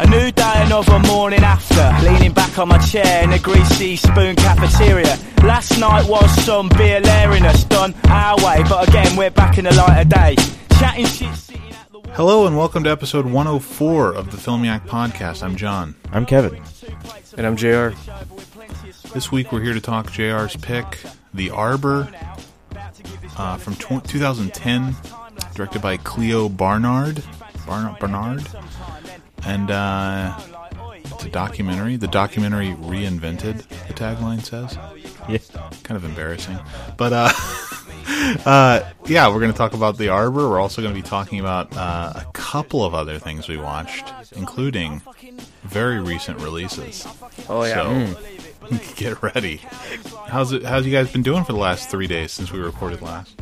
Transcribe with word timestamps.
A 0.00 0.06
new 0.06 0.30
day, 0.30 0.52
another 0.56 0.98
morning 1.00 1.40
after. 1.40 2.06
Leaning 2.08 2.32
back 2.32 2.58
on 2.58 2.68
my 2.68 2.78
chair 2.78 3.24
in 3.24 3.30
the 3.30 3.38
greasy 3.38 3.96
spoon 3.96 4.36
cafeteria. 4.36 5.16
Last 5.42 5.78
night 5.78 6.08
was 6.08 6.30
some 6.44 6.68
beer 6.76 7.00
lariness 7.00 7.64
done 7.64 7.94
our 8.08 8.36
way, 8.36 8.62
but 8.68 8.88
again, 8.88 9.16
we're 9.16 9.30
back 9.30 9.58
in 9.58 9.64
the 9.64 9.74
light 9.74 10.00
of 10.02 10.08
day. 10.08 10.36
Chatting 10.78 11.06
shit, 11.06 11.34
sitting 11.34 11.62
at 11.72 11.90
the 11.90 12.00
Hello 12.12 12.46
and 12.46 12.56
welcome 12.56 12.84
to 12.84 12.90
episode 12.90 13.26
104 13.26 14.12
of 14.14 14.30
the 14.30 14.36
Filmiac 14.36 14.86
Podcast. 14.86 15.42
I'm 15.42 15.56
John. 15.56 15.94
I'm 16.12 16.26
Kevin. 16.26 16.62
And 17.36 17.46
I'm 17.46 17.56
JR. 17.56 17.90
This 19.14 19.32
week 19.32 19.50
we're 19.52 19.62
here 19.62 19.74
to 19.74 19.80
talk 19.80 20.12
JR's 20.12 20.56
pick, 20.56 21.00
The 21.34 21.50
Arbor, 21.50 22.08
uh, 23.36 23.56
from 23.56 23.74
tw- 23.74 24.04
2010, 24.06 24.94
directed 25.54 25.82
by 25.82 25.96
Clio 25.96 26.48
Barnard. 26.48 27.24
Barn- 27.66 27.96
Barnard. 28.00 28.46
And 29.44 29.70
uh, 29.70 30.38
it's 31.04 31.24
a 31.24 31.28
documentary. 31.30 31.96
The 31.96 32.08
documentary 32.08 32.68
reinvented, 32.68 33.66
the 33.86 33.94
tagline 33.94 34.44
says. 34.44 34.78
Yeah. 35.28 35.38
Kind 35.82 35.96
of 35.96 36.04
embarrassing. 36.04 36.58
But 36.96 37.12
uh, 37.12 37.32
uh, 38.46 38.90
yeah, 39.06 39.28
we're 39.28 39.40
going 39.40 39.52
to 39.52 39.58
talk 39.58 39.74
about 39.74 39.98
The 39.98 40.08
Arbor. 40.08 40.48
We're 40.48 40.60
also 40.60 40.82
going 40.82 40.94
to 40.94 41.00
be 41.00 41.06
talking 41.06 41.40
about 41.40 41.76
uh, 41.76 42.12
a 42.16 42.24
couple 42.32 42.84
of 42.84 42.94
other 42.94 43.18
things 43.18 43.48
we 43.48 43.56
watched, 43.56 44.12
including 44.36 45.02
very 45.64 46.00
recent 46.00 46.40
releases. 46.40 47.06
Oh 47.48 47.64
yeah. 47.64 48.14
So 48.64 48.78
get 48.96 49.22
ready. 49.22 49.60
How's 50.26 50.52
it? 50.52 50.64
How's 50.64 50.86
you 50.86 50.92
guys 50.92 51.10
been 51.12 51.22
doing 51.22 51.44
for 51.44 51.52
the 51.52 51.58
last 51.58 51.90
three 51.90 52.06
days 52.06 52.32
since 52.32 52.52
we 52.52 52.58
recorded 52.58 53.02
last? 53.02 53.34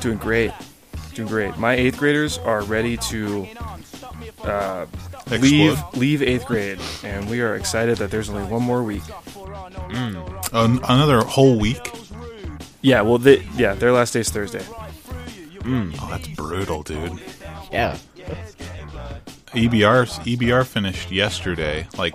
Doing 0.00 0.18
great. 0.18 0.52
Doing 1.14 1.28
great. 1.28 1.56
My 1.58 1.74
eighth 1.74 1.96
graders 1.96 2.38
are 2.38 2.62
ready 2.62 2.96
to 2.98 3.46
uh, 4.46 4.86
leave 5.30 5.78
leave 5.94 6.22
eighth 6.22 6.46
grade, 6.46 6.78
and 7.02 7.28
we 7.28 7.40
are 7.40 7.54
excited 7.56 7.98
that 7.98 8.10
there's 8.10 8.28
only 8.30 8.44
one 8.44 8.62
more 8.62 8.82
week. 8.82 9.02
An- 10.52 10.80
another 10.88 11.20
whole 11.22 11.58
week. 11.58 11.90
Yeah. 12.82 13.00
Well, 13.02 13.18
they, 13.18 13.42
yeah, 13.56 13.74
their 13.74 13.92
last 13.92 14.12
day's 14.12 14.30
Thursday. 14.30 14.64
Oh, 15.68 16.06
that's 16.10 16.28
brutal, 16.28 16.82
dude. 16.82 17.18
Yeah. 17.72 17.96
EBR 19.48 20.06
EBR 20.24 20.66
finished 20.66 21.10
yesterday. 21.10 21.86
Like 21.98 22.14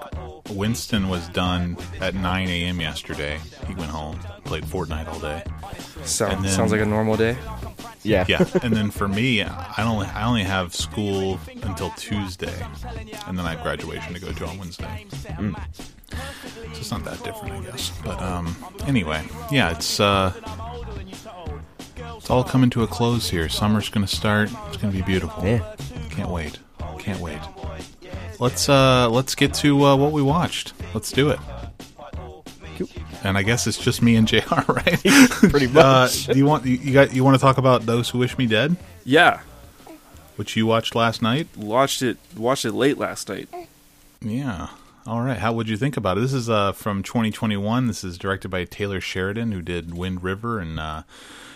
Winston 0.50 1.08
was 1.10 1.28
done 1.30 1.78
at 2.00 2.16
9 2.16 2.48
a.m. 2.48 2.82
yesterday. 2.82 3.40
He 3.68 3.74
went 3.76 3.92
home, 3.92 4.20
played 4.46 4.66
Fortnite 4.66 5.08
all 5.08 5.20
day. 5.20 5.44
So 6.04 6.26
And 6.28 6.44
then- 6.44 6.52
sounds 6.52 6.72
like 6.72 6.82
a 6.82 6.86
normal 6.86 7.16
day. 7.18 7.38
Yeah. 8.04 8.26
Yeah, 8.28 8.44
and 8.64 8.76
then 8.76 8.90
for 8.90 9.08
me, 9.08 9.44
I 9.44 9.84
only 9.84 10.08
I 10.08 10.26
only 10.26 10.42
have 10.44 10.74
school 10.74 11.40
until 11.62 11.92
Tuesday, 11.92 12.52
and 13.28 13.38
then 13.38 13.46
I 13.46 13.52
have 13.52 13.62
graduation 13.62 14.16
to 14.16 14.20
go 14.20 14.32
to 14.32 14.46
on 14.48 14.58
Wednesday. 14.58 15.06
So 15.12 15.54
it's 16.72 16.90
not 16.90 17.04
that 17.06 17.24
different, 17.24 17.54
I 17.54 17.62
guess. 17.70 17.92
But 18.04 18.20
um, 18.20 18.56
anyway, 18.88 19.24
yeah, 19.52 19.70
it's 19.70 20.00
uh, 20.00 20.34
it's 22.18 22.32
all 22.32 22.44
coming 22.44 22.72
to 22.72 22.82
a 22.82 22.88
close 22.88 23.30
here. 23.30 23.48
Summer's 23.50 23.90
gonna 23.90 24.08
start. 24.08 24.50
It's 24.70 24.78
gonna 24.78 24.94
be 24.94 25.04
beautiful. 25.04 25.46
Yeah. 25.46 25.76
Can't 26.10 26.30
wait. 26.32 26.58
Can't 26.98 27.20
wait. 27.20 27.38
Let's 28.42 28.68
uh 28.68 29.08
let's 29.10 29.36
get 29.36 29.54
to 29.56 29.86
uh, 29.86 29.96
what 29.96 30.12
we 30.12 30.22
watched. 30.22 30.74
Let's 30.94 31.12
do 31.12 31.30
it. 31.30 31.40
And 33.24 33.38
I 33.38 33.44
guess 33.44 33.68
it's 33.68 33.78
just 33.78 34.02
me 34.02 34.16
and 34.16 34.28
Jr. 34.28 34.40
Right? 34.68 35.00
Pretty 35.30 35.68
Uh, 35.68 35.72
much. 36.04 36.26
do 36.26 36.36
you 36.38 36.46
want 36.46 36.66
you, 36.66 36.78
you 36.78 36.92
got 36.94 37.14
you 37.14 37.24
want 37.24 37.36
to 37.36 37.42
talk 37.42 37.58
about 37.60 37.86
those 37.86 38.10
who 38.10 38.18
wish 38.18 38.38
me 38.40 38.48
dead, 38.48 38.76
Yeah. 39.06 39.42
which 40.38 40.56
you 40.58 40.66
watched 40.66 40.96
last 40.96 41.22
night? 41.22 41.48
Watched 41.56 42.02
it. 42.02 42.18
Watched 42.36 42.66
it 42.66 42.72
late 42.74 42.98
last 42.98 43.30
night. 43.30 43.48
Yeah. 44.22 44.70
All 45.06 45.22
right. 45.22 45.38
How 45.38 45.54
would 45.54 45.70
you 45.70 45.78
think 45.78 45.96
about 45.98 46.18
it? 46.18 46.22
This 46.22 46.34
is 46.34 46.50
uh, 46.50 46.72
from 46.72 47.04
2021. 47.04 47.86
This 47.88 48.04
is 48.04 48.18
directed 48.18 48.50
by 48.50 48.66
Taylor 48.66 49.00
Sheridan, 49.02 49.52
who 49.52 49.62
did 49.62 49.94
Wind 49.96 50.24
River, 50.24 50.60
and 50.60 50.80
uh, 50.80 51.04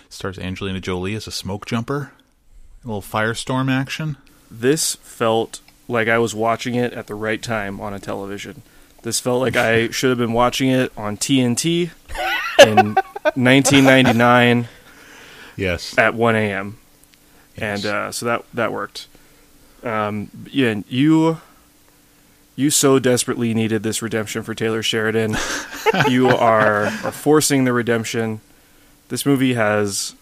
stars 0.10 0.38
Angelina 0.38 0.80
Jolie 0.80 1.16
as 1.16 1.26
a 1.26 1.32
smoke 1.32 1.66
jumper. 1.66 2.12
A 2.84 2.88
little 2.88 3.02
firestorm 3.02 3.72
action. 3.72 4.18
This 4.52 4.96
felt 4.96 5.62
like 5.88 6.08
I 6.08 6.18
was 6.18 6.34
watching 6.36 6.76
it 6.76 6.94
at 6.94 7.08
the 7.08 7.16
right 7.16 7.42
time 7.42 7.80
on 7.80 7.94
a 7.94 8.00
television. 8.00 8.62
This 9.04 9.20
felt 9.20 9.42
like 9.42 9.56
I 9.56 9.90
should 9.92 10.10
have 10.10 10.18
been 10.18 10.34
watching 10.34 10.70
it 10.70 10.92
on 10.98 11.18
TNT 11.18 11.92
in 12.60 12.96
1999 13.36 14.68
Yes. 15.58 15.98
at 15.98 16.14
1 16.16 16.36
a.m. 16.36 16.78
Yes. 17.56 17.86
and 17.86 17.86
uh, 17.94 18.12
so 18.12 18.26
that 18.26 18.44
that 18.54 18.72
worked. 18.74 19.08
Um, 19.84 20.30
yeah, 20.52 20.82
you 20.90 21.40
you 22.58 22.70
so 22.70 23.00
desperately 23.00 23.54
needed 23.54 23.84
this 23.84 24.02
redemption 24.02 24.44
for 24.44 24.54
Taylor 24.54 24.82
Sheridan. 24.84 25.38
you 26.10 26.28
are, 26.30 26.86
are 26.86 27.12
forcing 27.12 27.64
the 27.66 27.72
redemption. 27.74 28.42
This 29.10 29.26
movie 29.26 29.54
has 29.54 30.16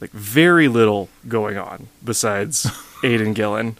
like 0.00 0.10
very 0.10 0.66
little 0.68 1.08
going 1.28 1.56
on 1.56 1.88
besides 2.04 2.66
Aidan 3.04 3.32
Gillen 3.34 3.76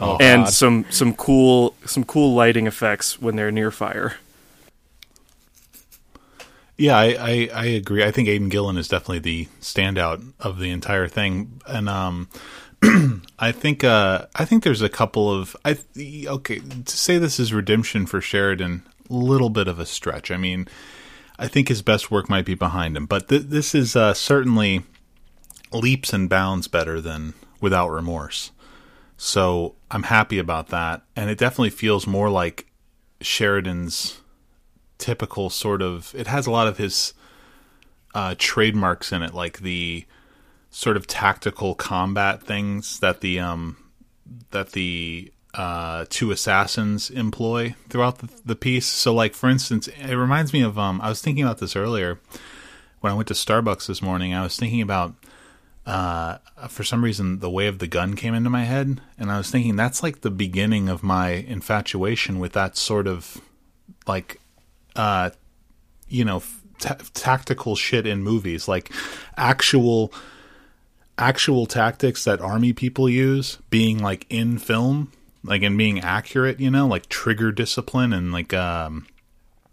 oh, 0.00 0.16
and 0.20 0.44
God. 0.44 0.52
some 0.52 0.84
some 0.90 1.14
cool 1.14 1.74
some 1.84 2.04
cool 2.04 2.34
lighting 2.34 2.66
effects 2.66 3.20
when 3.20 3.36
they're 3.36 3.50
near 3.50 3.70
fire. 3.70 4.16
Yeah, 6.76 6.96
I, 6.96 7.06
I, 7.18 7.50
I 7.52 7.64
agree. 7.66 8.04
I 8.04 8.12
think 8.12 8.28
Aidan 8.28 8.50
Gillen 8.50 8.76
is 8.76 8.86
definitely 8.86 9.18
the 9.18 9.46
standout 9.60 10.24
of 10.38 10.60
the 10.60 10.70
entire 10.70 11.08
thing, 11.08 11.60
and 11.66 11.88
um, 11.88 12.28
I 13.38 13.50
think 13.50 13.82
uh, 13.82 14.26
I 14.36 14.44
think 14.44 14.62
there's 14.62 14.82
a 14.82 14.88
couple 14.88 15.32
of 15.32 15.56
I 15.64 15.76
okay 15.96 16.60
to 16.60 16.96
say 16.96 17.18
this 17.18 17.40
is 17.40 17.52
redemption 17.52 18.06
for 18.06 18.20
Sheridan, 18.20 18.86
a 19.10 19.12
little 19.12 19.50
bit 19.50 19.66
of 19.66 19.80
a 19.80 19.86
stretch. 19.86 20.30
I 20.30 20.36
mean, 20.36 20.68
I 21.36 21.48
think 21.48 21.68
his 21.68 21.82
best 21.82 22.12
work 22.12 22.28
might 22.28 22.44
be 22.44 22.54
behind 22.54 22.96
him, 22.96 23.06
but 23.06 23.28
th- 23.28 23.46
this 23.46 23.74
is 23.74 23.96
uh, 23.96 24.14
certainly 24.14 24.84
leaps 25.72 26.12
and 26.12 26.28
bounds 26.28 26.68
better 26.68 27.00
than 27.00 27.34
Without 27.60 27.88
Remorse. 27.88 28.52
So 29.18 29.74
I'm 29.90 30.04
happy 30.04 30.38
about 30.38 30.68
that, 30.68 31.02
and 31.16 31.28
it 31.28 31.38
definitely 31.38 31.70
feels 31.70 32.06
more 32.06 32.30
like 32.30 32.66
Sheridan's 33.20 34.20
typical 34.96 35.50
sort 35.50 35.82
of 35.82 36.14
it 36.16 36.26
has 36.26 36.46
a 36.46 36.50
lot 36.50 36.66
of 36.66 36.76
his 36.76 37.14
uh 38.14 38.34
trademarks 38.36 39.12
in 39.12 39.22
it 39.22 39.32
like 39.32 39.60
the 39.60 40.04
sort 40.70 40.96
of 40.96 41.06
tactical 41.06 41.76
combat 41.76 42.42
things 42.42 42.98
that 42.98 43.20
the 43.20 43.38
um 43.38 43.76
that 44.50 44.72
the 44.72 45.32
uh 45.54 46.04
two 46.10 46.32
assassins 46.32 47.10
employ 47.10 47.74
throughout 47.88 48.18
the, 48.18 48.28
the 48.44 48.56
piece. 48.56 48.86
So 48.86 49.14
like 49.14 49.34
for 49.34 49.48
instance 49.48 49.88
it 49.88 50.14
reminds 50.14 50.52
me 50.52 50.62
of 50.62 50.78
um 50.78 51.00
i 51.00 51.08
was 51.08 51.22
thinking 51.22 51.44
about 51.44 51.58
this 51.58 51.76
earlier 51.76 52.18
when 53.00 53.12
i 53.12 53.16
went 53.16 53.28
to 53.28 53.34
starbucks 53.34 53.86
this 53.86 54.02
morning. 54.02 54.34
I 54.34 54.42
was 54.42 54.56
thinking 54.56 54.82
about 54.82 55.14
uh 55.88 56.36
for 56.68 56.84
some 56.84 57.02
reason 57.02 57.38
the 57.38 57.48
way 57.48 57.66
of 57.66 57.78
the 57.78 57.86
gun 57.86 58.14
came 58.14 58.34
into 58.34 58.50
my 58.50 58.64
head 58.64 59.00
and 59.18 59.32
i 59.32 59.38
was 59.38 59.50
thinking 59.50 59.74
that's 59.74 60.02
like 60.02 60.20
the 60.20 60.30
beginning 60.30 60.88
of 60.88 61.02
my 61.02 61.30
infatuation 61.30 62.38
with 62.38 62.52
that 62.52 62.76
sort 62.76 63.06
of 63.06 63.40
like 64.06 64.38
uh 64.96 65.30
you 66.08 66.24
know 66.26 66.42
ta 66.78 66.94
tactical 67.14 67.74
shit 67.74 68.06
in 68.06 68.22
movies 68.22 68.68
like 68.68 68.92
actual 69.38 70.12
actual 71.16 71.64
tactics 71.64 72.22
that 72.24 72.40
army 72.42 72.74
people 72.74 73.08
use 73.08 73.56
being 73.70 73.98
like 73.98 74.26
in 74.28 74.58
film 74.58 75.10
like 75.42 75.62
and 75.62 75.78
being 75.78 76.00
accurate 76.00 76.60
you 76.60 76.70
know 76.70 76.86
like 76.86 77.08
trigger 77.08 77.50
discipline 77.50 78.12
and 78.12 78.30
like 78.30 78.52
um 78.52 79.06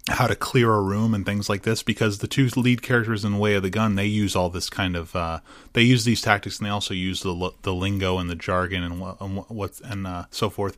how 0.07 0.27
to 0.27 0.35
clear 0.35 0.71
a 0.71 0.81
room 0.81 1.15
and 1.15 1.25
things 1.25 1.49
like 1.49 1.63
this 1.63 1.81
because 1.81 2.19
the 2.19 2.27
two 2.27 2.47
lead 2.55 2.83
characters 2.83 3.25
in 3.25 3.39
Way 3.39 3.55
of 3.55 3.63
the 3.63 3.71
Gun 3.71 3.95
they 3.95 4.05
use 4.05 4.35
all 4.35 4.49
this 4.49 4.69
kind 4.69 4.95
of 4.95 5.15
uh, 5.15 5.39
they 5.73 5.81
use 5.81 6.05
these 6.05 6.21
tactics 6.21 6.59
and 6.59 6.65
they 6.65 6.71
also 6.71 6.93
use 6.93 7.21
the 7.21 7.51
the 7.63 7.73
lingo 7.73 8.19
and 8.19 8.29
the 8.29 8.35
jargon 8.35 8.83
and 8.83 8.99
what 8.99 9.19
and 9.19 9.37
what 9.47 9.81
and 9.83 10.05
uh, 10.05 10.25
so 10.29 10.49
forth. 10.49 10.77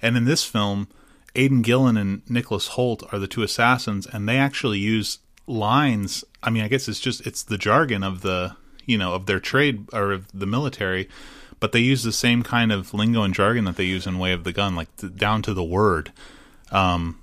And 0.00 0.16
in 0.16 0.26
this 0.26 0.44
film, 0.44 0.88
Aidan 1.34 1.62
Gillen 1.62 1.96
and 1.96 2.28
Nicholas 2.30 2.70
Hoult 2.70 3.12
are 3.12 3.18
the 3.18 3.26
two 3.26 3.42
assassins, 3.42 4.06
and 4.06 4.28
they 4.28 4.38
actually 4.38 4.78
use 4.78 5.18
lines. 5.46 6.24
I 6.42 6.50
mean, 6.50 6.62
I 6.62 6.68
guess 6.68 6.88
it's 6.88 7.00
just 7.00 7.26
it's 7.26 7.42
the 7.42 7.58
jargon 7.58 8.04
of 8.04 8.20
the 8.20 8.56
you 8.86 8.96
know 8.96 9.14
of 9.14 9.26
their 9.26 9.40
trade 9.40 9.88
or 9.92 10.12
of 10.12 10.28
the 10.32 10.46
military, 10.46 11.08
but 11.58 11.72
they 11.72 11.80
use 11.80 12.04
the 12.04 12.12
same 12.12 12.44
kind 12.44 12.70
of 12.70 12.94
lingo 12.94 13.22
and 13.22 13.34
jargon 13.34 13.64
that 13.64 13.76
they 13.76 13.84
use 13.84 14.06
in 14.06 14.20
Way 14.20 14.32
of 14.32 14.44
the 14.44 14.52
Gun, 14.52 14.76
like 14.76 14.88
down 15.16 15.42
to 15.42 15.52
the 15.52 15.64
word. 15.64 16.12
Um, 16.70 17.18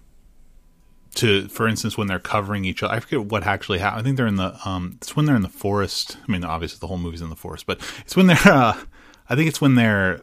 to 1.15 1.47
for 1.47 1.67
instance 1.67 1.97
when 1.97 2.07
they're 2.07 2.19
covering 2.19 2.65
each 2.65 2.83
other 2.83 2.93
i 2.93 2.99
forget 2.99 3.25
what 3.25 3.43
actually 3.43 3.79
happened 3.79 4.01
i 4.01 4.03
think 4.03 4.17
they're 4.17 4.27
in 4.27 4.35
the 4.35 4.57
um 4.65 4.93
it's 4.97 5.15
when 5.15 5.25
they're 5.25 5.35
in 5.35 5.41
the 5.41 5.49
forest. 5.49 6.17
I 6.27 6.31
mean 6.31 6.43
obviously 6.43 6.79
the 6.79 6.87
whole 6.87 6.97
movie's 6.97 7.21
in 7.21 7.29
the 7.29 7.35
forest 7.35 7.65
but 7.65 7.79
it's 7.99 8.15
when 8.15 8.27
they're 8.27 8.37
uh 8.45 8.77
i 9.29 9.35
think 9.35 9.47
it's 9.47 9.61
when 9.61 9.75
they're 9.75 10.21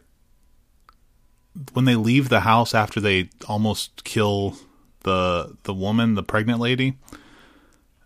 when 1.73 1.85
they 1.85 1.95
leave 1.95 2.29
the 2.29 2.41
house 2.41 2.73
after 2.73 2.99
they 2.99 3.29
almost 3.47 4.03
kill 4.03 4.55
the 5.01 5.57
the 5.63 5.73
woman 5.73 6.15
the 6.15 6.23
pregnant 6.23 6.59
lady 6.59 6.95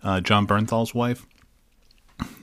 uh 0.03 0.19
jon 0.19 0.47
bernthal's 0.47 0.93
wife 0.93 1.25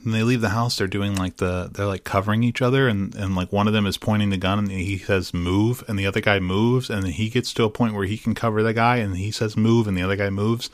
when 0.02 0.12
they 0.12 0.22
leave 0.22 0.40
the 0.40 0.50
house, 0.50 0.76
they're 0.76 0.86
doing 0.86 1.16
like 1.16 1.38
the 1.38 1.70
they're 1.72 1.86
like 1.86 2.04
covering 2.04 2.44
each 2.44 2.62
other, 2.62 2.88
and 2.88 3.14
and 3.14 3.34
like 3.34 3.52
one 3.52 3.66
of 3.66 3.72
them 3.72 3.86
is 3.86 3.96
pointing 3.96 4.30
the 4.30 4.36
gun, 4.36 4.58
and 4.58 4.70
he 4.70 4.98
says 4.98 5.34
move, 5.34 5.82
and 5.88 5.98
the 5.98 6.06
other 6.06 6.20
guy 6.20 6.38
moves, 6.38 6.90
and 6.90 7.02
then 7.02 7.12
he 7.12 7.28
gets 7.28 7.52
to 7.54 7.64
a 7.64 7.70
point 7.70 7.94
where 7.94 8.06
he 8.06 8.18
can 8.18 8.34
cover 8.34 8.62
the 8.62 8.72
guy, 8.72 8.96
and 8.96 9.16
he 9.16 9.30
says 9.30 9.56
move, 9.56 9.88
and 9.88 9.96
the 9.96 10.02
other 10.02 10.16
guy 10.16 10.30
moves, 10.30 10.70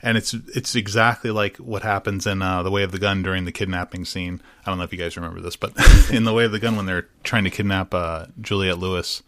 and 0.00 0.16
it's 0.16 0.34
it's 0.54 0.74
exactly 0.74 1.30
like 1.30 1.56
what 1.58 1.82
happens 1.82 2.26
in 2.26 2.40
uh, 2.40 2.62
the 2.62 2.70
Way 2.70 2.82
of 2.82 2.92
the 2.92 2.98
Gun 2.98 3.22
during 3.22 3.44
the 3.44 3.52
kidnapping 3.52 4.04
scene. 4.04 4.40
I 4.64 4.70
don't 4.70 4.78
know 4.78 4.84
if 4.84 4.92
you 4.92 4.98
guys 4.98 5.16
remember 5.16 5.40
this, 5.40 5.56
but 5.56 5.72
in 6.10 6.24
the 6.24 6.32
Way 6.32 6.44
of 6.44 6.52
the 6.52 6.58
Gun 6.58 6.76
when 6.76 6.86
they're 6.86 7.08
trying 7.24 7.44
to 7.44 7.50
kidnap 7.50 7.92
uh, 7.92 8.26
Juliette 8.40 8.78
Lewis 8.78 9.22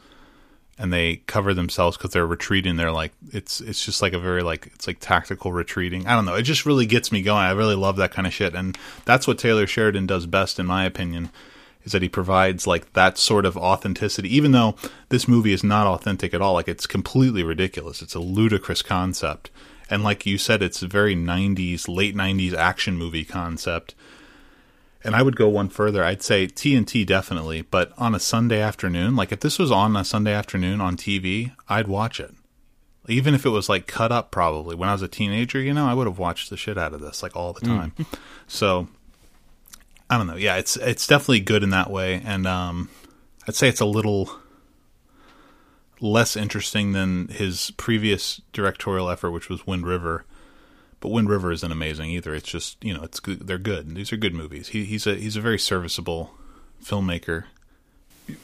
and 0.79 0.93
they 0.93 1.17
cover 1.27 1.55
themselves 1.55 1.97
because 1.97 2.11
they're 2.11 2.27
retreating. 2.27 2.77
They're 2.77 2.91
like 2.91 3.13
it's 3.33 3.61
it's 3.61 3.85
just 3.85 4.03
like 4.03 4.13
a 4.13 4.19
very 4.19 4.43
like 4.43 4.67
it's 4.75 4.87
like 4.87 4.99
tactical 5.01 5.53
retreating. 5.53 6.07
I 6.07 6.15
don't 6.15 6.25
know. 6.25 6.35
It 6.35 6.43
just 6.43 6.67
really 6.67 6.87
gets 6.87 7.13
me 7.13 7.23
going. 7.23 7.45
I 7.45 7.53
really 7.53 7.77
love 7.77 7.97
that 7.97 8.13
kind 8.13 8.27
of 8.27 8.33
shit, 8.33 8.55
and 8.55 8.77
that's 9.05 9.27
what 9.27 9.39
Taylor 9.39 9.67
Sheridan 9.67 10.07
does 10.07 10.27
best, 10.27 10.59
in 10.59 10.67
my 10.67 10.85
opinion. 10.85 11.31
Is 11.85 11.93
that 11.93 12.03
he 12.03 12.09
provides 12.09 12.67
like 12.67 12.95
that 12.95 13.19
sort 13.19 13.45
of 13.45 13.59
authenticity, 13.59 14.35
even 14.35 14.53
though 14.53 14.75
this 15.11 15.29
movie 15.29 15.53
is 15.53 15.63
not 15.63 15.87
authentic 15.87 16.33
at 16.33 16.41
all. 16.41 16.55
Like 16.55 16.69
it's 16.69 16.87
completely 16.87 17.43
ridiculous. 17.43 18.01
It's 18.01 18.15
a 18.15 18.21
ludicrous 18.21 18.81
concept, 18.81 19.51
and 19.91 20.03
like 20.03 20.25
you 20.25 20.39
said, 20.39 20.63
it's 20.63 20.83
a 20.83 20.89
very 20.89 21.15
'90s, 21.15 21.87
late 21.87 22.17
'90s 22.17 22.55
action 22.55 22.97
movie 22.97 23.25
concept 23.25 23.95
and 25.05 25.15
I 25.15 25.23
would 25.23 25.37
go 25.37 25.49
one 25.49 25.69
further. 25.69 26.03
I'd 26.03 26.23
say 26.23 26.47
TNT 26.47 27.07
definitely, 27.07 27.63
but 27.63 27.93
on 27.99 28.15
a 28.15 28.21
Sunday 28.21 28.61
afternoon, 28.61 29.15
like 29.15 29.31
if 29.31 29.41
this 29.41 29.59
was 29.59 29.71
on 29.71 29.97
a 29.97 30.05
Sunday 30.05 30.33
afternoon 30.33 30.81
on 30.81 30.97
TV, 30.97 31.53
I'd 31.69 31.89
watch 31.89 32.19
it. 32.19 32.35
Even 33.07 33.35
if 33.35 33.45
it 33.45 33.51
was 33.51 33.69
like 33.69 33.87
cut 33.87 34.11
up, 34.11 34.31
probably 34.31 34.75
when 34.75 34.89
I 34.89 34.93
was 34.93 35.03
a 35.03 35.09
teenager, 35.09 35.61
you 35.61 35.75
know, 35.75 35.87
I 35.87 35.93
would 35.93 36.07
have 36.07 36.19
watched 36.19 36.49
the 36.49 36.57
shit 36.57 36.79
out 36.79 36.95
of 36.95 37.01
this 37.01 37.23
like 37.23 37.37
all 37.37 37.53
the 37.53 37.61
time. 37.61 37.93
Mm. 37.99 38.19
so 38.47 38.89
I 40.09 40.17
don't 40.17 40.27
know. 40.27 40.37
Yeah, 40.37 40.57
it's 40.57 40.77
it's 40.77 41.07
definitely 41.07 41.41
good 41.41 41.63
in 41.63 41.71
that 41.71 41.91
way, 41.91 42.23
and 42.25 42.47
um, 42.47 42.89
I'd 43.47 43.55
say 43.55 43.69
it's 43.69 43.81
a 43.81 43.87
little 43.87 44.31
less 46.01 46.35
interesting 46.35 46.93
than 46.93 47.29
his 47.29 47.73
previous 47.77 48.41
directorial 48.53 49.11
effort, 49.11 49.33
which 49.33 49.51
was 49.51 49.67
Wind 49.67 49.87
River 49.87 50.25
but 51.05 51.11
Wind 51.11 51.29
River 51.29 51.53
isn't 51.53 51.71
amazing 51.71 52.09
either. 52.13 52.35
It's 52.35 52.49
just 52.49 52.83
you 52.83 52.95
know 52.95 53.03
it's 53.03 53.21
good. 53.21 53.47
They're 53.47 53.59
good. 53.59 53.95
These 53.95 54.11
are 54.11 54.17
good 54.17 54.33
movies. 54.33 54.69
He, 54.69 54.87
he's 54.87 55.07
a 55.07 55.17
he's 55.17 55.37
a 55.37 55.41
very 55.43 55.59
serviceable 55.59 56.33
filmmaker. 56.83 57.45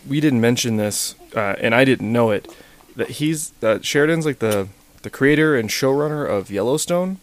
We 0.06 0.20
didn't 0.20 0.42
mention 0.42 0.76
this, 0.76 1.14
uh, 1.34 1.56
and 1.58 1.74
I 1.74 1.86
didn't 1.86 2.12
know 2.12 2.32
it. 2.32 2.54
That 2.96 3.12
he's 3.12 3.48
that 3.60 3.86
Sheridan's 3.86 4.26
like 4.26 4.40
the 4.40 4.68
the 5.00 5.08
creator 5.08 5.56
and 5.56 5.70
showrunner 5.70 6.28
of 6.28 6.50
Yellowstone. 6.50 7.16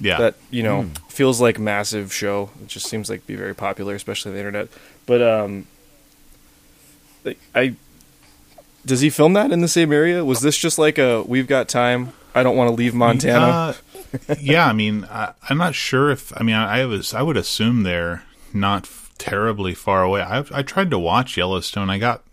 Yeah, 0.00 0.16
that 0.16 0.36
you 0.50 0.62
know 0.62 0.84
mm. 0.84 0.98
feels 1.10 1.38
like 1.38 1.58
massive 1.58 2.10
show. 2.10 2.48
It 2.62 2.68
just 2.68 2.86
seems 2.86 3.10
like 3.10 3.26
be 3.26 3.34
very 3.34 3.54
popular, 3.54 3.94
especially 3.94 4.30
on 4.30 4.36
the 4.36 4.40
internet. 4.40 4.68
But 5.04 5.20
um, 5.20 5.66
I 7.54 7.76
does 8.86 9.02
he 9.02 9.10
film 9.10 9.34
that 9.34 9.52
in 9.52 9.60
the 9.60 9.68
same 9.68 9.92
area? 9.92 10.24
Was 10.24 10.40
this 10.40 10.56
just 10.56 10.78
like 10.78 10.96
a 10.96 11.24
we've 11.24 11.46
got 11.46 11.68
time? 11.68 12.14
I 12.34 12.42
don't 12.42 12.56
want 12.56 12.68
to 12.68 12.74
leave 12.74 12.94
Montana. 12.94 13.46
Uh, 13.46 13.74
yeah, 14.38 14.66
I 14.66 14.72
mean, 14.72 15.04
I, 15.10 15.34
am 15.50 15.58
not 15.58 15.74
sure 15.74 16.10
if 16.10 16.32
I 16.38 16.42
mean 16.42 16.54
I, 16.54 16.80
I, 16.80 16.84
was 16.84 17.14
I 17.14 17.22
would 17.22 17.36
assume 17.36 17.82
they're 17.82 18.24
not 18.52 18.88
terribly 19.18 19.74
far 19.74 20.02
away. 20.02 20.22
I 20.22 20.44
I 20.52 20.62
tried 20.62 20.90
to 20.90 20.98
watch 20.98 21.36
Yellowstone. 21.36 21.90
I 21.90 21.98
got 21.98 22.24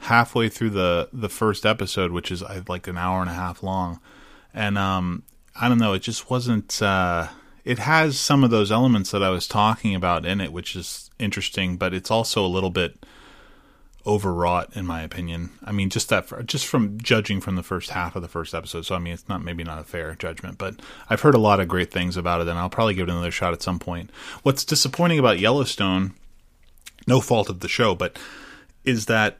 halfway 0.00 0.48
through 0.48 0.70
the 0.70 1.08
the 1.12 1.28
first 1.28 1.66
episode, 1.66 2.12
which 2.12 2.30
is 2.30 2.42
like 2.68 2.86
an 2.86 2.98
hour 2.98 3.20
and 3.20 3.30
a 3.30 3.34
half 3.34 3.62
long, 3.62 4.00
and 4.54 4.76
um, 4.78 5.22
I 5.54 5.68
don't 5.68 5.78
know, 5.78 5.92
it 5.92 6.02
just 6.02 6.30
wasn't. 6.30 6.80
Uh, 6.82 7.28
it 7.64 7.80
has 7.80 8.18
some 8.18 8.44
of 8.44 8.50
those 8.50 8.70
elements 8.70 9.10
that 9.10 9.24
I 9.24 9.30
was 9.30 9.48
talking 9.48 9.94
about 9.96 10.24
in 10.24 10.40
it, 10.40 10.52
which 10.52 10.76
is 10.76 11.10
interesting, 11.18 11.76
but 11.76 11.92
it's 11.92 12.12
also 12.12 12.44
a 12.44 12.46
little 12.46 12.70
bit 12.70 13.04
overwrought 14.06 14.76
in 14.76 14.86
my 14.86 15.02
opinion. 15.02 15.50
I 15.64 15.72
mean, 15.72 15.90
just 15.90 16.08
that, 16.10 16.46
just 16.46 16.66
from 16.66 17.00
judging 17.00 17.40
from 17.40 17.56
the 17.56 17.62
first 17.62 17.90
half 17.90 18.16
of 18.16 18.22
the 18.22 18.28
first 18.28 18.54
episode. 18.54 18.86
So 18.86 18.94
I 18.94 18.98
mean, 18.98 19.12
it's 19.12 19.28
not 19.28 19.42
maybe 19.42 19.64
not 19.64 19.78
a 19.78 19.84
fair 19.84 20.14
judgment, 20.14 20.58
but 20.58 20.76
I've 21.10 21.20
heard 21.20 21.34
a 21.34 21.38
lot 21.38 21.60
of 21.60 21.68
great 21.68 21.90
things 21.90 22.16
about 22.16 22.40
it, 22.40 22.48
and 22.48 22.58
I'll 22.58 22.70
probably 22.70 22.94
give 22.94 23.08
it 23.08 23.12
another 23.12 23.30
shot 23.30 23.52
at 23.52 23.62
some 23.62 23.78
point. 23.78 24.10
What's 24.42 24.64
disappointing 24.64 25.18
about 25.18 25.40
Yellowstone, 25.40 26.14
no 27.06 27.20
fault 27.20 27.48
of 27.48 27.60
the 27.60 27.68
show, 27.68 27.94
but 27.94 28.18
is 28.84 29.06
that 29.06 29.38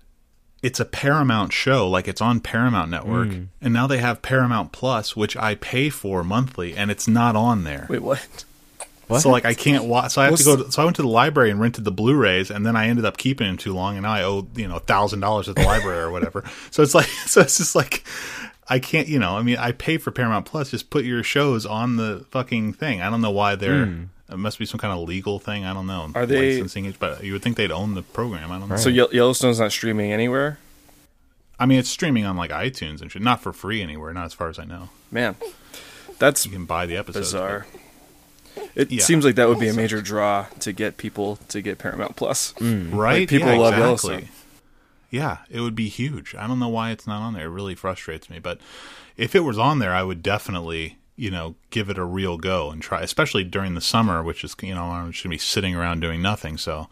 it's 0.62 0.80
a 0.80 0.84
Paramount 0.84 1.52
show, 1.52 1.88
like 1.88 2.08
it's 2.08 2.20
on 2.20 2.40
Paramount 2.40 2.90
Network, 2.90 3.28
mm. 3.28 3.46
and 3.60 3.72
now 3.72 3.86
they 3.86 3.98
have 3.98 4.22
Paramount 4.22 4.72
Plus, 4.72 5.14
which 5.14 5.36
I 5.36 5.54
pay 5.54 5.90
for 5.90 6.24
monthly, 6.24 6.74
and 6.74 6.90
it's 6.90 7.06
not 7.06 7.36
on 7.36 7.64
there. 7.64 7.86
Wait, 7.88 8.02
what? 8.02 8.44
What? 9.08 9.20
So 9.20 9.30
like 9.30 9.44
I 9.44 9.54
can't 9.54 9.84
watch. 9.84 10.12
So 10.12 10.20
I 10.20 10.24
have 10.24 10.32
What's 10.32 10.44
to 10.44 10.56
go. 10.56 10.62
To, 10.64 10.72
so 10.72 10.82
I 10.82 10.84
went 10.84 10.96
to 10.96 11.02
the 11.02 11.08
library 11.08 11.50
and 11.50 11.60
rented 11.60 11.84
the 11.84 11.92
Blu-rays, 11.92 12.50
and 12.50 12.66
then 12.66 12.74
I 12.74 12.88
ended 12.88 13.04
up 13.04 13.16
keeping 13.16 13.46
them 13.46 13.56
too 13.56 13.72
long, 13.72 13.96
and 13.96 14.02
now 14.02 14.12
I 14.12 14.24
owe 14.24 14.48
you 14.56 14.66
know 14.66 14.78
thousand 14.78 15.20
dollars 15.20 15.48
at 15.48 15.56
the 15.56 15.62
library 15.62 16.00
or 16.00 16.10
whatever. 16.10 16.44
So 16.70 16.82
it's 16.82 16.94
like 16.94 17.06
so 17.26 17.40
it's 17.40 17.58
just 17.58 17.74
like 17.74 18.04
I 18.68 18.78
can't. 18.78 19.08
You 19.08 19.18
know, 19.18 19.36
I 19.36 19.42
mean, 19.42 19.56
I 19.56 19.72
pay 19.72 19.98
for 19.98 20.10
Paramount 20.10 20.46
Plus. 20.46 20.70
Just 20.70 20.90
put 20.90 21.04
your 21.04 21.22
shows 21.22 21.64
on 21.64 21.96
the 21.96 22.24
fucking 22.30 22.74
thing. 22.74 23.00
I 23.00 23.10
don't 23.10 23.20
know 23.20 23.30
why 23.30 23.54
they're. 23.54 23.86
Mm. 23.86 24.08
It 24.28 24.38
must 24.38 24.58
be 24.58 24.66
some 24.66 24.80
kind 24.80 24.92
of 24.92 25.06
legal 25.06 25.38
thing. 25.38 25.64
I 25.64 25.72
don't 25.72 25.86
know. 25.86 26.10
Are 26.14 26.26
they 26.26 26.54
licensing 26.54 26.84
it? 26.86 26.98
But 26.98 27.22
you 27.22 27.32
would 27.32 27.42
think 27.42 27.56
they'd 27.56 27.70
own 27.70 27.94
the 27.94 28.02
program. 28.02 28.50
I 28.50 28.58
don't 28.58 28.68
know. 28.68 28.76
So 28.76 28.88
Yellowstone's 28.88 29.60
not 29.60 29.70
streaming 29.70 30.12
anywhere. 30.12 30.58
I 31.58 31.66
mean, 31.66 31.78
it's 31.78 31.88
streaming 31.88 32.26
on 32.26 32.36
like 32.36 32.50
iTunes 32.50 33.00
and 33.00 33.10
shit, 33.10 33.22
not 33.22 33.40
for 33.40 33.52
free 33.52 33.82
anywhere. 33.82 34.12
Not 34.12 34.26
as 34.26 34.34
far 34.34 34.48
as 34.48 34.58
I 34.58 34.64
know. 34.64 34.88
Man, 35.10 35.36
that's 36.18 36.44
you 36.44 36.50
can 36.50 36.64
buy 36.64 36.86
the 36.86 36.96
episodes. 36.96 37.28
Bizarre. 37.28 37.66
But. 37.70 37.80
It 38.74 38.90
yeah. 38.90 39.02
seems 39.02 39.24
like 39.24 39.36
that 39.36 39.48
would 39.48 39.58
be 39.58 39.68
a 39.68 39.74
major 39.74 40.02
draw 40.02 40.46
to 40.60 40.72
get 40.72 40.96
people 40.96 41.36
to 41.48 41.60
get 41.62 41.78
Paramount 41.78 42.16
Plus. 42.16 42.52
Mm. 42.54 42.94
Right? 42.94 43.20
Like 43.20 43.28
people 43.28 43.48
yeah, 43.48 43.58
love 43.58 43.74
exactly. 43.74 44.10
Yellowstone. 44.12 44.36
Yeah, 45.10 45.38
it 45.50 45.60
would 45.60 45.74
be 45.74 45.88
huge. 45.88 46.34
I 46.34 46.46
don't 46.46 46.58
know 46.58 46.68
why 46.68 46.90
it's 46.90 47.06
not 47.06 47.22
on 47.22 47.32
there. 47.34 47.46
It 47.46 47.50
really 47.50 47.74
frustrates 47.74 48.28
me. 48.28 48.38
But 48.38 48.58
if 49.16 49.34
it 49.34 49.40
was 49.40 49.58
on 49.58 49.78
there, 49.78 49.94
I 49.94 50.02
would 50.02 50.22
definitely, 50.22 50.98
you 51.16 51.30
know, 51.30 51.54
give 51.70 51.88
it 51.88 51.96
a 51.96 52.04
real 52.04 52.36
go 52.36 52.70
and 52.70 52.82
try, 52.82 53.02
especially 53.02 53.44
during 53.44 53.74
the 53.74 53.80
summer, 53.80 54.22
which 54.22 54.42
is, 54.44 54.56
you 54.62 54.74
know, 54.74 54.84
I'm 54.84 55.12
just 55.12 55.24
going 55.24 55.30
to 55.30 55.34
be 55.34 55.38
sitting 55.38 55.74
around 55.74 56.00
doing 56.00 56.20
nothing. 56.20 56.58
So 56.58 56.88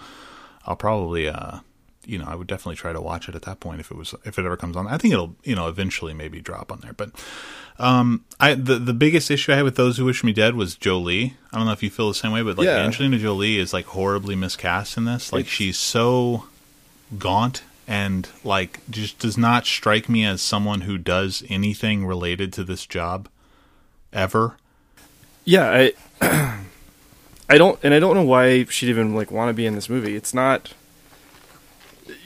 I'll 0.64 0.76
probably, 0.76 1.28
uh, 1.28 1.58
you 2.06 2.18
know, 2.18 2.26
I 2.26 2.34
would 2.34 2.46
definitely 2.46 2.76
try 2.76 2.92
to 2.92 3.00
watch 3.00 3.28
it 3.28 3.34
at 3.34 3.42
that 3.42 3.60
point 3.60 3.80
if 3.80 3.90
it 3.90 3.96
was 3.96 4.14
if 4.24 4.38
it 4.38 4.44
ever 4.44 4.56
comes 4.56 4.76
on. 4.76 4.86
I 4.86 4.98
think 4.98 5.14
it'll, 5.14 5.36
you 5.44 5.54
know, 5.54 5.68
eventually 5.68 6.14
maybe 6.14 6.40
drop 6.40 6.70
on 6.70 6.80
there. 6.80 6.92
But 6.92 7.10
um, 7.78 8.24
I 8.38 8.54
the 8.54 8.78
the 8.78 8.94
biggest 8.94 9.30
issue 9.30 9.52
I 9.52 9.56
had 9.56 9.64
with 9.64 9.76
those 9.76 9.96
who 9.96 10.04
wish 10.04 10.22
me 10.22 10.32
dead 10.32 10.54
was 10.54 10.76
Jolie. 10.76 11.36
I 11.52 11.56
don't 11.56 11.66
know 11.66 11.72
if 11.72 11.82
you 11.82 11.90
feel 11.90 12.08
the 12.08 12.14
same 12.14 12.32
way, 12.32 12.42
but 12.42 12.58
like 12.58 12.66
yeah. 12.66 12.78
Angelina 12.78 13.18
Jolie 13.18 13.58
is 13.58 13.72
like 13.72 13.86
horribly 13.86 14.36
miscast 14.36 14.96
in 14.96 15.04
this. 15.04 15.32
Like 15.32 15.46
she's 15.46 15.78
so 15.78 16.46
gaunt 17.18 17.62
and 17.86 18.28
like 18.42 18.80
just 18.90 19.18
does 19.18 19.36
not 19.36 19.66
strike 19.66 20.08
me 20.08 20.24
as 20.24 20.40
someone 20.40 20.82
who 20.82 20.98
does 20.98 21.42
anything 21.48 22.06
related 22.06 22.52
to 22.54 22.64
this 22.64 22.86
job 22.86 23.28
ever. 24.12 24.56
Yeah, 25.44 25.90
I 26.20 26.60
I 27.48 27.58
don't 27.58 27.78
and 27.82 27.92
I 27.92 27.98
don't 27.98 28.14
know 28.14 28.22
why 28.22 28.64
she'd 28.64 28.88
even 28.88 29.14
like 29.14 29.30
want 29.30 29.50
to 29.50 29.54
be 29.54 29.66
in 29.66 29.74
this 29.74 29.88
movie. 29.88 30.16
It's 30.16 30.32
not 30.32 30.72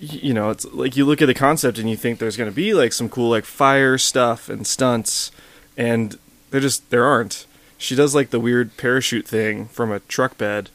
you 0.00 0.32
know, 0.32 0.50
it's 0.50 0.64
like 0.66 0.96
you 0.96 1.04
look 1.04 1.20
at 1.20 1.26
the 1.26 1.34
concept 1.34 1.78
and 1.78 1.90
you 1.90 1.96
think 1.96 2.18
there's 2.18 2.36
going 2.36 2.50
to 2.50 2.54
be 2.54 2.74
like 2.74 2.92
some 2.92 3.08
cool 3.08 3.30
like 3.30 3.44
fire 3.44 3.98
stuff 3.98 4.48
and 4.48 4.66
stunts, 4.66 5.30
and 5.76 6.18
there 6.50 6.60
just 6.60 6.90
there 6.90 7.04
aren't. 7.04 7.46
She 7.76 7.94
does 7.94 8.14
like 8.14 8.30
the 8.30 8.40
weird 8.40 8.76
parachute 8.76 9.26
thing 9.26 9.66
from 9.66 9.92
a 9.92 10.00
truck 10.00 10.36
bed, 10.38 10.70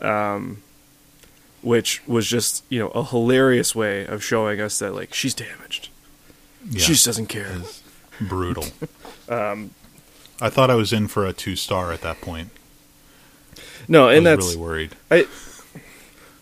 um, 0.00 0.62
which 1.62 2.06
was 2.06 2.26
just 2.26 2.64
you 2.68 2.78
know 2.78 2.88
a 2.88 3.04
hilarious 3.04 3.74
way 3.74 4.06
of 4.06 4.22
showing 4.22 4.60
us 4.60 4.78
that 4.78 4.94
like 4.94 5.14
she's 5.14 5.34
damaged. 5.34 5.88
Yeah. 6.70 6.80
She 6.80 6.92
just 6.92 7.06
doesn't 7.06 7.26
care. 7.26 7.56
brutal. 8.20 8.66
um, 9.28 9.70
I 10.40 10.50
thought 10.50 10.70
I 10.70 10.74
was 10.74 10.92
in 10.92 11.08
for 11.08 11.26
a 11.26 11.32
two 11.32 11.56
star 11.56 11.92
at 11.92 12.02
that 12.02 12.20
point. 12.20 12.50
No, 13.88 14.08
and 14.08 14.24
that's 14.24 14.46
really 14.46 14.56
worried. 14.56 14.96
I 15.10 15.26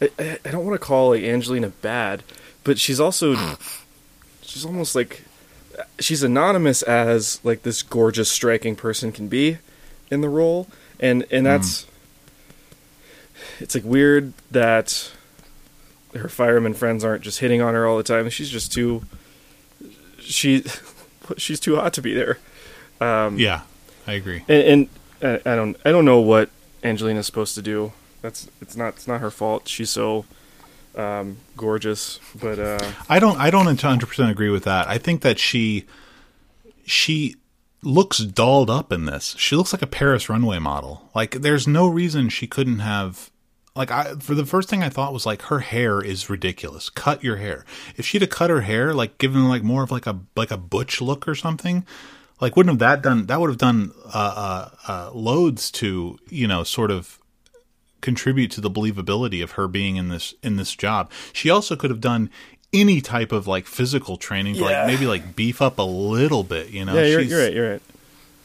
I, 0.01 0.39
I 0.45 0.51
don't 0.51 0.65
want 0.65 0.81
to 0.81 0.85
call 0.85 1.11
like 1.11 1.23
Angelina 1.23 1.69
bad, 1.69 2.23
but 2.65 2.79
she's 2.79 3.01
also 3.01 3.57
she's 4.43 4.65
almost 4.65 4.95
like 4.95 5.25
she's 5.99 6.23
anonymous 6.23 6.83
as 6.83 7.41
like 7.45 7.63
this 7.63 7.83
gorgeous, 7.83 8.31
striking 8.31 8.77
person 8.77 9.13
can 9.13 9.29
be 9.29 9.59
in 10.11 10.21
the 10.21 10.29
role, 10.29 10.69
and 10.99 11.27
and 11.31 11.47
that's 11.47 11.85
mm. 11.85 11.89
it's 13.61 13.75
like 13.75 13.85
weird 13.85 14.33
that 14.51 15.11
her 16.15 16.29
fireman 16.29 16.75
friends 16.75 17.05
aren't 17.05 17.23
just 17.23 17.39
hitting 17.39 17.61
on 17.61 17.75
her 17.75 17.87
all 17.87 17.97
the 17.97 18.03
time. 18.03 18.29
She's 18.31 18.51
just 18.51 18.73
too 18.73 19.03
she 20.21 20.65
she's 21.37 21.61
too 21.61 21.77
hot 21.77 21.93
to 21.95 22.03
be 22.03 22.15
there. 22.15 22.39
Um, 23.01 23.39
yeah, 23.39 23.63
I 24.07 24.15
agree. 24.15 24.45
And, 24.49 24.89
and 25.23 25.41
I 25.47 25.55
don't 25.55 25.77
I 25.85 25.91
don't 25.91 26.05
know 26.05 26.21
what 26.21 26.51
Angelina's 26.83 27.27
supposed 27.27 27.55
to 27.55 27.63
do. 27.63 27.93
That's 28.23 28.49
it's 28.61 28.77
not 28.77 28.95
it's 28.95 29.09
not 29.09 29.21
her 29.21 29.31
fault. 29.31 29.69
She's 29.69 29.91
so 29.91 30.25
um, 30.97 31.39
gorgeous, 31.57 32.21
but 32.41 32.59
uh, 32.59 32.93
I 33.09 33.19
don't 33.19 33.39
I 33.39 33.51
don't 33.51 33.67
100 33.67 34.07
percent 34.07 34.31
agree 34.31 34.51
with 34.51 34.65
that. 34.65 34.89
I 34.89 34.99
think 34.99 35.23
that 35.23 35.39
she 35.39 35.87
she 36.85 37.37
looks 37.83 38.19
dolled 38.19 38.71
up 38.71 38.93
in 38.93 39.07
this. 39.07 39.35
She 39.39 39.57
looks 39.57 39.73
like 39.73 39.83
a 39.83 39.87
Paris 39.87 40.29
runway 40.29 40.59
model. 40.59 41.09
Like 41.15 41.43
there's 41.43 41.67
no 41.67 41.87
reason 41.87 42.29
she 42.29 42.47
couldn't 42.47 42.81
have 42.81 43.31
like 43.75 43.91
I 43.91 44.15
for 44.17 44.35
the 44.35 44.47
first 44.47 44.69
thing 44.69 44.83
I 44.83 44.89
thought 44.89 45.13
was 45.13 45.27
like 45.27 45.43
her 45.43 45.61
hair 45.61 46.01
is 46.01 46.29
ridiculous. 46.29 46.91
Cut 46.91 47.23
your 47.23 47.37
hair. 47.37 47.65
If 47.97 48.07
she'd 48.07 48.23
have 48.23 48.31
cut 48.31 48.51
her 48.51 48.63
hair, 48.63 48.93
like 48.93 49.19
given 49.19 49.49
like 49.49 49.63
more 49.63 49.83
of 49.83 49.91
like 49.91 50.07
a 50.07 50.19
like 50.37 50.51
a 50.51 50.57
butch 50.57 51.01
look 51.01 51.29
or 51.29 51.35
something, 51.35 51.87
like 52.41 52.57
wouldn't 52.57 52.73
have 52.73 52.81
that 52.81 53.03
done 53.03 53.27
that 53.27 53.41
would 53.41 53.51
have 53.51 53.59
done 53.59 53.93
uh, 54.07 54.71
uh, 54.89 54.91
uh, 54.91 55.11
loads 55.13 55.71
to 55.73 56.19
you 56.29 56.49
know 56.49 56.65
sort 56.65 56.91
of 56.91 57.20
contribute 58.01 58.51
to 58.53 58.61
the 58.61 58.71
believability 58.71 59.43
of 59.43 59.53
her 59.53 59.69
being 59.69 59.97
in 59.97 60.09
this 60.09 60.35
in 60.43 60.57
this 60.57 60.75
job. 60.75 61.11
She 61.33 61.51
also 61.51 61.77
could 61.77 61.91
have 61.91 62.01
done 62.01 62.31
any 62.73 63.01
type 63.01 63.33
of 63.33 63.47
like 63.47 63.67
physical 63.67 64.17
training 64.17 64.55
to 64.55 64.61
Yeah. 64.61 64.67
like 64.67 64.87
maybe 64.87 65.07
like 65.07 65.35
beef 65.37 65.61
up 65.61 65.79
a 65.79 65.83
little 65.83 66.45
bit. 66.45 66.71
You 66.71 66.85
know, 66.85 66.95
yeah, 66.95 67.03
you're, 67.07 67.21
She's- 67.21 67.31
you're 67.31 67.43
right. 67.43 67.53
You're 67.55 67.71
right. 67.73 67.83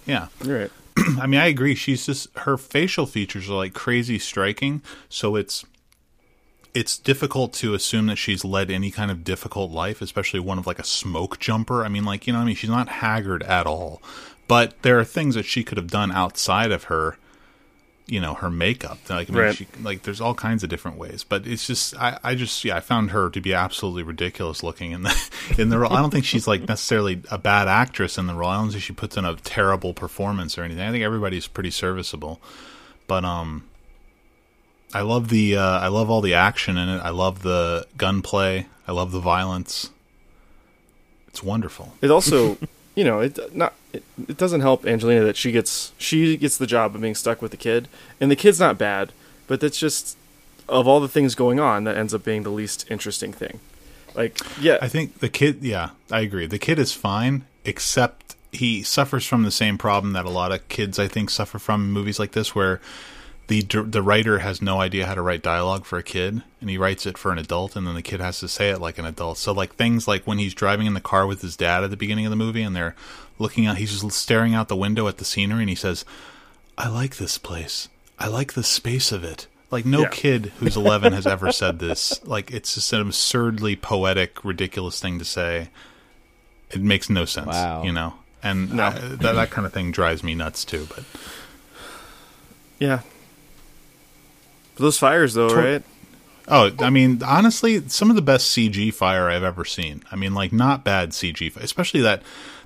Yeah, 0.07 0.27
You're 0.43 0.59
right. 0.59 0.71
I 1.19 1.25
mean, 1.27 1.39
I 1.39 1.47
agree. 1.47 1.75
She's 1.75 2.05
just 2.05 2.27
her 2.39 2.57
facial 2.57 3.05
features 3.05 3.49
are 3.49 3.53
like 3.55 3.73
crazy 3.73 4.19
striking, 4.19 4.81
so 5.09 5.35
it's 5.35 5.65
it's 6.73 6.97
difficult 6.97 7.53
to 7.53 7.73
assume 7.73 8.07
that 8.07 8.17
she's 8.17 8.43
led 8.43 8.69
any 8.69 8.91
kind 8.91 9.09
of 9.09 9.23
difficult 9.23 9.71
life, 9.71 10.01
especially 10.01 10.39
one 10.41 10.57
of 10.59 10.67
like 10.67 10.79
a 10.79 10.83
smoke 10.83 11.39
jumper. 11.39 11.85
I 11.85 11.89
mean, 11.89 12.03
like 12.05 12.27
you 12.27 12.33
know, 12.33 12.39
what 12.39 12.43
I 12.43 12.47
mean, 12.47 12.55
she's 12.55 12.69
not 12.69 12.89
haggard 12.89 13.43
at 13.43 13.65
all, 13.65 14.01
but 14.47 14.81
there 14.81 14.99
are 14.99 15.05
things 15.05 15.35
that 15.35 15.45
she 15.45 15.63
could 15.63 15.77
have 15.77 15.87
done 15.87 16.11
outside 16.11 16.71
of 16.71 16.85
her, 16.85 17.17
you 18.07 18.21
know, 18.21 18.35
her 18.35 18.51
makeup. 18.51 18.99
Like 19.09 19.29
I 19.29 19.33
mean, 19.33 19.41
Right. 19.41 19.55
she 19.55 19.67
like 19.81 20.03
there's 20.03 20.21
all 20.21 20.35
kinds 20.35 20.63
of 20.63 20.69
different 20.69 20.97
ways, 20.97 21.23
but 21.27 21.47
it's 21.47 21.65
just 21.65 21.95
I 21.97 22.19
I 22.23 22.35
just 22.35 22.63
yeah 22.63 22.77
I 22.77 22.79
found 22.79 23.11
her 23.11 23.29
to 23.31 23.41
be 23.41 23.53
absolutely 23.53 24.03
ridiculous 24.03 24.61
looking 24.63 24.91
in 24.91 25.01
the 25.03 25.29
in 25.57 25.69
the 25.69 25.79
role. 25.79 25.91
I 25.93 26.01
don't 26.01 26.11
think 26.11 26.25
she's 26.25 26.47
like 26.47 26.67
necessarily 26.67 27.21
a 27.31 27.37
bad 27.37 27.67
actress 27.67 28.17
in 28.17 28.27
the 28.27 28.35
role. 28.35 28.49
I 28.49 28.57
don't 28.57 28.69
think 28.71 28.83
she 28.83 28.93
puts 28.93 29.17
in 29.17 29.25
a 29.25 29.35
terrible 29.37 29.93
performance 29.93 30.57
or 30.57 30.63
anything. 30.63 30.83
I 30.87 30.91
think 30.91 31.03
everybody's 31.03 31.47
pretty 31.47 31.71
serviceable, 31.71 32.39
but 33.07 33.25
um. 33.25 33.63
I 34.93 35.01
love 35.01 35.27
the 35.27 35.57
uh, 35.57 35.79
I 35.79 35.87
love 35.89 36.09
all 36.09 36.21
the 36.21 36.35
action 36.35 36.77
in 36.77 36.87
it. 36.87 36.99
I 36.99 37.09
love 37.09 37.41
the 37.41 37.85
gunplay. 37.97 38.67
I 38.87 38.93
love 38.93 39.11
the 39.11 39.19
violence. 39.19 39.89
It's 41.27 41.43
wonderful. 41.43 41.93
It 42.01 42.11
also, 42.11 42.57
you 42.95 43.03
know, 43.03 43.19
it 43.19 43.53
not 43.53 43.73
it, 43.95 44.03
it 44.29 44.37
doesn't 44.37 44.61
help 44.61 44.85
Angelina 44.85 45.23
that 45.23 45.37
she 45.37 45.51
gets 45.51 45.93
she 45.97 46.37
gets 46.37 46.57
the 46.57 46.67
job 46.67 46.95
of 46.95 47.01
being 47.01 47.15
stuck 47.15 47.41
with 47.41 47.51
the 47.51 47.57
kid, 47.57 47.87
and 48.19 48.29
the 48.29 48.35
kid's 48.35 48.59
not 48.59 48.77
bad, 48.77 49.11
but 49.47 49.59
that's 49.59 49.79
just 49.79 50.17
of 50.67 50.87
all 50.87 50.99
the 50.99 51.07
things 51.07 51.35
going 51.35 51.59
on 51.59 51.83
that 51.83 51.97
ends 51.97 52.13
up 52.13 52.23
being 52.23 52.43
the 52.43 52.49
least 52.49 52.85
interesting 52.89 53.31
thing. 53.31 53.59
Like, 54.15 54.39
yeah, 54.59 54.77
I 54.81 54.87
think 54.87 55.19
the 55.19 55.29
kid. 55.29 55.61
Yeah, 55.61 55.89
I 56.11 56.21
agree. 56.21 56.47
The 56.47 56.59
kid 56.59 56.79
is 56.79 56.93
fine, 56.93 57.45
except 57.63 58.35
he 58.51 58.83
suffers 58.83 59.25
from 59.25 59.43
the 59.43 59.51
same 59.51 59.77
problem 59.77 60.13
that 60.13 60.25
a 60.25 60.29
lot 60.29 60.51
of 60.51 60.67
kids 60.69 60.97
I 60.97 61.07
think 61.07 61.29
suffer 61.29 61.59
from 61.59 61.85
in 61.85 61.91
movies 61.91 62.19
like 62.19 62.31
this, 62.31 62.55
where 62.55 62.79
the 63.47 63.61
the 63.61 64.01
writer 64.01 64.39
has 64.39 64.61
no 64.61 64.79
idea 64.79 65.05
how 65.05 65.15
to 65.15 65.21
write 65.21 65.41
dialogue 65.41 65.85
for 65.85 65.99
a 65.99 66.03
kid, 66.03 66.41
and 66.61 66.69
he 66.69 66.77
writes 66.77 67.05
it 67.05 67.17
for 67.17 67.31
an 67.31 67.37
adult, 67.37 67.75
and 67.75 67.85
then 67.85 67.95
the 67.95 68.01
kid 68.01 68.19
has 68.19 68.39
to 68.39 68.47
say 68.47 68.69
it 68.69 68.81
like 68.81 68.97
an 68.97 69.05
adult. 69.05 69.37
So 69.37 69.51
like 69.51 69.75
things 69.75 70.07
like 70.07 70.25
when 70.25 70.39
he's 70.39 70.53
driving 70.53 70.87
in 70.87 70.93
the 70.93 71.01
car 71.01 71.27
with 71.27 71.41
his 71.41 71.55
dad 71.55 71.83
at 71.83 71.89
the 71.89 71.97
beginning 71.97 72.25
of 72.25 72.31
the 72.31 72.37
movie, 72.37 72.63
and 72.63 72.75
they're 72.75 72.95
looking 73.37 73.65
out, 73.65 73.77
he's 73.77 74.01
just 74.01 74.11
staring 74.17 74.53
out 74.53 74.67
the 74.67 74.75
window 74.75 75.07
at 75.07 75.17
the 75.17 75.25
scenery, 75.25 75.61
and 75.61 75.69
he 75.69 75.75
says, 75.75 76.05
"I 76.77 76.87
like 76.89 77.17
this 77.17 77.37
place. 77.37 77.89
I 78.19 78.27
like 78.27 78.53
the 78.53 78.63
space 78.63 79.11
of 79.11 79.23
it." 79.23 79.47
Like 79.71 79.85
no 79.85 80.01
Yeah. 80.01 80.09
kid 80.09 80.53
who's 80.59 80.77
11 80.77 81.11
has 81.13 81.25
ever 81.27 81.51
said 81.51 81.79
this. 81.79 82.19
Like 82.23 82.51
it's 82.51 82.75
just 82.75 82.93
an 82.93 83.01
absurdly 83.01 83.75
poetic, 83.75 84.45
ridiculous 84.45 84.99
thing 84.99 85.19
to 85.19 85.25
say. 85.25 85.69
It 86.71 86.81
makes 86.81 87.09
no 87.09 87.25
sense, 87.25 87.47
Wow. 87.47 87.83
you 87.83 87.91
know. 87.91 88.13
And 88.43 88.73
No. 88.73 88.83
uh, 88.85 88.99
that 89.17 89.33
that 89.35 89.49
kind 89.51 89.65
of 89.65 89.73
thing 89.73 89.91
drives 89.91 90.23
me 90.23 90.35
nuts 90.35 90.63
too. 90.63 90.87
But 90.95 91.03
yeah. 92.79 92.99
But 94.75 94.83
those 94.83 94.97
fires, 94.99 95.33
though, 95.33 95.49
Tor- 95.49 95.57
right? 95.57 95.83
oh, 96.47 96.71
I 96.79 96.89
mean, 96.89 97.21
honestly, 97.23 97.87
some 97.87 98.09
of 98.09 98.15
the 98.15 98.21
best 98.21 98.51
CG 98.51 98.93
fire 98.93 99.29
I've 99.29 99.43
ever 99.43 99.65
seen. 99.65 100.03
I 100.11 100.15
mean, 100.15 100.33
like 100.33 100.51
not 100.53 100.83
bad 100.83 101.11
CG, 101.11 101.49
fi- 101.51 101.61
especially 101.61 102.01
that 102.01 102.21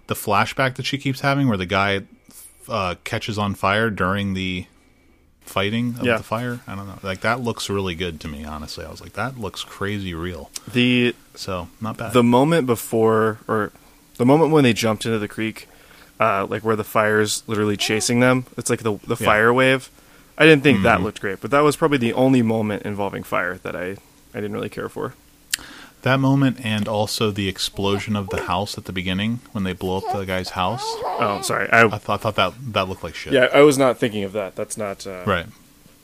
the 0.10 0.16
flashback 0.16 0.76
that 0.76 0.86
she 0.86 0.98
keeps 0.98 1.22
having 1.22 1.48
where 1.48 1.58
the 1.58 1.66
guy 1.66 2.02
uh, 2.68 2.96
catches 3.04 3.38
on 3.38 3.56
fire 3.56 3.90
during 3.90 4.34
the 4.34 4.66
fighting 5.42 5.96
of 6.00 6.06
Yeah. 6.06 6.18
the 6.18 6.24
fire. 6.24 6.60
I 6.68 6.76
don't 6.76 6.88
know, 6.88 7.00
like 7.02 7.22
that 7.22 7.40
looks 7.42 7.70
really 7.70 7.96
good 7.96 8.20
to 8.22 8.28
me. 8.28 8.44
Honestly, 8.44 8.86
I 8.86 8.90
was 8.92 9.02
like, 9.02 9.14
that 9.14 9.40
looks 9.40 9.64
crazy 9.64 10.14
real. 10.14 10.52
The 10.72 11.16
So 11.36 11.70
not 11.82 11.98
bad. 11.98 12.14
the 12.14 12.24
moment 12.24 12.68
before, 12.68 13.40
or 13.48 13.72
the 14.18 14.26
moment 14.26 14.52
when 14.52 14.64
they 14.64 14.74
jumped 14.74 15.06
into 15.06 15.18
the 15.20 15.28
creek, 15.28 15.68
uh, 16.20 16.46
like 16.50 16.64
where 16.64 16.76
the 16.76 16.84
fire's 16.84 17.44
literally 17.48 17.78
chasing 17.78 18.20
them. 18.20 18.46
It's 18.58 18.70
like 18.70 18.84
the 18.84 18.98
the 19.08 19.16
Yeah. 19.20 19.26
fire 19.26 19.54
wave. 19.54 19.90
I 20.38 20.46
didn't 20.46 20.64
think 20.64 20.80
Mhm. 20.80 20.84
that 20.84 21.02
looked 21.02 21.22
great, 21.22 21.42
but 21.42 21.52
that 21.52 21.62
was 21.62 21.76
probably 21.76 21.98
the 21.98 22.14
only 22.14 22.42
moment 22.42 22.84
involving 22.84 23.24
fire 23.24 23.60
that 23.64 23.76
I 23.76 23.98
I 24.34 24.42
didn't 24.42 24.54
really 24.54 24.70
care 24.70 24.90
for. 24.90 25.14
That 26.04 26.20
moment 26.20 26.64
and 26.64 26.88
also 26.88 27.30
the 27.30 27.50
explosion 27.50 28.16
of 28.16 28.30
the 28.30 28.44
house 28.44 28.78
at 28.78 28.86
the 28.86 28.94
beginning 28.94 29.42
when 29.52 29.66
they 29.66 29.74
blow 29.74 29.98
up 29.98 30.14
the 30.14 30.26
guy's 30.26 30.52
house. 30.52 30.84
Oh, 31.04 31.42
sorry. 31.44 31.70
I 31.72 31.84
I 31.84 31.90
thought, 31.90 32.22
I 32.22 32.32
thought 32.32 32.36
that 32.36 32.54
that 32.74 32.88
looked 32.88 33.04
like 33.04 33.16
shit. 33.16 33.34
yeah, 33.34 33.50
I 33.54 33.62
was 33.62 33.78
not 33.78 33.98
thinking 33.98 34.24
of 34.24 34.32
that. 34.32 34.56
That's 34.56 34.78
not 34.78 35.06
uh, 35.06 35.24
Right. 35.26 35.48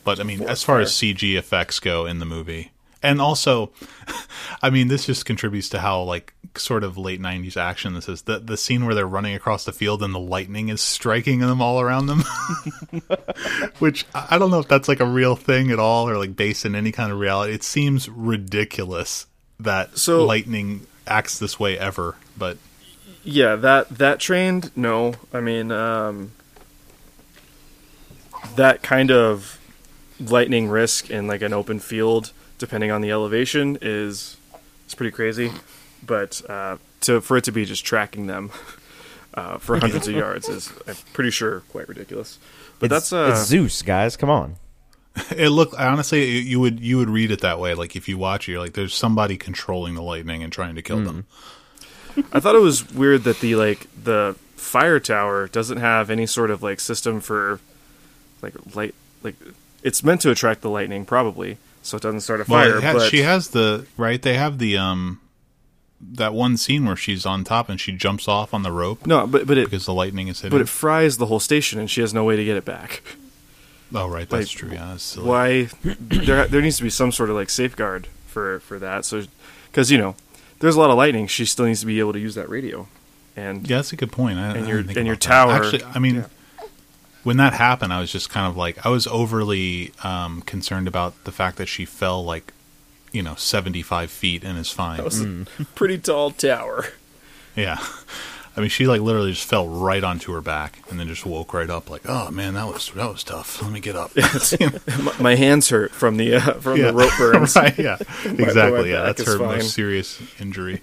But 0.04 0.20
I 0.20 0.24
mean, 0.24 0.44
as 0.44 0.64
far 0.64 0.80
as. 0.82 0.92
CG 0.92 1.36
effects 1.38 1.80
go 1.80 2.06
in 2.06 2.20
the 2.20 2.26
movie, 2.26 2.72
and 3.02 3.20
also, 3.20 3.72
I 4.62 4.70
mean, 4.70 4.88
this 4.88 5.08
just 5.08 5.26
contributes 5.26 5.68
to 5.70 5.80
how 5.80 6.04
like 6.04 6.34
sort 6.56 6.84
of 6.84 6.98
late 6.98 7.20
'90s 7.20 7.58
action 7.58 7.96
this 7.96 8.08
is. 8.08 8.22
The 8.22 8.38
the 8.40 8.56
scene 8.56 8.86
where 8.86 8.94
they're 8.94 9.08
running 9.08 9.34
across 9.34 9.66
the 9.66 9.72
field 9.72 10.04
and 10.04 10.14
the 10.14 10.20
lightning 10.20 10.70
is 10.70 10.80
striking 10.80 11.40
them 11.40 11.60
all 11.60 11.82
around 11.82 12.06
them, 12.06 12.22
which 13.80 14.06
I 14.14 14.38
don't 14.38 14.52
know 14.52 14.60
if 14.60 14.68
that's 14.68 14.88
like 14.88 15.00
a 15.00 15.06
real 15.06 15.36
thing 15.36 15.72
at 15.72 15.80
all 15.80 16.08
or 16.08 16.18
like 16.18 16.36
based 16.36 16.66
in 16.66 16.76
any 16.76 16.92
kind 16.92 17.12
of 17.12 17.18
reality. 17.20 17.54
It 17.54 17.64
seems 17.64 18.08
ridiculous 18.08 19.26
that 19.60 19.98
So- 19.98 20.26
lightning 20.26 20.88
acts 21.08 21.38
this 21.40 21.60
way 21.60 21.78
ever, 21.78 22.16
but 22.38 22.58
Yeah, 23.24 23.56
that 23.56 23.90
that 23.98 24.20
trained. 24.20 24.72
No, 24.76 25.16
I 25.34 25.40
mean 25.42 25.72
um, 25.72 26.32
that 28.56 28.82
kind 28.84 29.12
of 29.12 29.60
lightning 30.20 30.70
risk 30.70 31.10
in 31.10 31.28
like 31.28 31.42
an 31.42 31.54
open 31.54 31.80
field, 31.80 32.32
depending 32.58 32.92
on 32.92 33.02
the 33.02 33.12
elevation, 33.12 33.78
is 33.82 34.38
is 34.88 34.96
pretty 34.96 35.12
crazy. 35.12 35.52
But 36.06 36.42
uh, 36.50 36.78
to 37.02 37.22
for 37.22 37.38
it 37.38 37.44
to 37.46 37.52
be 37.52 37.66
just 37.66 37.84
tracking 37.86 38.28
them 38.28 38.52
uh, 39.34 39.58
for 39.58 39.80
hundreds 39.80 40.08
of 40.08 40.16
yards 40.24 40.48
is, 40.48 40.72
I'm 40.88 40.96
pretty 41.14 41.32
sure, 41.32 41.62
quite 41.72 41.88
ridiculous. 41.90 42.38
But 42.80 42.92
It's, 42.92 43.10
that's 43.10 43.14
uh, 43.14 43.32
it's 43.32 43.48
Zeus, 43.48 43.82
guys. 43.82 44.16
Come 44.18 44.30
on. 44.30 44.56
It 45.36 45.50
looked 45.50 45.74
honestly, 45.76 46.40
you- 46.40 46.60
would 46.60 46.80
you 46.80 46.98
would 46.98 47.10
read 47.10 47.32
it 47.32 47.42
that 47.42 47.60
way. 47.60 47.74
Like 47.74 47.96
if 47.96 48.08
you 48.10 48.18
watch 48.18 48.48
it, 48.48 48.52
you're 48.54 48.62
like, 48.62 48.74
there's 48.74 48.94
somebody 48.94 49.38
controlling 49.38 49.96
the 49.96 50.02
lightning 50.02 50.44
and 50.44 50.52
trying 50.52 50.76
to 50.76 50.82
kill 50.82 51.00
them. 51.02 51.26
I 52.34 52.40
thought 52.40 52.56
it 52.56 52.62
was 52.62 52.94
weird 52.94 53.24
that 53.24 53.40
the 53.40 53.56
like 53.56 53.88
the 54.02 54.36
fire 54.56 55.00
tower 55.00 55.48
doesn't 55.48 55.78
have 55.78 56.10
any 56.10 56.26
sort 56.26 56.50
of 56.52 56.62
like 56.64 56.80
system 56.80 57.22
for 57.22 57.60
like 58.42 58.54
light 58.76 58.96
like 59.24 59.36
it's 59.84 60.04
meant 60.04 60.22
to 60.22 60.32
attract 60.32 60.62
the 60.62 60.70
lightning 60.70 61.06
probably 61.06 61.58
so 61.82 61.98
it 61.98 62.04
doesn't 62.04 62.22
start 62.22 62.42
a 62.42 62.46
fire 62.46 62.80
has, 62.82 62.96
but 62.96 63.10
she 63.10 63.22
has 63.22 63.50
the 63.50 63.86
right. 63.98 64.22
They 64.22 64.36
have 64.36 64.58
the 64.60 64.78
um 64.78 65.20
that 66.02 66.34
one 66.34 66.58
scene 66.58 66.86
where 66.86 66.96
she's 66.96 67.26
on 67.26 67.44
top 67.44 67.70
and 67.70 67.80
she 67.80 67.92
jumps 67.92 68.28
off 68.28 68.54
on 68.54 68.64
the 68.64 68.72
rope 68.72 69.06
no 69.08 69.26
but 69.26 69.48
but 69.48 69.58
it 69.58 69.66
because 69.66 69.86
the 69.86 69.94
lightning 69.94 70.28
is 70.28 70.42
hitting. 70.42 70.52
but 70.58 70.62
it 70.62 70.70
fries 70.70 71.18
the 71.18 71.26
whole 71.28 71.40
station 71.40 71.80
and 71.80 71.90
she 71.90 72.02
has 72.02 72.14
no 72.14 72.24
way 72.24 72.36
to 72.36 72.44
get 72.44 72.58
it 72.58 72.66
back 72.66 73.02
oh, 73.94 74.08
right, 74.08 74.28
that's 74.30 74.54
like, 74.54 74.58
true. 74.58 74.72
Yeah, 74.72 74.88
that's 74.92 75.04
silly. 75.04 75.28
why 75.28 75.70
there 76.00 76.48
there 76.48 76.62
needs 76.62 76.78
to 76.78 76.84
be 76.84 76.90
some 76.90 77.12
sort 77.12 77.30
of 77.30 77.36
like 77.36 77.50
safeguard 77.50 78.08
for 78.28 78.60
for 78.62 78.80
that 78.80 79.06
so 79.06 79.24
because 79.72 79.92
you 79.92 79.98
know 79.98 80.16
there's 80.60 80.76
a 80.76 80.80
lot 80.80 80.90
of 80.90 80.98
lightning 80.98 81.28
she 81.28 81.46
still 81.46 81.66
needs 81.66 81.80
to 81.82 81.86
be 81.86 82.00
able 82.00 82.14
to 82.14 82.20
use 82.20 82.36
that 82.36 82.50
radio 82.50 82.88
and 83.36 83.70
Yeah, 83.70 83.78
that's 83.78 83.92
a 83.94 83.96
good 83.98 84.12
point. 84.12 84.40
I, 84.40 84.44
I 84.44 84.46
And 84.46 84.54
didn't 84.54 84.70
your- 84.70 84.84
think 84.84 84.98
and 84.98 85.06
your 85.08 85.14
about 85.16 85.22
that. 85.22 85.28
tower- 85.30 85.54
Actually, 85.66 85.84
I 85.94 86.00
mean, 86.00 86.16
yeah. 86.16 86.68
when 87.24 87.38
that 87.38 87.54
happened, 87.54 87.92
I 87.92 88.00
was 88.00 88.12
just 88.12 88.30
kind 88.30 88.48
of 88.48 88.56
like 88.58 88.86
I 88.86 88.90
was 88.90 89.08
overly 89.08 89.92
um, 90.04 90.42
concerned 90.44 90.88
about 90.88 91.22
the 91.26 91.32
fact 91.32 91.58
that 91.58 91.68
she 91.68 91.84
fell 91.86 92.24
like 92.24 92.54
you 93.12 93.22
know 93.24 93.36
seventy 93.36 93.82
five 93.82 94.10
feet 94.12 94.44
and 94.44 94.58
is 94.58 94.72
fine. 94.72 94.98
that 94.98 95.04
was 95.06 95.22
a 95.22 95.46
pretty 95.76 95.98
tall 95.98 96.32
tower 96.32 96.86
Yeah. 97.56 97.78
I 98.58 98.62
mean, 98.62 98.70
she 98.70 98.88
like 98.88 99.02
literally 99.02 99.32
just 99.32 99.48
fell 99.50 99.68
right 99.68 100.02
onto 100.04 100.32
her 100.32 100.40
back 100.42 100.80
and 100.90 100.98
then 101.00 101.08
just 101.08 101.26
woke 101.26 101.54
right 101.54 101.70
up, 101.70 101.90
like, 101.90 102.04
"Oh 102.06 102.32
man, 102.32 102.54
that 102.54 102.68
was 102.68 102.90
that 102.92 103.12
was 103.12 103.24
tough. 103.24 103.62
Let 103.62 103.72
me 103.72 103.82
get 103.82 103.96
up." 103.98 104.12
my, 105.04 105.14
my 105.20 105.36
hands 105.36 105.70
hurt 105.70 105.92
from 105.92 106.16
the 106.18 106.36
uh, 106.36 106.54
from 106.56 106.78
Yeah. 106.80 106.92
the 106.92 106.94
rope 106.94 107.12
burns 107.18 107.56
right? 107.56 107.78
Yeah, 107.78 107.98
exactly. 108.24 108.92
Yeah, 108.92 109.04
that's 109.04 109.26
her 109.26 109.38
fine. 109.40 109.58
most 109.58 109.74
serious 109.74 110.22
injury. 110.40 110.82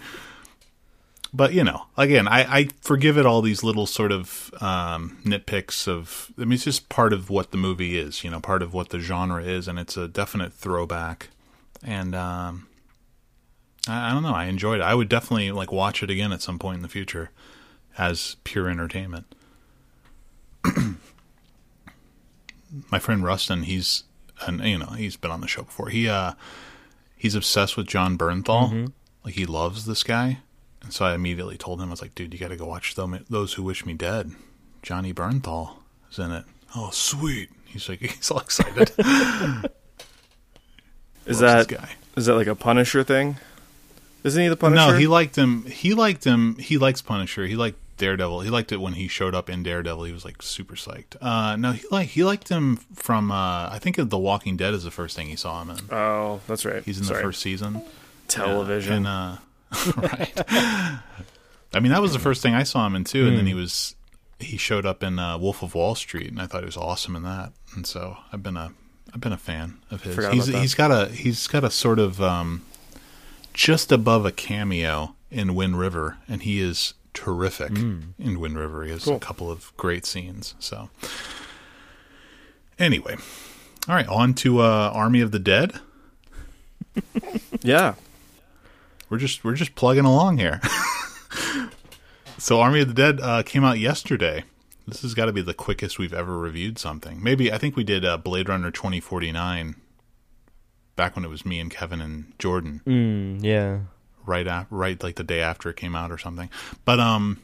But 1.35 1.55
you 1.55 1.64
know, 1.64 1.87
again, 1.97 2.29
I, 2.29 2.41
I 2.59 2.69
forgive 2.83 3.17
it 3.17 3.25
all 3.25 3.41
these 3.41 3.64
little 3.64 3.87
sort 3.87 4.12
of 4.12 4.52
um, 4.61 5.17
nitpicks 5.25 5.88
of. 5.88 6.31
I 6.37 6.43
mean, 6.43 6.52
it's 6.52 6.64
just 6.64 6.91
part 6.91 7.14
of 7.14 7.31
what 7.31 7.52
the 7.52 7.57
movie 7.57 7.99
is. 7.99 8.23
You 8.23 8.29
know, 8.29 8.38
part 8.41 8.61
of 8.62 8.75
what 8.75 8.91
the 8.91 8.99
genre 8.99 9.43
is, 9.43 9.67
and 9.67 9.79
it's 9.79 9.97
a 9.97 10.09
definite 10.09 10.52
throwback. 10.52 11.31
And 11.83 12.14
um, 12.14 12.67
I, 13.88 14.11
I 14.11 14.12
don't 14.12 14.23
know. 14.23 14.35
I 14.35 14.45
enjoyed 14.45 14.81
it. 14.81 14.85
I 14.85 14.95
would 14.95 15.09
definitely 15.09 15.50
like 15.52 15.73
watch 15.73 16.02
it 16.02 16.11
again 16.11 16.33
at 16.33 16.43
some 16.43 16.59
point 16.59 16.76
in 16.76 16.83
the 16.83 16.88
future 16.88 17.31
as 17.99 18.37
pure 18.45 18.69
entertainment. 18.69 19.35
My 22.91 22.99
friend 22.99 23.23
Rustin, 23.23 23.65
he's 23.65 24.05
and 24.47 24.61
you 24.63 24.79
know 24.79 24.93
he's 24.97 25.17
been 25.17 25.31
on 25.31 25.41
the 25.41 25.49
show 25.49 25.63
before. 25.63 25.89
He 25.89 26.09
uh 26.09 26.33
he's 27.17 27.35
obsessed 27.35 27.77
with 27.77 27.87
Jon 27.87 28.17
Bernthal. 28.17 28.93
Like 29.25 29.35
he 29.35 29.47
loves 29.47 29.85
this 29.85 30.03
guy, 30.03 30.39
and 30.83 30.93
so 30.93 31.05
I 31.05 31.15
immediately 31.15 31.57
told 31.57 31.81
him 31.81 31.89
I 31.89 31.91
was 31.93 32.03
like, 32.03 32.15
dude, 32.15 32.33
you 32.33 32.41
got 32.41 32.49
to 32.49 32.57
go 32.57 32.67
watch 32.67 32.95
Those 32.95 33.21
Those 33.29 33.53
Who 33.55 33.63
Wish 33.63 33.87
Me 33.87 33.93
Dead. 33.93 34.33
Johnny 34.83 35.15
Bernthal 35.15 35.77
is 36.11 36.19
in 36.19 36.33
it. 36.33 36.45
Oh, 36.75 36.91
sweet. 36.91 37.51
He's 37.67 37.89
like 37.89 38.01
he's 38.01 38.31
all 38.31 38.41
excited. 38.41 38.91
Is 41.25 41.39
that 41.39 41.69
guy? 41.69 41.91
is 42.17 42.27
that 42.27 42.35
like 42.35 42.49
a 42.49 42.55
Punisher 42.57 43.05
thing? 43.05 43.37
Isn't 44.25 44.43
he 44.43 44.49
the 44.49 44.57
Punisher? 44.57 44.93
No, 44.93 44.99
he 44.99 45.07
liked 45.07 45.37
him. 45.37 45.65
He 45.67 45.95
liked 45.95 46.25
him. 46.25 46.57
He 46.57 46.79
likes 46.79 47.01
Punisher. 47.01 47.47
He 47.47 47.57
liked 47.57 47.79
Daredevil. 47.97 48.41
He 48.41 48.51
liked 48.51 48.73
it 48.73 48.79
when 48.81 48.95
he 48.95 49.07
showed 49.09 49.35
up 49.35 49.49
in 49.51 49.63
Daredevil. 49.63 50.05
He 50.05 50.13
was 50.13 50.25
like 50.25 50.43
super 50.43 50.75
psyched. 50.75 51.17
Uh, 51.21 51.57
no, 51.57 51.73
he 51.73 51.85
like 51.91 52.09
he 52.09 52.25
liked 52.25 52.49
him 52.49 52.77
from. 52.95 53.31
Uh, 53.31 53.69
I 53.71 53.79
think 53.81 53.97
The 53.97 54.19
Walking 54.19 54.57
Dead 54.57 54.75
is 54.75 54.85
the 54.85 54.91
first 54.91 55.17
thing 55.17 55.29
he 55.29 55.37
saw 55.37 55.63
him 55.63 55.71
in. 55.71 55.79
Oh, 55.91 56.41
that's 56.47 56.65
right. 56.65 56.83
He's 56.85 56.99
in 56.99 57.05
Sorry. 57.05 57.19
the 57.19 57.23
first 57.23 57.41
season. 57.43 57.83
television. 58.29 59.07
And, 59.07 59.07
uh, 59.07 59.37
right. 59.97 60.33
I 61.75 61.81
mean, 61.81 61.93
that 61.93 62.03
was 62.03 62.13
the 62.13 62.19
first 62.19 62.43
thing 62.43 62.55
I 62.55 62.63
saw 62.65 62.87
him 62.87 62.95
in 62.97 63.05
too, 63.05 63.27
and 63.29 63.37
then 63.37 63.47
he 63.47 63.55
was 63.55 63.95
he 64.39 64.57
showed 64.57 64.85
up 64.85 65.03
in 65.03 65.19
uh, 65.19 65.39
Wolf 65.39 65.63
of 65.63 65.75
Wall 65.75 65.95
Street, 65.95 66.31
and 66.31 66.41
I 66.41 66.47
thought 66.47 66.61
he 66.63 66.67
was 66.67 66.77
awesome 66.77 67.17
in 67.17 67.23
that. 67.23 67.53
And 67.75 67.87
so 67.87 68.17
I've 68.33 68.43
been 68.43 68.57
a 68.57 68.73
I've 69.15 69.21
been 69.21 69.33
a 69.33 69.39
fan 69.39 69.79
of 69.91 70.03
his. 70.03 70.15
Forgot 70.15 70.35
He's 70.35 70.47
he's 70.47 70.75
got 70.75 70.91
a 70.91 71.07
he's 71.13 71.47
got 71.47 71.65
a 71.65 71.71
sort 71.71 71.99
of 71.99 72.21
um, 72.21 72.65
just 73.55 73.93
above 73.93 74.27
a 74.27 74.33
cameo 74.33 75.15
in 75.31 75.55
Wind 75.55 75.79
River, 75.79 76.19
and 76.29 76.43
he 76.43 76.61
is 76.61 76.95
terrific 77.14 77.71
in 77.73 78.40
Wind 78.40 78.59
River. 78.59 78.85
He 78.85 78.90
has 78.90 79.04
Cool. 79.04 79.16
a 79.16 79.21
couple 79.21 79.50
of 79.50 79.73
great 79.76 80.04
scenes. 80.07 80.54
So 80.59 80.90
anyway, 82.78 83.16
all 83.88 83.95
right, 83.95 84.09
on 84.09 84.35
to 84.35 84.61
uh, 84.61 84.90
Army 84.95 85.21
of 85.21 85.31
the 85.31 85.38
Dead. 85.38 85.75
yeah. 87.62 87.95
We're 89.09 89.19
just 89.19 89.45
we're 89.45 89.54
just 89.54 89.75
plugging 89.75 90.04
along 90.07 90.38
here. 90.38 90.61
so 92.38 92.61
Army 92.61 92.81
of 92.81 92.88
the 92.88 92.95
Dead 92.95 93.21
uh, 93.21 93.42
came 93.42 93.64
out 93.64 93.78
yesterday. 93.78 94.45
This 94.87 95.02
has 95.02 95.14
got 95.14 95.26
to 95.26 95.33
be 95.33 95.42
the 95.42 95.54
quickest 95.54 95.99
we've 95.99 96.14
ever 96.14 96.38
reviewed 96.38 96.78
something. 96.78 97.23
Maybe 97.23 97.52
I 97.52 97.59
think 97.59 97.76
we 97.76 97.85
did 97.85 98.04
uh, 98.04 98.16
Blade 98.16 98.49
Runner 98.49 98.71
twenty 98.71 99.00
forty 99.00 99.31
nine 99.31 99.76
back 100.97 101.14
when 101.14 101.25
it 101.25 101.28
was 101.28 101.45
me 101.47 101.61
and 101.61 101.71
Kevin 101.71 102.00
and 102.00 102.33
Jordan. 102.38 102.81
Mm, 102.87 103.45
yeah. 103.45 103.78
Right 104.26 104.47
af- 104.47 104.67
right 104.71 105.02
like 105.02 105.17
the 105.17 105.25
day 105.25 105.41
after 105.41 105.69
it 105.71 105.76
came 105.76 105.95
out 105.97 106.11
or 106.11 106.19
something. 106.19 106.49
But 106.85 107.00
um, 107.00 107.41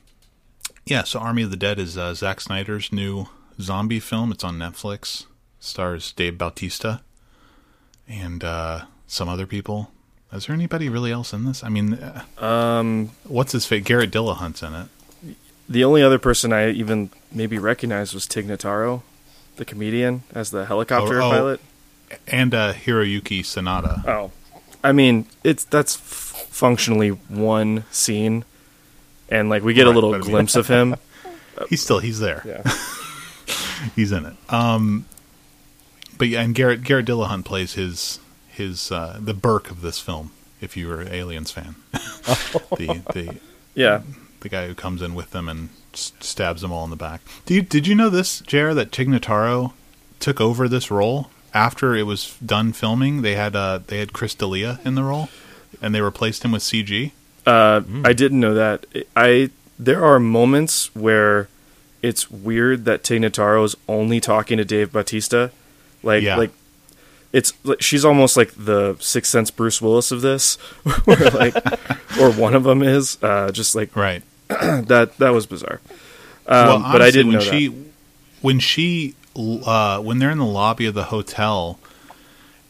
yeah. 0.86 1.04
So 1.04 1.18
Army 1.20 1.42
of 1.42 1.50
the 1.50 1.56
Dead 1.56 1.78
is 1.78 1.96
uh, 1.98 2.14
Zack 2.14 2.40
Snyder's 2.40 2.92
new 2.92 3.26
zombie 3.60 4.00
film. 4.00 4.32
It's 4.32 4.44
on 4.44 4.58
Netflix. 4.58 5.26
Stars 5.60 6.12
Dave 6.12 6.38
Bautista 6.38 7.00
and 8.08 8.44
uh, 8.44 8.82
some 9.06 9.28
other 9.28 9.46
people. 9.46 9.90
Is 10.32 10.46
there 10.46 10.54
anybody 10.54 10.88
really 10.88 11.10
else 11.10 11.32
in 11.32 11.44
this? 11.46 11.64
I 11.64 11.68
mean, 11.68 11.94
uh, 11.94 12.22
Um, 12.44 13.10
what's 13.24 13.52
his 13.52 13.64
face? 13.66 13.82
Garrett 13.84 14.10
Dillahunt's 14.10 14.62
in 14.62 14.74
it. 14.74 15.36
the 15.68 15.84
only 15.84 16.02
other 16.02 16.18
person 16.18 16.52
I 16.52 16.70
even 16.70 17.10
maybe 17.32 17.58
recognized 17.58 18.12
was 18.14 18.26
Tig 18.26 18.46
Notaro, 18.46 19.02
the 19.56 19.64
comedian, 19.64 20.22
as 20.34 20.50
the 20.50 20.66
helicopter 20.66 21.20
Oh, 21.20 21.26
oh. 21.26 21.30
pilot. 21.30 21.60
and 22.28 22.54
uh, 22.54 22.72
Hiroyuki 22.74 23.40
Sanada. 23.40 24.06
Oh, 24.06 24.30
I 24.84 24.92
mean, 24.92 25.26
it's 25.42 25.64
that's 25.64 25.96
functionally 26.58 27.10
one 27.10 27.84
scene, 27.90 28.44
and 29.28 29.48
like 29.48 29.62
we 29.62 29.74
get 29.74 29.86
a 29.86 29.90
little 29.90 30.10
but 30.10 30.22
I 30.22 30.24
glimpse 30.24 30.56
of 30.56 30.66
him. 30.66 30.96
He's 31.68 31.82
still 31.82 31.98
he's 31.98 32.20
there. 32.20 32.42
Yeah, 32.44 32.62
He's 33.96 34.12
in 34.12 34.26
it. 34.26 34.36
Um, 34.48 35.06
but 36.16 36.28
yeah, 36.28 36.42
and 36.42 36.54
Garrett 36.54 36.82
Garrett 36.82 37.06
Dillahunt 37.06 37.44
plays 37.44 37.74
his 37.74 38.20
his 38.48 38.92
uh, 38.92 39.18
the 39.20 39.34
Burke 39.34 39.70
of 39.70 39.80
this 39.80 39.98
film. 39.98 40.32
If 40.60 40.76
you 40.76 40.88
were 40.88 41.00
an 41.00 41.08
Aliens 41.08 41.50
fan, 41.50 41.76
the 41.92 43.02
the 43.12 43.38
yeah. 43.74 44.02
the 44.40 44.48
guy 44.48 44.66
who 44.66 44.74
comes 44.74 45.02
in 45.02 45.14
with 45.14 45.30
them 45.30 45.48
and 45.48 45.68
s- 45.94 46.12
stabs 46.20 46.62
them 46.62 46.72
all 46.72 46.84
in 46.84 46.90
the 46.90 46.96
back. 46.96 47.20
Did 47.46 47.54
you, 47.54 47.62
did 47.62 47.86
you 47.86 47.94
know 47.94 48.10
this, 48.10 48.40
Jared? 48.40 48.76
That 48.76 48.90
Tig 48.90 49.08
Notaro 49.08 49.72
took 50.18 50.40
over 50.40 50.68
this 50.68 50.90
role 50.90 51.30
after 51.54 51.94
it 51.94 52.04
was 52.04 52.36
done 52.44 52.72
filming. 52.72 53.22
They 53.22 53.34
had 53.34 53.54
uh, 53.54 53.80
they 53.86 53.98
had 53.98 54.12
Chris 54.12 54.34
D'Elia 54.34 54.80
in 54.84 54.94
the 54.94 55.04
role, 55.04 55.28
and 55.82 55.94
they 55.94 56.00
replaced 56.00 56.44
him 56.44 56.52
with 56.52 56.62
CG. 56.62 57.12
Uh, 57.46 57.80
Hmm. 57.80 58.02
I 58.06 58.12
didn't 58.12 58.40
know 58.40 58.54
that. 58.54 58.86
I 59.16 59.50
there 59.78 60.04
are 60.04 60.18
moments 60.18 60.94
where 60.94 61.48
it's 62.02 62.30
weird 62.30 62.84
that 62.84 63.02
Tig 63.04 63.22
Notaro 63.22 63.64
is 63.64 63.76
only 63.88 64.20
talking 64.20 64.58
to 64.58 64.64
Dave 64.64 64.92
Bautista, 64.92 65.50
like 66.02 66.22
Yeah. 66.22 66.36
like 66.36 66.50
it's 67.32 67.52
like 67.64 67.82
she's 67.82 68.04
almost 68.04 68.36
like 68.36 68.52
the 68.56 68.96
Sixth 69.00 69.30
Sense 69.30 69.50
Bruce 69.50 69.80
Willis 69.82 70.10
of 70.10 70.20
this, 70.22 70.56
where 71.04 71.30
like 71.30 71.54
or 72.20 72.30
one 72.32 72.54
of 72.54 72.64
them 72.64 72.82
is 72.82 73.18
uh, 73.22 73.50
just 73.52 73.74
like 73.74 73.94
Right. 73.96 74.22
that. 74.48 75.12
That 75.18 75.30
was 75.30 75.46
bizarre. 75.46 75.80
well, 76.48 76.76
Um, 76.76 76.92
but 76.92 77.02
I 77.02 77.10
didn't 77.10 77.28
when 77.32 77.38
know 77.38 77.44
she 77.44 77.68
that. 77.68 77.76
when 78.40 78.58
she 78.58 79.14
uh, 79.36 80.00
when 80.00 80.18
they're 80.18 80.30
in 80.30 80.38
the 80.38 80.44
lobby 80.46 80.86
of 80.86 80.94
the 80.94 81.04
hotel. 81.04 81.78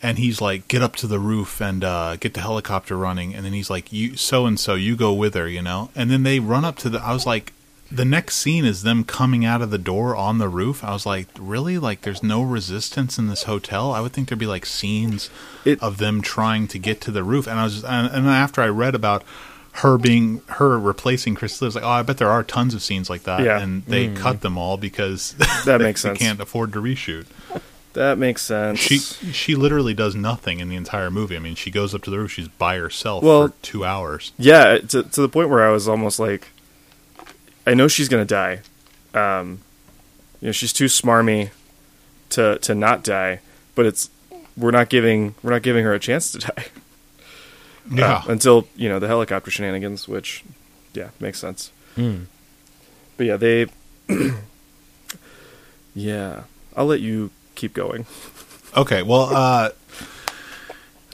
And 0.02 0.18
he's 0.18 0.40
like, 0.40 0.68
"Get 0.68 0.80
up 0.82 0.94
to 0.96 1.06
the 1.08 1.18
roof 1.18 1.60
and 1.60 1.82
uh, 1.82 2.16
get 2.16 2.34
the 2.34 2.40
helicopter 2.40 2.96
running." 2.96 3.34
And 3.34 3.44
then 3.44 3.52
he's 3.52 3.68
like, 3.70 3.92
"You 3.92 4.16
so 4.16 4.46
and 4.46 4.58
so, 4.58 4.74
you 4.74 4.94
go 4.96 5.12
with 5.12 5.34
her," 5.34 5.48
you 5.48 5.60
know. 5.62 5.90
And 5.96 6.10
then 6.10 6.22
they 6.22 6.38
run 6.38 6.64
up 6.64 6.76
to 6.78 6.88
the. 6.88 7.00
I 7.00 7.12
was 7.12 7.26
like, 7.26 7.52
the 7.90 8.04
next 8.04 8.36
scene 8.36 8.64
is 8.66 8.82
them 8.82 9.02
coming 9.02 9.44
out 9.46 9.62
of 9.62 9.70
the 9.70 9.78
door 9.78 10.14
on 10.14 10.36
the 10.38 10.48
roof. 10.48 10.84
I 10.84 10.92
was 10.92 11.06
like, 11.06 11.26
really? 11.38 11.78
Like, 11.78 12.02
there's 12.02 12.22
no 12.22 12.42
resistance 12.42 13.18
in 13.18 13.28
this 13.28 13.44
hotel? 13.44 13.92
I 13.92 14.00
would 14.02 14.12
think 14.12 14.28
there'd 14.28 14.38
be 14.38 14.44
like 14.46 14.66
scenes 14.66 15.30
It- 15.64 15.82
of 15.82 15.96
them 15.96 16.20
trying 16.20 16.68
to 16.68 16.78
get 16.78 17.00
to 17.00 17.10
the 17.10 17.24
roof. 17.24 17.46
And 17.46 17.58
I 17.58 17.64
was, 17.64 17.72
just, 17.76 17.86
and, 17.86 18.06
and 18.14 18.26
then 18.26 18.34
after 18.34 18.60
I 18.60 18.68
read 18.68 18.94
about 18.94 19.24
her 19.72 19.96
being 19.96 20.42
her 20.48 20.78
replacing 20.78 21.34
Chris, 21.34 21.62
I 21.62 21.64
was 21.64 21.74
like, 21.76 21.84
oh, 21.84 21.88
I 21.88 22.02
bet 22.02 22.18
there 22.18 22.28
are 22.28 22.44
tons 22.44 22.74
of 22.74 22.82
scenes 22.82 23.08
like 23.08 23.22
that, 23.22 23.42
Yeah. 23.42 23.58
and 23.58 23.82
they 23.86 24.12
cut 24.12 24.42
them 24.42 24.58
all 24.58 24.76
because 24.76 25.32
That 25.64 25.64
they- 25.78 25.84
makes 25.84 26.02
sense. 26.02 26.18
They 26.18 26.24
can't 26.26 26.40
afford 26.40 26.74
to 26.74 26.82
reshoot. 26.82 27.24
That 27.98 28.16
makes 28.16 28.42
sense. 28.42 28.78
She 28.78 28.98
she 28.98 29.56
literally 29.56 29.92
does 29.92 30.14
nothing 30.14 30.60
in 30.60 30.68
the 30.68 30.76
entire 30.76 31.10
movie. 31.10 31.34
I 31.34 31.40
mean, 31.40 31.56
she 31.56 31.68
goes 31.72 31.96
up 31.96 32.02
to 32.02 32.10
the 32.10 32.18
roof, 32.18 32.30
she's 32.30 32.46
by 32.46 32.76
herself 32.76 33.24
Well- 33.24 33.48
for 33.48 33.54
two 33.62 33.84
hours. 33.84 34.30
Yeah, 34.38 34.78
to 34.78 35.02
to 35.02 35.20
the 35.20 35.28
point 35.28 35.48
where 35.50 35.66
I 35.66 35.70
was 35.72 35.88
almost 35.88 36.20
like, 36.20 36.46
I 37.66 37.74
know 37.74 37.88
she's 37.88 38.08
gonna 38.08 38.24
die. 38.24 38.60
Um, 39.14 39.62
you 40.40 40.46
know, 40.46 40.52
she's 40.52 40.72
too 40.72 40.84
smarmy 40.84 41.50
to 42.30 42.58
to 42.60 42.72
not 42.72 43.02
die, 43.02 43.40
but 43.74 43.84
it's 43.84 44.10
we're 44.56 44.70
not 44.70 44.90
giving 44.90 45.34
we're 45.42 45.50
not 45.50 45.62
giving 45.62 45.84
her 45.84 45.92
a 45.92 45.98
chance 45.98 46.30
to 46.32 46.38
die 46.46 46.66
Yeah, 47.90 48.18
Uh, 48.18 48.22
until 48.28 48.68
you 48.76 48.88
know 48.88 49.00
the 49.00 49.08
helicopter 49.08 49.50
shenanigans, 49.50 50.06
which 50.06 50.44
yeah 50.94 51.08
makes 51.18 51.40
sense. 51.40 51.72
Mm. 51.96 52.26
But 53.16 53.26
yeah, 53.26 53.36
they 53.36 53.66
yeah, 55.96 56.42
I'll 56.76 56.86
let 56.86 57.00
you 57.00 57.30
keep 57.58 57.74
going. 57.74 58.06
Okay, 58.76 59.02
well, 59.02 59.34
uh, 59.34 59.70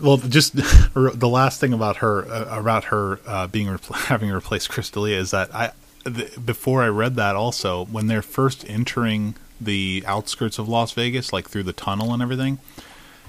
well, 0.01 0.19
just 0.19 0.55
the 0.95 1.29
last 1.29 1.61
thing 1.61 1.73
about 1.73 1.97
her 1.97 2.25
uh, 2.27 2.59
about 2.59 2.85
her 2.85 3.21
uh, 3.27 3.47
being 3.47 3.67
having 3.95 4.31
replaced 4.31 4.69
Chris 4.69 4.91
D'Elia 4.91 5.19
is 5.19 5.31
that 5.31 5.55
I 5.55 5.73
th- 6.05 6.45
before 6.45 6.83
I 6.83 6.89
read 6.89 7.17
that 7.17 7.35
also 7.37 7.87
when 7.87 8.07
they're 8.07 8.23
first 8.23 8.69
entering 8.69 9.35
the 9.61 10.05
outskirts 10.07 10.59
of 10.59 10.69
Las 10.69 10.93
Vegas, 10.93 11.33
like 11.33 11.49
through 11.49 11.63
the 11.63 11.73
tunnel 11.73 12.13
and 12.13 12.23
everything, 12.23 12.59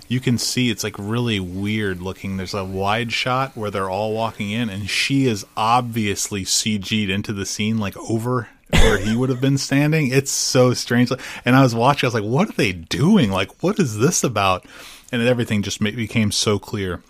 you 0.08 0.20
can 0.20 0.38
see 0.38 0.70
it's 0.70 0.84
like 0.84 0.96
really 0.98 1.40
weird 1.40 2.02
looking. 2.02 2.38
There's 2.38 2.54
a 2.54 2.66
wide 2.66 3.12
shot 3.12 3.56
where 3.56 3.72
they're 3.72 3.90
all 3.90 4.14
walking 4.14 4.52
in, 4.52 4.70
and 4.70 4.90
she 4.90 5.28
is 5.28 5.46
obviously 5.56 6.44
CG'd 6.44 7.10
into 7.10 7.32
the 7.32 7.46
scene, 7.46 7.78
like 7.78 7.96
over 7.98 8.50
where 8.84 8.98
he 8.98 9.16
would 9.16 9.30
have 9.30 9.42
been 9.42 9.58
standing. 9.58 10.12
It's 10.12 10.32
so 10.32 10.74
strange. 10.74 11.12
And 11.46 11.56
I 11.56 11.62
was 11.64 11.74
watching, 11.76 12.08
I 12.08 12.10
was 12.10 12.14
like, 12.14 12.24
what 12.30 12.50
are 12.50 12.54
they 12.54 12.72
doing? 12.72 13.32
Like, 13.32 13.64
what 13.64 13.80
is 13.80 13.98
this 13.98 14.24
about? 14.24 14.66
And 15.12 15.22
everything 15.22 15.62
just 15.62 15.80
became 15.82 16.32
so 16.32 16.60
clear 16.60 17.02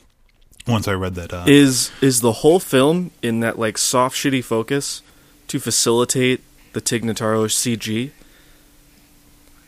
once 0.68 0.88
I 0.88 0.94
read 0.94 1.16
that. 1.16 1.34
Uh, 1.34 1.46
Is 1.48 1.92
is 2.02 2.22
the 2.22 2.32
whole 2.34 2.60
film 2.60 3.12
in 3.22 3.40
that 3.40 3.58
like 3.58 3.78
soft 3.78 4.16
shitty 4.16 4.44
focus 4.44 5.02
to 5.48 5.60
facilitate 5.60 6.42
the 6.74 6.82
Tig 6.82 7.04
Notaro 7.04 7.46
CG? 7.48 8.12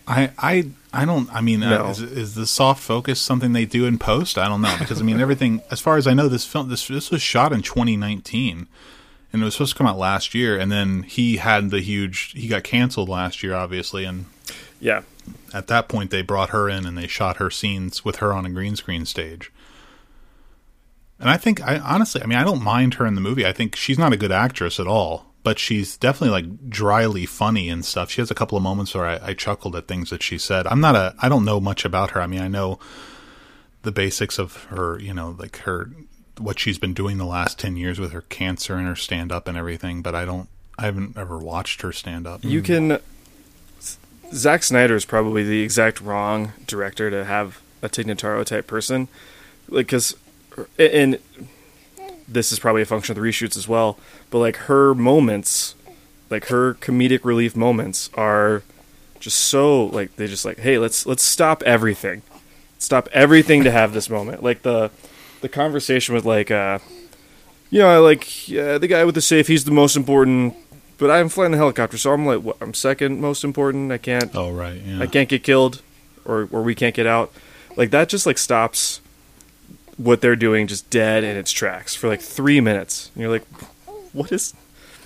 I, 0.10 0.32
I, 0.38 0.70
I 0.94 1.06
don't. 1.06 1.32
I 1.34 1.42
mean, 1.42 1.60
No. 1.62 1.86
uh, 1.88 1.90
is, 1.90 2.00
is 2.02 2.36
the 2.36 2.48
soft 2.48 2.82
focus 2.82 3.20
something 3.20 3.52
they 3.54 3.66
do 3.66 3.86
in 3.86 3.98
post? 4.00 4.38
I 4.38 4.48
don't 4.48 4.62
know 4.62 4.76
because 4.80 5.02
I 5.02 5.04
mean 5.04 5.20
everything. 5.20 5.62
As 5.70 5.80
far 5.82 5.98
as 5.98 6.08
I 6.08 6.14
know, 6.14 6.28
this 6.30 6.46
film 6.46 6.70
this 6.70 6.88
this 6.88 7.12
was 7.12 7.22
shot 7.22 7.52
in 7.52 7.62
2019, 7.62 8.68
and 9.32 9.42
it 9.42 9.46
was 9.46 9.54
supposed 9.56 9.74
to 9.74 9.78
come 9.78 9.88
out 9.88 9.98
last 9.98 10.34
year. 10.34 10.58
And 10.58 10.72
then 10.72 11.04
he 11.04 11.38
had 11.38 11.70
the 11.70 11.82
huge. 11.82 12.32
He 12.32 12.48
got 12.48 12.64
canceled 12.64 13.10
last 13.10 13.44
year, 13.44 13.54
obviously, 13.54 14.06
and 14.06 14.26
Yeah, 14.80 15.04
at 15.54 15.68
that 15.68 15.88
point 15.88 16.12
they 16.12 16.22
brought 16.22 16.50
her 16.50 16.70
in 16.70 16.86
and 16.86 16.98
they 16.98 17.08
shot 17.08 17.38
her 17.38 17.50
scenes 17.50 18.06
with 18.06 18.18
her 18.18 18.34
on 18.34 18.46
a 18.46 18.50
green 18.50 18.76
screen 18.76 19.06
stage. 19.06 19.52
And 21.20 21.30
I 21.30 21.38
think, 21.38 21.62
I 21.62 21.80
honestly, 21.80 22.22
I 22.22 22.28
mean, 22.28 22.38
I 22.38 22.44
don't 22.44 22.62
mind 22.62 22.96
her 22.96 23.06
in 23.06 23.16
the 23.16 23.22
movie. 23.22 23.46
I 23.46 23.54
think 23.54 23.76
she's 23.76 23.98
not 23.98 24.14
a 24.14 24.18
good 24.18 24.32
actress 24.32 24.80
at 24.80 24.86
all, 24.86 25.34
but 25.44 25.58
she's 25.58 25.98
definitely 25.98 26.30
like 26.30 26.70
dryly 26.70 27.26
funny 27.26 27.70
and 27.70 27.84
stuff. 27.84 28.12
She 28.12 28.22
has 28.22 28.30
a 28.30 28.36
couple 28.36 28.56
of 28.56 28.64
moments 28.64 28.94
where 28.94 29.08
I, 29.08 29.20
I 29.30 29.34
chuckled 29.34 29.76
at 29.76 29.88
things 29.88 30.12
that 30.12 30.22
she 30.22 30.38
said. 30.38 30.68
I'm 30.68 30.82
not 30.82 30.96
a 30.96 31.16
I 31.20 31.28
don't 31.28 31.46
know 31.46 31.60
much 31.60 31.86
about 31.86 32.12
her. 32.12 32.22
I 32.22 32.28
mean, 32.28 32.42
I 32.42 32.48
know 32.48 32.80
the 33.82 33.92
basics 33.92 34.38
of 34.38 34.66
her, 34.66 35.00
you 35.00 35.14
know, 35.14 35.36
like 35.40 35.58
her 35.60 35.90
what 36.40 36.60
she's 36.60 36.78
been 36.78 36.94
doing 36.94 37.18
the 37.18 37.26
last 37.26 37.60
10 37.60 37.78
years 37.78 38.00
with 38.00 38.12
her 38.12 38.22
cancer 38.22 38.76
and 38.76 38.88
her 38.88 38.96
stand 38.96 39.32
up 39.32 39.48
and 39.48 39.58
everything, 39.58 40.02
but 40.02 40.16
I 40.16 40.26
don't 40.26 40.50
I 40.78 40.86
haven't 40.86 41.18
ever 41.18 41.38
watched 41.38 41.82
her 41.82 41.92
stand 41.92 42.28
up. 42.28 42.44
You 42.44 42.62
mm. 42.62 42.66
can. 42.66 43.00
Zack 44.34 44.62
Snyder 44.64 44.96
is 44.96 45.06
probably 45.06 45.44
the 45.44 45.62
exact 45.62 46.02
wrong 46.02 46.52
director 46.68 47.10
to 47.10 47.24
have 47.26 47.62
a 47.82 47.90
Tig 47.90 48.08
Notaro 48.08 48.46
type 48.46 48.68
person, 48.68 49.08
like 49.70 49.88
because, 49.88 50.16
and 50.78 51.18
this 52.28 52.52
is 52.52 52.60
probably 52.60 52.82
a 52.82 52.86
function 52.86 53.14
of 53.18 53.24
the 53.24 53.28
reshoots 53.28 53.56
as 53.56 53.68
well. 53.68 53.98
But 54.30 54.40
like 54.40 54.58
her 54.58 54.94
moments, 54.94 55.76
like 56.30 56.48
her 56.48 56.74
comedic 56.76 57.24
relief 57.24 57.56
moments, 57.56 58.10
are 58.16 58.64
just 59.20 59.38
so 59.38 59.86
like 59.86 60.16
they 60.18 60.28
just 60.28 60.46
like, 60.46 60.60
hey, 60.60 60.78
let's 60.78 61.06
let's 61.06 61.24
stop 61.24 61.64
everything, 61.64 62.22
stop 62.78 63.08
everything 63.14 63.64
to 63.64 63.72
have 63.72 63.94
this 63.94 64.10
moment. 64.10 64.44
Like 64.44 64.62
the 64.62 64.92
the 65.42 65.50
conversation 65.50 66.16
with 66.16 66.26
like, 66.26 66.52
uh, 66.52 66.80
you 67.70 67.80
know, 67.80 68.02
like 68.02 68.48
yeah, 68.48 68.78
the 68.78 68.88
guy 68.88 69.04
with 69.06 69.16
the 69.16 69.22
safe, 69.22 69.48
he's 69.48 69.66
the 69.66 69.72
most 69.72 69.96
important 69.96 70.56
but 70.98 71.12
I'm 71.12 71.30
flying 71.30 71.52
the 71.52 71.58
helicopter, 71.58 71.98
so 71.98 72.12
I'm 72.12 72.26
like, 72.26 72.42
what, 72.42 72.58
I'm 72.60 72.74
second 72.74 73.22
most 73.22 73.44
important. 73.44 73.92
I 73.92 73.98
can't. 73.98 74.36
Oh 74.36 74.52
right, 74.52 74.82
yeah. 74.82 75.00
I 75.00 75.08
can't 75.08 75.30
get 75.30 75.44
killed, 75.44 75.82
or 76.26 76.50
or 76.52 76.64
we 76.64 76.76
can't 76.76 76.96
get 76.96 77.06
out. 77.06 77.32
Like 77.76 77.92
that 77.92 78.10
just 78.10 78.26
like 78.26 78.38
stops 78.38 79.00
what 79.98 80.22
they're 80.22 80.36
doing 80.36 80.68
just 80.68 80.90
dead 80.90 81.24
in 81.24 81.38
its 81.38 81.52
tracks 81.52 81.96
for 81.96 82.08
like 82.08 82.22
three 82.22 82.62
minutes. 82.62 83.12
And 83.14 83.22
you're 83.22 83.32
like, 83.32 83.46
what 84.14 84.32
is? 84.32 84.54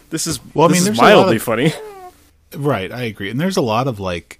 This 0.10 0.28
is 0.28 0.40
well. 0.54 0.70
I 0.70 0.74
mean, 0.74 0.84
there's 0.84 0.98
mildly 0.98 1.38
of, 1.38 1.44
funny. 1.44 1.74
Right, 2.56 2.92
I 2.92 3.04
agree, 3.04 3.30
and 3.30 3.40
there's 3.40 3.58
a 3.58 3.62
lot 3.62 3.88
of 3.88 4.00
like 4.00 4.40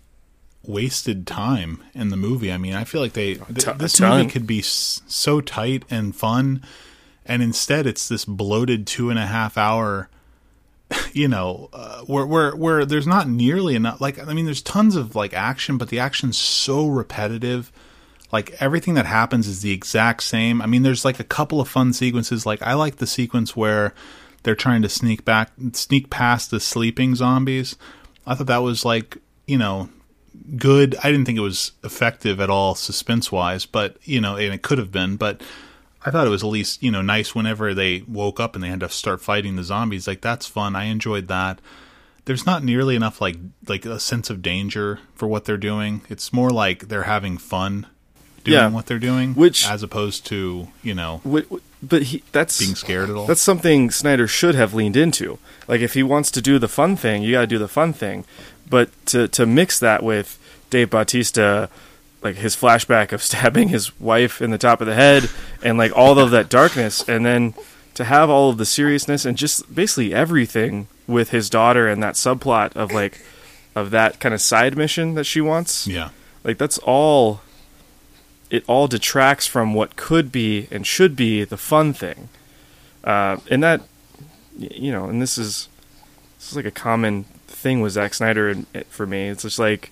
wasted 0.64 1.26
time 1.28 1.82
in 1.94 2.10
the 2.10 2.18
movie. 2.18 2.52
I 2.52 2.58
mean, 2.58 2.74
I 2.74 2.84
feel 2.84 3.02
like 3.02 3.14
they 3.14 3.36
th- 3.36 3.78
this 3.78 3.94
movie 4.18 4.30
could 4.30 4.46
be 4.48 4.60
s- 4.60 5.02
so 5.08 5.42
tight 5.42 5.84
and 5.90 6.16
fun, 6.16 6.62
and 7.26 7.42
instead 7.42 7.88
it's 7.88 8.08
this 8.08 8.26
bloated 8.26 8.86
two 8.88 9.10
and 9.10 9.18
a 9.20 9.26
half 9.28 9.58
hour 9.58 10.10
you 11.14 11.28
know, 11.28 11.70
uh, 11.72 12.02
where 12.02 12.26
where 12.26 12.56
where 12.56 12.86
there's 12.86 13.08
not 13.08 13.28
nearly 13.30 13.76
enough. 13.76 14.02
Like, 14.02 14.20
I 14.26 14.34
mean, 14.34 14.46
there's 14.46 14.62
tons 14.62 14.96
of 14.98 15.16
like 15.16 15.34
action, 15.34 15.78
but 15.78 15.88
the 15.90 16.00
action's 16.00 16.38
so 16.38 16.88
repetitive. 16.88 17.72
Like 18.32 18.52
everything 18.62 18.94
that 18.96 19.06
happens 19.06 19.48
is 19.48 19.62
the 19.62 19.72
exact 19.72 20.24
same. 20.24 20.62
I 20.62 20.66
mean, 20.66 20.84
there's 20.84 21.04
like 21.06 21.20
a 21.20 21.24
couple 21.26 21.60
of 21.62 21.68
fun 21.70 21.94
sequences. 21.94 22.46
Like 22.46 22.62
I 22.62 22.74
like 22.74 22.98
the 22.98 23.08
sequence 23.08 23.56
where 23.56 23.94
they're 24.44 24.56
trying 24.56 24.82
to 24.82 24.90
sneak 24.90 25.24
back, 25.26 25.52
sneak 25.74 26.10
past 26.10 26.52
the 26.52 26.60
sleeping 26.60 27.16
zombies. 27.16 27.78
I 28.28 28.36
thought 28.36 28.48
that 28.48 28.58
was 28.62 28.84
like 28.86 29.18
you 29.48 29.58
know 29.58 29.90
good. 30.58 30.96
I 31.04 31.12
didn't 31.12 31.26
think 31.26 31.38
it 31.38 31.42
was 31.42 31.72
effective 31.84 32.40
at 32.40 32.50
all 32.50 32.76
suspense 32.76 33.32
wise, 33.32 33.66
but 33.66 33.98
you 34.04 34.22
know, 34.22 34.36
and 34.36 34.54
it 34.54 34.62
could 34.62 34.78
have 34.78 34.92
been, 34.92 35.16
but 35.16 35.42
I 36.06 36.12
thought 36.12 36.28
it 36.28 36.32
was 36.32 36.44
at 36.44 36.50
least 36.50 36.82
you 36.82 36.92
know 36.92 37.02
nice 37.02 37.36
whenever 37.36 37.74
they 37.74 38.04
woke 38.08 38.40
up 38.40 38.56
and 38.56 38.64
they 38.64 38.70
had 38.70 38.80
to 38.82 38.90
start 38.90 39.22
fighting 39.22 39.56
the 39.56 39.64
zombies. 39.64 40.08
Like 40.08 40.22
that's 40.22 40.46
fun. 40.46 40.76
I 40.76 40.86
enjoyed 40.86 41.28
that. 41.28 41.60
There's 42.26 42.46
not 42.46 42.64
nearly 42.64 42.96
enough 42.96 43.22
like 43.22 43.38
like 43.68 43.86
a 43.86 44.00
sense 44.00 44.30
of 44.30 44.42
danger 44.42 45.00
for 45.16 45.28
what 45.28 45.46
they're 45.46 45.58
doing. 45.58 46.02
It's 46.10 46.34
more 46.34 46.50
like 46.50 46.88
they're 46.88 47.04
having 47.04 47.38
fun 47.38 47.88
doing 48.44 48.58
yeah. 48.58 48.70
what 48.70 48.88
they're 48.88 49.00
doing, 49.00 49.34
which 49.36 49.68
as 49.68 49.84
opposed 49.84 50.26
to 50.28 50.70
you 50.82 50.94
know. 50.94 51.22
but 51.84 52.04
he 52.04 52.24
that's 52.32 52.60
being 52.60 52.76
scared 52.76 53.10
at 53.10 53.16
all. 53.16 53.26
That's 53.28 53.42
something 53.42 53.92
Snyder 53.92 54.28
should 54.28 54.56
have 54.56 54.74
leaned 54.74 54.98
into. 54.98 55.40
Like 55.68 55.82
if 55.82 55.94
he 55.94 56.04
wants 56.04 56.32
to 56.32 56.42
do 56.42 56.60
the 56.60 56.68
fun 56.68 56.96
thing, 56.96 57.24
you 57.24 57.34
got 57.34 57.42
to 57.42 57.48
do 57.48 57.58
the 57.58 57.68
fun 57.68 57.94
thing. 57.94 58.26
But 58.72 58.90
to 59.08 59.28
to 59.28 59.46
mix 59.46 59.78
that 59.80 60.02
with 60.02 60.40
Dave 60.72 60.90
Bautista 60.90 61.70
like 62.24 62.38
his 62.38 62.56
flashback 62.56 63.12
of 63.12 63.22
stabbing 63.30 63.70
his 63.70 64.00
wife 64.00 64.42
in 64.42 64.50
the 64.52 64.58
top 64.58 64.82
of 64.82 64.88
the 64.88 64.96
head 64.96 65.30
and 65.64 65.78
like 65.78 65.96
all 65.96 66.18
of 66.18 66.32
that 66.32 66.50
darkness 66.50 67.08
and 67.08 67.26
then 67.26 67.54
to 67.94 68.04
have 68.04 68.30
all 68.30 68.50
of 68.50 68.58
the 68.58 68.66
seriousness 68.66 69.26
and 69.26 69.38
just 69.38 69.74
basically 69.74 70.14
everything 70.14 70.88
with 71.08 71.32
his 71.32 71.50
daughter 71.50 71.88
and 71.88 72.02
that 72.02 72.16
subplot 72.16 72.76
of 72.76 72.92
like 72.92 73.22
of 73.76 73.92
that 73.92 74.20
kind 74.20 74.34
of 74.34 74.42
side 74.42 74.78
mission 74.78 75.14
that 75.16 75.26
she 75.26 75.42
wants. 75.42 75.88
Yeah. 75.88 76.10
Like 76.44 76.58
that's 76.58 76.78
all 76.80 77.42
it 78.50 78.64
all 78.68 78.88
detracts 78.88 79.48
from 79.48 79.74
what 79.74 79.96
could 79.96 80.32
be 80.32 80.68
and 80.72 80.86
should 80.86 81.16
be 81.16 81.44
the 81.44 81.58
fun 81.58 81.94
thing. 81.94 82.30
Uh, 83.04 83.38
and 83.50 83.64
that 83.64 83.82
you 84.58 84.92
know, 84.92 85.06
and 85.06 85.22
this 85.22 85.38
is 85.38 85.68
this 86.38 86.52
is 86.52 86.56
like 86.56 86.66
a 86.66 86.72
common 86.72 87.26
thing 87.62 87.82
with 87.82 87.94
Zack 87.94 88.14
Snyder 88.14 88.50
and 88.50 88.66
for 88.90 89.06
me. 89.06 89.30
It's 89.30 89.44
just 89.44 89.60
like 89.60 89.92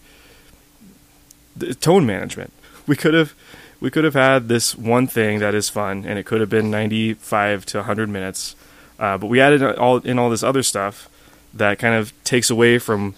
tone 1.80 2.06
management. 2.06 2.52
We 2.88 2.96
could 2.96 3.14
have 3.14 3.34
we 3.80 3.90
could 3.90 4.04
have 4.04 4.14
had 4.14 4.48
this 4.48 4.76
one 4.76 5.08
thing 5.08 5.40
that 5.40 5.56
is 5.56 5.70
fun, 5.70 6.04
and 6.06 6.20
it 6.20 6.26
could 6.26 6.42
have 6.42 6.50
been 6.50 6.70
95 6.70 7.66
to 7.68 7.78
100 7.78 8.10
minutes, 8.10 8.56
uh, 9.00 9.18
but 9.18 9.28
we 9.28 9.40
added 9.40 9.64
all 9.64 9.98
in 9.98 10.20
all 10.20 10.30
this 10.30 10.44
other 10.44 10.64
stuff 10.64 11.10
that 11.54 11.80
kind 11.80 11.96
of 11.96 12.12
takes 12.24 12.50
away 12.50 12.78
from 12.78 13.16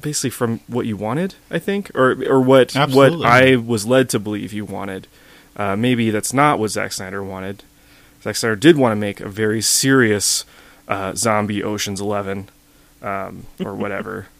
basically 0.00 0.30
from 0.30 0.60
what 0.66 0.86
you 0.86 0.96
wanted, 0.96 1.34
I 1.50 1.58
think, 1.58 1.90
or 1.94 2.12
or 2.28 2.40
what 2.40 2.74
Absolutely. 2.74 3.18
what 3.18 3.26
I 3.26 3.56
was 3.56 3.86
led 3.86 4.08
to 4.10 4.18
believe 4.18 4.52
you 4.52 4.64
wanted. 4.64 5.06
Uh, 5.56 5.76
maybe 5.76 6.10
that's 6.10 6.32
not 6.32 6.58
what 6.58 6.70
Zack 6.70 6.92
Snyder 6.92 7.22
wanted. 7.22 7.62
Zack 8.22 8.36
Snyder 8.36 8.56
did 8.56 8.76
want 8.76 8.92
to 8.92 8.96
make 8.96 9.20
a 9.20 9.28
very 9.28 9.60
serious 9.60 10.44
uh, 10.88 11.14
zombie 11.14 11.62
Ocean's 11.62 12.00
Eleven 12.00 12.48
um, 13.04 13.46
or 13.64 13.74
whatever. 13.74 14.26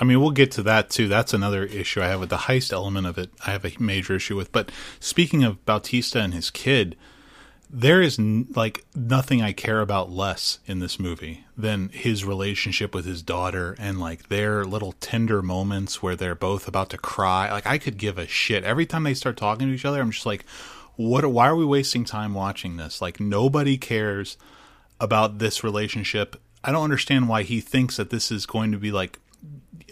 I 0.00 0.04
mean, 0.04 0.20
we'll 0.20 0.30
get 0.30 0.52
to 0.52 0.62
that 0.62 0.90
too. 0.90 1.08
That's 1.08 1.34
another 1.34 1.64
issue 1.64 2.00
I 2.00 2.06
have 2.06 2.20
with 2.20 2.30
the 2.30 2.36
heist 2.36 2.72
element 2.72 3.06
of 3.06 3.18
it. 3.18 3.30
I 3.44 3.50
have 3.50 3.64
a 3.64 3.72
major 3.80 4.14
issue 4.14 4.36
with. 4.36 4.52
But 4.52 4.70
speaking 5.00 5.42
of 5.42 5.64
Bautista 5.64 6.20
and 6.20 6.32
his 6.32 6.50
kid, 6.50 6.96
there 7.68 8.00
is 8.00 8.18
n- 8.18 8.46
like 8.54 8.84
nothing 8.94 9.42
I 9.42 9.52
care 9.52 9.80
about 9.80 10.10
less 10.10 10.60
in 10.66 10.78
this 10.78 11.00
movie 11.00 11.44
than 11.56 11.88
his 11.88 12.24
relationship 12.24 12.94
with 12.94 13.06
his 13.06 13.22
daughter 13.22 13.74
and 13.78 13.98
like 13.98 14.28
their 14.28 14.64
little 14.64 14.92
tender 14.92 15.42
moments 15.42 16.00
where 16.00 16.16
they're 16.16 16.36
both 16.36 16.68
about 16.68 16.90
to 16.90 16.98
cry. 16.98 17.50
Like 17.50 17.66
I 17.66 17.78
could 17.78 17.98
give 17.98 18.18
a 18.18 18.26
shit 18.28 18.62
every 18.62 18.86
time 18.86 19.02
they 19.02 19.14
start 19.14 19.36
talking 19.36 19.66
to 19.66 19.74
each 19.74 19.84
other. 19.84 20.00
I'm 20.00 20.12
just 20.12 20.26
like, 20.26 20.44
what? 20.94 21.26
Why 21.26 21.48
are 21.48 21.56
we 21.56 21.64
wasting 21.64 22.04
time 22.04 22.34
watching 22.34 22.76
this? 22.76 23.02
Like 23.02 23.18
nobody 23.18 23.76
cares 23.76 24.36
about 25.00 25.38
this 25.38 25.62
relationship. 25.64 26.40
I 26.64 26.72
don't 26.72 26.84
understand 26.84 27.28
why 27.28 27.42
he 27.42 27.60
thinks 27.60 27.96
that 27.96 28.10
this 28.10 28.30
is 28.30 28.46
going 28.46 28.72
to 28.72 28.78
be 28.78 28.90
like 28.90 29.18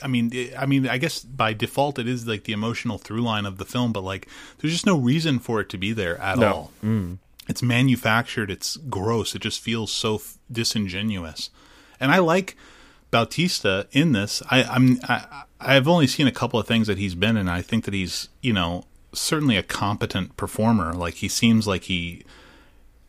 I 0.02 0.08
mean, 0.08 0.30
I 0.58 0.66
mean, 0.66 0.86
I 0.88 0.98
guess 0.98 1.20
by 1.20 1.52
default 1.52 1.98
it 1.98 2.08
is 2.08 2.26
like 2.26 2.44
the 2.44 2.52
emotional 2.52 2.98
through 2.98 3.22
line 3.22 3.46
of 3.46 3.58
the 3.58 3.64
film, 3.64 3.92
but 3.92 4.02
like, 4.02 4.28
there's 4.58 4.72
just 4.72 4.86
no 4.86 4.98
reason 4.98 5.38
for 5.38 5.60
it 5.60 5.68
to 5.70 5.78
be 5.78 5.92
there 5.92 6.20
at 6.20 6.38
no. 6.38 6.52
all. 6.52 6.72
Mm. 6.84 7.18
It's 7.48 7.62
manufactured. 7.62 8.50
It's 8.50 8.76
gross. 8.76 9.34
It 9.34 9.42
just 9.42 9.60
feels 9.60 9.92
so 9.92 10.16
f- 10.16 10.38
disingenuous. 10.50 11.50
And 12.00 12.10
I 12.10 12.18
like 12.18 12.56
Bautista 13.10 13.86
in 13.92 14.12
this. 14.12 14.42
I, 14.50 14.64
I'm 14.64 14.98
I, 15.04 15.44
I've 15.60 15.88
only 15.88 16.06
seen 16.06 16.26
a 16.26 16.32
couple 16.32 16.58
of 16.58 16.66
things 16.66 16.88
that 16.88 16.98
he's 16.98 17.14
been 17.14 17.36
in. 17.36 17.48
I 17.48 17.62
think 17.62 17.84
that 17.84 17.94
he's 17.94 18.28
you 18.42 18.52
know 18.52 18.84
certainly 19.12 19.56
a 19.56 19.62
competent 19.62 20.36
performer. 20.36 20.92
Like 20.92 21.14
he 21.14 21.28
seems 21.28 21.66
like 21.66 21.84
he 21.84 22.24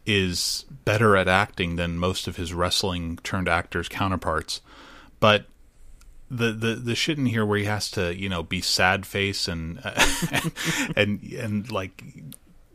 is 0.08 0.66
better 0.86 1.18
at 1.18 1.28
acting 1.28 1.76
than 1.76 2.00
most 2.00 2.28
of 2.28 2.38
his 2.38 2.54
wrestling 2.54 3.20
turned 3.24 3.50
actors 3.50 3.90
counterparts. 3.90 4.62
But 5.20 5.46
the 6.32 6.52
the 6.54 6.76
the 6.76 6.96
shit 6.96 7.18
in 7.18 7.26
here 7.26 7.46
where 7.46 7.60
he 7.60 7.66
has 7.66 7.92
to 7.92 8.16
you 8.16 8.30
know 8.30 8.42
be 8.42 8.62
sad 8.62 9.06
face 9.06 9.48
and 9.48 9.80
uh, 9.84 10.50
and 10.96 11.22
and 11.34 11.72
like 11.72 12.04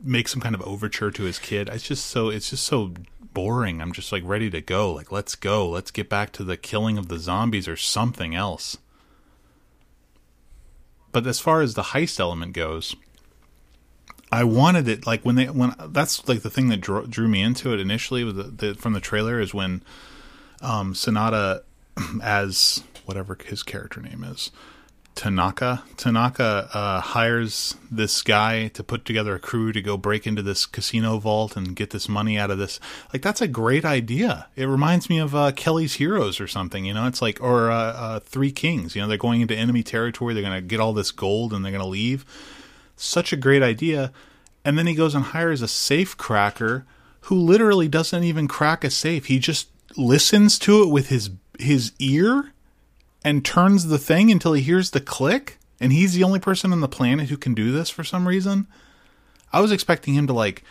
make 0.03 0.29
some 0.29 0.40
kind 0.40 0.55
of 0.55 0.62
overture 0.62 1.11
to 1.11 1.23
his 1.25 1.38
kid. 1.38 1.68
It's 1.73 1.88
just 1.88 2.07
so 2.07 2.29
it's 2.29 2.51
just 2.51 2.64
so 2.64 2.92
boring. 3.33 3.81
I'm 3.81 3.92
just 3.92 4.12
like 4.12 4.23
ready 4.27 4.51
to 4.51 4.61
go. 4.61 4.92
Like 4.92 5.11
let's 5.11 5.35
go. 5.35 5.68
Let's 5.68 5.90
get 5.90 6.09
back 6.09 6.33
to 6.33 6.45
the 6.45 6.57
killing 6.57 6.99
of 6.99 7.09
the 7.09 7.18
zombies 7.18 7.66
or 7.66 7.77
something 7.77 8.35
else. 8.35 8.77
But 11.12 11.27
as 11.27 11.40
far 11.40 11.61
as 11.61 11.75
the 11.75 11.83
heist 11.83 12.21
element 12.21 12.55
goes, 12.55 12.97
I 14.33 14.45
wanted 14.45 14.88
it 14.88 15.07
like 15.07 15.23
when 15.23 15.35
they 15.35 15.47
when 15.51 15.75
that's 15.88 16.27
like 16.27 16.40
the 16.40 16.51
thing 16.51 16.71
that 16.71 16.81
drew, 16.81 17.07
drew 17.07 17.29
me 17.29 17.42
into 17.42 17.75
it 17.75 17.81
initially 17.81 18.25
with 18.25 18.37
the, 18.37 18.66
the, 18.68 18.75
from 18.75 18.95
the 18.95 19.01
trailer 19.01 19.38
is 19.38 19.53
when 19.53 19.83
um 20.62 20.95
Sanada 20.95 21.61
as 22.23 22.83
whatever 23.05 23.37
his 23.45 23.62
character 23.62 24.01
name 24.01 24.25
is. 24.25 24.51
Tanaka. 25.14 25.85
Tanaka 25.99 26.71
uh, 26.73 27.01
hires 27.01 27.77
this 27.90 28.23
guy 28.23 28.68
to 28.68 28.83
put 28.83 29.05
together 29.05 29.35
a 29.35 29.38
crew 29.38 29.71
to 29.71 29.83
go 29.83 29.99
break 29.99 30.27
into 30.27 30.40
this 30.40 30.64
casino 30.64 31.18
vault 31.18 31.55
and 31.55 31.77
get 31.77 31.90
this 31.90 32.09
money 32.09 32.38
out 32.38 32.51
of 32.51 32.57
this. 32.57 32.81
Like 33.12 33.21
that's 33.21 33.42
a 33.42 33.49
great 33.49 33.85
idea. 33.85 34.47
It 34.57 34.64
reminds 34.64 35.11
me 35.11 35.18
of 35.18 35.35
uh, 35.35 35.53
Kelly's 35.53 35.95
Heroes 35.95 36.40
or 36.40 36.49
something. 36.49 36.87
You 36.87 36.95
know, 36.95 37.07
it's 37.07 37.21
like 37.21 37.42
or 37.42 37.71
uh, 37.71 37.75
uh 37.75 38.21
Three 38.21 38.53
Kings. 38.53 38.97
You 38.97 39.03
know, 39.03 39.09
they're 39.09 39.18
going 39.18 39.42
into 39.42 39.55
enemy 39.55 39.83
territory. 39.83 40.33
They're 40.33 40.42
going 40.42 40.55
to 40.55 40.66
get 40.66 40.81
all 40.81 40.95
this 40.95 41.11
gold 41.11 41.53
and 41.53 41.62
they're 41.62 41.73
going 41.73 41.85
to 41.85 41.88
leave. 41.88 42.25
Such 42.96 43.33
a 43.33 43.37
great 43.37 43.62
idea. 43.62 44.12
And 44.64 44.78
then 44.78 44.87
he 44.87 44.94
goes 44.94 45.14
and 45.14 45.24
hires 45.24 45.62
a 45.62 45.68
safe 45.68 46.16
cracker 46.16 46.87
who 47.22 47.37
literally 47.37 47.88
doesn't 47.88 48.24
even 48.24 48.48
crack 48.48 48.85
a 48.85 48.90
safe. 48.90 49.26
He 49.26 49.38
just 49.38 49.68
listens 49.96 50.59
to 50.61 50.83
it 50.83 50.88
with 50.88 51.09
his 51.09 51.31
his 51.59 51.92
ear 51.98 52.52
and 53.24 53.44
turns 53.44 53.87
the 53.87 53.98
thing 53.98 54.31
until 54.31 54.52
he 54.52 54.62
hears 54.62 54.90
the 54.90 55.00
click 55.00 55.59
and 55.81 55.92
he's 55.92 56.14
the 56.14 56.24
only 56.24 56.40
person 56.40 56.72
on 56.72 56.81
the 56.81 56.88
planet 56.88 57.28
who 57.28 57.37
can 57.37 57.55
do 57.55 57.72
this 57.72 57.90
for 57.90 58.05
some 58.05 58.26
reason. 58.26 58.66
I 59.52 59.61
was 59.61 59.72
expecting 59.72 60.14
him 60.14 60.26
to 60.28 60.33
like 60.33 60.62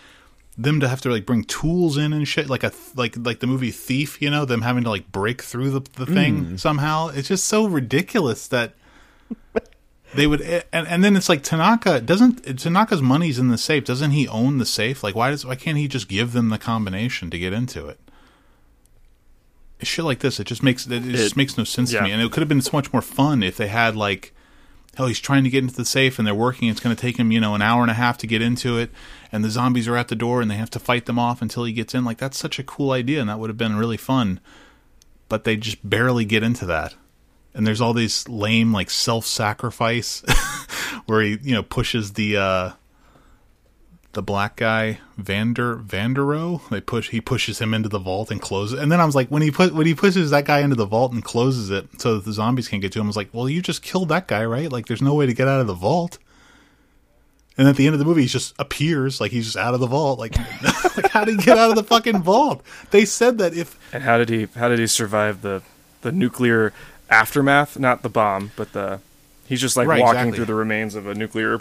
them 0.57 0.79
to 0.79 0.88
have 0.88 1.01
to 1.01 1.10
like 1.10 1.25
bring 1.25 1.43
tools 1.43 1.97
in 1.97 2.13
and 2.13 2.27
shit 2.27 2.49
like 2.49 2.63
a 2.63 2.71
like 2.95 3.15
like 3.17 3.39
the 3.39 3.47
movie 3.47 3.71
Thief, 3.71 4.21
you 4.21 4.29
know, 4.29 4.45
them 4.45 4.62
having 4.62 4.84
to 4.84 4.89
like 4.89 5.12
break 5.12 5.41
through 5.41 5.71
the 5.71 5.81
the 5.93 6.05
thing 6.05 6.45
mm. 6.45 6.60
somehow. 6.60 7.10
It's 7.10 7.27
just 7.27 7.45
so 7.45 7.65
ridiculous 7.65 8.47
that 8.47 8.73
they 10.13 10.28
would 10.28 10.41
and, 10.41 10.88
and 10.88 11.04
then 11.04 11.15
it's 11.15 11.30
like 11.30 11.43
Tanaka 11.43 12.02
doesn't 12.02 12.60
Tanaka's 12.60 13.02
money's 13.02 13.39
in 13.39 13.50
the 13.50 13.58
safe. 13.58 13.86
Doesn't 13.86 14.12
he 14.12 14.28
own 14.28 14.58
the 14.58 14.65
safe? 14.65 15.04
Like 15.04 15.15
why 15.15 15.30
does 15.30 15.45
why 15.45 15.56
can't 15.56 15.78
he 15.78 15.88
just 15.88 16.08
give 16.08 16.34
them 16.34 16.50
the 16.50 16.58
combination 16.58 17.30
to 17.30 17.39
get 17.39 17.54
into 17.54 17.88
it? 17.88 18.00
Shit 19.82 20.06
like 20.06 20.19
this, 20.19 20.39
it 20.39 20.45
just 20.45 20.62
makes 20.62 20.86
it, 20.86 20.93
it 20.93 21.15
just 21.15 21.38
makes 21.38 21.58
no 21.58 21.63
sense 21.63 21.91
yeah. 21.91 22.00
to 22.00 22.06
me. 22.06 22.12
And 22.12 22.21
it 22.21 22.32
could 22.32 22.41
have 22.41 22.50
been 22.50 22.62
so 22.62 22.78
much 22.78 22.93
more 22.93 23.02
fun 23.02 23.41
if 23.41 23.58
they 23.58 23.67
had 23.67 23.95
like 23.95 24.34
hell 24.95 25.08
he's 25.08 25.19
trying 25.19 25.43
to 25.43 25.50
get 25.50 25.63
into 25.63 25.76
the 25.76 25.86
safe 25.86 26.19
and 26.19 26.28
they're 26.28 26.36
working 26.36 26.67
it's 26.67 26.80
going 26.80 26.95
to 26.95 27.02
take 27.02 27.17
him 27.17 27.32
you 27.32 27.39
know 27.39 27.56
an 27.56 27.62
hour 27.62 27.82
and 27.82 27.91
a 27.91 27.95
half 27.95 28.17
to 28.17 28.28
get 28.28 28.41
into 28.41 28.78
it 28.78 28.91
and 29.32 29.43
the 29.43 29.50
zombies 29.50 29.88
are 29.88 29.95
at 29.95 30.10
the 30.10 30.15
door 30.15 30.41
and 30.41 30.52
they 30.52 30.56
have 30.56 30.69
to 30.69 30.80
fight 30.80 31.06
them 31.06 31.17
off 31.17 31.41
until 31.41 31.63
he 31.63 31.74
gets 31.74 31.95
in 31.95 32.04
like 32.04 32.17
that's 32.17 32.38
such 32.38 32.60
a 32.60 32.63
cool 32.63 32.91
idea 32.91 33.19
and 33.19 33.30
that 33.30 33.39
would 33.39 33.50
have 33.50 33.58
been 33.58 33.78
really 33.78 33.97
fun 33.97 34.39
but 35.30 35.43
they 35.43 35.56
just 35.56 35.88
barely 35.89 36.26
get 36.26 36.43
into 36.43 36.65
that 36.65 36.95
and 37.53 37.67
there's 37.67 37.81
all 37.81 37.93
these 37.93 38.27
lame 38.27 38.73
like 38.73 38.89
self-sacrifice 38.89 40.21
where 41.05 41.21
he 41.21 41.37
you 41.41 41.53
know 41.53 41.63
pushes 41.63 42.13
the 42.13 42.37
uh 42.37 42.71
the 44.13 44.21
black 44.21 44.57
guy 44.57 44.99
Vander 45.17 45.77
Vandero. 45.77 46.67
They 46.69 46.81
push 46.81 47.09
he 47.09 47.21
pushes 47.21 47.59
him 47.59 47.73
into 47.73 47.89
the 47.89 47.99
vault 47.99 48.29
and 48.29 48.41
closes 48.41 48.79
and 48.79 48.91
then 48.91 48.99
I 48.99 49.05
was 49.05 49.15
like 49.15 49.29
when 49.29 49.41
he 49.41 49.51
put 49.51 49.73
when 49.73 49.85
he 49.85 49.95
pushes 49.95 50.31
that 50.31 50.45
guy 50.45 50.59
into 50.59 50.75
the 50.75 50.85
vault 50.85 51.13
and 51.13 51.23
closes 51.23 51.69
it 51.69 51.87
so 52.01 52.15
that 52.15 52.25
the 52.25 52.33
zombies 52.33 52.67
can't 52.67 52.81
get 52.81 52.91
to 52.93 52.99
him 52.99 53.05
I 53.05 53.07
was 53.07 53.17
like 53.17 53.29
well 53.31 53.47
you 53.47 53.61
just 53.61 53.81
killed 53.81 54.09
that 54.09 54.27
guy 54.27 54.45
right? 54.45 54.71
Like 54.71 54.87
there's 54.87 55.01
no 55.01 55.13
way 55.13 55.25
to 55.25 55.33
get 55.33 55.47
out 55.47 55.61
of 55.61 55.67
the 55.67 55.73
vault. 55.73 56.17
And 57.57 57.67
at 57.67 57.75
the 57.75 57.85
end 57.85 57.93
of 57.93 57.99
the 57.99 58.05
movie 58.05 58.23
he 58.23 58.27
just 58.27 58.53
appears 58.59 59.21
like 59.21 59.31
he's 59.31 59.45
just 59.45 59.57
out 59.57 59.73
of 59.73 59.79
the 59.79 59.87
vault. 59.87 60.19
Like 60.19 60.35
like 60.97 61.09
how 61.11 61.23
did 61.23 61.39
he 61.39 61.45
get 61.45 61.57
out 61.57 61.69
of 61.69 61.75
the 61.75 61.83
fucking 61.83 62.21
vault? 62.21 62.63
They 62.91 63.05
said 63.05 63.37
that 63.37 63.53
if 63.53 63.77
And 63.93 64.03
how 64.03 64.17
did 64.17 64.29
he 64.29 64.47
how 64.55 64.67
did 64.67 64.79
he 64.79 64.87
survive 64.87 65.41
the 65.41 65.61
the 66.01 66.11
nuclear 66.11 66.73
aftermath? 67.12 67.78
Not 67.78 68.02
the 68.02 68.10
bomb, 68.10 68.52
but 68.56 68.71
the 68.74 69.00
he's 69.47 69.62
just 69.62 69.78
like 69.78 69.88
Right, 69.88 70.02
walking 70.02 70.17
exactly. 70.19 70.36
through 70.38 70.45
the 70.45 70.56
remains 70.56 70.95
of 70.95 71.06
a 71.08 71.13
nuclear. 71.13 71.60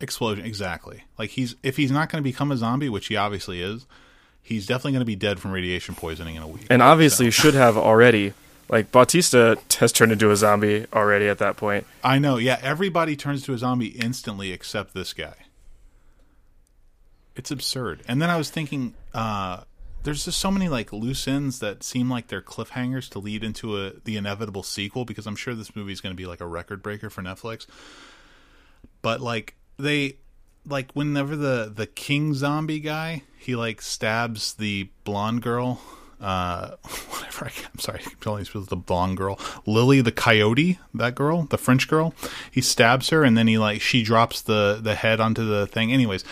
explosion 0.00 0.44
exactly 0.44 1.04
like 1.16 1.30
he's 1.30 1.54
if 1.62 1.76
he's 1.76 1.90
not 1.92 2.10
going 2.10 2.20
to 2.22 2.28
become 2.28 2.50
a 2.50 2.56
zombie 2.56 2.88
which 2.88 3.06
he 3.06 3.14
obviously 3.16 3.62
is 3.62 3.86
he's 4.42 4.66
definitely 4.66 4.90
going 4.90 5.00
to 5.00 5.04
be 5.06 5.14
dead 5.14 5.38
from 5.38 5.52
radiation 5.52 5.94
poisoning 5.94 6.34
in 6.34 6.42
a 6.42 6.48
week 6.48 6.66
And 6.68 6.82
obviously 6.82 7.30
should 7.30 7.54
have 7.54 7.76
already. 7.90 8.34
Like 8.68 8.90
Bautista 8.90 9.58
has 9.78 9.92
turned 9.92 10.10
into 10.12 10.30
a 10.32 10.36
zombie 10.36 10.86
already 10.92 11.28
at 11.28 11.38
that 11.38 11.56
point. 11.56 11.86
I 12.02 12.18
know. 12.18 12.36
Yeah, 12.38 12.58
everybody 12.62 13.14
turns 13.16 13.42
to 13.44 13.52
a 13.54 13.58
zombie 13.58 13.88
instantly 13.88 14.50
except 14.50 14.92
this 14.94 15.12
guy. 15.12 15.34
It's 17.36 17.50
absurd. 17.50 18.02
And 18.08 18.20
then 18.20 18.28
I 18.30 18.36
was 18.36 18.50
thinking, 18.50 18.94
uh, 19.14 19.60
there's 20.02 20.24
just 20.24 20.38
so 20.38 20.50
many 20.50 20.68
like 20.68 20.92
loose 20.92 21.28
ends 21.28 21.60
that 21.60 21.82
seem 21.82 22.10
like 22.10 22.28
they're 22.28 22.42
cliffhangers 22.42 23.08
to 23.10 23.18
lead 23.18 23.44
into 23.44 23.78
a 23.78 23.92
the 24.04 24.16
inevitable 24.16 24.62
sequel 24.62 25.04
because 25.04 25.26
I'm 25.26 25.36
sure 25.36 25.54
this 25.54 25.76
movie 25.76 25.92
is 25.92 26.00
going 26.00 26.14
to 26.14 26.16
be 26.16 26.26
like 26.26 26.40
a 26.40 26.46
record 26.46 26.82
breaker 26.82 27.10
for 27.10 27.22
Netflix. 27.22 27.66
But 29.00 29.20
like 29.20 29.54
they 29.78 30.16
like 30.66 30.92
whenever 30.92 31.36
the 31.36 31.72
the 31.74 31.86
king 31.86 32.34
zombie 32.34 32.80
guy 32.80 33.22
he 33.38 33.56
like 33.56 33.82
stabs 33.82 34.54
the 34.54 34.88
blonde 35.04 35.42
girl 35.42 35.80
uh 36.20 36.70
whatever 37.10 37.46
I, 37.46 37.52
i'm 37.72 37.80
sorry 37.80 38.00
i'm 38.04 38.16
telling 38.20 38.46
you 38.52 38.64
the 38.64 38.76
blonde 38.76 39.16
girl 39.16 39.40
lily 39.66 40.00
the 40.00 40.12
coyote 40.12 40.78
that 40.94 41.14
girl 41.14 41.44
the 41.44 41.58
french 41.58 41.88
girl 41.88 42.14
he 42.50 42.60
stabs 42.60 43.10
her 43.10 43.24
and 43.24 43.36
then 43.36 43.48
he 43.48 43.58
like 43.58 43.80
she 43.80 44.04
drops 44.04 44.40
the 44.40 44.78
the 44.80 44.94
head 44.94 45.20
onto 45.20 45.44
the 45.44 45.66
thing 45.66 45.92
anyways 45.92 46.24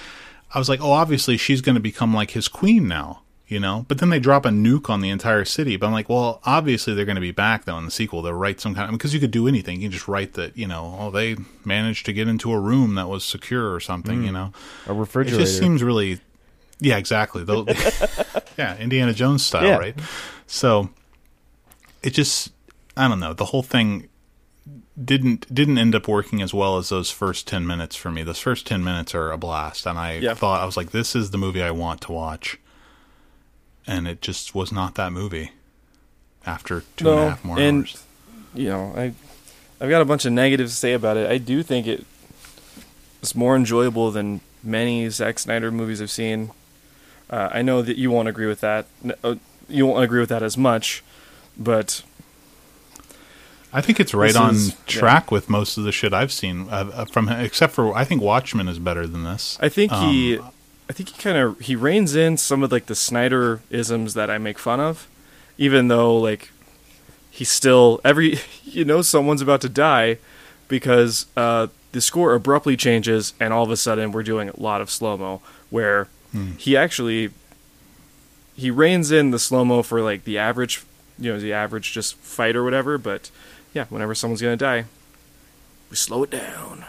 i 0.55 0.59
was 0.59 0.69
like 0.69 0.81
oh 0.81 0.93
obviously 0.93 1.37
she's 1.37 1.61
going 1.61 1.75
to 1.75 1.81
become 1.81 2.15
like 2.15 2.31
his 2.31 2.47
queen 2.47 2.87
now 2.87 3.23
you 3.51 3.61
know? 3.61 3.85
But 3.89 3.99
then 3.99 4.11
they 4.11 4.21
drop 4.21 4.47
a 4.47 4.51
nuke 4.51 4.89
on 4.89 5.01
the 5.01 5.11
entire 5.11 5.45
city. 5.45 5.77
But 5.77 5.87
i'm 5.87 5.93
like 5.93 6.09
well 6.09 6.41
obviously 6.45 6.95
they're 6.95 7.05
going 7.05 7.17
to 7.17 7.21
be 7.21 7.33
back 7.33 7.65
though 7.65 7.77
in 7.77 7.85
the 7.85 7.91
sequel. 7.91 8.23
They'll 8.23 8.33
write 8.33 8.61
some 8.61 8.75
kind 8.75 8.89
of 8.89 8.93
because 8.93 9.13
you 9.13 9.21
could 9.21 9.31
do 9.31 9.49
anything. 9.49 9.77
You 9.81 9.89
can 9.89 9.93
just 9.93 10.09
write 10.09 10.35
that 10.35 10.57
you 10.57 10.67
know 10.67 10.97
oh 10.99 11.11
they 11.11 11.37
managed 11.65 12.07
to 12.07 12.13
get 12.13 12.29
into 12.29 12.53
a 12.53 12.59
room 12.59 12.95
that 12.95 13.09
was 13.09 13.25
secure 13.25 13.75
or 13.75 13.81
something 13.81 14.23
you 14.23 14.29
hmm. 14.29 14.35
know? 14.35 14.53
A 14.87 14.95
refrigerator. 14.95 15.43
it 15.43 15.47
just 15.47 15.59
seems 15.59 15.83
really 15.83 16.21
yeah 16.79 16.97
exactly. 16.97 17.45
Yeah 18.57 18.77
indiana 18.79 19.13
jones 19.13 19.45
style 19.45 19.65
Yeah. 19.65 19.77
right? 19.79 19.99
So 20.47 20.91
it 22.03 22.11
just 22.11 22.53
i 22.97 23.09
don't 23.09 23.21
know. 23.21 23.35
The 23.35 23.47
whole 23.47 23.63
thing 23.63 24.09
didn't 25.03 25.53
didn't 25.53 25.79
end 25.79 25.95
up 25.95 26.07
working 26.09 26.43
as 26.43 26.53
well 26.53 26.77
as 26.77 26.91
those 26.91 27.11
first 27.11 27.47
10 27.49 27.67
minutes 27.67 27.97
for 27.97 28.11
me. 28.11 28.23
Those 28.23 28.39
first 28.39 28.67
10 28.67 28.85
minutes 28.85 29.15
are 29.15 29.33
a 29.33 29.39
blast 29.39 29.87
and 29.87 29.99
i 29.99 30.15
Yeah. 30.19 30.35
thought 30.35 30.61
i 30.61 30.67
was 30.67 30.77
like 30.77 30.91
this 30.91 31.17
is 31.17 31.31
the 31.31 31.39
movie 31.39 31.63
i 31.63 31.71
want 31.71 32.01
to 32.03 32.13
watch 32.13 32.59
and 33.87 34.07
it 34.09 34.21
just 34.21 34.55
was 34.55 34.71
not 34.73 34.95
that 34.97 35.13
movie 35.13 35.53
after 36.47 36.83
two 36.97 37.11
and 37.11 37.19
a 37.21 37.29
half 37.31 37.45
more 37.45 37.59
and 37.59 37.83
hours 37.85 38.05
you 38.55 38.69
know, 38.69 38.93
I 38.97 39.13
I've 39.81 39.89
got 39.91 40.03
a 40.03 40.05
bunch 40.05 40.25
of 40.25 40.33
negatives 40.33 40.73
to 40.73 40.77
say 40.77 40.93
about 40.93 41.17
it. 41.17 41.31
I 41.31 41.39
do 41.39 41.63
think 41.63 41.87
it 41.87 42.05
is 43.23 43.35
more 43.37 43.55
enjoyable 43.55 44.11
than 44.11 44.41
many 44.63 45.09
Zack 45.09 45.39
Snyder 45.39 45.71
movies 45.71 46.03
I've 46.03 46.11
seen. 46.11 46.51
Uh, 47.31 47.49
I 47.53 47.63
know 47.63 47.81
that 47.81 47.97
you 47.97 48.11
won't 48.11 48.29
agree 48.29 48.47
with 48.47 48.61
that. 48.61 48.87
Uh, 49.23 49.37
You 49.69 49.87
won't 49.87 50.03
agree 50.03 50.19
with 50.21 50.31
that 50.31 50.43
as 50.43 50.57
much, 50.59 51.05
but 51.57 52.03
I 53.73 53.81
think 53.81 54.01
it's 54.01 54.13
right 54.15 54.35
on 54.35 54.55
is- 54.57 54.71
yeah. 54.71 54.75
track 54.87 55.31
with 55.31 55.49
most 55.49 55.79
of 55.79 55.85
the 55.85 55.93
shit 55.93 56.13
I've 56.13 56.33
seen 56.33 56.69
uh, 56.69 56.91
uh, 56.93 57.05
from 57.05 57.29
him, 57.29 57.39
except 57.41 57.73
for 57.73 57.95
I 57.95 58.05
think 58.05 58.21
Watchmen 58.21 58.67
is 58.69 58.79
better 58.81 59.07
than 59.07 59.23
this. 59.23 59.57
I 59.61 59.69
think 59.69 59.93
he, 59.93 60.39
Um, 60.39 60.51
I 60.91 60.93
think 60.93 61.11
he 61.11 61.23
kind 61.23 61.39
of 61.39 61.61
he 61.61 61.77
reins 61.77 62.17
in 62.17 62.37
some 62.37 62.65
of 62.65 62.73
like 62.73 62.87
the 62.87 62.97
Snyder 62.97 63.61
isms 63.71 64.15
that 64.15 64.29
I 64.29 64.39
make 64.39 64.59
fun 64.59 64.81
of, 64.81 65.07
even 65.57 65.87
though 65.87 66.17
like 66.17 66.51
he's 67.31 67.49
still 67.49 68.01
every 68.05 68.41
you 68.65 68.85
know 68.85 69.01
someone's 69.01 69.41
about 69.41 69.61
to 69.61 69.69
die 69.69 70.19
because 70.67 71.27
uh, 71.37 71.69
the 71.93 72.01
score 72.01 72.35
abruptly 72.35 72.77
changes 72.77 73.35
and 73.39 73.53
all 73.53 73.63
of 73.63 73.71
a 73.71 73.77
sudden 73.77 74.11
we're 74.11 74.25
doing 74.25 74.49
a 74.49 74.61
lot 74.61 74.81
of 74.81 74.91
slow 74.91 75.17
mo 75.17 75.41
where 75.71 76.09
he 76.59 76.77
actually 76.77 77.31
he 78.57 78.69
reins 78.69 79.13
in 79.13 79.31
the 79.31 79.39
slow 79.39 79.65
mo 79.65 79.85
for 79.85 80.01
like 80.03 80.25
the 80.25 80.39
average 80.39 80.83
you 81.21 81.33
know 81.33 81.39
the 81.39 81.53
average 81.53 81.93
just 81.93 82.17
fight 82.17 82.57
or 82.57 82.65
whatever, 82.65 82.99
but 82.99 83.31
yeah, 83.73 83.85
whenever 83.91 84.13
someone's 84.17 84.43
gonna 84.43 84.57
die, 84.57 84.87
we 85.89 85.95
slow 85.95 86.25
it 86.25 86.31
down. 86.33 86.85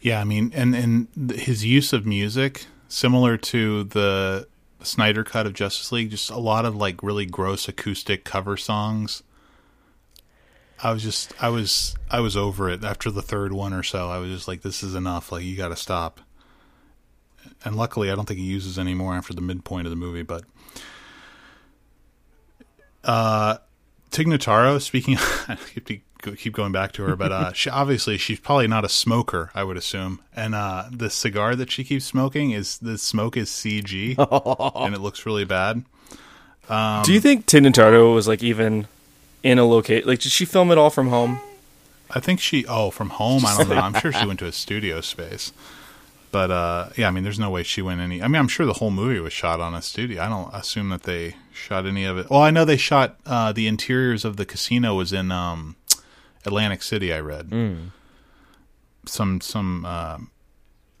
Yeah, 0.00 0.20
I 0.20 0.24
mean, 0.24 0.52
and 0.54 0.74
and 0.74 1.30
his 1.32 1.64
use 1.64 1.92
of 1.92 2.06
music 2.06 2.66
similar 2.88 3.36
to 3.36 3.84
the 3.84 4.46
Snyder 4.82 5.24
cut 5.24 5.46
of 5.46 5.54
Justice 5.54 5.90
League, 5.92 6.10
just 6.10 6.30
a 6.30 6.38
lot 6.38 6.64
of 6.64 6.76
like 6.76 7.02
really 7.02 7.26
gross 7.26 7.68
acoustic 7.68 8.24
cover 8.24 8.56
songs. 8.56 9.22
I 10.82 10.92
was 10.92 11.02
just, 11.02 11.32
I 11.42 11.48
was, 11.48 11.96
I 12.10 12.20
was 12.20 12.36
over 12.36 12.68
it 12.68 12.84
after 12.84 13.10
the 13.10 13.22
third 13.22 13.52
one 13.52 13.72
or 13.72 13.82
so. 13.82 14.10
I 14.10 14.18
was 14.18 14.30
just 14.30 14.46
like, 14.46 14.60
this 14.60 14.82
is 14.82 14.94
enough. 14.94 15.32
Like, 15.32 15.42
you 15.42 15.56
got 15.56 15.68
to 15.68 15.76
stop. 15.76 16.20
And 17.64 17.76
luckily, 17.76 18.10
I 18.10 18.14
don't 18.14 18.26
think 18.26 18.40
he 18.40 18.46
uses 18.46 18.78
any 18.78 18.92
more 18.92 19.14
after 19.14 19.32
the 19.32 19.40
midpoint 19.40 19.86
of 19.86 19.90
the 19.90 19.96
movie. 19.96 20.22
But 20.22 20.44
uh, 23.04 23.56
Tig 24.10 24.26
Notaro, 24.26 24.80
speaking, 24.80 25.16
I 25.48 25.56
keep 25.86 26.02
keep 26.32 26.52
going 26.54 26.72
back 26.72 26.92
to 26.92 27.04
her, 27.04 27.16
but 27.16 27.30
uh, 27.32 27.52
she 27.52 27.70
obviously 27.70 28.18
she's 28.18 28.40
probably 28.40 28.66
not 28.66 28.84
a 28.84 28.88
smoker, 28.88 29.50
I 29.54 29.64
would 29.64 29.76
assume. 29.76 30.20
And 30.34 30.54
uh, 30.54 30.86
the 30.90 31.10
cigar 31.10 31.54
that 31.56 31.70
she 31.70 31.84
keeps 31.84 32.04
smoking 32.04 32.50
is 32.50 32.78
the 32.78 32.98
smoke 32.98 33.36
is 33.36 33.50
CG, 33.50 34.16
and 34.76 34.94
it 34.94 35.00
looks 35.00 35.26
really 35.26 35.44
bad. 35.44 35.84
Um, 36.68 37.02
Do 37.04 37.12
you 37.12 37.20
think 37.20 37.46
Tintintardo 37.46 38.14
was 38.14 38.26
like 38.26 38.42
even 38.42 38.88
in 39.42 39.58
a 39.58 39.64
location? 39.64 40.08
Like, 40.08 40.20
did 40.20 40.32
she 40.32 40.44
film 40.44 40.70
it 40.70 40.78
all 40.78 40.90
from 40.90 41.08
home? 41.08 41.38
I 42.10 42.20
think 42.20 42.40
she. 42.40 42.64
Oh, 42.66 42.90
from 42.90 43.10
home. 43.10 43.44
I 43.46 43.56
don't 43.56 43.68
know. 43.68 43.76
I'm 43.76 43.94
sure 43.94 44.12
she 44.12 44.26
went 44.28 44.38
to 44.40 44.46
a 44.46 44.52
studio 44.52 45.00
space. 45.00 45.52
But 46.32 46.50
uh, 46.50 46.88
yeah, 46.96 47.08
I 47.08 47.10
mean, 47.12 47.24
there's 47.24 47.38
no 47.38 47.50
way 47.50 47.62
she 47.62 47.82
went 47.82 48.00
any. 48.00 48.22
I 48.22 48.28
mean, 48.28 48.36
I'm 48.36 48.48
sure 48.48 48.66
the 48.66 48.74
whole 48.74 48.90
movie 48.90 49.20
was 49.20 49.32
shot 49.32 49.60
on 49.60 49.74
a 49.74 49.80
studio. 49.82 50.22
I 50.22 50.28
don't 50.28 50.52
assume 50.52 50.90
that 50.90 51.04
they 51.04 51.36
shot 51.52 51.86
any 51.86 52.04
of 52.04 52.18
it. 52.18 52.28
Well, 52.28 52.42
I 52.42 52.50
know 52.50 52.64
they 52.64 52.76
shot 52.76 53.16
uh, 53.24 53.52
the 53.52 53.66
interiors 53.66 54.24
of 54.24 54.36
the 54.36 54.44
casino 54.44 54.94
was 54.94 55.12
in 55.12 55.32
um, 55.32 55.76
Atlantic 56.46 56.82
City. 56.82 57.12
I 57.12 57.20
read 57.20 57.50
some 59.06 59.40
some 59.40 59.84
uh, 59.84 60.18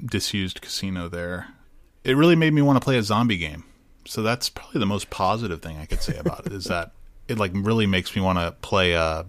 disused 0.04 0.60
casino 0.60 1.08
there. 1.08 1.48
It 2.04 2.16
really 2.16 2.36
made 2.36 2.52
me 2.52 2.62
want 2.62 2.76
to 2.76 2.84
play 2.84 2.98
a 2.98 3.02
zombie 3.02 3.38
game. 3.38 3.64
So 4.06 4.22
that's 4.22 4.48
probably 4.48 4.78
the 4.78 4.86
most 4.86 5.10
positive 5.10 5.60
thing 5.62 5.78
I 5.78 5.86
could 5.86 6.02
say 6.02 6.16
about 6.16 6.46
it 6.46 6.52
is 6.52 6.64
that 6.64 6.92
it 7.28 7.38
like 7.38 7.52
really 7.54 7.86
makes 7.86 8.14
me 8.14 8.22
want 8.22 8.38
to 8.38 8.52
play 8.62 8.94
uh 8.94 9.24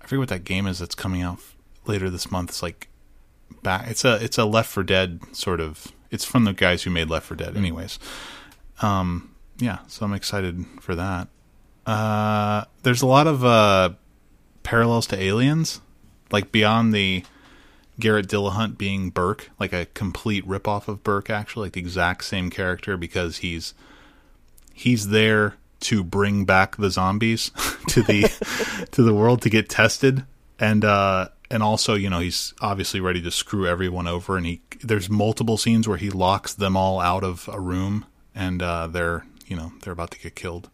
I 0.00 0.06
forget 0.06 0.18
what 0.20 0.28
that 0.28 0.44
game 0.44 0.66
is 0.66 0.78
that's 0.78 0.94
coming 0.94 1.20
out 1.22 1.38
later 1.86 2.08
this 2.08 2.30
month. 2.30 2.50
It's 2.50 2.62
like 2.62 2.88
back. 3.62 3.88
It's 3.88 4.04
a 4.04 4.22
it's 4.22 4.38
a 4.38 4.44
Left 4.44 4.70
4 4.70 4.84
Dead 4.84 5.20
sort 5.32 5.60
of. 5.60 5.88
It's 6.10 6.24
from 6.24 6.44
the 6.44 6.52
guys 6.52 6.84
who 6.84 6.90
made 6.90 7.10
Left 7.10 7.26
4 7.26 7.36
Dead, 7.36 7.56
anyways. 7.56 7.98
Um, 8.80 9.34
yeah, 9.58 9.78
so 9.88 10.06
I'm 10.06 10.12
excited 10.12 10.64
for 10.80 10.94
that. 10.94 11.28
Uh, 11.86 12.64
there's 12.84 13.02
a 13.02 13.06
lot 13.06 13.26
of 13.26 13.44
uh, 13.44 13.90
parallels 14.66 15.06
to 15.06 15.22
Aliens, 15.22 15.80
like 16.32 16.50
beyond 16.50 16.92
the 16.92 17.24
Garrett 18.00 18.26
Dillahunt 18.26 18.76
being 18.76 19.10
Burke, 19.10 19.48
like 19.60 19.72
a 19.72 19.86
complete 19.86 20.46
ripoff 20.46 20.88
of 20.88 21.04
Burke, 21.04 21.30
actually, 21.30 21.66
like 21.66 21.74
the 21.74 21.80
exact 21.80 22.24
same 22.24 22.50
character 22.50 22.96
because 22.96 23.38
he's 23.38 23.74
he's 24.74 25.08
there 25.08 25.54
to 25.78 26.02
bring 26.02 26.44
back 26.44 26.76
the 26.76 26.90
zombies 26.90 27.52
to 27.88 28.02
the 28.02 28.88
to 28.90 29.02
the 29.04 29.14
world 29.14 29.40
to 29.42 29.48
get 29.48 29.68
tested, 29.68 30.24
and 30.58 30.84
uh, 30.84 31.28
and 31.48 31.62
also 31.62 31.94
you 31.94 32.10
know 32.10 32.18
he's 32.18 32.52
obviously 32.60 32.98
ready 32.98 33.22
to 33.22 33.30
screw 33.30 33.68
everyone 33.68 34.08
over, 34.08 34.36
and 34.36 34.46
he 34.46 34.62
there's 34.82 35.08
multiple 35.08 35.56
scenes 35.56 35.86
where 35.86 35.96
he 35.96 36.10
locks 36.10 36.52
them 36.52 36.76
all 36.76 36.98
out 36.98 37.22
of 37.22 37.48
a 37.52 37.60
room, 37.60 38.04
and 38.34 38.60
uh, 38.60 38.88
they're 38.88 39.24
you 39.46 39.54
know 39.54 39.72
they're 39.82 39.92
about 39.92 40.10
to 40.10 40.18
get 40.18 40.34
killed. 40.34 40.68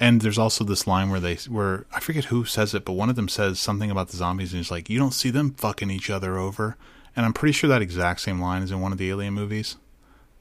And 0.00 0.20
there's 0.20 0.38
also 0.38 0.62
this 0.62 0.86
line 0.86 1.10
where 1.10 1.18
they 1.18 1.34
where 1.48 1.84
I 1.92 1.98
forget 1.98 2.26
who 2.26 2.44
says 2.44 2.72
it, 2.72 2.84
but 2.84 2.92
one 2.92 3.10
of 3.10 3.16
them 3.16 3.28
says 3.28 3.58
something 3.58 3.90
about 3.90 4.08
the 4.08 4.16
zombies, 4.16 4.52
and 4.52 4.58
he's 4.58 4.70
like, 4.70 4.88
"You 4.88 4.98
don't 4.98 5.12
see 5.12 5.30
them 5.30 5.54
fucking 5.54 5.90
each 5.90 6.08
other 6.08 6.38
over." 6.38 6.76
And 7.16 7.26
I'm 7.26 7.32
pretty 7.32 7.52
sure 7.52 7.68
that 7.68 7.82
exact 7.82 8.20
same 8.20 8.40
line 8.40 8.62
is 8.62 8.70
in 8.70 8.80
one 8.80 8.92
of 8.92 8.98
the 8.98 9.10
Alien 9.10 9.34
movies. 9.34 9.76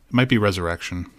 It 0.07 0.13
might 0.13 0.29
be 0.29 0.37
Resurrection. 0.37 1.09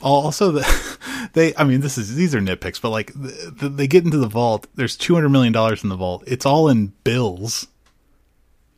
Also, 0.00 0.52
the, 0.52 1.28
they 1.34 1.54
I 1.56 1.64
mean, 1.64 1.82
this 1.82 1.98
is 1.98 2.14
these 2.14 2.34
are 2.34 2.40
nitpicks, 2.40 2.80
but 2.80 2.88
like 2.88 3.12
the, 3.12 3.52
the, 3.54 3.68
they 3.68 3.86
get 3.86 4.04
into 4.04 4.16
the 4.16 4.28
vault. 4.28 4.66
There's 4.74 4.96
200 4.96 5.28
million 5.28 5.52
dollars 5.52 5.82
in 5.82 5.90
the 5.90 5.96
vault. 5.96 6.24
It's 6.26 6.46
all 6.46 6.66
in 6.66 6.94
bills. 7.04 7.66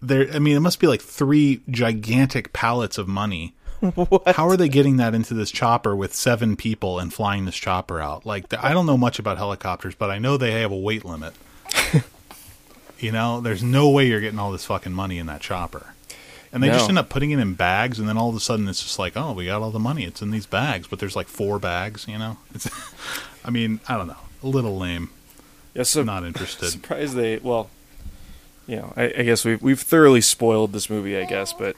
There, 0.03 0.29
I 0.33 0.41
mean, 0.41 0.57
it 0.57 0.61
must 0.61 0.81
be 0.81 0.89
like 0.89 1.03
three 1.03 1.63
gigantic 1.71 2.53
pallets 2.53 2.99
of 2.99 3.07
money 3.07 3.55
What? 3.95 4.35
how 4.37 4.49
are 4.49 4.57
they 4.57 4.69
getting 4.69 4.97
that 4.97 5.15
into 5.15 5.35
this 5.35 5.51
chopper 5.51 5.95
with 5.95 6.15
seven 6.15 6.57
people 6.57 6.99
and 6.99 7.13
flying 7.13 7.45
this 7.45 7.55
chopper 7.57 8.01
out? 8.01 8.27
Like, 8.27 8.53
I 8.55 8.73
don't 8.73 8.87
know 8.87 8.97
much 8.97 9.19
about 9.19 9.39
helicopters, 9.39 9.95
but 9.95 10.11
I 10.11 10.19
know 10.19 10.37
they 10.37 10.61
have 10.61 10.73
a 10.73 10.77
weight 10.77 11.05
limit. 11.05 11.35
you 12.99 13.13
know, 13.13 13.41
there's 13.41 13.63
no 13.63 13.89
way 13.91 14.07
you're 14.07 14.21
getting 14.21 14.39
all 14.39 14.51
this 14.51 14.65
fucking 14.65 14.93
money 14.93 15.19
in 15.19 15.27
that 15.27 15.41
chopper. 15.41 15.95
And 16.53 16.63
they 16.63 16.69
No. 16.69 16.75
just 16.75 16.89
end 16.89 16.99
up 16.99 17.09
putting 17.11 17.31
it 17.31 17.39
in 17.39 17.55
bags, 17.55 17.99
and 17.99 18.09
then 18.09 18.17
all 18.17 18.31
of 18.31 18.35
a 18.35 18.41
sudden 18.41 18.69
it's 18.69 18.83
just 18.83 18.99
like, 18.99 19.17
oh, 19.17 19.33
we 19.33 19.45
got 19.47 19.61
all 19.63 19.71
the 19.71 19.79
money. 19.79 20.05
It's 20.05 20.23
in 20.23 20.31
these 20.31 20.47
bags, 20.47 20.87
but 20.89 20.99
there's 20.99 21.15
like 21.15 21.29
four 21.29 21.59
bags. 21.59 22.07
You 22.09 22.19
know, 22.19 22.39
it's. 22.55 22.69
I 23.45 23.51
mean, 23.51 23.81
I 23.89 23.97
don't 23.97 24.09
know, 24.09 24.17
a 24.43 24.47
little 24.47 24.77
lame. 24.79 25.11
Yeah, 25.75 25.83
so 25.85 26.03
Not 26.03 26.25
interested. 26.25 26.71
surprised 26.71 27.15
they. 27.15 27.37
Well, 27.39 27.69
you 28.67 28.77
know, 28.77 28.93
I, 28.97 29.05
I 29.19 29.23
guess 29.25 29.45
we've 29.45 29.61
we've 29.63 29.81
thoroughly 29.81 30.23
spoiled 30.23 30.73
this 30.73 30.89
movie. 30.91 31.17
I 31.19 31.25
guess, 31.27 31.53
but 31.53 31.77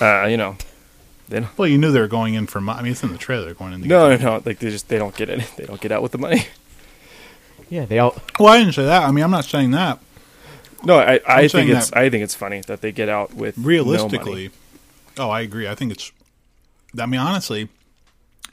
uh, 0.00 0.26
you 0.26 0.36
know, 0.36 0.56
they 1.32 1.40
don't, 1.40 1.58
Well, 1.58 1.66
you 1.68 1.78
knew 1.78 1.90
they 1.90 2.00
were 2.00 2.06
going 2.08 2.34
in 2.34 2.46
for. 2.46 2.60
Mo- 2.60 2.72
I 2.74 2.82
mean, 2.82 2.92
it's 2.92 3.02
in 3.02 3.10
the 3.12 3.18
trailer. 3.18 3.44
They're 3.46 3.54
going 3.54 3.72
in. 3.72 3.82
To 3.82 3.88
no, 3.88 4.14
no, 4.16 4.22
no. 4.22 4.42
Like 4.44 4.58
they 4.60 4.70
just 4.70 4.88
they 4.88 4.98
don't 4.98 5.16
get 5.16 5.28
it. 5.28 5.40
They 5.56 5.64
don't 5.64 5.80
get 5.80 5.90
out 5.92 6.02
with 6.02 6.12
the 6.12 6.18
money. 6.18 6.46
Yeah, 7.70 7.86
they 7.86 7.98
all. 8.00 8.14
Well, 8.38 8.52
I 8.52 8.58
didn't 8.58 8.74
say 8.74 8.84
that. 8.84 9.02
I 9.04 9.10
mean, 9.12 9.24
I'm 9.24 9.30
not 9.30 9.46
saying 9.46 9.70
that. 9.70 9.98
No, 10.84 10.98
I, 10.98 11.20
I 11.26 11.42
I'm 11.44 11.48
think 11.48 11.70
it's 11.70 11.88
that- 11.88 11.96
I 11.98 12.10
think 12.10 12.22
it's 12.22 12.34
funny 12.34 12.60
that 12.66 12.82
they 12.82 12.92
get 12.92 13.08
out 13.08 13.32
with 13.32 13.56
no 13.56 13.62
money. 13.62 13.68
realistically 13.78 14.50
oh 15.18 15.28
i 15.30 15.40
agree 15.42 15.68
i 15.68 15.74
think 15.74 15.92
it's 15.92 16.10
i 16.98 17.04
mean 17.06 17.20
honestly 17.20 17.68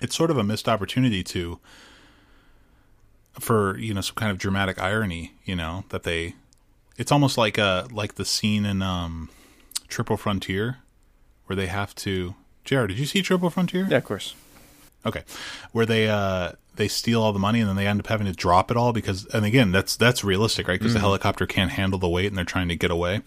it's 0.01 0.13
sort 0.15 0.29
of 0.29 0.37
a 0.37 0.43
missed 0.43 0.67
opportunity 0.69 1.23
to 1.23 1.57
for 3.39 3.77
you 3.77 3.93
know 3.93 4.01
some 4.01 4.15
kind 4.15 4.31
of 4.31 4.37
dramatic 4.37 4.81
irony 4.81 5.33
you 5.45 5.55
know 5.55 5.83
that 5.89 6.03
they 6.03 6.35
it's 6.97 7.11
almost 7.11 7.37
like 7.37 7.57
uh 7.57 7.87
like 7.91 8.15
the 8.15 8.25
scene 8.25 8.65
in 8.65 8.81
um 8.81 9.29
triple 9.87 10.17
frontier 10.17 10.77
where 11.45 11.55
they 11.55 11.67
have 11.67 11.95
to 11.95 12.35
jared 12.69 12.89
did 12.89 12.99
you 12.99 13.05
see 13.05 13.21
triple 13.21 13.49
frontier 13.49 13.87
Yeah, 13.89 13.97
of 13.97 14.05
course. 14.05 14.35
Okay, 15.05 15.23
where 15.71 15.85
they 15.85 16.07
uh 16.09 16.51
they 16.75 16.87
steal 16.87 17.21
all 17.23 17.33
the 17.33 17.39
money 17.39 17.59
and 17.61 17.67
then 17.67 17.75
they 17.75 17.87
end 17.87 17.99
up 17.99 18.07
having 18.07 18.27
to 18.27 18.33
drop 18.33 18.69
it 18.69 18.77
all 18.77 18.93
because 18.93 19.25
and 19.27 19.43
again 19.45 19.71
that's 19.71 19.95
that's 19.95 20.23
realistic 20.23 20.67
right 20.67 20.79
because 20.79 20.93
the 20.93 20.99
helicopter 20.99 21.45
can't 21.47 21.71
handle 21.71 21.97
the 21.97 22.07
weight 22.07 22.27
and 22.27 22.37
they're 22.37 22.45
trying 22.45 22.69
to 22.69 22.75
get 22.75 22.91
away. 22.91 23.21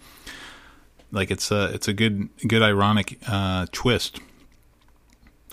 Like 1.11 1.29
it's 1.29 1.51
a 1.51 1.65
it's 1.73 1.87
a 1.87 1.93
good 1.93 2.29
good 2.47 2.61
ironic 2.61 3.19
uh, 3.27 3.67
twist. 3.71 4.19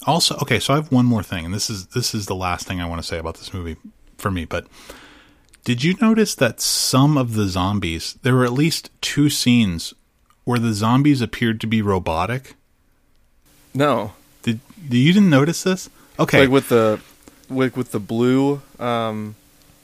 Also, 0.07 0.37
okay, 0.37 0.59
so 0.59 0.72
I 0.72 0.76
have 0.76 0.90
one 0.90 1.05
more 1.05 1.22
thing, 1.22 1.44
and 1.44 1.53
this 1.53 1.68
is 1.68 1.88
this 1.88 2.14
is 2.14 2.26
the 2.26 2.35
last 2.35 2.66
thing 2.66 2.81
I 2.81 2.87
want 2.87 3.03
to 3.03 3.07
say 3.07 3.18
about 3.18 3.37
this 3.37 3.53
movie 3.53 3.76
for 4.16 4.31
me. 4.31 4.44
But 4.46 4.66
did 5.64 5.85
you 5.85 5.94
notice 6.00 6.35
that 6.37 6.61
some 6.61 7.18
of 7.18 7.35
the 7.35 7.48
zombies 7.48 8.18
there 8.22 8.35
were 8.35 8.44
at 8.44 8.53
least 8.53 8.90
two 9.03 9.29
scenes 9.29 9.92
where 10.44 10.59
the 10.59 10.72
zombies 10.72 11.20
appeared 11.20 11.61
to 11.61 11.66
be 11.66 11.83
robotic? 11.83 12.55
No, 13.74 14.12
Did, 14.42 14.61
you 14.88 15.12
didn't 15.12 15.30
notice 15.30 15.62
this? 15.62 15.88
Okay, 16.18 16.40
like 16.42 16.50
with 16.50 16.68
the 16.68 17.00
with 17.48 17.76
with 17.76 17.92
the 17.92 18.00
blue 18.00 18.62
um 18.78 19.37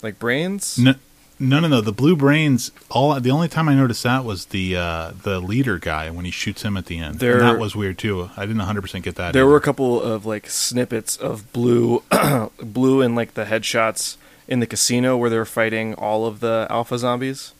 like 0.03 0.18
brains. 0.18 0.79
No, 0.79 0.94
no, 1.38 1.61
no, 1.61 1.68
no. 1.68 1.81
The 1.81 1.92
blue 1.92 2.16
brains. 2.16 2.72
All 2.90 3.18
the 3.20 3.31
only 3.31 3.49
time 3.49 3.68
I 3.68 3.75
noticed 3.75 4.03
that 4.05 4.25
was 4.25 4.46
the 4.46 4.77
uh, 4.77 5.12
the 5.22 5.38
leader 5.40 5.79
guy 5.79 6.11
when 6.11 6.25
he 6.25 6.31
shoots 6.31 6.62
him 6.62 6.77
at 6.77 6.87
the 6.87 6.99
end. 6.99 7.18
There- 7.20 7.38
and 7.38 7.42
that 7.42 7.59
was 7.59 7.75
weird 7.77 7.99
too. 7.99 8.31
I 8.37 8.42
didn't 8.42 8.59
100 8.59 8.81
percent 8.83 9.05
get 9.05 9.14
that. 9.16 9.33
There 9.33 9.42
either. 9.42 9.51
were 9.51 9.57
a 9.57 9.61
couple 9.61 10.01
of 10.01 10.27
like 10.27 10.49
snippets 10.51 11.16
of 11.16 11.53
blue, 11.53 12.03
blue 12.59 13.01
in 13.03 13.14
like 13.14 13.35
the 13.35 13.44
headshots 13.44 14.16
in 14.49 14.61
the 14.61 14.66
casino 14.66 15.16
where 15.16 15.29
they 15.31 15.38
were 15.38 15.44
fighting 15.44 15.94
all 15.94 16.27
of 16.27 16.40
the 16.40 16.66
alpha 16.70 16.99
zombies. 16.99 17.53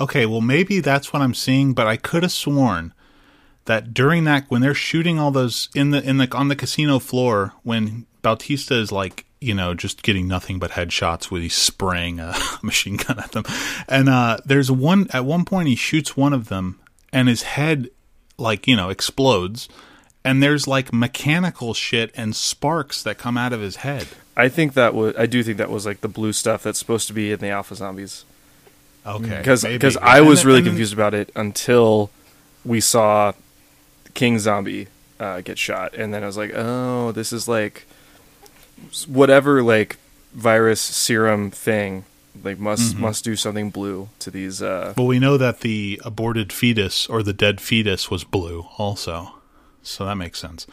okay. 0.00 0.26
Well, 0.26 0.40
maybe 0.40 0.80
that's 0.80 1.12
what 1.12 1.22
I'm 1.22 1.34
seeing, 1.34 1.72
but 1.74 1.86
I 1.86 1.96
could 1.96 2.22
have 2.22 2.32
sworn 2.32 2.92
that 3.66 3.94
during 3.94 4.24
that 4.24 4.44
when 4.48 4.60
they're 4.60 4.74
shooting 4.74 5.18
all 5.18 5.30
those 5.30 5.68
in 5.74 5.90
the 5.90 6.02
in 6.02 6.18
the 6.18 6.34
on 6.36 6.48
the 6.48 6.56
casino 6.56 6.98
floor 6.98 7.52
when 7.62 8.06
Bautista 8.22 8.74
is 8.74 8.90
like 8.92 9.24
you 9.40 9.54
know 9.54 9.74
just 9.74 10.02
getting 10.02 10.26
nothing 10.28 10.58
but 10.58 10.72
headshots 10.72 11.30
with 11.30 11.42
he's 11.42 11.54
spraying 11.54 12.20
a 12.20 12.34
machine 12.62 12.96
gun 12.96 13.18
at 13.18 13.32
them, 13.32 13.44
and 13.88 14.08
uh, 14.08 14.38
there's 14.44 14.70
one 14.70 15.06
at 15.12 15.24
one 15.24 15.44
point 15.44 15.68
he 15.68 15.76
shoots 15.76 16.16
one 16.16 16.32
of 16.32 16.48
them 16.48 16.78
and 17.12 17.28
his 17.28 17.42
head 17.42 17.88
like 18.38 18.66
you 18.66 18.76
know 18.76 18.88
explodes. 18.90 19.68
And 20.26 20.42
there's 20.42 20.66
like 20.66 20.90
mechanical 20.90 21.74
shit 21.74 22.10
and 22.14 22.34
sparks 22.34 23.02
that 23.02 23.18
come 23.18 23.36
out 23.36 23.52
of 23.52 23.60
his 23.60 23.76
head. 23.76 24.06
I 24.34 24.48
think 24.48 24.72
that 24.72 24.94
was. 24.94 25.14
I 25.18 25.26
do 25.26 25.42
think 25.42 25.58
that 25.58 25.68
was 25.68 25.84
like 25.84 26.00
the 26.00 26.08
blue 26.08 26.32
stuff 26.32 26.62
that's 26.62 26.78
supposed 26.78 27.08
to 27.08 27.12
be 27.12 27.30
in 27.30 27.40
the 27.40 27.50
alpha 27.50 27.74
zombies. 27.74 28.24
Okay, 29.06 29.36
Because 29.36 29.64
because 29.64 29.98
I 29.98 30.22
was 30.22 30.38
then- 30.38 30.46
really 30.46 30.62
confused 30.62 30.94
about 30.94 31.12
it 31.12 31.30
until 31.36 32.10
we 32.64 32.80
saw 32.80 33.32
King 34.14 34.38
Zombie 34.38 34.88
uh, 35.20 35.40
get 35.42 35.58
shot, 35.58 35.94
and 35.94 36.12
then 36.14 36.22
I 36.22 36.26
was 36.26 36.36
like, 36.36 36.52
oh, 36.54 37.12
this 37.12 37.32
is 37.32 37.46
like 37.48 37.86
whatever 39.06 39.62
like 39.62 39.96
virus 40.32 40.80
serum 40.80 41.50
thing. 41.50 42.04
Like 42.42 42.58
must 42.58 42.96
Mhm. 42.96 42.98
must 43.00 43.22
do 43.24 43.36
something 43.36 43.70
blue 43.70 44.08
to 44.18 44.30
these. 44.30 44.60
Uh, 44.60 44.92
Well, 44.96 45.06
we 45.06 45.20
know 45.20 45.36
that 45.36 45.60
the 45.60 46.00
aborted 46.04 46.52
fetus 46.52 47.06
or 47.06 47.22
the 47.22 47.32
dead 47.32 47.60
fetus 47.60 48.10
was 48.10 48.24
blue, 48.24 48.66
also, 48.76 49.34
so 49.84 50.04
that 50.04 50.16
makes 50.16 50.40
sense. 50.40 50.66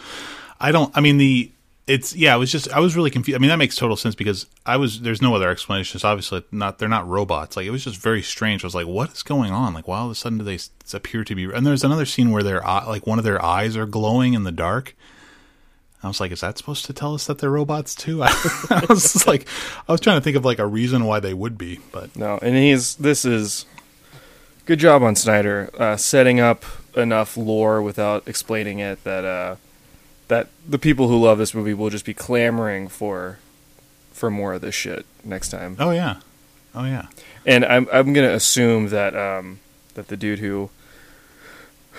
I 0.60 0.72
don't. 0.72 0.92
I 0.98 1.02
mean, 1.02 1.18
the 1.20 1.52
it's 1.92 2.16
yeah. 2.16 2.34
I 2.34 2.38
was 2.38 2.52
just 2.52 2.72
I 2.72 2.80
was 2.80 2.96
really 2.96 3.10
confused. 3.10 3.36
I 3.36 3.40
mean, 3.40 3.50
that 3.50 3.58
makes 3.58 3.76
total 3.76 3.98
sense 3.98 4.16
because 4.16 4.46
I 4.66 4.78
was 4.78 5.02
there's 5.02 5.22
no 5.22 5.36
other 5.36 5.50
explanation. 5.50 5.98
It's 5.98 6.06
obviously 6.06 6.44
not 6.52 6.80
they're 6.80 6.90
not 6.90 7.08
robots. 7.08 7.58
Like 7.58 7.66
it 7.66 7.72
was 7.72 7.84
just 7.84 7.98
very 7.98 8.22
strange. 8.22 8.64
I 8.64 8.68
was 8.68 8.76
like, 8.76 8.88
what 8.88 9.12
is 9.12 9.24
going 9.24 9.52
on? 9.52 9.74
Like, 9.74 9.88
why 9.88 10.00
all 10.00 10.06
of 10.06 10.12
a 10.12 10.16
sudden 10.16 10.38
do 10.38 10.44
they 10.46 10.60
appear 10.94 11.24
to 11.24 11.36
be? 11.36 11.46
And 11.46 11.66
there's 11.66 11.84
another 11.84 12.06
scene 12.06 12.32
where 12.32 12.44
their 12.44 12.66
eye- 12.66 12.86
like 12.86 13.06
one 13.06 13.18
of 13.20 13.26
their 13.26 13.44
eyes 13.44 13.76
are 13.76 13.86
glowing 13.86 14.34
in 14.34 14.44
the 14.44 14.52
dark. 14.52 14.96
I 16.04 16.08
was 16.08 16.20
like, 16.20 16.32
is 16.32 16.42
that 16.42 16.58
supposed 16.58 16.86
to 16.86 16.94
tell 16.94 17.14
us 17.14 17.28
that 17.28 17.38
they're 17.38 17.52
robots 17.52 17.94
too? 17.94 18.24
I 18.24 18.86
was 18.90 19.14
just 19.14 19.28
like, 19.28 19.48
I 19.88 19.92
was 19.92 20.02
trying 20.02 20.18
to 20.18 20.24
think 20.24 20.36
of 20.36 20.44
like 20.44 20.58
a 20.60 20.66
reason 20.66 21.06
why 21.06 21.20
they 21.20 21.34
would 21.34 21.58
be, 21.58 21.80
but 21.92 22.16
No, 22.16 22.40
and 22.42 22.56
he's 22.56 22.96
this 22.96 23.24
is 23.26 23.66
good 24.66 24.80
job 24.80 25.04
on 25.04 25.16
Snyder 25.16 25.70
uh, 25.78 25.98
setting 25.98 26.40
up 26.40 26.64
enough 26.96 27.38
lore 27.38 27.82
without 27.82 28.28
explaining 28.28 28.80
it 28.80 29.04
that 29.04 29.26
uh, 29.26 29.56
that 30.32 30.48
the 30.66 30.80
people 30.80 31.10
who 31.10 31.22
love 31.22 31.38
this 31.38 31.54
movie 31.54 31.74
will 31.74 31.90
just 31.90 32.06
be 32.06 32.14
clamoring 32.14 32.88
for 32.88 33.38
for 34.14 34.32
more 34.32 34.54
of 34.54 34.62
this 34.62 34.74
shit 34.74 35.06
next 35.26 35.50
time. 35.50 35.76
oh 35.78 35.92
yeah, 35.92 36.22
oh 36.74 36.86
yeah. 36.86 37.08
And 37.46 37.66
I'm 37.66 37.86
I'm 37.92 38.14
gonna 38.14 38.30
assume 38.32 38.88
that 38.90 39.14
um, 39.16 39.60
that 39.96 40.08
the 40.08 40.16
dude 40.16 40.40
who 40.40 40.70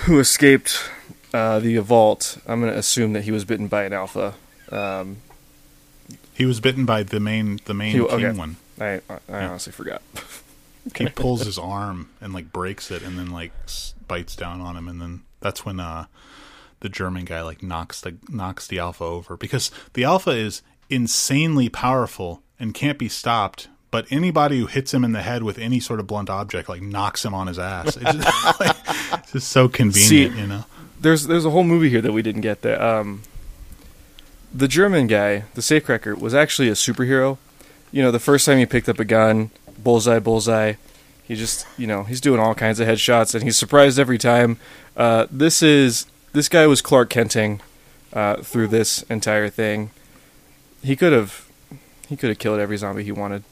who 0.07 0.19
escaped 0.19 0.89
uh, 1.35 1.61
the 1.61 1.77
vault, 1.79 2.39
I'm 2.47 2.61
gonna 2.61 2.73
assume 2.73 3.13
that 3.13 3.25
he 3.25 3.31
was 3.31 3.45
bitten 3.45 3.69
by 3.69 3.85
an 3.85 3.93
alpha. 3.93 4.35
Um, 4.71 5.19
He 6.35 6.47
was 6.47 6.61
bitten 6.61 6.87
by 6.87 7.03
the 7.03 7.21
main 7.21 7.61
the 7.67 7.75
main 7.75 7.93
He- 7.93 8.01
okay. 8.01 8.33
one. 8.33 8.57
I 8.81 9.01
I 9.29 9.45
honestly 9.45 9.73
forgot. 9.73 10.01
He 10.99 11.07
pulls 11.07 11.45
his 11.45 11.59
arm 11.59 12.09
and 12.21 12.33
like 12.35 12.53
breaks 12.53 12.91
it, 12.91 13.03
and 13.03 13.17
then 13.17 13.31
like 13.31 13.53
bites 14.09 14.35
down 14.35 14.61
on 14.61 14.77
him, 14.77 14.89
and 14.89 15.01
then 15.01 15.21
that's 15.41 15.65
when 15.65 15.79
uh 15.79 16.07
the 16.83 16.89
German 16.89 17.25
guy 17.25 17.41
like 17.43 17.63
knocks 17.63 18.01
the 18.01 18.17
knocks 18.29 18.67
the 18.67 18.79
alpha 18.79 19.05
over 19.05 19.37
because 19.37 19.71
the 19.95 20.05
alpha 20.05 20.31
is 20.33 20.63
insanely 20.91 21.69
powerful 21.69 22.43
and 22.61 22.75
can't 22.75 22.99
be 22.99 23.09
stopped. 23.09 23.69
But 23.91 24.07
anybody 24.11 24.59
who 24.59 24.67
hits 24.67 24.93
him 24.93 25.05
in 25.05 25.13
the 25.13 25.23
head 25.23 25.43
with 25.43 25.59
any 25.59 25.79
sort 25.79 26.01
of 26.01 26.07
blunt 26.07 26.31
object 26.31 26.69
like 26.69 26.83
knocks 26.83 27.25
him 27.25 27.35
on 27.35 27.47
his 27.47 27.59
ass. 27.59 27.97
It's 27.97 28.13
just, 28.13 28.61
like, 28.61 28.77
it's 29.15 29.33
just 29.33 29.49
so 29.49 29.69
convenient, 29.69 30.35
See, 30.35 30.41
you 30.41 30.47
know. 30.47 30.65
there's 31.01 31.27
there's 31.27 31.45
a 31.45 31.51
whole 31.51 31.65
movie 31.65 31.89
here 31.91 32.01
that 32.01 32.13
we 32.13 32.23
didn't 32.23 32.41
get. 32.43 32.63
That 32.63 32.81
um, 32.81 33.23
the 34.53 34.69
German 34.69 35.07
guy, 35.07 35.45
the 35.55 35.61
safecracker, 35.61 36.19
was 36.19 36.35
actually 36.35 36.69
a 36.69 36.73
superhero. 36.73 37.39
You 37.91 38.03
know, 38.03 38.11
the 38.11 38.19
first 38.19 38.47
time 38.47 38.59
he 38.59 38.67
picked 38.67 38.89
up 38.89 38.99
a 38.99 39.05
gun, 39.05 39.51
bullseye, 39.79 40.19
bullseye. 40.19 40.75
He 41.25 41.37
just, 41.37 41.67
you 41.79 41.87
know, 41.87 42.03
he's 42.03 42.21
doing 42.21 42.41
all 42.41 42.55
kinds 42.55 42.81
of 42.81 42.89
headshots, 42.89 43.35
and 43.35 43.45
he's 43.45 43.57
surprised 43.57 43.99
every 43.99 44.19
time. 44.19 44.59
Uh, 44.97 45.27
this 45.31 45.63
is 45.63 46.07
this 46.33 46.49
guy 46.49 46.67
was 46.67 46.83
Clark 46.83 47.11
Kenting 47.11 47.61
uh, 48.13 48.37
through 48.43 48.69
this 48.69 49.03
entire 49.05 49.49
thing. 49.49 49.91
He 50.83 50.97
could 50.97 51.13
have 51.13 51.47
he 52.09 52.17
could 52.17 52.29
have 52.31 52.39
killed 52.39 52.59
every 52.61 52.77
zombie 52.77 53.05
he 53.05 53.13
wanted. 53.13 53.45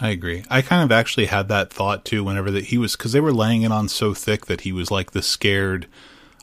I 0.00 0.10
agree. 0.10 0.44
I 0.50 0.60
kind 0.60 0.82
of 0.82 0.90
actually 0.92 1.26
had 1.26 1.48
that 1.48 1.72
thought 1.72 2.04
too. 2.04 2.24
Whenever 2.24 2.50
that 2.50 2.66
he 2.66 2.78
was, 2.78 2.96
because 2.96 3.12
they 3.12 3.20
were 3.20 3.32
laying 3.32 3.62
it 3.62 3.72
on 3.72 3.88
so 3.88 4.12
thick 4.14 4.46
that 4.46 4.62
he 4.62 4.72
was 4.72 4.90
like 4.90 5.12
the 5.12 5.22
scared, 5.22 5.86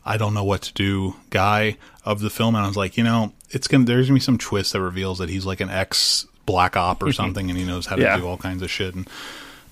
I 0.06 0.18
don't 0.18 0.34
know 0.34 0.44
what 0.44 0.62
to 0.64 0.74
do 0.74 1.16
guy 1.30 1.78
of 2.06 2.22
the 2.22 2.30
film, 2.30 2.56
and 2.56 2.64
I 2.64 2.68
was 2.68 2.78
like, 2.78 2.98
you 2.98 3.04
know, 3.04 3.34
it's 3.50 3.68
gonna 3.68 3.84
there's 3.86 4.08
gonna 4.08 4.16
be 4.16 4.22
some 4.22 4.38
twist 4.38 4.74
that 4.74 4.82
reveals 4.82 5.20
that 5.20 5.30
he's 5.30 5.46
like 5.46 5.60
an 5.60 5.70
ex 5.70 6.26
black 6.46 6.76
op 6.78 7.04
or 7.04 7.12
something, 7.14 7.50
and 7.50 7.60
he 7.60 7.66
knows 7.66 7.86
how 7.86 7.98
to 7.98 8.02
Yeah. 8.02 8.18
do 8.18 8.26
all 8.28 8.38
kinds 8.38 8.64
of 8.64 8.72
shit, 8.72 8.96
and 8.96 9.08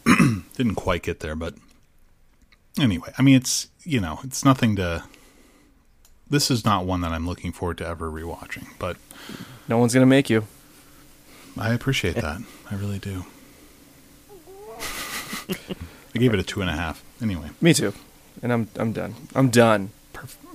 didn't 0.56 0.76
quite 0.76 1.02
get 1.04 1.22
there, 1.22 1.36
but 1.36 1.56
anyway, 2.80 3.12
I 3.18 3.22
mean, 3.22 3.36
it's 3.36 3.70
you 3.84 4.00
know, 4.00 4.20
it's 4.24 4.46
nothing 4.46 4.76
to. 4.76 5.04
This 6.30 6.52
is 6.52 6.64
not 6.64 6.86
one 6.86 7.02
that 7.02 7.12
I'm 7.12 7.28
looking 7.28 7.52
forward 7.52 7.78
to 7.80 7.88
ever 7.88 8.10
rewatching, 8.12 8.68
but 8.78 8.98
No 9.68 9.78
one's 9.78 9.94
gonna 9.94 10.06
make 10.06 10.30
you. 10.30 10.46
I 11.58 11.74
appreciate 11.74 12.16
that. 12.26 12.42
I 12.70 12.76
really 12.76 13.00
do. 13.00 13.26
I 16.16 16.18
gave 16.20 16.34
it 16.34 16.40
a 16.40 16.44
two 16.44 16.62
and 16.62 16.70
a 16.70 16.74
half. 16.74 17.04
Anyway, 17.22 17.50
Me 17.62 17.74
too. 17.74 17.94
And 18.42 18.54
I'm 18.54 18.70
I'm 18.78 18.94
done. 18.94 19.16
I'm 19.36 19.50
done. 19.50 19.90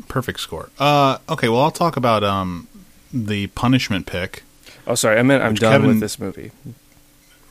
perfect 0.09 0.41
score. 0.41 0.70
Uh, 0.79 1.18
okay, 1.29 1.49
well, 1.49 1.61
I'll 1.62 1.70
talk 1.70 1.97
about 1.97 2.22
um 2.25 2.68
the 3.12 3.49
punishment 3.49 4.07
pick. 4.07 4.43
Oh, 4.87 4.95
sorry. 4.95 5.18
I 5.18 5.22
meant 5.22 5.43
I'm 5.43 5.55
done 5.55 5.72
Kevin- 5.72 5.89
with 5.89 6.01
this 6.01 6.18
movie. 6.18 6.51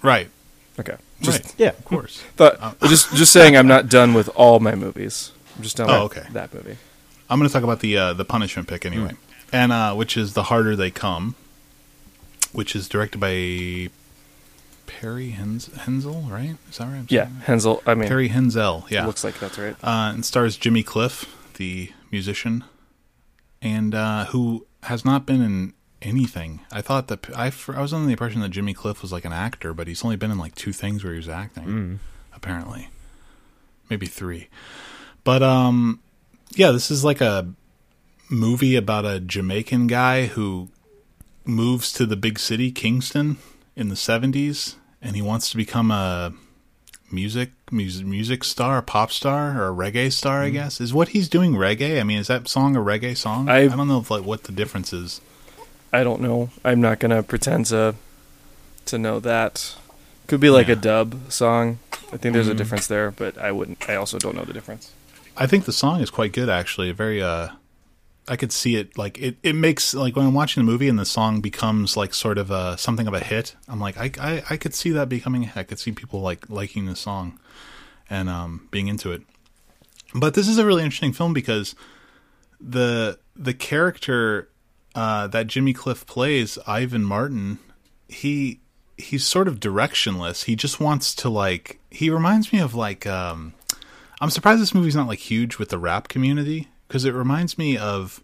Right, 0.01 0.29
Okay. 0.79 0.95
Just 1.21 1.43
right, 1.43 1.55
Yeah. 1.57 1.69
of 1.69 1.85
course. 1.85 2.21
thought 2.35 2.79
just 2.81 3.13
just 3.15 3.31
saying 3.31 3.55
I'm 3.55 3.67
not 3.67 3.87
done 3.89 4.13
with 4.13 4.27
all 4.35 4.59
my 4.59 4.75
movies. 4.75 5.31
I'm 5.55 5.63
just 5.63 5.77
done 5.77 5.89
Oh, 5.89 6.03
with 6.03 6.17
okay. 6.17 6.27
that 6.33 6.53
movie. 6.53 6.77
I'm 7.29 7.39
going 7.39 7.47
to 7.49 7.53
talk 7.53 7.63
about 7.63 7.79
the 7.79 7.97
uh, 7.97 8.13
the 8.13 8.25
punishment 8.25 8.67
pick 8.67 8.85
anyway, 8.85 9.13
and 9.51 9.71
uh, 9.71 9.93
which 9.95 10.17
is 10.17 10.33
the 10.33 10.43
harder 10.43 10.75
they 10.75 10.91
come, 10.91 11.35
which 12.51 12.75
is 12.75 12.87
directed 12.89 13.19
by 13.19 13.89
Perry 14.85 15.29
Hens- 15.31 15.69
Henzell, 15.69 16.29
right? 16.29 16.55
Is 16.69 16.77
that 16.77 16.85
right? 16.87 16.97
I'm 16.99 17.07
Yeah? 17.09 17.27
Henzell. 17.45 17.81
I 17.85 17.95
mean, 17.95 18.07
Perry 18.07 18.29
Henzell. 18.29 18.89
Yeah, 18.91 19.05
looks 19.05 19.23
like 19.23 19.39
that's 19.39 19.57
right. 19.57 19.75
uh, 19.83 20.11
and 20.13 20.25
stars 20.25 20.57
Jimmy 20.57 20.83
Cliff, 20.83 21.25
the 21.57 21.91
musician, 22.11 22.63
and 23.61 23.95
uh, 23.95 24.25
who 24.25 24.65
has 24.83 25.03
not 25.05 25.25
been 25.25 25.41
in 25.41 25.73
anything. 26.01 26.59
I 26.71 26.81
thought 26.81 27.07
that 27.07 27.29
I, 27.35 27.51
I 27.73 27.81
was 27.81 27.93
under 27.93 28.05
the 28.05 28.11
impression 28.11 28.41
that 28.41 28.49
Jimmy 28.49 28.73
Cliff 28.73 29.01
was 29.01 29.11
like 29.13 29.23
an 29.25 29.31
actor, 29.33 29.73
but 29.73 29.87
he's 29.87 30.03
only 30.03 30.17
been 30.17 30.29
in 30.31 30.37
like 30.37 30.53
two 30.55 30.73
things 30.73 31.03
where 31.03 31.13
he 31.13 31.17
was 31.17 31.29
acting. 31.29 31.99
Apparently, 32.35 32.89
maybe 33.89 34.05
three. 34.05 34.49
But 35.23 35.41
um, 35.41 36.01
yeah, 36.55 36.71
this 36.71 36.89
is 36.91 37.03
like 37.03 37.21
a 37.21 37.47
movie 38.29 38.75
about 38.75 39.05
a 39.05 39.19
Jamaican 39.19 39.87
guy 39.87 40.27
who 40.27 40.69
moves 41.45 41.91
to 41.93 42.05
the 42.05 42.15
big 42.15 42.39
city, 42.39 42.71
Kingston, 42.71 43.37
in 43.75 43.89
the 43.89 43.95
seventies, 43.95 44.75
and 45.01 45.15
he 45.15 45.21
wants 45.21 45.49
to 45.51 45.57
become 45.57 45.91
a 45.91 46.33
music 47.11 47.51
music 47.71 48.05
music 48.05 48.43
star, 48.43 48.77
a 48.79 48.81
pop 48.83 49.11
star, 49.11 49.59
or 49.61 49.67
a 49.69 49.73
reggae 49.91 50.11
star. 50.11 50.41
I 50.43 50.49
guess 50.49 50.79
is 50.81 50.93
what 50.93 51.09
he's 51.09 51.29
doing. 51.29 51.53
Reggae. 51.53 51.99
I 51.99 52.03
mean, 52.03 52.17
is 52.19 52.27
that 52.27 52.47
song 52.47 52.75
a 52.75 52.79
reggae 52.79 53.15
song? 53.17 53.49
I- 53.49 53.63
I 53.63 53.67
don't 53.67 53.87
know 53.87 53.99
if 53.99 54.09
like 54.11 54.23
what 54.25 54.43
the 54.43 54.51
difference 54.51 54.93
is. 54.93 55.21
I 55.91 56.03
don't 56.03 56.21
know. 56.21 56.49
I'm 56.65 56.81
not 56.81 56.99
gonna 56.99 57.21
pretend 57.23 57.67
to 57.67 57.95
to 58.85 58.97
know 58.97 59.19
that. 59.19 59.75
Could 60.27 60.39
be 60.39 60.49
like 60.49 60.67
Yeah. 60.67 60.73
a 60.73 60.77
dub 60.77 61.31
song. 61.31 61.79
I 62.11 62.17
think 62.17 62.33
there's 62.33 62.47
a 62.47 62.53
Mhm. 62.53 62.57
difference 62.57 62.87
there, 62.87 63.11
but 63.11 63.37
I 63.37 63.51
wouldn't. 63.51 63.87
I 63.89 63.95
also 63.95 64.17
don't 64.17 64.35
know 64.35 64.45
the 64.45 64.53
difference. 64.53 64.91
I 65.35 65.47
think 65.47 65.65
the 65.65 65.73
song 65.73 66.01
is 66.01 66.09
quite 66.09 66.33
good 66.33 66.49
actually. 66.49 66.91
Very 66.91 67.21
uh 67.21 67.49
I 68.27 68.37
could 68.37 68.51
see 68.51 68.75
it 68.75 68.97
like 68.97 69.17
it, 69.17 69.37
it 69.43 69.53
makes 69.53 69.93
like 69.93 70.15
when 70.15 70.25
I'm 70.25 70.33
watching 70.33 70.65
the 70.65 70.71
movie 70.71 70.87
and 70.87 70.97
the 70.97 71.05
song 71.05 71.41
becomes 71.41 71.97
like 71.97 72.13
sort 72.13 72.37
of 72.37 72.51
a 72.51 72.77
something 72.77 73.07
of 73.07 73.13
a 73.13 73.19
hit. 73.19 73.55
I'm 73.67 73.79
like 73.79 73.97
I 73.97 74.11
I, 74.19 74.43
I 74.51 74.57
could 74.57 74.73
see 74.73 74.91
that 74.91 75.09
becoming 75.09 75.43
a 75.43 75.47
hit. 75.47 75.57
I 75.57 75.63
could 75.63 75.79
see 75.79 75.91
people 75.91 76.21
like 76.21 76.49
liking 76.49 76.85
the 76.85 76.95
song 76.95 77.39
and 78.09 78.29
um 78.29 78.67
being 78.71 78.87
into 78.87 79.11
it. 79.11 79.23
But 80.15 80.35
this 80.35 80.47
is 80.47 80.57
a 80.57 80.65
really 80.65 80.83
interesting 80.83 81.13
film 81.13 81.33
because 81.33 81.75
the 82.61 83.19
the 83.35 83.53
character 83.53 84.49
uh 84.95 85.27
that 85.27 85.47
Jimmy 85.47 85.73
Cliff 85.73 86.05
plays, 86.05 86.57
Ivan 86.67 87.03
Martin, 87.03 87.59
he 88.07 88.59
he's 88.97 89.25
sort 89.25 89.47
of 89.47 89.59
directionless. 89.59 90.45
He 90.45 90.55
just 90.55 90.79
wants 90.79 91.15
to 91.15 91.29
like 91.29 91.79
he 91.89 92.09
reminds 92.09 92.53
me 92.53 92.59
of 92.59 92.75
like 92.75 93.07
um 93.07 93.53
I'm 94.23 94.29
surprised 94.29 94.61
this 94.61 94.73
movie's 94.73 94.95
not 94.95 95.09
like 95.09 95.19
huge 95.19 95.57
with 95.57 95.67
the 95.67 95.77
rap 95.77 96.07
community 96.07 96.69
because 96.87 97.03
it 97.03 97.13
reminds 97.13 97.57
me 97.57 97.75
of 97.75 98.23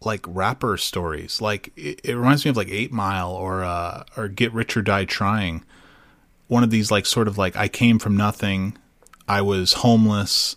like 0.00 0.24
rapper 0.26 0.76
stories. 0.76 1.40
Like 1.40 1.70
it, 1.76 2.00
it 2.02 2.16
reminds 2.16 2.44
me 2.44 2.50
of 2.50 2.56
like 2.56 2.68
Eight 2.68 2.90
Mile 2.90 3.30
or 3.30 3.62
uh, 3.62 4.02
or 4.16 4.26
Get 4.26 4.52
Rich 4.52 4.76
or 4.76 4.82
Die 4.82 5.04
Trying. 5.04 5.64
One 6.48 6.64
of 6.64 6.70
these 6.70 6.90
like 6.90 7.06
sort 7.06 7.28
of 7.28 7.38
like 7.38 7.54
I 7.54 7.68
came 7.68 8.00
from 8.00 8.16
nothing. 8.16 8.76
I 9.28 9.40
was 9.40 9.74
homeless, 9.74 10.56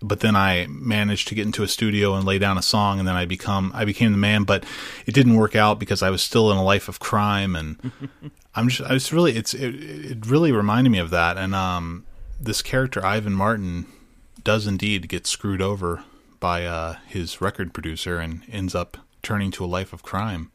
but 0.00 0.20
then 0.20 0.34
I 0.36 0.66
managed 0.70 1.28
to 1.28 1.34
get 1.34 1.44
into 1.44 1.62
a 1.62 1.68
studio 1.68 2.14
and 2.14 2.24
lay 2.24 2.38
down 2.38 2.56
a 2.56 2.62
song, 2.62 2.98
and 2.98 3.06
then 3.06 3.14
I 3.14 3.26
become 3.26 3.72
I 3.74 3.84
became 3.84 4.12
the 4.12 4.16
man. 4.16 4.44
But 4.44 4.64
it 5.04 5.12
didn't 5.12 5.34
work 5.36 5.54
out 5.54 5.78
because 5.78 6.02
I 6.02 6.08
was 6.08 6.22
still 6.22 6.50
in 6.50 6.56
a 6.56 6.64
life 6.64 6.88
of 6.88 6.98
crime, 6.98 7.56
and 7.56 7.92
I'm 8.54 8.70
just 8.70 8.88
I 8.88 8.94
was 8.94 9.12
really 9.12 9.36
it's 9.36 9.52
it, 9.52 9.74
it 9.74 10.24
really 10.24 10.50
reminded 10.50 10.88
me 10.88 10.98
of 10.98 11.10
that. 11.10 11.36
And 11.36 11.54
um, 11.54 12.06
this 12.40 12.62
character 12.62 13.04
Ivan 13.04 13.32
Martin 13.32 13.86
does 14.42 14.66
indeed 14.66 15.08
get 15.08 15.26
screwed 15.26 15.62
over 15.62 16.04
by 16.40 16.64
uh, 16.64 16.96
his 17.06 17.40
record 17.40 17.72
producer 17.72 18.18
and 18.18 18.42
ends 18.50 18.74
up 18.74 18.98
turning 19.22 19.50
to 19.52 19.64
a 19.64 19.66
life 19.66 19.92
of 19.92 20.02
crime. 20.02 20.50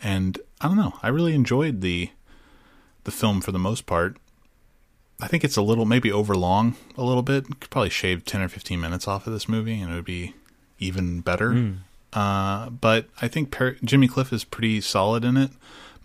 And 0.00 0.38
I 0.60 0.68
don't 0.68 0.76
know, 0.76 0.94
I 1.02 1.08
really 1.08 1.34
enjoyed 1.34 1.80
the 1.80 2.10
the 3.04 3.10
film 3.10 3.40
for 3.40 3.50
the 3.50 3.58
most 3.58 3.84
part. 3.86 4.16
I 5.20 5.26
think 5.26 5.42
it's 5.44 5.56
a 5.56 5.62
little 5.62 5.84
maybe 5.84 6.10
overlong 6.12 6.76
a 6.96 7.02
little 7.02 7.22
bit. 7.22 7.46
Could 7.60 7.70
probably 7.70 7.90
shave 7.90 8.24
ten 8.24 8.40
or 8.40 8.48
fifteen 8.48 8.80
minutes 8.80 9.08
off 9.08 9.26
of 9.26 9.32
this 9.32 9.48
movie, 9.48 9.80
and 9.80 9.90
it 9.92 9.94
would 9.94 10.04
be 10.04 10.34
even 10.78 11.20
better. 11.20 11.74
Uh, 12.12 12.70
but 12.70 13.06
I 13.20 13.28
think 13.28 13.50
per- 13.50 13.76
Jimmy 13.84 14.06
Cliff 14.06 14.32
is 14.32 14.44
pretty 14.44 14.80
solid 14.80 15.24
in 15.24 15.36
it. 15.36 15.50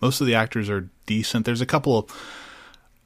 Most 0.00 0.20
of 0.20 0.26
the 0.26 0.34
actors 0.34 0.70
are 0.70 0.88
decent. 1.06 1.44
There's 1.44 1.60
a 1.60 1.66
couple 1.66 2.08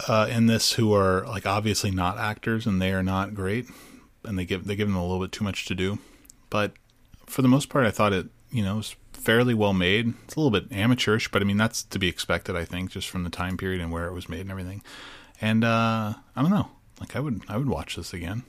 uh, 0.08 0.26
in 0.30 0.46
this 0.46 0.72
who 0.72 0.94
are 0.94 1.26
like 1.26 1.46
obviously 1.46 1.90
not 1.90 2.18
actors, 2.18 2.66
and 2.66 2.80
they 2.80 2.92
are 2.92 3.02
not 3.02 3.34
great, 3.34 3.66
and 4.24 4.38
they 4.38 4.44
give 4.44 4.66
they 4.66 4.76
give 4.76 4.88
them 4.88 4.96
a 4.96 5.02
little 5.02 5.20
bit 5.20 5.32
too 5.32 5.44
much 5.44 5.66
to 5.66 5.74
do. 5.74 5.98
But 6.50 6.72
for 7.26 7.42
the 7.42 7.48
most 7.48 7.68
part, 7.68 7.86
I 7.86 7.90
thought 7.90 8.12
it 8.12 8.26
you 8.50 8.62
know 8.62 8.76
was 8.76 8.96
fairly 9.12 9.54
well 9.54 9.72
made. 9.72 10.14
It's 10.24 10.34
a 10.34 10.40
little 10.40 10.50
bit 10.50 10.72
amateurish, 10.76 11.30
but 11.30 11.42
I 11.42 11.44
mean 11.44 11.56
that's 11.56 11.82
to 11.84 11.98
be 11.98 12.08
expected, 12.08 12.56
I 12.56 12.64
think, 12.64 12.90
just 12.90 13.08
from 13.08 13.24
the 13.24 13.30
time 13.30 13.56
period 13.56 13.80
and 13.80 13.92
where 13.92 14.06
it 14.06 14.12
was 14.12 14.28
made 14.28 14.40
and 14.40 14.50
everything. 14.50 14.82
And 15.40 15.64
uh, 15.64 16.14
I 16.36 16.42
don't 16.42 16.50
know, 16.50 16.70
like 17.00 17.16
I 17.16 17.20
would 17.20 17.42
I 17.48 17.56
would 17.56 17.68
watch 17.68 17.96
this 17.96 18.12
again. 18.12 18.42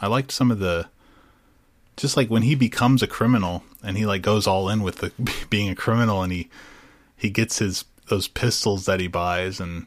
I 0.00 0.06
liked 0.06 0.32
some 0.32 0.50
of 0.50 0.58
the 0.58 0.88
just 1.96 2.16
like 2.16 2.30
when 2.30 2.42
he 2.42 2.54
becomes 2.54 3.02
a 3.02 3.06
criminal 3.06 3.62
and 3.82 3.98
he 3.98 4.06
like 4.06 4.22
goes 4.22 4.46
all 4.46 4.70
in 4.70 4.82
with 4.82 4.96
the 4.96 5.12
being 5.50 5.68
a 5.68 5.74
criminal 5.74 6.22
and 6.22 6.32
he 6.32 6.48
he 7.16 7.28
gets 7.28 7.58
his 7.58 7.84
those 8.08 8.26
pistols 8.26 8.86
that 8.86 9.00
he 9.00 9.06
buys 9.06 9.60
and 9.60 9.86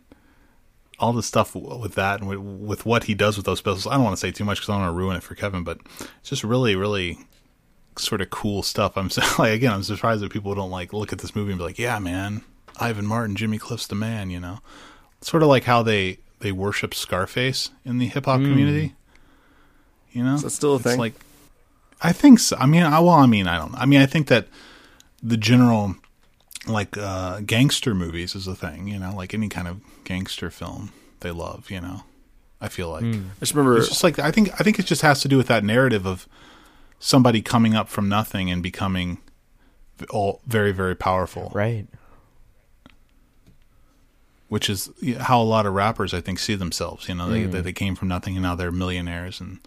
all 1.03 1.13
the 1.13 1.21
stuff 1.21 1.53
with 1.53 1.95
that 1.95 2.21
and 2.21 2.29
with, 2.29 2.39
with 2.39 2.85
what 2.85 3.03
he 3.03 3.13
does 3.13 3.35
with 3.35 3.45
those 3.45 3.61
pistols. 3.61 3.85
I 3.85 3.95
don't 3.95 4.03
want 4.03 4.15
to 4.15 4.19
say 4.19 4.31
too 4.31 4.45
much 4.45 4.59
because 4.59 4.69
I 4.69 4.73
don't 4.73 4.83
want 4.83 4.95
to 4.95 4.97
ruin 4.97 5.17
it 5.17 5.23
for 5.23 5.35
Kevin, 5.35 5.63
but 5.63 5.79
it's 5.99 6.29
just 6.29 6.43
really, 6.43 6.75
really 6.75 7.19
sort 7.97 8.21
of 8.21 8.29
cool 8.29 8.63
stuff. 8.63 8.97
I'm 8.97 9.09
so- 9.11 9.21
like, 9.37 9.53
again, 9.53 9.73
I'm 9.73 9.83
surprised 9.83 10.21
that 10.21 10.31
people 10.31 10.55
don't 10.55 10.71
like 10.71 10.93
look 10.93 11.11
at 11.11 11.19
this 11.19 11.35
movie 11.35 11.51
and 11.51 11.59
be 11.59 11.65
like, 11.65 11.77
"Yeah, 11.77 11.99
man, 11.99 12.41
Ivan 12.79 13.05
Martin, 13.05 13.35
Jimmy 13.35 13.57
Cliff's 13.57 13.85
the 13.85 13.95
man." 13.95 14.29
You 14.29 14.39
know, 14.39 14.59
sort 15.21 15.43
of 15.43 15.49
like 15.49 15.65
how 15.65 15.83
they 15.83 16.19
they 16.39 16.51
worship 16.51 16.93
Scarface 16.93 17.71
in 17.83 17.97
the 17.97 18.07
hip 18.07 18.25
hop 18.25 18.39
hmm. 18.39 18.45
community. 18.45 18.95
You 20.11 20.23
know, 20.23 20.35
Is 20.35 20.43
that 20.43 20.51
still 20.51 20.73
a 20.73 20.75
It's 20.75 20.85
thing? 20.85 20.99
like, 20.99 21.15
I 22.01 22.13
think 22.13 22.39
so. 22.39 22.55
I 22.57 22.65
mean, 22.65 22.83
I 22.83 22.99
well, 22.99 23.09
I 23.09 23.25
mean, 23.25 23.47
I 23.47 23.57
don't. 23.57 23.75
I 23.75 23.85
mean, 23.85 23.99
I 23.99 24.05
think 24.05 24.27
that 24.27 24.47
the 25.21 25.37
general 25.37 25.95
like 26.67 26.97
uh 26.97 27.41
gangster 27.41 27.93
movies 27.93 28.35
is 28.35 28.47
a 28.47 28.55
thing. 28.55 28.87
You 28.87 28.99
know, 28.99 29.13
like 29.15 29.33
any 29.33 29.49
kind 29.49 29.67
of 29.67 29.81
gangster 30.03 30.49
film 30.49 30.91
they 31.21 31.31
love. 31.31 31.69
You 31.71 31.81
know, 31.81 32.03
I 32.61 32.69
feel 32.69 32.89
like 32.89 33.03
I 33.03 33.19
just 33.39 33.53
remember. 33.53 33.77
it's 33.77 33.89
just 33.89 34.03
like 34.03 34.19
I 34.19 34.31
think 34.31 34.49
I 34.59 34.63
think 34.63 34.79
it 34.79 34.85
just 34.85 35.01
has 35.01 35.21
to 35.21 35.27
do 35.27 35.37
with 35.37 35.47
that 35.47 35.63
narrative 35.63 36.05
of 36.07 36.27
somebody 36.99 37.41
coming 37.41 37.75
up 37.75 37.89
from 37.89 38.07
nothing 38.07 38.49
and 38.49 38.63
becoming 38.63 39.17
all 40.09 40.41
very 40.47 40.71
very 40.71 40.95
powerful, 40.95 41.51
Right. 41.53 41.85
which 44.47 44.69
is 44.69 44.89
how 45.21 45.41
a 45.41 45.43
lot 45.43 45.65
of 45.65 45.73
rappers 45.73 46.13
I 46.13 46.21
think 46.21 46.39
see 46.39 46.55
themselves. 46.55 47.07
You 47.09 47.15
know, 47.15 47.29
they 47.29 47.45
they, 47.45 47.61
they 47.61 47.73
came 47.73 47.95
from 47.95 48.07
nothing 48.07 48.35
and 48.35 48.43
now 48.43 48.55
they're 48.55 48.71
millionaires 48.71 49.41
and 49.41 49.59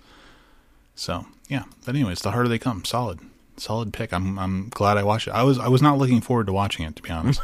So 0.94 1.26
yeah. 1.49 1.64
But 1.84 1.94
anyways, 1.94 2.20
the 2.22 2.30
harder 2.32 2.49
they 2.49 2.59
come, 2.59 2.84
solid, 2.84 3.20
solid 3.57 3.92
pick. 3.92 4.12
I'm 4.12 4.38
I'm 4.38 4.68
glad 4.70 4.96
I 4.96 5.02
watched 5.02 5.28
it. 5.28 5.32
I 5.32 5.42
was 5.42 5.59
I 5.59 5.68
was 5.68 5.82
not 5.82 5.98
looking 5.98 6.20
forward 6.20 6.46
to 6.46 6.52
watching 6.52 6.84
it 6.86 6.96
to 6.96 7.02
be 7.02 7.11
honest, 7.11 7.40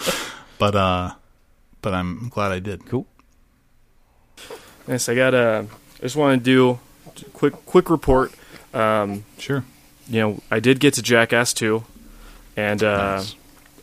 but 0.58 0.74
uh, 0.74 1.14
but 1.82 1.94
I'm 1.94 2.28
glad 2.28 2.52
I 2.52 2.58
did. 2.58 2.86
Cool. 2.86 3.06
Yes, 4.88 5.08
I 5.08 5.14
got 5.14 5.34
a. 5.34 5.66
I 5.98 6.02
just 6.02 6.16
want 6.16 6.38
to 6.38 6.44
do 6.44 6.78
a 7.06 7.30
quick 7.30 7.54
quick 7.66 7.90
report. 7.90 8.32
Um, 8.74 9.24
Sure. 9.38 9.64
you 10.08 10.20
know, 10.20 10.40
I 10.50 10.60
did 10.60 10.80
get 10.80 10.92
to 10.94 11.02
Jackass 11.02 11.54
2, 11.54 11.82
and 12.56 12.82
uh, 12.82 13.16
Nice. 13.16 13.34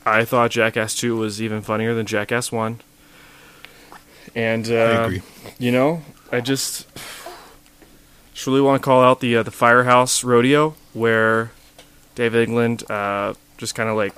I 0.06 0.24
thought 0.24 0.52
Jackass 0.52 0.94
2 0.96 1.16
was 1.16 1.42
even 1.42 1.62
funnier 1.64 1.94
than 1.96 2.06
Jackass 2.06 2.52
1. 2.52 2.80
And 4.36 4.70
uh, 4.70 4.74
I 4.74 5.06
agree. 5.06 5.22
you 5.58 5.72
know, 5.72 6.04
I 6.32 6.42
just 6.42 6.88
just 8.34 8.46
really 8.48 8.62
want 8.62 8.82
to 8.82 8.86
call 8.86 9.02
out 9.04 9.20
the 9.20 9.36
uh, 9.38 9.44
the 9.44 9.52
Firehouse 9.52 10.24
Rodeo 10.24 10.76
where 10.94 11.52
Dave 12.16 12.36
England 12.36 12.90
uh, 12.90 13.34
just 13.58 13.76
kind 13.76 13.90
of 13.90 13.96
like 13.96 14.14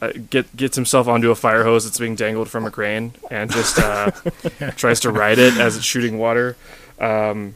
uh, 0.00 0.12
get 0.30 0.54
gets 0.56 0.76
himself 0.76 1.08
onto 1.08 1.30
a 1.30 1.34
fire 1.34 1.64
hose 1.64 1.84
that's 1.84 1.98
being 1.98 2.14
dangled 2.14 2.48
from 2.48 2.64
a 2.64 2.70
crane 2.70 3.12
and 3.30 3.50
just 3.50 3.78
uh, 3.78 4.10
tries 4.76 5.00
to 5.00 5.10
ride 5.10 5.38
it 5.38 5.56
as 5.56 5.76
it's 5.76 5.84
shooting 5.84 6.18
water. 6.18 6.56
Um, 6.98 7.54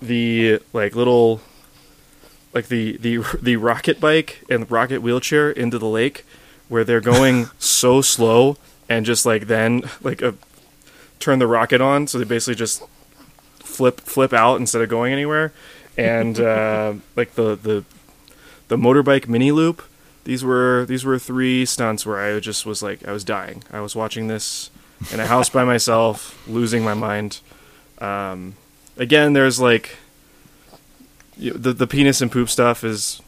the 0.00 0.60
like 0.72 0.94
little 0.94 1.40
like 2.52 2.68
the 2.68 2.96
the 2.98 3.24
the 3.40 3.56
rocket 3.56 4.00
bike 4.00 4.42
and 4.50 4.62
the 4.62 4.66
rocket 4.66 5.00
wheelchair 5.00 5.50
into 5.50 5.78
the 5.78 5.88
lake 5.88 6.24
where 6.68 6.84
they're 6.84 7.00
going 7.00 7.48
so 7.58 8.02
slow 8.02 8.56
and 8.88 9.06
just 9.06 9.24
like 9.24 9.46
then 9.46 9.82
like 10.02 10.20
a 10.20 10.34
turn 11.18 11.38
the 11.38 11.46
rocket 11.46 11.80
on 11.80 12.06
so 12.06 12.18
they 12.18 12.24
basically 12.24 12.54
just 12.54 12.82
flip 13.60 14.00
flip 14.00 14.32
out 14.32 14.56
instead 14.56 14.82
of 14.82 14.88
going 14.88 15.12
anywhere 15.12 15.52
and 15.96 16.40
uh, 16.40 16.94
like 17.16 17.34
the 17.34 17.56
the 17.56 17.84
the 18.68 18.76
motorbike 18.76 19.28
mini 19.28 19.52
loop 19.52 19.82
these 20.24 20.44
were 20.44 20.84
these 20.86 21.04
were 21.04 21.18
three 21.18 21.64
stunts 21.64 22.06
where 22.06 22.18
I 22.18 22.38
just 22.40 22.64
was 22.64 22.82
like 22.82 23.06
I 23.06 23.12
was 23.12 23.24
dying. 23.24 23.64
I 23.72 23.80
was 23.80 23.96
watching 23.96 24.28
this 24.28 24.70
in 25.12 25.18
a 25.18 25.26
house 25.26 25.48
by 25.48 25.64
myself 25.64 26.40
losing 26.46 26.84
my 26.84 26.94
mind. 26.94 27.40
Um, 27.98 28.54
again 28.96 29.32
there's 29.32 29.60
like 29.60 29.96
the 31.36 31.72
the 31.72 31.86
penis 31.86 32.20
and 32.20 32.30
poop 32.30 32.48
stuff 32.48 32.84
is 32.84 33.20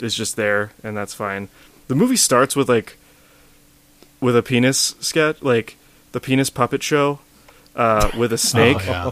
is 0.00 0.14
just 0.14 0.36
there 0.36 0.72
and 0.82 0.96
that's 0.96 1.14
fine. 1.14 1.48
The 1.86 1.94
movie 1.94 2.16
starts 2.16 2.56
with 2.56 2.68
like 2.68 2.96
with 4.20 4.36
a 4.36 4.42
penis 4.42 4.96
sketch 5.00 5.40
like 5.42 5.76
the 6.12 6.20
penis 6.20 6.50
puppet 6.50 6.82
show 6.82 7.20
uh, 7.76 8.10
with 8.16 8.32
a 8.32 8.38
snake. 8.50 8.78
Oh, 8.80 8.84
yeah. 8.90 9.10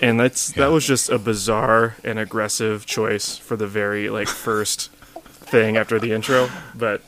And 0.00 0.18
that's 0.20 0.50
Yeah. 0.56 0.64
that 0.64 0.72
was 0.72 0.86
just 0.86 1.08
a 1.10 1.18
bizarre 1.18 1.96
and 2.04 2.18
aggressive 2.18 2.86
choice 2.86 3.36
for 3.38 3.56
the 3.56 3.66
very 3.66 4.08
like 4.10 4.28
first 4.28 4.90
thing 5.26 5.76
after 5.76 5.98
the 5.98 6.12
intro 6.12 6.48
but 6.74 7.02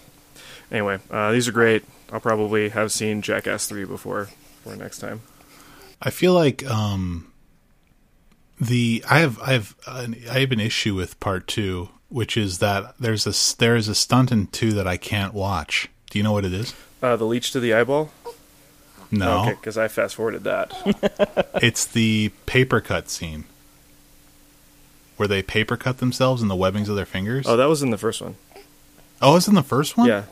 anyway 0.71 0.99
uh, 1.11 1.33
these 1.33 1.49
are 1.49 1.53
great 1.53 1.85
i'll 2.13 2.21
probably 2.21 2.69
have 2.71 2.93
seen 2.93 3.21
jackass 3.23 3.67
3 3.67 3.85
before 3.85 4.29
for 4.63 4.75
next 4.77 4.99
time 4.99 5.21
I 6.01 6.11
feel 6.11 6.33
like 6.33 6.65
um, 6.71 7.33
the 8.61 9.05
I 9.11 9.19
have 9.19 9.41
I 9.41 9.53
have 9.55 9.75
an, 9.87 10.15
I 10.31 10.39
have 10.41 10.53
an 10.53 10.61
issue 10.61 10.95
with 10.95 11.19
part 11.19 11.49
two, 11.49 11.89
which 12.09 12.37
is 12.37 12.59
that 12.59 12.95
there's 13.01 13.27
a 13.27 13.59
there 13.59 13.75
is 13.75 13.89
a 13.89 13.97
stunt 13.97 14.31
in 14.31 14.47
two 14.47 14.71
that 14.75 14.87
I 14.87 14.97
can't 14.97 15.35
watch. 15.35 15.89
Do 16.11 16.19
you 16.19 16.23
know 16.23 16.31
what 16.31 16.45
it 16.45 16.53
is? 16.53 16.73
uh, 17.03 17.17
the 17.17 17.25
leech 17.25 17.51
to 17.53 17.59
the 17.61 17.75
eyeball 17.75 18.13
No, 19.11 19.41
okay 19.43 19.51
because 19.53 19.79
i 19.79 19.89
fast 19.89 20.15
forwarded 20.17 20.45
that 20.45 20.71
it's 21.63 21.87
the 21.87 22.31
paper 22.47 22.81
cut 22.81 23.09
scene 23.09 23.45
where 25.17 25.27
they 25.29 25.43
paper 25.43 25.77
cut 25.77 25.99
themselves 25.99 26.43
in 26.43 26.49
the 26.49 26.55
webbings 26.57 26.89
of 26.89 26.97
their 26.97 27.07
fingers. 27.07 27.47
oh 27.49 27.57
that 27.57 27.67
was 27.67 27.83
in 27.83 27.91
the 27.91 27.99
first 27.99 28.21
one. 28.21 28.37
oh, 29.23 29.37
it's 29.37 29.49
in 29.49 29.55
the 29.55 29.63
first 29.63 29.97
one. 29.97 30.07
yeah 30.09 30.25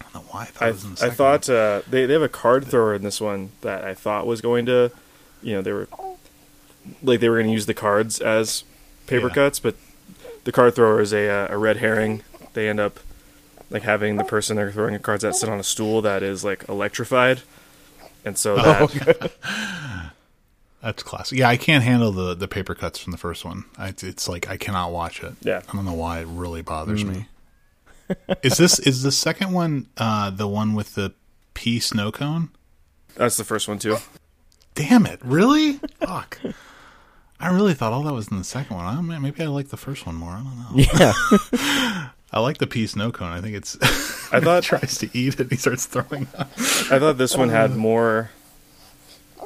I 0.00 0.04
don't 0.12 0.14
know 0.14 0.28
why 0.32 0.42
I 0.42 0.44
thought 0.46 0.64
I, 0.64 0.68
it 0.68 0.72
was 0.72 0.84
in 0.84 0.90
the 0.90 0.96
I 0.96 0.98
second 1.00 1.16
thought 1.16 1.48
uh, 1.50 1.82
they 1.88 2.06
they 2.06 2.12
have 2.12 2.22
a 2.22 2.28
card 2.28 2.66
thrower 2.66 2.94
in 2.94 3.02
this 3.02 3.20
one 3.20 3.50
that 3.62 3.84
I 3.84 3.94
thought 3.94 4.26
was 4.26 4.40
going 4.40 4.66
to, 4.66 4.90
you 5.42 5.54
know, 5.54 5.62
they 5.62 5.72
were 5.72 5.88
like 7.02 7.20
they 7.20 7.28
were 7.28 7.36
going 7.36 7.46
to 7.46 7.52
use 7.52 7.66
the 7.66 7.74
cards 7.74 8.20
as 8.20 8.64
paper 9.06 9.28
Yeah. 9.28 9.34
cuts, 9.34 9.58
but 9.60 9.76
the 10.44 10.52
card 10.52 10.74
thrower 10.74 11.00
is 11.00 11.12
a 11.12 11.28
uh, 11.28 11.46
a 11.50 11.56
red 11.58 11.78
herring. 11.78 12.22
They 12.52 12.68
end 12.68 12.78
up 12.80 13.00
like 13.70 13.82
having 13.82 14.16
the 14.16 14.24
person 14.24 14.56
they're 14.56 14.70
throwing 14.70 14.92
the 14.92 14.98
cards 15.00 15.24
at 15.24 15.34
sit 15.34 15.48
on 15.48 15.58
a 15.58 15.64
stool 15.64 16.02
that 16.02 16.22
is 16.22 16.44
like 16.44 16.68
electrified, 16.68 17.42
and 18.24 18.36
so 18.38 18.56
that 18.56 19.32
That's 20.82 21.02
classic. 21.02 21.38
Yeah, 21.38 21.48
I 21.48 21.56
can't 21.56 21.82
handle 21.82 22.12
the 22.12 22.34
the 22.34 22.48
paper 22.48 22.74
cuts 22.74 22.98
from 22.98 23.12
the 23.12 23.16
first 23.18 23.44
one. 23.44 23.64
I, 23.78 23.94
it's 24.02 24.28
like 24.28 24.48
I 24.50 24.56
cannot 24.56 24.92
watch 24.92 25.22
it. 25.22 25.34
Yeah. 25.40 25.62
I 25.68 25.72
don't 25.74 25.84
know 25.84 25.94
why 25.94 26.20
it 26.20 26.26
really 26.26 26.62
bothers 26.62 27.04
me. 27.04 27.26
is 28.42 28.58
this 28.58 28.78
is 28.80 29.02
the 29.02 29.12
second 29.12 29.52
one 29.52 29.86
uh 29.96 30.28
the 30.30 30.46
one 30.46 30.74
with 30.74 30.94
the 30.94 31.14
pea 31.54 31.80
snow 31.80 32.12
cone? 32.12 32.50
that's 33.16 33.36
the 33.36 33.44
first 33.44 33.66
one 33.68 33.78
too. 33.78 33.96
Damn 34.74 35.06
it! 35.06 35.20
Really? 35.24 35.74
Fuck. 36.00 36.40
I 37.40 37.48
really 37.48 37.74
thought 37.74 37.92
all 37.92 38.02
that 38.02 38.12
was 38.12 38.28
in 38.28 38.38
the 38.38 38.44
second 38.44 38.76
one. 38.76 38.84
I 38.86 38.94
don't 38.94 39.06
maybe 39.22 39.42
I 39.42 39.46
like 39.46 39.68
the 39.68 39.76
first 39.76 40.04
one 40.04 40.16
more. 40.16 40.32
I 40.32 40.42
don't 40.42 40.58
know. 40.58 40.84
Yeah. 40.98 42.08
I 42.34 42.40
like 42.40 42.58
the 42.58 42.66
pea 42.66 42.86
snow 42.88 43.12
cone. 43.12 43.30
I 43.32 43.40
think 43.40 43.54
it's. 43.56 43.76
I 44.32 44.40
thought 44.40 44.64
tries 44.64 44.98
to 44.98 45.08
eat 45.16 45.34
it. 45.34 45.40
And 45.40 45.50
he 45.52 45.56
starts 45.56 45.86
throwing 45.86 46.26
up. 46.36 46.50
I 46.58 46.98
thought 46.98 47.16
this 47.16 47.36
one 47.36 47.48
had 47.48 47.76
more. 47.76 48.30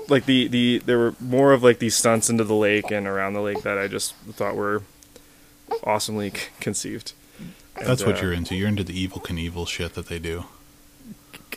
Like 0.08 0.24
the, 0.24 0.48
the 0.48 0.78
there 0.86 0.98
were 0.98 1.14
more 1.20 1.52
of 1.52 1.62
like 1.62 1.80
these 1.80 1.94
stunts 1.94 2.30
into 2.30 2.44
the 2.44 2.54
lake 2.54 2.90
and 2.90 3.06
around 3.06 3.34
the 3.34 3.42
lake 3.42 3.62
that 3.62 3.76
I 3.76 3.88
just 3.88 4.14
thought 4.32 4.56
were 4.56 4.82
awesomely 5.84 6.30
c- 6.30 6.46
conceived. 6.60 7.12
That's 7.78 8.00
And, 8.00 8.12
what 8.12 8.18
uh, 8.18 8.22
you're 8.22 8.32
into. 8.32 8.54
You're 8.56 8.68
into 8.68 8.84
the 8.84 9.06
Evel 9.06 9.22
Knievel 9.22 9.68
shit 9.68 9.92
that 9.94 10.06
they 10.06 10.18
do. 10.18 10.44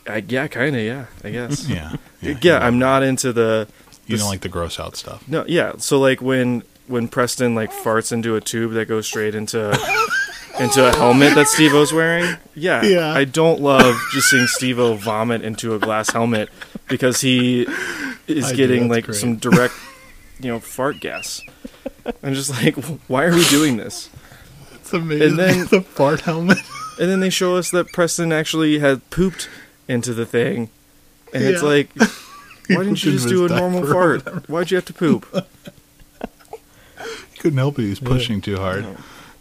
I, 0.06 0.24
yeah, 0.28 0.48
kind 0.48 0.76
of. 0.76 0.82
Yeah, 0.82 1.06
I 1.24 1.30
guess. 1.32 1.66
Yeah. 1.70 1.96
yeah, 2.42 2.60
I'm 2.60 2.78
not 2.78 3.04
into 3.04 3.32
the. 3.32 3.68
You 4.06 4.16
this- 4.16 4.22
don't 4.22 4.30
like 4.30 4.42
the 4.42 4.50
gross 4.50 4.80
out 4.82 4.98
stuff. 4.98 5.26
No, 5.30 5.46
yeah. 5.48 5.74
So 5.78 5.98
like 5.98 6.22
when 6.22 6.64
when 6.88 7.08
Preston 7.08 7.56
like 7.56 7.72
farts 7.72 8.12
into 8.12 8.36
a 8.36 8.42
tube 8.42 8.74
that 8.74 8.88
goes 8.90 9.08
straight 9.08 9.34
into 9.34 9.70
into 10.62 10.88
a 10.88 10.96
helmet 10.96 11.36
that 11.36 11.48
Steve-O's 11.48 11.92
wearing. 11.94 12.36
Yeah, 12.56 12.84
Yeah. 12.84 13.12
I 13.14 13.24
don't 13.26 13.62
love 13.62 13.96
just 14.14 14.30
seeing 14.30 14.48
Steve-O 14.48 14.96
vomit 14.96 15.42
into 15.42 15.74
a 15.76 15.80
glass 15.80 16.10
helmet 16.12 16.50
because 16.88 17.22
he 17.22 17.68
is 18.28 18.46
I 18.52 18.54
getting 18.56 18.88
like 18.90 19.06
great. 19.06 19.18
some 19.18 19.36
direct, 19.38 19.74
you 20.40 20.50
know, 20.52 20.60
fart 20.60 21.00
gas. 21.00 21.42
I'm 22.24 22.34
just 22.34 22.50
like, 22.50 22.76
why 23.08 23.26
are 23.26 23.34
we 23.34 23.44
doing 23.46 23.78
this? 23.78 24.10
It's 24.76 24.94
amazing. 24.94 25.30
And 25.32 25.40
then- 25.40 25.66
the 25.72 25.82
fart 25.82 26.22
helmet. 26.22 26.58
And 27.00 27.10
then 27.10 27.20
they 27.20 27.30
show 27.30 27.56
us 27.56 27.72
that 27.72 27.88
Preston 27.94 28.32
actually 28.32 28.80
had 28.80 29.10
pooped 29.10 29.50
into 29.88 30.14
the 30.14 30.26
thing, 30.26 30.70
and 31.34 31.44
it's 31.44 31.64
like, 31.64 31.90
why 32.68 32.84
didn't 32.84 33.04
you 33.04 33.14
just 33.14 33.28
do 33.28 33.46
a 33.46 33.50
normal 33.50 33.86
fart? 33.88 34.48
Why'd 34.50 34.70
you 34.70 34.76
have 34.76 34.86
to 34.86 34.94
poop? 34.94 35.26
He 37.34 37.38
couldn't 37.40 37.58
help 37.58 37.80
it. 37.80 37.84
He 37.84 37.90
was 37.90 38.00
pushing 38.00 38.40
too 38.42 38.58
hard. 38.58 38.86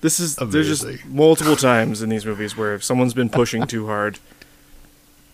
This 0.01 0.19
is 0.19 0.37
there's 0.37 0.67
just 0.67 1.05
multiple 1.07 1.57
times 1.57 2.01
in 2.03 2.09
these 2.09 2.25
movies 2.25 2.57
where 2.57 2.75
if 2.75 2.83
someone's 2.83 3.15
been 3.15 3.29
pushing 3.29 3.67
too 3.67 3.87
hard, 3.87 4.19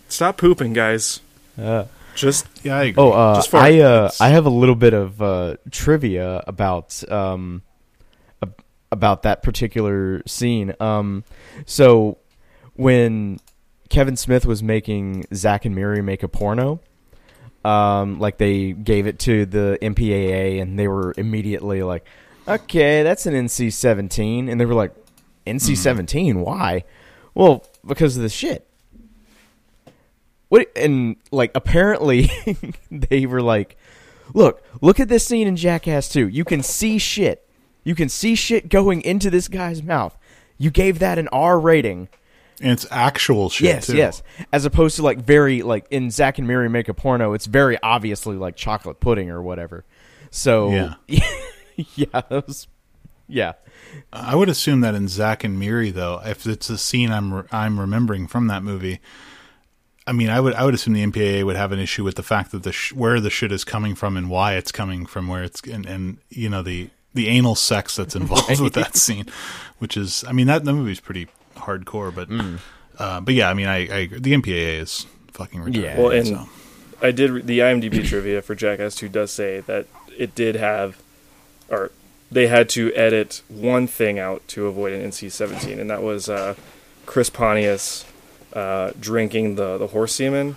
stop 0.09 0.37
pooping, 0.37 0.73
guys. 0.73 1.21
Uh, 1.61 1.85
Just 2.15 2.47
Yeah, 2.65 2.79
I 2.79 2.85
agree. 2.85 3.03
oh, 3.03 3.13
uh, 3.13 3.35
Just. 3.37 3.55
I 3.55 3.81
uh, 3.81 4.11
I 4.21 4.29
have 4.31 4.47
a 4.47 4.51
little 4.51 4.75
bit 4.75 4.93
of 4.93 5.23
uh, 5.23 5.57
trivia 5.71 6.43
about 6.47 7.03
um, 7.11 7.63
about 8.91 9.23
that 9.23 9.43
particular 9.43 10.23
scene. 10.27 10.75
Um, 10.81 11.25
so 11.65 12.19
when 12.75 13.39
Kevin 13.89 14.17
Smith 14.17 14.47
was 14.47 14.63
making 14.63 15.27
Zack 15.35 15.65
and 15.65 15.75
Miri 15.75 16.03
make 16.03 16.23
a 16.23 16.29
porno, 16.29 16.81
um, 17.65 18.19
like 18.19 18.39
they 18.39 18.73
gave 18.73 19.07
it 19.07 19.19
to 19.21 19.47
the 19.47 19.79
MPAA 19.83 20.61
and 20.61 20.79
they 20.79 20.89
were 20.89 21.15
immediately 21.17 21.83
like, 21.83 22.05
"Okay, 22.47 23.03
that's 23.03 23.27
an 23.27 23.35
NC-17," 23.35 24.51
and 24.51 24.61
they 24.61 24.65
were 24.65 24.75
like, 24.75 24.95
"NC-17? 25.47 26.37
Why?" 26.37 26.85
Well, 27.35 27.65
because 27.87 28.17
of 28.17 28.23
the 28.23 28.29
shit. 28.29 28.67
What 30.49 30.71
and 30.77 31.17
like 31.33 31.51
apparently 31.55 32.31
they 32.91 33.27
were 33.27 33.43
like, 33.43 33.77
"Look, 34.33 34.63
look 34.81 35.01
at 35.01 35.09
this 35.09 35.27
scene 35.27 35.47
in 35.47 35.57
Jackass 35.57 36.09
2. 36.09 36.29
You 36.29 36.45
can 36.45 36.63
see 36.63 36.99
shit. 36.99 37.47
You 37.85 37.95
can 37.95 38.09
see 38.09 38.35
shit 38.35 38.69
going 38.69 39.03
into 39.03 39.29
this 39.29 39.49
guy's 39.49 39.83
mouth. 39.83 40.17
You 40.57 40.71
gave 40.71 40.99
that 41.01 41.19
an 41.19 41.29
R 41.29 41.59
rating." 41.59 42.09
and 42.61 42.71
it's 42.73 42.87
actual 42.91 43.51
shit 43.51 43.67
yes, 43.67 43.87
too. 43.87 43.97
yes. 43.97 44.23
As 44.53 44.65
opposed 44.65 44.97
to 44.97 45.03
like 45.03 45.19
very 45.19 45.63
like 45.63 45.87
in 45.91 46.11
Zack 46.11 46.39
and 46.39 46.49
Miri 46.49 46.69
make 46.69 46.89
a 46.89 46.95
porno, 46.95 47.33
it's 47.35 47.47
very 47.47 47.79
obviously 47.83 48.37
like 48.37 48.57
chocolate 48.57 49.01
pudding 49.01 49.31
or 49.31 49.43
whatever. 49.43 49.85
So 50.31 50.71
Yeah. 50.71 50.95
yeah, 51.95 52.07
that 52.13 52.47
was, 52.47 52.67
yeah. 53.29 53.53
I 54.13 54.35
would 54.35 54.49
assume 54.49 54.81
that 54.81 54.95
in 54.95 55.09
Zack 55.09 55.45
and 55.45 55.59
Miri, 55.59 55.91
though, 55.91 56.21
if 56.25 56.47
it's 56.47 56.71
a 56.71 56.79
scene 56.79 57.11
I'm 57.11 57.33
re- 57.35 57.43
I'm 57.53 57.79
remembering 57.79 58.27
from 58.27 58.47
that 58.49 58.63
movie, 58.63 59.01
I 60.07 60.13
mean, 60.13 60.29
I 60.31 60.41
would 60.41 60.55
I 60.55 60.65
would 60.65 60.75
assume 60.75 60.95
the 60.95 61.05
MPAA 61.05 61.45
would 61.45 61.57
have 61.57 61.73
an 61.73 61.79
issue 61.79 62.05
with 62.05 62.15
the 62.17 62.23
fact 62.23 62.53
that 62.53 62.63
the 62.63 62.73
sh- 62.73 62.93
where 62.93 63.21
the 63.21 63.31
shit 63.31 63.53
is 63.53 63.65
coming 63.65 63.95
from 63.95 64.17
and 64.17 64.31
why 64.31 64.55
it's 64.55 64.73
coming 64.73 65.07
from, 65.07 65.29
where 65.29 65.43
it's 65.43 65.61
and, 65.63 65.85
and 65.87 66.19
you 66.31 66.49
know 66.49 66.63
the 66.63 66.91
the 67.15 67.29
anal 67.29 67.55
sex 67.55 67.97
that's 67.97 68.15
involved 68.23 68.61
with 68.61 68.75
that 68.75 68.95
scene, 68.97 69.27
which 69.79 69.97
is, 69.97 70.23
I 70.29 70.33
mean, 70.33 70.47
that 70.49 70.65
the 70.65 70.73
movie's 70.75 71.01
pretty 71.01 71.29
hardcore, 71.57 72.15
but, 72.15 72.29
Mm. 72.29 72.59
uh, 72.99 73.21
but 73.23 73.33
yeah, 73.35 73.49
I 73.49 73.55
mean, 73.55 73.67
I, 73.67 73.77
I 74.03 74.07
the 74.07 74.33
MPAA 74.35 74.81
is 74.81 75.07
fucking 75.33 75.61
retarded. 75.61 75.83
Yeah. 75.83 75.99
Well, 75.99 76.11
and 76.11 76.27
so. 76.27 76.49
I 77.03 77.11
did 77.13 77.31
re- 77.31 77.41
the 77.43 77.59
IMDb 77.61 78.07
trivia 78.07 78.43
for 78.43 78.55
Jackass 78.55 78.95
2 78.97 79.09
does 79.09 79.31
say 79.31 79.61
that 79.61 79.87
it 80.17 80.35
did 80.35 80.57
have, 80.57 80.99
or 81.69 81.91
they 82.31 82.47
had 82.49 82.69
to 82.71 82.93
edit 82.95 83.43
one 83.49 83.87
thing 83.87 84.19
out 84.19 84.47
to 84.49 84.67
avoid 84.67 84.93
an 84.93 85.09
NC-17, 85.11 85.79
and 85.79 85.89
that 85.91 86.03
was 86.03 86.29
uh, 86.29 86.55
Chris 87.07 87.31
Pontius 87.31 88.05
uh, 88.53 88.91
drinking 88.99 89.55
the 89.57 89.77
the 89.79 89.89
horse 89.89 90.15
semen 90.15 90.57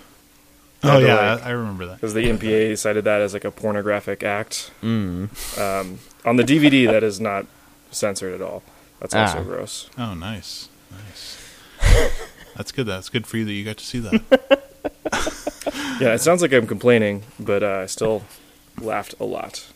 oh 0.82 0.88
had 0.90 0.98
to, 1.00 1.06
yeah, 1.06 1.32
like- 1.34 1.42
I, 1.44 1.48
I 1.48 1.50
remember 1.50 1.86
that. 1.86 1.96
because 1.96 2.14
the 2.14 2.24
MPA 2.24 2.76
cited 2.78 3.04
that 3.04 3.20
as 3.20 3.34
like 3.34 3.44
a 3.44 3.50
pornographic 3.50 4.22
act. 4.22 4.70
Mm. 4.82 5.28
Um, 5.60 5.98
on 6.24 6.36
the 6.36 6.42
DVD, 6.44 6.86
that 6.86 7.02
is 7.02 7.20
not 7.20 7.46
censored 7.90 8.32
at 8.34 8.40
all. 8.42 8.62
That's 9.00 9.14
also 9.14 9.38
Ah. 9.38 9.42
gross. 9.42 9.88
Oh, 9.98 10.14
nice, 10.14 10.68
nice. 10.90 11.36
That's 12.56 12.72
good. 12.72 12.86
That's 12.86 13.08
good 13.08 13.26
for 13.26 13.36
you 13.38 13.44
that 13.46 13.52
you 13.52 13.64
got 13.64 13.76
to 13.78 13.84
see 13.84 13.98
that. 14.00 14.66
Yeah, 16.00 16.14
it 16.14 16.20
sounds 16.20 16.40
like 16.40 16.52
I'm 16.54 16.66
complaining, 16.66 17.24
but 17.38 17.62
uh, 17.62 17.80
I 17.82 17.86
still 17.86 18.22
laughed 18.80 19.14
a 19.20 19.24
lot. 19.24 19.66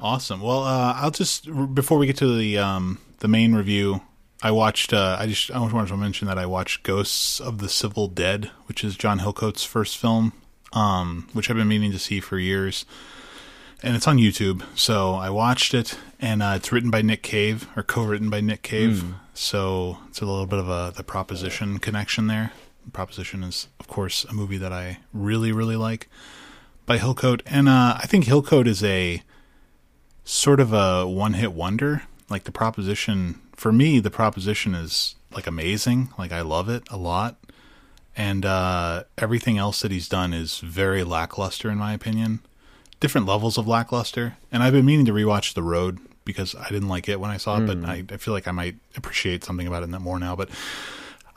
Awesome. 0.00 0.40
Well, 0.40 0.62
uh, 0.62 0.94
I'll 0.96 1.10
just 1.10 1.48
before 1.74 1.98
we 1.98 2.06
get 2.06 2.16
to 2.18 2.36
the 2.36 2.58
um, 2.58 2.98
the 3.18 3.26
main 3.26 3.54
review, 3.54 4.00
I 4.42 4.52
watched. 4.52 4.92
Uh, 4.92 5.16
I 5.18 5.26
just 5.26 5.50
I 5.50 5.58
wanted 5.58 5.88
to 5.88 5.96
mention 5.96 6.28
that 6.28 6.38
I 6.38 6.46
watched 6.46 6.84
Ghosts 6.84 7.40
of 7.40 7.58
the 7.58 7.68
Civil 7.68 8.06
Dead, 8.06 8.50
which 8.66 8.84
is 8.84 8.96
John 8.96 9.18
Hillcoat's 9.18 9.64
first 9.64 9.98
film, 9.98 10.32
um, 10.72 11.28
which 11.32 11.50
I've 11.50 11.56
been 11.56 11.66
meaning 11.66 11.90
to 11.90 11.98
see 11.98 12.20
for 12.20 12.38
years, 12.38 12.84
and 13.82 13.96
it's 13.96 14.06
on 14.06 14.18
YouTube. 14.18 14.62
So 14.76 15.14
I 15.14 15.30
watched 15.30 15.74
it, 15.74 15.98
and 16.20 16.44
uh, 16.44 16.54
it's 16.56 16.70
written 16.70 16.90
by 16.90 17.02
Nick 17.02 17.24
Cave 17.24 17.66
or 17.74 17.82
co-written 17.82 18.30
by 18.30 18.40
Nick 18.40 18.62
Cave. 18.62 19.04
So 19.34 19.98
it's 20.08 20.20
a 20.20 20.26
little 20.26 20.46
bit 20.46 20.60
of 20.60 20.68
a 20.68 20.92
the 20.96 21.02
Proposition 21.02 21.78
connection 21.78 22.28
there. 22.28 22.52
Proposition 22.92 23.42
is, 23.42 23.66
of 23.80 23.88
course, 23.88 24.24
a 24.24 24.32
movie 24.32 24.58
that 24.58 24.72
I 24.72 24.98
really 25.12 25.50
really 25.50 25.76
like 25.76 26.08
by 26.86 26.98
Hillcoat, 26.98 27.42
and 27.46 27.68
uh, 27.68 27.98
I 28.00 28.06
think 28.06 28.26
Hillcoat 28.26 28.68
is 28.68 28.84
a 28.84 29.22
sort 30.28 30.60
of 30.60 30.74
a 30.74 31.06
one 31.06 31.32
hit 31.32 31.52
wonder. 31.52 32.02
Like 32.28 32.44
the 32.44 32.52
proposition 32.52 33.40
for 33.56 33.72
me, 33.72 33.98
the 33.98 34.10
proposition 34.10 34.74
is 34.74 35.14
like 35.32 35.46
amazing. 35.46 36.10
Like 36.18 36.32
I 36.32 36.42
love 36.42 36.68
it 36.68 36.82
a 36.90 36.98
lot. 36.98 37.36
And 38.14 38.44
uh, 38.44 39.04
everything 39.16 39.58
else 39.58 39.80
that 39.80 39.90
he's 39.90 40.08
done 40.08 40.34
is 40.34 40.58
very 40.58 41.02
lackluster 41.02 41.70
in 41.70 41.78
my 41.78 41.94
opinion. 41.94 42.40
Different 43.00 43.26
levels 43.26 43.56
of 43.56 43.66
lackluster. 43.66 44.36
And 44.52 44.62
I've 44.62 44.72
been 44.72 44.84
meaning 44.84 45.06
to 45.06 45.12
rewatch 45.12 45.54
The 45.54 45.62
Road 45.62 45.98
because 46.24 46.54
I 46.54 46.68
didn't 46.68 46.88
like 46.88 47.08
it 47.08 47.20
when 47.20 47.30
I 47.30 47.38
saw 47.38 47.58
it, 47.58 47.66
but 47.66 47.78
I, 47.88 48.04
I 48.10 48.16
feel 48.18 48.34
like 48.34 48.46
I 48.46 48.50
might 48.50 48.76
appreciate 48.96 49.44
something 49.44 49.66
about 49.66 49.82
it 49.82 49.88
more 49.88 50.18
now. 50.18 50.36
But 50.36 50.50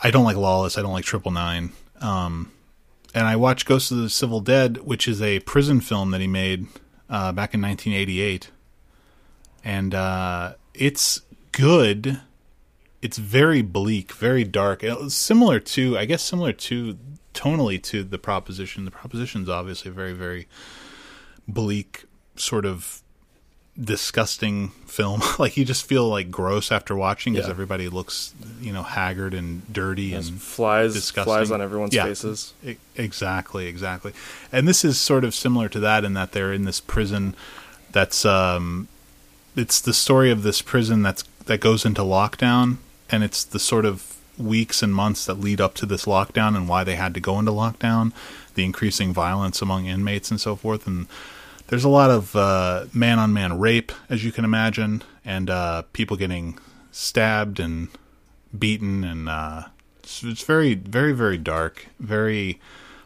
I 0.01 0.11
don't 0.11 0.25
like 0.25 0.35
Lawless. 0.35 0.77
I 0.77 0.81
don't 0.81 0.91
like 0.91 1.05
Triple 1.05 1.31
Nine. 1.31 1.71
Um, 2.01 2.51
and 3.13 3.25
I 3.25 3.37
watched 3.37 3.67
Ghost 3.67 3.91
of 3.91 3.99
the 3.99 4.09
Civil 4.09 4.41
Dead, 4.41 4.77
which 4.79 5.07
is 5.07 5.21
a 5.21 5.39
prison 5.41 5.79
film 5.79 6.11
that 6.11 6.19
he 6.19 6.27
made 6.27 6.65
uh, 7.09 7.31
back 7.31 7.53
in 7.53 7.61
1988 7.61 8.49
and 9.64 9.93
uh, 9.95 10.53
it's 10.74 11.22
good. 11.51 12.20
It's 13.01 13.18
very 13.18 13.62
bleak, 13.62 14.12
very 14.14 14.43
dark. 14.43 14.84
Similar 15.07 15.59
to, 15.59 15.97
I 15.97 16.05
guess, 16.05 16.22
similar 16.22 16.53
to 16.53 16.97
tonally 17.34 17.82
to 17.84 18.03
the 18.03 18.18
proposition. 18.20 18.86
The 18.86 18.91
proposition's 18.91 19.49
obviously 19.49 19.89
a 19.89 19.93
very, 19.93 20.14
very 20.14 20.47
bleak, 21.47 22.05
sort 22.36 22.66
of 22.66 23.01
disgusting 23.82 24.70
film. 24.86 25.22
like 25.39 25.57
you 25.57 25.66
just 25.66 25.86
feel 25.86 26.07
like 26.09 26.30
gross 26.30 26.72
after 26.72 26.95
watching 26.95 27.34
because 27.34 27.47
Yeah. 27.47 27.51
everybody 27.51 27.89
looks, 27.89 28.34
you 28.62 28.72
know, 28.74 28.84
haggard 28.84 29.34
and 29.34 29.72
dirty 29.74 30.12
There's 30.12 30.28
and 30.28 30.41
flies, 30.41 30.93
disgusting. 30.93 31.34
flies 31.34 31.51
on 31.51 31.62
everyone's 31.62 31.93
Yeah. 31.93 32.03
faces. 32.05 32.53
Exactly, 32.95 33.68
exactly. 33.68 34.14
And 34.51 34.68
this 34.68 34.84
is 34.86 34.99
sort 34.99 35.24
of 35.24 35.34
similar 35.34 35.70
to 35.70 35.80
that 35.80 36.03
in 36.03 36.14
that 36.14 36.34
they're 36.34 36.53
in 36.53 36.66
this 36.66 36.80
prison 36.82 37.36
that's 37.91 38.26
um 38.26 38.88
it's 39.55 39.79
the 39.81 39.93
story 39.93 40.31
of 40.31 40.43
this 40.43 40.61
prison 40.61 41.01
that's 41.01 41.23
that 41.45 41.59
goes 41.59 41.85
into 41.85 42.01
lockdown 42.01 42.77
and 43.09 43.23
it's 43.23 43.43
the 43.43 43.59
sort 43.59 43.85
of 43.85 44.17
weeks 44.37 44.81
and 44.81 44.93
months 44.93 45.25
that 45.25 45.35
lead 45.35 45.59
up 45.59 45.73
to 45.75 45.85
this 45.85 46.05
lockdown 46.05 46.55
and 46.55 46.69
why 46.69 46.83
they 46.83 46.95
had 46.95 47.13
to 47.13 47.19
go 47.19 47.37
into 47.37 47.51
lockdown, 47.51 48.13
the 48.55 48.63
increasing 48.63 49.13
violence 49.13 49.61
among 49.61 49.85
inmates 49.85 50.31
and 50.31 50.39
so 50.39 50.55
forth 50.55 50.87
and 50.87 51.07
there's 51.71 51.85
a 51.85 51.89
lot 51.89 52.09
of 52.09 52.35
uh, 52.35 52.85
man-on-man 52.93 53.57
rape, 53.57 53.93
as 54.09 54.25
you 54.25 54.33
can 54.33 54.43
imagine, 54.43 55.03
and 55.23 55.49
uh, 55.49 55.83
people 55.93 56.17
getting 56.17 56.59
stabbed 56.91 57.61
and 57.61 57.87
beaten, 58.57 59.05
and 59.05 59.29
uh, 59.29 59.63
it's, 60.03 60.21
it's 60.21 60.43
very, 60.43 60.73
very, 60.73 61.13
very 61.13 61.37
dark, 61.37 61.87
very 61.97 62.59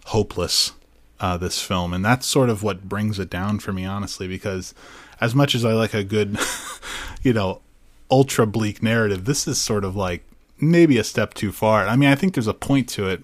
hopeless. 0.08 0.72
Uh, 1.18 1.38
this 1.38 1.62
film, 1.62 1.94
and 1.94 2.04
that's 2.04 2.28
sort 2.28 2.50
of 2.50 2.62
what 2.62 2.90
brings 2.90 3.20
it 3.20 3.30
down 3.30 3.58
for 3.58 3.72
me, 3.72 3.86
honestly, 3.86 4.28
because 4.28 4.74
as 5.22 5.36
much 5.36 5.56
as 5.56 5.66
I 5.66 5.74
like 5.74 5.94
a 5.94 6.04
good, 6.04 6.38
you 7.24 7.34
know, 7.34 7.62
ultra 8.10 8.46
bleak 8.46 8.84
narrative, 8.84 9.26
this 9.26 9.48
is 9.48 9.60
sort 9.60 9.84
of 9.84 9.96
like 9.96 10.24
maybe 10.60 10.98
a 10.98 11.04
step 11.04 11.34
too 11.34 11.52
far. 11.52 11.88
I 11.88 11.96
mean, 11.96 12.10
I 12.10 12.16
think 12.16 12.34
there's 12.34 12.48
a 12.48 12.54
point 12.54 12.90
to 12.90 13.08
it, 13.08 13.24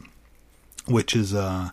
which 0.86 1.16
is 1.16 1.34
uh, 1.34 1.70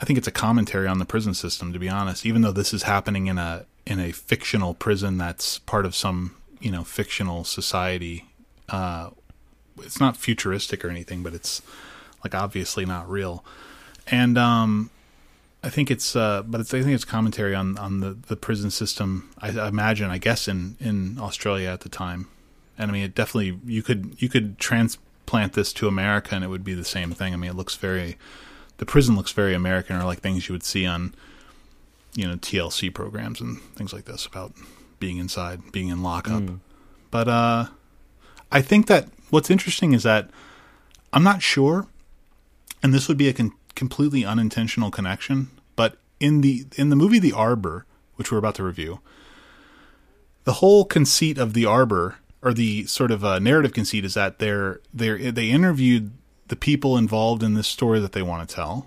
I 0.00 0.04
think 0.04 0.18
it's 0.18 0.28
a 0.28 0.32
commentary 0.32 0.86
on 0.86 0.98
the 0.98 1.04
prison 1.04 1.34
system, 1.34 1.72
to 1.72 1.78
be 1.78 1.88
honest. 1.88 2.26
Even 2.26 2.42
though 2.42 2.52
this 2.52 2.72
is 2.72 2.84
happening 2.84 3.26
in 3.26 3.38
a 3.38 3.66
in 3.86 4.00
a 4.00 4.12
fictional 4.12 4.74
prison 4.74 5.18
that's 5.18 5.58
part 5.60 5.84
of 5.84 5.94
some 5.94 6.34
you 6.60 6.70
know 6.70 6.84
fictional 6.84 7.44
society, 7.44 8.26
uh, 8.68 9.10
it's 9.78 10.00
not 10.00 10.16
futuristic 10.16 10.84
or 10.84 10.88
anything, 10.88 11.22
but 11.22 11.34
it's 11.34 11.62
like 12.22 12.34
obviously 12.34 12.86
not 12.86 13.08
real. 13.08 13.44
And 14.06 14.36
um, 14.36 14.90
I 15.64 15.70
think 15.70 15.90
it's 15.90 16.14
uh, 16.14 16.42
but 16.42 16.60
it's 16.60 16.74
I 16.74 16.82
think 16.82 16.94
it's 16.94 17.06
commentary 17.06 17.54
on 17.54 17.78
on 17.78 18.00
the 18.00 18.10
the 18.10 18.36
prison 18.36 18.70
system. 18.70 19.30
I, 19.38 19.48
I 19.58 19.68
imagine, 19.68 20.10
I 20.10 20.18
guess 20.18 20.46
in 20.46 20.76
in 20.78 21.18
Australia 21.18 21.70
at 21.70 21.80
the 21.80 21.88
time. 21.88 22.28
And 22.76 22.90
I 22.90 22.92
mean, 22.92 23.04
it 23.04 23.14
definitely 23.14 23.58
you 23.64 23.82
could 23.82 24.14
you 24.18 24.28
could 24.28 24.58
transplant 24.58 25.54
this 25.54 25.72
to 25.74 25.88
America, 25.88 26.34
and 26.34 26.44
it 26.44 26.48
would 26.48 26.64
be 26.64 26.74
the 26.74 26.84
same 26.84 27.12
thing. 27.12 27.32
I 27.32 27.36
mean, 27.36 27.50
it 27.50 27.56
looks 27.56 27.76
very 27.76 28.18
the 28.76 28.84
prison 28.84 29.16
looks 29.16 29.32
very 29.32 29.54
American, 29.54 29.96
or 29.96 30.04
like 30.04 30.20
things 30.20 30.48
you 30.48 30.52
would 30.52 30.64
see 30.64 30.84
on, 30.84 31.14
you 32.14 32.26
know, 32.26 32.34
TLC 32.36 32.92
programs 32.92 33.40
and 33.40 33.60
things 33.74 33.92
like 33.92 34.04
this 34.04 34.26
about 34.26 34.52
being 35.00 35.16
inside, 35.16 35.72
being 35.72 35.88
in 35.88 36.02
lockup. 36.02 36.42
But 37.10 37.28
uh, 37.28 37.66
I 38.52 38.60
think 38.60 38.86
that 38.88 39.08
what's 39.30 39.50
interesting 39.50 39.94
is 39.94 40.02
that 40.02 40.28
I'm 41.12 41.22
not 41.22 41.40
sure, 41.42 41.86
and 42.82 42.92
this 42.92 43.08
would 43.08 43.16
be 43.16 43.28
a 43.28 43.32
con- 43.32 43.52
completely 43.74 44.24
unintentional 44.24 44.90
connection, 44.90 45.50
in 46.24 46.40
the 46.40 46.66
in 46.76 46.88
the 46.88 46.96
movie 46.96 47.18
The 47.18 47.32
Arbor, 47.32 47.84
which 48.16 48.32
we're 48.32 48.38
about 48.38 48.54
to 48.56 48.64
review, 48.64 49.00
the 50.44 50.54
whole 50.54 50.84
conceit 50.84 51.38
of 51.38 51.52
The 51.52 51.66
Arbor 51.66 52.16
or 52.42 52.52
the 52.52 52.86
sort 52.86 53.10
of 53.10 53.24
uh, 53.24 53.38
narrative 53.38 53.72
conceit 53.72 54.04
is 54.04 54.14
that 54.14 54.38
they're 54.38 54.80
they 54.92 55.30
they 55.30 55.50
interviewed 55.50 56.12
the 56.48 56.56
people 56.56 56.96
involved 56.96 57.42
in 57.42 57.54
this 57.54 57.68
story 57.68 58.00
that 58.00 58.12
they 58.12 58.22
want 58.22 58.48
to 58.48 58.54
tell. 58.54 58.86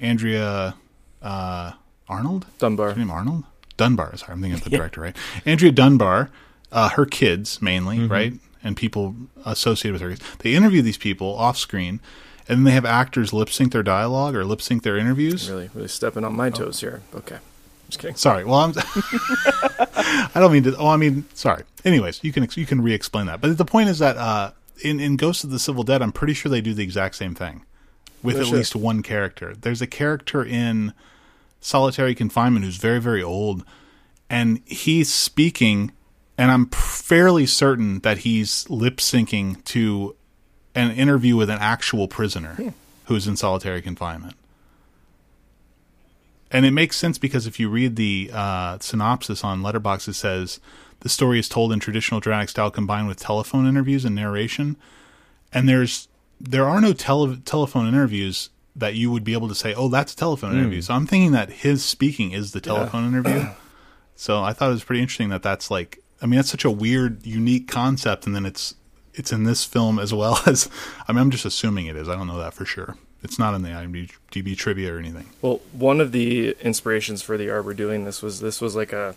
Andrea 0.00 0.74
uh, 1.22 1.72
Arnold, 2.08 2.46
Dunbar. 2.58 2.94
Name 2.94 3.10
Arnold 3.10 3.44
Dunbar. 3.76 4.16
Sorry, 4.16 4.32
I'm 4.32 4.40
thinking 4.40 4.58
of 4.58 4.64
the 4.64 4.70
director, 4.76 5.00
right? 5.02 5.16
Andrea 5.44 5.72
Dunbar, 5.72 6.30
uh, 6.72 6.90
her 6.90 7.04
kids 7.04 7.60
mainly, 7.60 8.06
right, 8.06 8.34
and 8.62 8.76
people 8.76 9.14
associated 9.44 10.00
with 10.00 10.02
her. 10.02 10.26
They 10.38 10.54
interview 10.54 10.82
these 10.82 10.98
people 10.98 11.34
off 11.36 11.58
screen, 11.58 12.00
and 12.48 12.58
then 12.58 12.64
they 12.64 12.72
have 12.72 12.84
actors 12.86 13.32
lip 13.32 13.50
sync 13.50 13.72
their 13.72 13.82
dialogue 13.82 14.34
or 14.34 14.44
lip 14.44 14.62
sync 14.62 14.82
their 14.82 14.96
interviews. 14.96 15.50
Really, 15.50 15.70
really 15.74 15.88
stepping 15.88 16.24
on 16.24 16.34
my 16.34 16.48
toes 16.48 16.80
here. 16.80 17.02
Okay, 17.14 17.38
just 17.88 18.00
kidding. 18.00 18.16
Sorry. 18.16 18.44
Well, 18.44 18.60
I'm. 18.60 18.72
I 18.76 20.30
don't 20.34 20.52
mean 20.52 20.62
to. 20.64 20.76
Oh, 20.76 20.88
I 20.88 20.96
mean, 20.96 21.26
sorry. 21.34 21.64
Anyways, 21.84 22.24
you 22.24 22.32
can 22.32 22.48
you 22.54 22.66
can 22.66 22.80
re-explain 22.80 23.26
that. 23.26 23.40
But 23.40 23.58
the 23.58 23.64
point 23.66 23.90
is 23.90 23.98
that 23.98 24.16
uh, 24.16 24.52
in 24.82 24.98
in 24.98 25.16
Ghost 25.16 25.44
of 25.44 25.50
the 25.50 25.58
Civil 25.58 25.84
Dead, 25.84 26.00
I'm 26.00 26.12
pretty 26.12 26.32
sure 26.34 26.50
they 26.50 26.62
do 26.62 26.72
the 26.72 26.82
exact 26.82 27.16
same 27.16 27.34
thing 27.34 27.64
with 28.22 28.38
at 28.38 28.46
shit. 28.46 28.54
least 28.54 28.76
one 28.76 29.02
character. 29.02 29.54
There's 29.54 29.82
a 29.82 29.86
character 29.86 30.42
in 30.42 30.94
solitary 31.60 32.14
confinement 32.14 32.64
who's 32.64 32.78
very 32.78 33.00
very 33.00 33.22
old, 33.22 33.62
and 34.30 34.62
he's 34.64 35.12
speaking, 35.12 35.92
and 36.38 36.50
I'm 36.50 36.70
fairly 36.70 37.44
certain 37.44 37.98
that 38.00 38.18
he's 38.18 38.68
lip 38.70 38.96
syncing 38.96 39.62
to 39.66 40.16
an 40.78 40.90
interview 40.92 41.36
with 41.36 41.50
an 41.50 41.58
actual 41.60 42.06
prisoner 42.08 42.72
who's 43.06 43.26
in 43.26 43.36
solitary 43.36 43.82
confinement 43.82 44.34
and 46.50 46.64
it 46.64 46.70
makes 46.70 46.96
sense 46.96 47.18
because 47.18 47.46
if 47.46 47.60
you 47.60 47.68
read 47.68 47.96
the 47.96 48.30
uh, 48.32 48.78
synopsis 48.80 49.44
on 49.44 49.60
Letterboxd, 49.60 50.08
it 50.08 50.14
says 50.14 50.60
the 51.00 51.08
story 51.08 51.38
is 51.38 51.48
told 51.48 51.72
in 51.72 51.80
traditional 51.80 52.20
dramatic 52.20 52.48
style 52.48 52.70
combined 52.70 53.06
with 53.08 53.18
telephone 53.18 53.66
interviews 53.68 54.04
and 54.04 54.14
narration. 54.14 54.76
And 55.52 55.68
there's 55.68 56.08
there 56.40 56.66
are 56.68 56.80
no 56.80 56.92
tele- 56.92 57.38
telephone 57.44 57.86
interviews 57.88 58.50
that 58.76 58.94
you 58.94 59.10
would 59.10 59.24
be 59.24 59.32
able 59.32 59.48
to 59.48 59.54
say, 59.54 59.74
"Oh, 59.74 59.88
that's 59.88 60.12
a 60.12 60.16
telephone 60.16 60.56
interview." 60.56 60.80
So 60.82 60.94
I'm 60.94 61.06
thinking 61.06 61.32
that 61.32 61.50
his 61.50 61.84
speaking 61.84 62.32
is 62.32 62.52
the 62.52 62.60
telephone 62.60 63.06
interview. 63.06 63.46
So 64.20 64.42
I 64.42 64.52
thought 64.52 64.70
it 64.70 64.72
was 64.72 64.82
pretty 64.82 65.00
interesting 65.00 65.28
that 65.28 65.44
that's 65.44 65.70
like. 65.70 66.02
I 66.20 66.26
mean, 66.26 66.38
that's 66.38 66.50
such 66.50 66.64
a 66.64 66.72
weird, 66.72 67.24
unique 67.24 67.68
concept, 67.68 68.26
and 68.26 68.34
then 68.34 68.46
it's 68.46 68.74
it's 69.18 69.32
in 69.32 69.44
this 69.44 69.64
film 69.64 69.98
as 69.98 70.14
well 70.14 70.38
as. 70.46 70.68
I 71.06 71.12
mean, 71.12 71.20
I'm 71.20 71.30
just 71.30 71.44
assuming 71.44 71.86
it 71.86 71.96
is. 71.96 72.08
I 72.08 72.14
don't 72.16 72.26
know 72.26 72.38
that 72.38 72.54
for 72.54 72.64
sure. 72.64 72.96
It's 73.22 73.38
not 73.38 73.52
in 73.54 73.62
the 73.62 73.70
IMDb 73.70 74.56
trivia 74.56 74.94
or 74.94 74.98
anything. 74.98 75.26
Well, 75.42 75.60
one 75.72 76.00
of 76.00 76.12
the 76.12 76.56
inspirations 76.62 77.20
for 77.20 77.36
the 77.36 77.50
Arbor 77.50 77.74
doing 77.74 78.04
this 78.04 78.22
was 78.22 78.40
this 78.40 78.60
was 78.60 78.76
like 78.76 78.92
a 78.92 79.14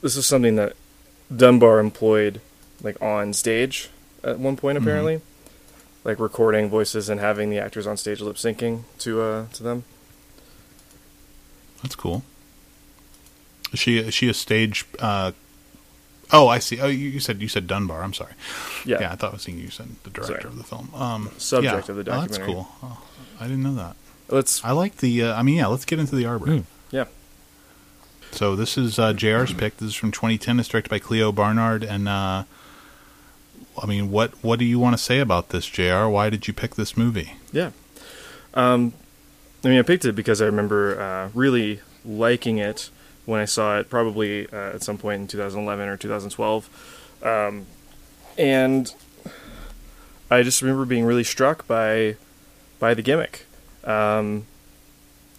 this 0.00 0.16
was 0.16 0.24
something 0.26 0.56
that 0.56 0.72
Dunbar 1.34 1.78
employed 1.80 2.40
like 2.82 3.00
on 3.02 3.32
stage 3.34 3.90
at 4.22 4.38
one 4.38 4.56
point 4.56 4.78
Mm-hmm. 4.78 4.86
apparently, 4.88 5.20
like 6.02 6.18
recording 6.18 6.70
voices 6.70 7.10
and 7.10 7.20
having 7.20 7.50
the 7.50 7.58
actors 7.58 7.86
on 7.86 7.96
stage 7.98 8.20
lip 8.22 8.36
syncing 8.36 8.84
to 9.00 9.20
uh 9.20 9.46
to 9.52 9.62
them. 9.62 9.84
That's 11.82 11.94
cool. 11.94 12.22
Is 13.72 13.80
she 13.80 13.98
is 13.98 14.14
she 14.14 14.28
a 14.30 14.34
stage? 14.34 14.86
Uh, 14.98 15.32
oh, 16.32 16.48
I 16.48 16.58
see. 16.58 16.80
Oh, 16.80 16.86
you, 16.86 17.08
you 17.08 17.20
said 17.20 17.40
you 17.40 17.48
said 17.48 17.66
Dunbar. 17.66 18.02
I'm 18.02 18.14
sorry. 18.14 18.34
Yeah. 18.84 19.00
Yeah, 19.00 19.12
I 19.12 19.16
thought 19.16 19.30
I 19.30 19.34
was 19.34 19.44
thinking 19.44 19.64
you 19.64 19.70
said 19.70 19.88
the 20.04 20.10
director 20.10 20.42
Sorry. 20.42 20.52
of 20.52 20.58
the 20.58 20.64
film. 20.64 20.90
Um, 20.94 21.30
Subject 21.38 21.88
yeah. 21.88 21.94
of 21.94 22.04
the 22.04 22.12
Oh, 22.12 22.20
that's 22.20 22.38
cool. 22.38 22.68
Oh, 22.82 23.02
I 23.40 23.44
didn't 23.44 23.62
know 23.62 23.74
that. 23.74 23.96
Let's 24.28 24.64
I 24.64 24.72
like 24.72 24.98
the. 24.98 25.24
Uh, 25.24 25.34
I 25.34 25.42
mean, 25.42 25.56
yeah. 25.56 25.66
Let's 25.66 25.84
get 25.84 25.98
into 25.98 26.16
the 26.16 26.26
Arbor. 26.26 26.46
Mm. 26.46 26.64
yeah. 26.90 27.04
So 28.30 28.56
this 28.56 28.76
is 28.76 28.98
uh, 28.98 29.12
Jr's 29.12 29.52
pick. 29.58 29.76
This 29.76 29.88
is 29.88 29.94
from 29.94 30.10
2010. 30.10 30.60
It's 30.60 30.68
directed 30.68 30.90
by 30.90 30.98
Clio 30.98 31.32
Barnard. 31.32 31.84
And 31.84 32.08
uh, 32.08 32.44
I 33.80 33.86
mean, 33.86 34.10
what 34.10 34.32
what 34.42 34.58
do 34.58 34.64
you 34.64 34.78
want 34.78 34.96
to 34.96 35.02
say 35.02 35.20
about 35.20 35.50
this, 35.50 35.66
Jr? 35.66 36.06
Why 36.06 36.30
did 36.30 36.46
you 36.48 36.54
pick 36.54 36.74
this 36.74 36.96
movie? 36.96 37.34
Yeah. 37.52 37.70
Um, 38.54 38.92
I 39.64 39.68
mean, 39.68 39.78
I 39.78 39.82
picked 39.82 40.04
it 40.04 40.14
because 40.14 40.42
I 40.42 40.46
remember 40.46 41.00
uh, 41.00 41.30
really 41.34 41.80
liking 42.04 42.58
it 42.58 42.90
when 43.26 43.40
I 43.40 43.44
saw 43.44 43.78
it, 43.78 43.88
probably 43.88 44.48
uh, 44.52 44.74
at 44.74 44.82
some 44.82 44.98
point 44.98 45.22
in 45.22 45.26
2011 45.26 45.88
or 45.88 45.96
2012. 45.96 47.20
Um, 47.22 47.66
and 48.36 48.94
I 50.30 50.42
just 50.42 50.62
remember 50.62 50.84
being 50.84 51.04
really 51.04 51.24
struck 51.24 51.66
by 51.66 52.16
by 52.78 52.94
the 52.94 53.02
gimmick, 53.02 53.46
um, 53.84 54.46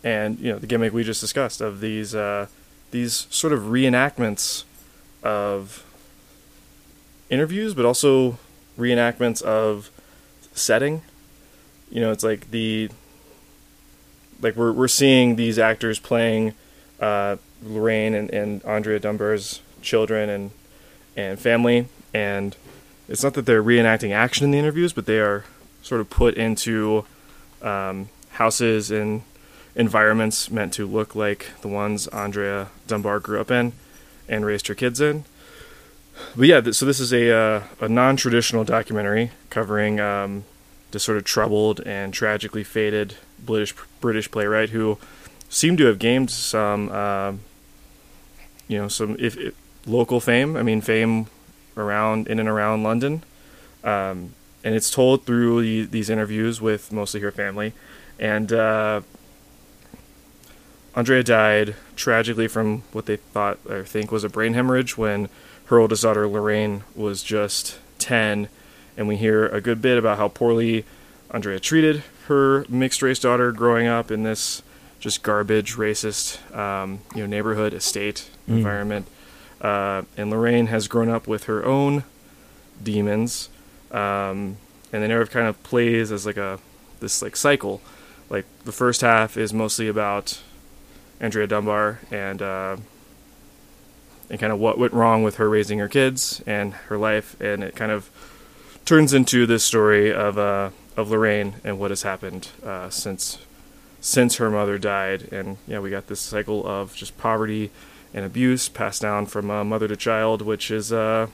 and 0.04 0.40
you 0.40 0.52
know 0.52 0.60
the 0.60 0.68
gimmick 0.68 0.94
we 0.94 1.04
just 1.04 1.22
discussed 1.22 1.62
of 1.62 1.80
these 1.82 2.16
uh, 2.16 2.48
these 2.92 3.28
sort 3.30 3.54
of 3.54 3.64
reenactments 3.64 4.64
of 5.22 5.84
interviews, 7.30 7.74
but 7.74 7.86
also 7.86 8.38
reenactments 8.78 9.42
of 9.42 9.92
setting 10.54 11.02
you 11.90 12.02
know, 12.02 12.12
it's 12.12 12.24
like 12.24 12.52
the 12.52 12.90
like 14.42 14.56
we're 14.56 14.72
we're 14.72 14.88
seeing 14.88 15.36
these 15.36 15.58
actors 15.58 16.00
playing 16.00 16.54
uh, 17.00 17.38
Lorraine 17.64 18.14
and, 18.14 18.30
and 18.32 18.64
Andrea 18.66 19.00
Dunbar's 19.00 19.62
children 19.82 20.30
and 20.30 20.52
and 21.18 21.40
family, 21.40 21.88
and 22.14 22.58
it's 23.08 23.24
not 23.24 23.36
that 23.36 23.46
they're 23.46 23.64
reenacting 23.64 24.12
action 24.12 24.44
in 24.44 24.52
the 24.52 24.60
interviews, 24.60 24.92
but 24.92 25.06
they 25.06 25.20
are 25.20 25.46
sort 25.82 26.02
of 26.02 26.10
put 26.10 26.36
into 26.36 27.06
um, 27.62 28.10
houses 28.32 28.92
and 28.92 29.22
environments 29.76 30.50
meant 30.50 30.74
to 30.74 30.86
look 30.86 31.16
like 31.16 31.52
the 31.62 31.68
ones 31.68 32.08
Andrea 32.08 32.70
Dunbar 32.88 33.20
grew 33.20 33.40
up 33.40 33.52
in 33.52 33.74
and 34.28 34.46
raised 34.46 34.68
her 34.68 34.76
kids 34.76 35.00
in. 35.00 35.26
But 36.36 36.48
yeah, 36.48 36.72
so 36.72 36.86
this 36.86 37.00
is 37.00 37.14
a 37.14 37.32
uh, 37.32 37.64
a 37.82 37.90
non 37.90 38.16
traditional 38.16 38.64
documentary 38.64 39.32
covering 39.50 40.00
um, 40.00 40.46
this 40.92 41.04
sort 41.04 41.18
of 41.18 41.26
troubled 41.26 41.82
and 41.82 42.14
tragically 42.14 42.64
fated 42.64 43.16
British 43.44 43.76
British 44.00 44.32
playwright 44.32 44.70
who 44.70 44.98
seemed 45.50 45.78
to 45.78 45.86
have 45.86 46.00
gained 46.00 46.30
some, 46.30 46.90
um 46.92 47.40
you 48.68 48.78
know, 48.78 48.88
some 48.88 49.16
if, 49.20 49.38
if 49.38 49.54
local 49.86 50.20
fame. 50.20 50.58
I 50.58 50.64
mean, 50.64 50.82
fame 50.82 51.28
around 51.78 52.28
in 52.28 52.40
and 52.40 52.50
around 52.50 52.84
London, 52.84 53.24
um, 53.84 54.34
and 54.64 54.74
it's 54.74 54.90
told 54.90 55.26
through 55.26 55.62
the, 55.62 55.84
these 55.84 56.10
interviews 56.10 56.62
with 56.62 56.92
mostly 56.92 57.20
her 57.20 57.32
family, 57.32 57.74
and 58.18 58.52
uh, 58.52 59.02
Andrea 60.96 61.24
died 61.24 61.76
tragically 61.96 62.48
from 62.48 62.82
what 62.92 63.06
they 63.06 63.18
thought 63.18 63.60
or 63.70 63.84
think 63.84 64.12
was 64.12 64.24
a 64.24 64.30
brain 64.30 64.54
hemorrhage 64.54 64.98
when 64.98 65.30
her 65.66 65.78
oldest 65.78 66.04
daughter 66.04 66.28
Lorraine 66.28 66.84
was 66.96 67.22
just 67.22 67.78
ten. 68.00 68.48
And 68.98 69.08
we 69.10 69.18
hear 69.18 69.46
a 69.48 69.60
good 69.60 69.82
bit 69.82 69.98
about 69.98 70.18
how 70.18 70.30
poorly 70.30 70.86
Andrea 71.30 71.60
treated 71.60 72.04
her 72.28 72.66
mixed 72.70 73.02
race 73.02 73.20
daughter 73.20 73.52
growing 73.52 73.88
up 73.88 74.10
in 74.10 74.24
this 74.24 74.64
just 75.06 75.22
garbage, 75.22 75.76
racist, 75.76 76.40
um, 76.58 77.00
you 77.14 77.22
know, 77.22 77.28
neighborhood, 77.28 77.76
estate 77.76 78.28
environment. 78.48 79.06
Uh, 79.62 80.02
and 80.18 80.32
Lorraine 80.32 80.66
has 80.66 80.88
grown 80.88 81.10
up 81.10 81.28
with 81.28 81.44
her 81.44 81.64
own 81.64 82.04
demons, 82.82 83.50
um, 83.92 84.58
and 84.92 85.04
the 85.04 85.08
narrative 85.08 85.32
kind 85.32 85.48
of 85.48 85.62
plays 85.62 86.12
as 86.12 86.26
like 86.26 86.38
a 86.38 86.60
this 87.02 87.22
like 87.22 87.36
cycle. 87.36 87.82
Like 88.32 88.46
the 88.64 88.72
first 88.72 89.02
half 89.02 89.38
is 89.38 89.54
mostly 89.54 89.88
about 89.88 90.42
Andrea 91.20 91.46
Dunbar 91.46 92.00
and 92.10 92.42
uh, 92.42 92.78
and 94.32 94.40
kind 94.40 94.52
of 94.52 94.58
what 94.58 94.80
went 94.80 94.94
wrong 94.94 95.22
with 95.22 95.36
her 95.36 95.48
raising 95.48 95.78
her 95.78 95.88
kids 95.88 96.42
and 96.48 96.74
her 96.90 96.98
life, 96.98 97.40
and 97.40 97.64
it 97.64 97.76
kind 97.76 97.92
of 97.92 98.10
turns 98.86 99.14
into 99.14 99.46
this 99.46 99.64
story 99.64 100.12
of 100.12 100.40
uh, 100.40 100.72
of 100.98 101.12
Lorraine 101.12 101.58
and 101.64 101.78
what 101.78 101.92
has 101.92 102.02
happened 102.02 102.50
uh, 102.66 102.90
since 102.90 103.38
since 104.06 104.36
her 104.36 104.52
mother 104.52 104.78
died, 104.78 105.28
and 105.34 105.58
yeah, 105.66 105.80
we 105.80 105.90
got 105.90 106.06
this 106.06 106.20
cycle 106.20 106.64
of 106.68 106.96
just 106.96 107.18
poverty 107.18 107.72
and 108.14 108.24
abuse 108.24 108.70
passed 108.70 109.02
down 109.02 109.26
from 109.26 109.50
uh, 109.50 109.64
mother 109.64 109.88
to 109.88 109.96
child, 109.96 110.44
which 110.44 110.70
is 110.70 110.94
uh, 110.94 111.26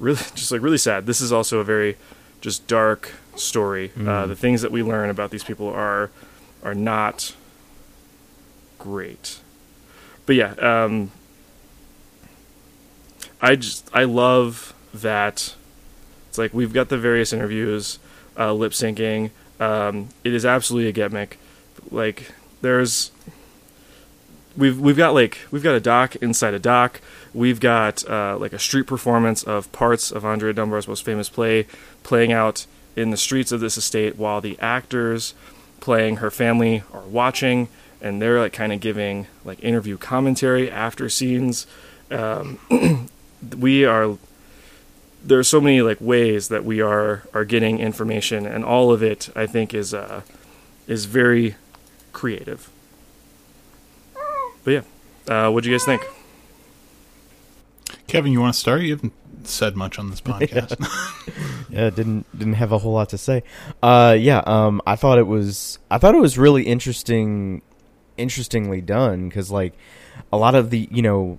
really 0.00 0.18
just 0.34 0.50
like 0.50 0.60
really 0.62 0.78
sad. 0.78 1.06
This 1.06 1.20
is 1.20 1.30
also 1.30 1.60
a 1.60 1.64
very 1.64 1.96
just 2.40 2.66
dark 2.66 3.12
story. 3.36 3.92
Uh, 3.96 4.26
the 4.26 4.34
things 4.34 4.62
that 4.62 4.72
we 4.72 4.82
learn 4.82 5.10
about 5.10 5.30
these 5.30 5.44
people 5.44 5.68
are 5.68 6.10
are 6.64 6.74
not 6.74 7.36
great. 8.80 9.38
But 10.26 10.34
yeah, 10.34 10.54
um, 10.54 11.12
I 13.40 13.54
just 13.54 13.88
I 13.94 14.02
love 14.02 14.74
that. 14.92 15.54
It's 16.30 16.38
like 16.38 16.52
we've 16.52 16.72
got 16.72 16.88
the 16.88 16.98
various 16.98 17.32
interviews, 17.32 18.00
uh, 18.36 18.52
lip 18.52 18.72
syncing. 18.72 19.30
Um, 19.60 20.08
it 20.24 20.34
is 20.34 20.44
absolutely 20.44 20.88
a 20.88 20.92
gimmick. 20.92 21.38
Like 21.90 22.32
there's 22.62 23.10
we've 24.56 24.78
we've 24.78 24.96
got 24.96 25.14
like 25.14 25.40
we've 25.50 25.62
got 25.62 25.74
a 25.74 25.80
doc 25.80 26.16
inside 26.16 26.54
a 26.54 26.58
doc. 26.58 27.00
We've 27.32 27.60
got 27.60 28.08
uh, 28.08 28.36
like 28.38 28.52
a 28.52 28.58
street 28.58 28.86
performance 28.86 29.42
of 29.42 29.70
parts 29.72 30.10
of 30.10 30.24
Andrea 30.24 30.52
Dunbar's 30.52 30.86
most 30.86 31.04
famous 31.04 31.28
play 31.28 31.66
playing 32.02 32.32
out 32.32 32.66
in 32.96 33.10
the 33.10 33.16
streets 33.16 33.50
of 33.50 33.60
this 33.60 33.76
estate 33.76 34.16
while 34.16 34.40
the 34.40 34.58
actors 34.60 35.34
playing 35.80 36.16
her 36.16 36.30
family 36.30 36.82
are 36.92 37.02
watching 37.02 37.68
and 38.00 38.22
they're 38.22 38.38
like 38.38 38.52
kind 38.52 38.72
of 38.72 38.80
giving 38.80 39.26
like 39.44 39.62
interview 39.62 39.96
commentary 39.98 40.70
after 40.70 41.08
scenes. 41.08 41.66
Um, 42.10 42.58
we 43.58 43.84
are 43.84 44.16
there 45.24 45.38
are 45.38 45.44
so 45.44 45.60
many 45.60 45.80
like 45.82 46.00
ways 46.00 46.48
that 46.48 46.64
we 46.64 46.80
are 46.80 47.22
are 47.32 47.44
getting 47.44 47.78
information 47.78 48.46
and 48.46 48.64
all 48.64 48.92
of 48.92 49.02
it 49.02 49.30
I 49.34 49.46
think 49.46 49.74
is 49.74 49.94
uh 49.94 50.22
is 50.86 51.06
very 51.06 51.56
creative. 52.14 52.70
But 54.64 54.70
yeah, 54.70 54.82
uh, 55.28 55.50
what 55.50 55.62
do 55.62 55.70
you 55.70 55.74
guys 55.74 55.84
think? 55.84 56.02
Kevin, 58.06 58.32
you 58.32 58.40
want 58.40 58.54
to 58.54 58.60
start? 58.60 58.80
You 58.82 58.92
haven't 58.94 59.12
said 59.42 59.76
much 59.76 59.98
on 59.98 60.08
this 60.10 60.20
podcast. 60.22 60.76
Yeah, 61.68 61.90
didn't 61.90 62.26
didn't 62.38 62.54
have 62.54 62.72
a 62.72 62.78
whole 62.78 62.92
lot 62.92 63.10
to 63.10 63.18
say. 63.18 63.42
Uh, 63.82 64.16
yeah, 64.18 64.42
um, 64.46 64.80
I 64.86 64.96
thought 64.96 65.18
it 65.18 65.26
was 65.26 65.78
I 65.90 65.98
thought 65.98 66.14
it 66.14 66.20
was 66.20 66.38
really 66.38 66.62
interesting, 66.62 67.60
interestingly 68.16 68.80
done 68.80 69.28
because 69.28 69.50
like 69.50 69.74
a 70.32 70.38
lot 70.38 70.54
of 70.54 70.70
the 70.70 70.88
you 70.90 71.02
know 71.02 71.38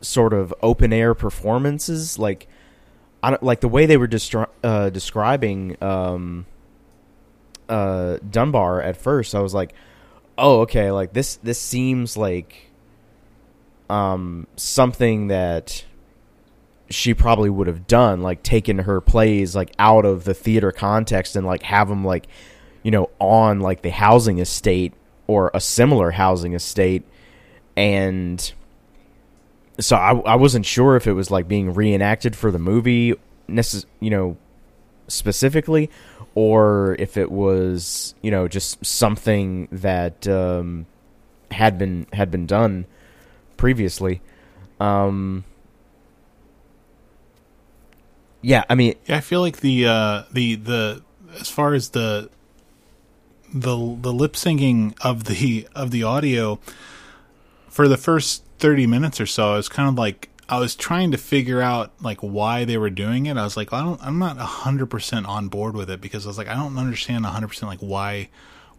sort 0.00 0.32
of 0.32 0.54
open 0.62 0.92
air 0.92 1.14
performances, 1.14 2.18
like 2.18 2.46
I 3.22 3.30
don't, 3.30 3.42
like 3.42 3.60
the 3.60 3.68
way 3.68 3.86
they 3.86 3.96
were 3.96 4.08
destri- 4.08 4.48
uh, 4.62 4.90
describing 4.90 5.82
um, 5.82 6.46
uh, 7.68 8.18
Dunbar 8.30 8.82
at 8.82 8.96
first. 8.96 9.34
I 9.34 9.40
was 9.40 9.54
like, 9.54 9.74
oh, 10.38 10.60
okay, 10.62 10.90
like 10.90 11.12
this 11.12 11.36
this 11.36 11.60
seems 11.60 12.16
like 12.16 12.70
um 13.90 14.46
something 14.56 15.28
that 15.28 15.84
she 16.90 17.14
probably 17.14 17.50
would 17.50 17.66
have 17.66 17.86
done 17.86 18.22
like 18.22 18.42
taken 18.42 18.78
her 18.78 19.00
plays 19.00 19.54
like 19.56 19.72
out 19.78 20.04
of 20.04 20.24
the 20.24 20.34
theater 20.34 20.70
context 20.70 21.34
and 21.34 21.46
like 21.46 21.62
have 21.62 21.88
them 21.88 22.04
like 22.04 22.26
you 22.82 22.90
know 22.90 23.10
on 23.18 23.60
like 23.60 23.82
the 23.82 23.90
housing 23.90 24.38
estate 24.38 24.92
or 25.26 25.50
a 25.54 25.60
similar 25.60 26.10
housing 26.10 26.52
estate. 26.52 27.02
And 27.76 28.52
so 29.80 29.96
I, 29.96 30.12
I 30.20 30.36
wasn't 30.36 30.66
sure 30.66 30.96
if 30.96 31.06
it 31.06 31.12
was 31.14 31.30
like 31.30 31.48
being 31.48 31.74
reenacted 31.74 32.36
for 32.36 32.50
the 32.50 32.58
movie 32.58 33.14
necess- 33.48 33.86
you 34.00 34.10
know 34.10 34.36
specifically 35.08 35.90
or 36.34 36.96
if 36.98 37.16
it 37.16 37.30
was 37.30 38.14
you 38.22 38.30
know 38.30 38.48
just 38.48 38.84
something 38.84 39.68
that 39.70 40.26
um 40.26 40.86
had 41.54 41.78
been 41.78 42.06
had 42.12 42.30
been 42.30 42.46
done 42.46 42.86
previously. 43.56 44.20
Um, 44.80 45.44
yeah, 48.42 48.64
I 48.68 48.74
mean, 48.74 48.94
Yeah, 49.06 49.16
I 49.16 49.20
feel 49.20 49.40
like 49.40 49.58
the 49.58 49.86
uh, 49.86 50.22
the 50.30 50.56
the 50.56 51.02
as 51.40 51.48
far 51.48 51.74
as 51.74 51.90
the 51.90 52.28
the 53.52 53.76
the 54.00 54.12
lip 54.12 54.34
syncing 54.34 54.94
of 55.02 55.24
the 55.24 55.66
of 55.74 55.90
the 55.90 56.02
audio 56.02 56.58
for 57.68 57.88
the 57.88 57.96
first 57.96 58.44
thirty 58.58 58.86
minutes 58.86 59.20
or 59.20 59.26
so, 59.26 59.52
I 59.52 59.56
was 59.56 59.68
kind 59.68 59.88
of 59.88 59.94
like 59.94 60.28
I 60.48 60.58
was 60.58 60.74
trying 60.74 61.10
to 61.12 61.18
figure 61.18 61.60
out 61.62 61.92
like 62.02 62.20
why 62.20 62.64
they 62.64 62.76
were 62.76 62.90
doing 62.90 63.26
it. 63.26 63.36
I 63.36 63.44
was 63.44 63.56
like, 63.56 63.72
I 63.72 63.80
don't, 63.82 64.00
I'm 64.02 64.18
not 64.18 64.36
hundred 64.38 64.86
percent 64.86 65.26
on 65.26 65.48
board 65.48 65.74
with 65.74 65.88
it 65.90 66.00
because 66.00 66.26
I 66.26 66.28
was 66.28 66.38
like, 66.38 66.48
I 66.48 66.54
don't 66.54 66.76
understand 66.78 67.24
hundred 67.26 67.48
percent 67.48 67.70
like 67.70 67.80
why 67.80 68.28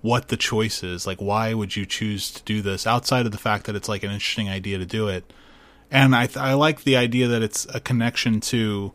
what 0.01 0.27
the 0.27 0.37
choice 0.37 0.83
is. 0.83 1.07
Like, 1.07 1.19
why 1.21 1.53
would 1.53 1.75
you 1.75 1.85
choose 1.85 2.29
to 2.31 2.43
do 2.43 2.61
this 2.61 2.85
outside 2.85 3.25
of 3.25 3.31
the 3.31 3.37
fact 3.39 3.65
that 3.65 3.75
it's 3.75 3.89
like 3.89 4.03
an 4.03 4.11
interesting 4.11 4.47
idea 4.49 4.77
to 4.77 4.85
do 4.85 5.07
it? 5.07 5.31
And 5.89 6.15
I 6.15 6.29
I 6.35 6.53
like 6.53 6.83
the 6.83 6.95
idea 6.97 7.27
that 7.29 7.41
it's 7.41 7.65
a 7.73 7.79
connection 7.79 8.39
to 8.41 8.93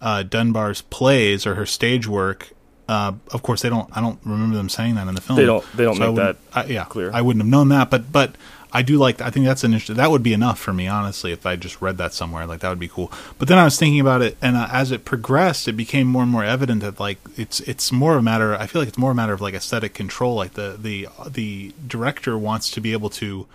uh, 0.00 0.22
Dunbar's 0.22 0.82
plays 0.82 1.46
or 1.46 1.54
her 1.56 1.66
stage 1.66 2.06
work. 2.06 2.50
Uh, 2.88 3.12
of 3.32 3.42
course, 3.42 3.60
they 3.60 3.68
don't. 3.68 3.94
I 3.94 4.00
don't 4.00 4.18
remember 4.24 4.56
them 4.56 4.70
saying 4.70 4.94
that 4.94 5.06
in 5.08 5.14
the 5.14 5.20
film. 5.20 5.36
They 5.38 5.44
don't- 5.44 5.64
they 5.76 5.84
don't 5.84 6.00
I 6.00 6.06
make 6.06 6.16
that 6.16 6.36
I, 6.54 6.64
yeah, 6.64 6.84
clear. 6.84 7.10
I 7.12 7.20
wouldn't 7.20 7.42
have 7.42 7.50
known 7.50 7.68
that, 7.68 7.90
but 7.90 8.10
but 8.10 8.34
I 8.72 8.82
do 8.82 8.98
like. 8.98 9.20
I 9.20 9.30
think 9.30 9.46
that's 9.46 9.64
an 9.64 9.72
interesting. 9.72 9.96
That 9.96 10.10
would 10.10 10.22
be 10.22 10.32
enough 10.32 10.58
for 10.58 10.72
me, 10.72 10.86
honestly, 10.86 11.32
if 11.32 11.46
I 11.46 11.56
just 11.56 11.80
read 11.80 11.96
that 11.98 12.12
somewhere. 12.12 12.46
Like 12.46 12.60
that 12.60 12.68
would 12.68 12.78
be 12.78 12.88
cool. 12.88 13.10
But 13.38 13.48
then 13.48 13.58
I 13.58 13.64
was 13.64 13.78
thinking 13.78 14.00
about 14.00 14.20
it, 14.20 14.36
and 14.42 14.56
uh, 14.56 14.68
as 14.70 14.92
it 14.92 15.04
progressed, 15.04 15.68
it 15.68 15.72
became 15.72 16.06
more 16.06 16.22
and 16.22 16.30
more 16.30 16.44
evident 16.44 16.82
that 16.82 17.00
like 17.00 17.18
it's 17.36 17.60
it's 17.60 17.90
more 17.90 18.16
a 18.16 18.22
matter. 18.22 18.54
I 18.54 18.66
feel 18.66 18.82
like 18.82 18.88
it's 18.88 18.98
more 18.98 19.12
a 19.12 19.14
matter 19.14 19.32
of 19.32 19.40
like 19.40 19.54
aesthetic 19.54 19.94
control. 19.94 20.34
Like 20.34 20.52
the 20.52 20.76
the 20.78 21.08
the 21.26 21.72
director 21.86 22.36
wants 22.36 22.70
to 22.72 22.80
be 22.80 22.92
able 22.92 23.10
to 23.10 23.46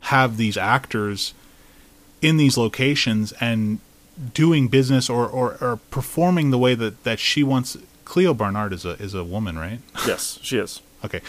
have 0.00 0.36
these 0.36 0.56
actors 0.56 1.34
in 2.22 2.36
these 2.36 2.56
locations 2.56 3.32
and 3.32 3.80
doing 4.32 4.68
business 4.68 5.10
or, 5.10 5.26
or, 5.26 5.56
or 5.60 5.76
performing 5.90 6.50
the 6.50 6.58
way 6.58 6.74
that, 6.74 7.04
that 7.04 7.18
she 7.18 7.42
wants 7.42 7.76
Clio 8.04 8.32
Barnard 8.32 8.72
is 8.72 8.84
a 8.84 8.90
is 9.02 9.14
a 9.14 9.24
woman, 9.24 9.58
right? 9.58 9.80
Yes, 10.06 10.38
she 10.42 10.58
is. 10.58 10.80
Okay. 11.04 11.20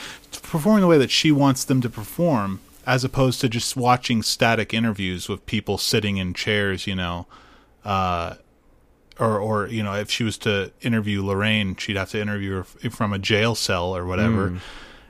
Performing 0.43 0.81
the 0.81 0.87
way 0.87 0.97
that 0.97 1.11
she 1.11 1.31
wants 1.31 1.65
them 1.65 1.81
to 1.81 1.89
perform 1.89 2.59
as 2.87 3.03
opposed 3.03 3.41
to 3.41 3.49
just 3.49 3.75
watching 3.75 4.23
static 4.23 4.73
interviews 4.73 5.29
with 5.29 5.45
people 5.45 5.77
sitting 5.77 6.17
in 6.17 6.33
chairs, 6.33 6.87
you 6.87 6.95
know, 6.95 7.27
uh 7.85 8.35
or 9.19 9.39
or 9.39 9.67
you 9.67 9.83
know, 9.83 9.93
if 9.93 10.09
she 10.09 10.23
was 10.23 10.37
to 10.39 10.71
interview 10.81 11.23
Lorraine, 11.23 11.75
she'd 11.75 11.97
have 11.97 12.11
to 12.11 12.21
interview 12.21 12.63
her 12.63 12.89
from 12.89 13.13
a 13.13 13.19
jail 13.19 13.53
cell 13.53 13.95
or 13.95 14.05
whatever. 14.05 14.47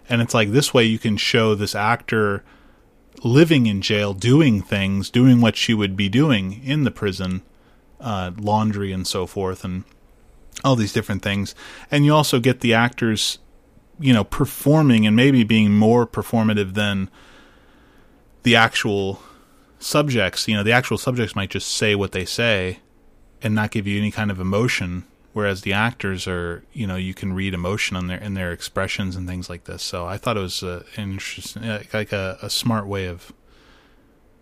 And 0.10 0.22
it's 0.22 0.34
like 0.34 0.50
this 0.52 0.74
way 0.74 0.86
you 0.86 1.00
can 1.00 1.18
show 1.18 1.54
this 1.56 1.76
actor 1.76 2.44
living 3.24 3.66
in 3.68 3.82
jail, 3.82 4.14
doing 4.14 4.62
things, 4.62 5.10
doing 5.10 5.42
what 5.42 5.56
she 5.56 5.74
would 5.74 5.96
be 5.96 6.10
doing 6.10 6.64
in 6.64 6.84
the 6.84 6.92
prison, 6.92 7.42
uh, 8.00 8.32
laundry 8.38 8.92
and 8.92 9.06
so 9.06 9.26
forth, 9.26 9.64
and 9.64 9.84
all 10.64 10.76
these 10.76 10.94
different 10.94 11.22
things. 11.22 11.54
And 11.92 12.06
you 12.06 12.14
also 12.14 12.40
get 12.40 12.62
the 12.62 12.74
actors, 12.74 13.40
you 14.00 14.14
know, 14.14 14.24
performing 14.24 15.06
and 15.06 15.16
maybe 15.16 15.44
being 15.44 15.74
more 15.74 16.08
performative 16.08 16.74
than 16.74 17.10
the 18.44 18.56
actual 18.56 19.22
subjects. 19.80 20.48
You 20.48 20.56
know, 20.56 20.64
the 20.64 20.72
actual 20.72 20.98
subjects 20.98 21.36
might 21.36 21.50
just 21.50 21.70
say 21.70 21.96
what 21.96 22.12
they 22.12 22.26
say 22.26 22.80
and 23.42 23.54
not 23.54 23.72
give 23.72 23.88
you 23.88 24.00
any 24.00 24.12
kind 24.12 24.32
of 24.32 24.40
emotion. 24.40 25.04
Whereas 25.34 25.62
the 25.62 25.74
actors 25.74 26.28
are, 26.28 26.64
you 26.74 26.88
know, 26.88 26.96
you 26.96 27.14
can 27.14 27.34
read 27.34 27.54
emotion 27.54 27.96
on 27.96 28.08
their 28.08 28.18
in 28.18 28.34
their 28.34 28.52
expressions 28.52 29.16
and 29.16 29.28
things 29.28 29.52
like 29.52 29.66
this. 29.66 29.84
So 29.84 30.08
I 30.08 30.18
thought 30.18 30.36
it 30.36 30.42
was 30.42 30.64
uh, 30.64 30.84
an 30.96 31.12
interesting, 31.12 31.64
uh, 31.64 31.84
like 31.94 32.12
a, 32.12 32.40
a 32.42 32.50
smart 32.50 32.88
way 32.88 33.06
of 33.06 33.32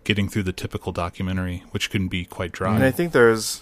getting 0.04 0.26
through 0.26 0.44
the 0.44 0.54
typical 0.54 0.92
documentary, 0.92 1.64
which 1.72 1.90
can 1.90 2.08
be 2.08 2.24
quite 2.24 2.52
dry. 2.52 2.74
And 2.74 2.84
I 2.84 2.92
think 2.92 3.12
there's, 3.12 3.60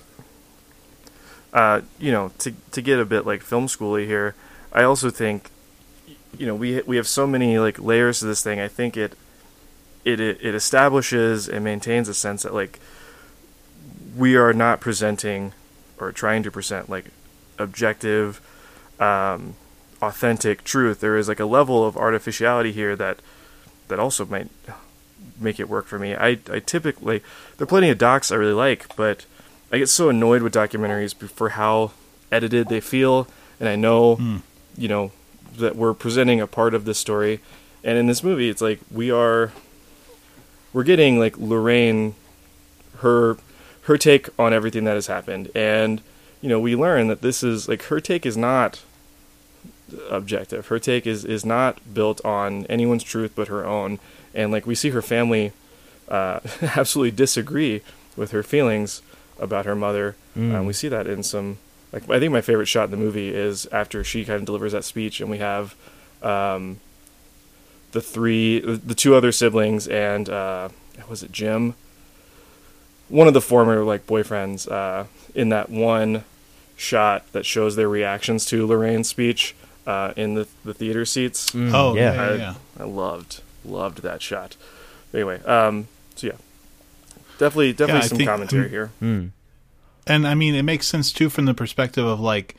uh, 1.53 1.81
you 1.99 2.13
know, 2.13 2.31
to 2.39 2.53
to 2.71 2.81
get 2.81 3.01
a 3.01 3.05
bit 3.05 3.27
like 3.27 3.43
film 3.43 3.67
schooly 3.67 4.07
here, 4.07 4.37
I 4.73 4.85
also 4.85 5.11
think, 5.11 5.51
you 6.39 6.47
know, 6.47 6.55
we 6.55 6.83
we 6.83 6.95
have 6.95 7.09
so 7.09 7.27
many 7.27 7.59
like 7.59 7.81
layers 7.81 8.21
to 8.21 8.27
this 8.27 8.45
thing. 8.45 8.61
I 8.61 8.69
think 8.69 8.97
it, 8.97 9.19
it 10.05 10.21
it 10.21 10.55
establishes 10.55 11.49
and 11.49 11.65
maintains 11.65 12.09
a 12.09 12.15
sense 12.15 12.43
that 12.43 12.55
like 12.55 12.79
we 14.17 14.37
are 14.37 14.53
not 14.53 14.81
presenting 14.81 15.53
or 15.99 16.13
trying 16.13 16.43
to 16.43 16.51
present 16.51 16.89
like 16.89 17.07
objective, 17.59 18.41
um, 19.01 19.55
authentic 20.03 20.65
truth. 20.65 21.01
There 21.01 21.17
is 21.17 21.29
like 21.29 21.41
a 21.41 21.47
level 21.47 21.87
of 21.87 21.97
artificiality 21.97 22.73
here 22.73 22.97
that 22.97 23.21
that 23.89 23.99
also 23.99 24.25
might 24.27 24.49
make 25.41 25.59
it 25.59 25.69
work 25.69 25.87
for 25.87 25.99
me. 25.99 26.15
I 26.15 26.39
I 26.51 26.61
typically 26.61 27.23
there 27.57 27.65
are 27.65 27.67
plenty 27.67 27.91
of 27.91 27.99
docs 27.99 28.31
I 28.31 28.37
really 28.37 28.53
like, 28.53 28.95
but 28.97 29.27
I 29.73 29.79
get 29.79 29.89
so 29.89 30.09
annoyed 30.09 30.43
with 30.43 30.55
documentaries 30.55 31.15
for 31.31 31.51
how 31.51 31.93
edited 32.31 32.69
they 32.69 32.81
feel, 32.81 33.27
and 33.59 33.69
I 33.69 33.77
know, 33.77 34.17
you 34.77 34.89
know, 34.89 35.11
that 35.57 35.77
we're 35.77 35.95
presenting 35.95 36.41
a 36.41 36.47
part 36.47 36.75
of 36.75 36.85
this 36.85 36.99
story, 36.99 37.41
and 37.83 37.99
in 37.99 38.07
this 38.07 38.23
movie, 38.23 38.49
it's 38.49 38.63
like 38.63 38.81
we 38.91 39.11
are, 39.11 39.53
we're 40.75 40.85
getting 40.85 41.19
like 41.19 41.39
Lorraine, 41.39 42.15
her, 42.99 43.39
her 43.83 43.97
take 43.97 44.29
on 44.39 44.53
everything 44.53 44.85
that 44.85 44.95
has 44.95 45.07
happened, 45.07 45.51
and 45.55 46.03
you 46.43 46.51
know, 46.51 46.61
we 46.61 46.77
learn 46.77 47.07
that 47.07 47.23
this 47.23 47.43
is 47.43 47.69
like 47.71 47.85
her 47.85 48.01
take 48.01 48.27
is 48.27 48.37
not 48.37 48.83
objective. 50.11 50.67
Her 50.67 50.79
take 50.79 51.07
is 51.07 51.25
is 51.25 51.47
not 51.47 51.79
built 51.95 52.23
on 52.25 52.67
anyone's 52.67 53.03
truth 53.03 53.33
but 53.35 53.49
her 53.49 53.65
own, 53.65 53.99
and 54.35 54.53
like 54.53 54.67
we 54.67 54.75
see 54.75 54.91
her 54.91 55.01
family 55.01 55.53
uh, 56.09 56.41
absolutely 56.63 57.13
disagree 57.13 57.81
with 58.17 58.33
her 58.33 58.43
feelings 58.43 59.01
about 59.39 59.65
her 59.65 59.75
mother. 59.75 60.17
Um, 60.55 60.67
we 60.67 60.73
see 60.73 60.89
that 60.89 61.07
in 61.07 61.23
some 61.23 61.59
like 61.93 62.11
I 62.11 62.19
think 62.19 62.33
my 62.33 62.41
favorite 62.41 62.67
shot 62.67 62.85
in 62.85 62.91
the 62.91 62.97
movie 62.97 63.33
is 63.33 63.67
after 63.67 64.03
she 64.03 64.25
kind 64.25 64.41
of 64.41 64.45
delivers 64.45 64.73
that 64.73 64.85
speech, 64.85 65.21
and 65.21 65.31
we 65.31 65.39
have 65.39 65.75
um, 66.23 66.81
the 67.95 68.01
three, 68.03 68.59
the 68.61 68.95
two 68.95 69.15
other 69.15 69.31
siblings, 69.33 69.87
and 69.89 70.29
uh, 70.29 70.69
was 71.09 71.23
it 71.23 71.31
Jim? 71.33 71.75
One 73.09 73.29
of 73.29 73.35
the 73.35 73.41
former 73.41 73.85
like 73.85 74.05
boyfriends 74.07 74.71
uh, 74.71 75.05
in 75.35 75.49
that 75.51 75.71
one 75.71 76.25
shot 76.77 77.31
that 77.33 77.47
shows 77.47 77.77
their 77.77 77.89
reactions 77.89 78.45
to 78.47 78.67
Lorraine's 78.67 79.09
speech 79.09 79.55
uh, 79.87 80.13
in 80.17 80.35
the 80.35 80.49
the 80.65 80.75
theater 80.75 81.05
seats. 81.05 81.53
Mm, 81.53 81.73
oh 81.73 81.95
yeah, 81.95 82.13
yeah. 82.15 82.29
yeah, 82.31 82.37
yeah. 82.37 82.55
I 82.81 82.85
loved 82.85 83.41
loved 83.65 84.03
that 84.03 84.21
shot. 84.21 84.57
Anyway, 85.13 85.41
um, 85.45 85.87
so 86.17 86.27
yeah, 86.27 86.33
definitely 87.39 87.73
definitely 87.73 88.03
I 88.03 88.07
some 88.09 88.19
think- 88.19 88.29
commentary 88.29 88.69
here. 88.71 88.91
Mm. 89.01 89.31
and 90.09 90.27
I 90.27 90.35
mean 90.35 90.57
it 90.57 90.65
makes 90.65 90.89
sense 90.89 91.13
too 91.13 91.31
from 91.31 91.45
the 91.45 91.55
perspective 91.55 92.05
of 92.05 92.19
like 92.19 92.57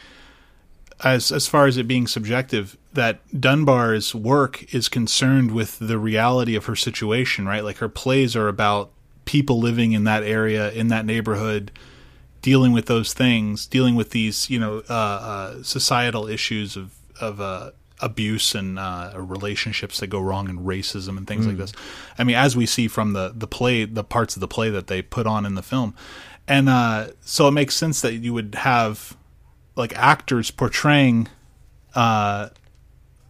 as 1.04 1.30
as 1.32 1.46
far 1.46 1.68
as 1.68 1.76
it 1.76 1.90
being 1.90 2.08
subjective 2.08 2.78
that 2.96 3.20
Dunbar's 3.40 4.14
work 4.14 4.74
is 4.74 4.90
concerned 4.90 5.52
with 5.52 5.80
the 5.80 5.98
reality 5.98 6.56
of 6.56 6.66
her 6.66 6.76
situation, 6.76 7.48
right? 7.48 7.64
Like 7.64 7.78
her 7.78 7.90
plays 7.90 8.36
are 8.36 8.48
about 8.48 8.92
people 9.26 9.60
living 9.60 9.92
in 9.94 10.04
that 10.06 10.24
area 10.24 10.72
in 10.72 10.88
that 10.90 11.06
neighborhood 11.06 11.72
dealing 12.42 12.74
with 12.74 12.86
those 12.86 13.14
things, 13.14 13.66
dealing 13.66 13.96
with 13.96 14.12
these, 14.12 14.50
you 14.50 14.60
know, 14.60 14.84
uh, 14.90 14.94
uh, 14.94 15.64
societal 15.64 16.28
issues 16.28 16.76
of 16.76 16.94
of 17.20 17.40
uh, 17.40 17.72
abuse 18.02 18.54
and 18.54 18.78
uh, 18.78 19.14
relationships 19.16 20.00
that 20.00 20.08
go 20.08 20.20
wrong 20.20 20.50
and 20.50 20.60
racism 20.60 21.18
and 21.18 21.28
things 21.28 21.48
like 21.48 21.58
this. 21.58 21.72
I 22.18 22.24
mean, 22.24 22.36
as 22.36 22.56
we 22.56 22.66
see 22.66 22.88
from 22.88 23.14
the 23.14 23.32
the 23.36 23.48
play, 23.48 23.86
the 23.86 24.04
parts 24.04 24.36
of 24.36 24.42
the 24.42 24.48
play 24.48 24.70
that 24.70 24.88
they 24.88 25.02
put 25.02 25.26
on 25.26 25.46
in 25.46 25.56
the 25.56 25.64
film, 25.64 25.96
and 26.48 26.70
uh, 26.70 27.08
so 27.22 27.48
it 27.48 27.52
makes 27.52 27.76
sense 27.76 28.02
that 28.02 28.14
you 28.14 28.34
would 28.34 28.56
have 28.56 29.18
like 29.76 29.96
actors 29.96 30.52
portraying 30.52 31.28
uh, 31.96 32.50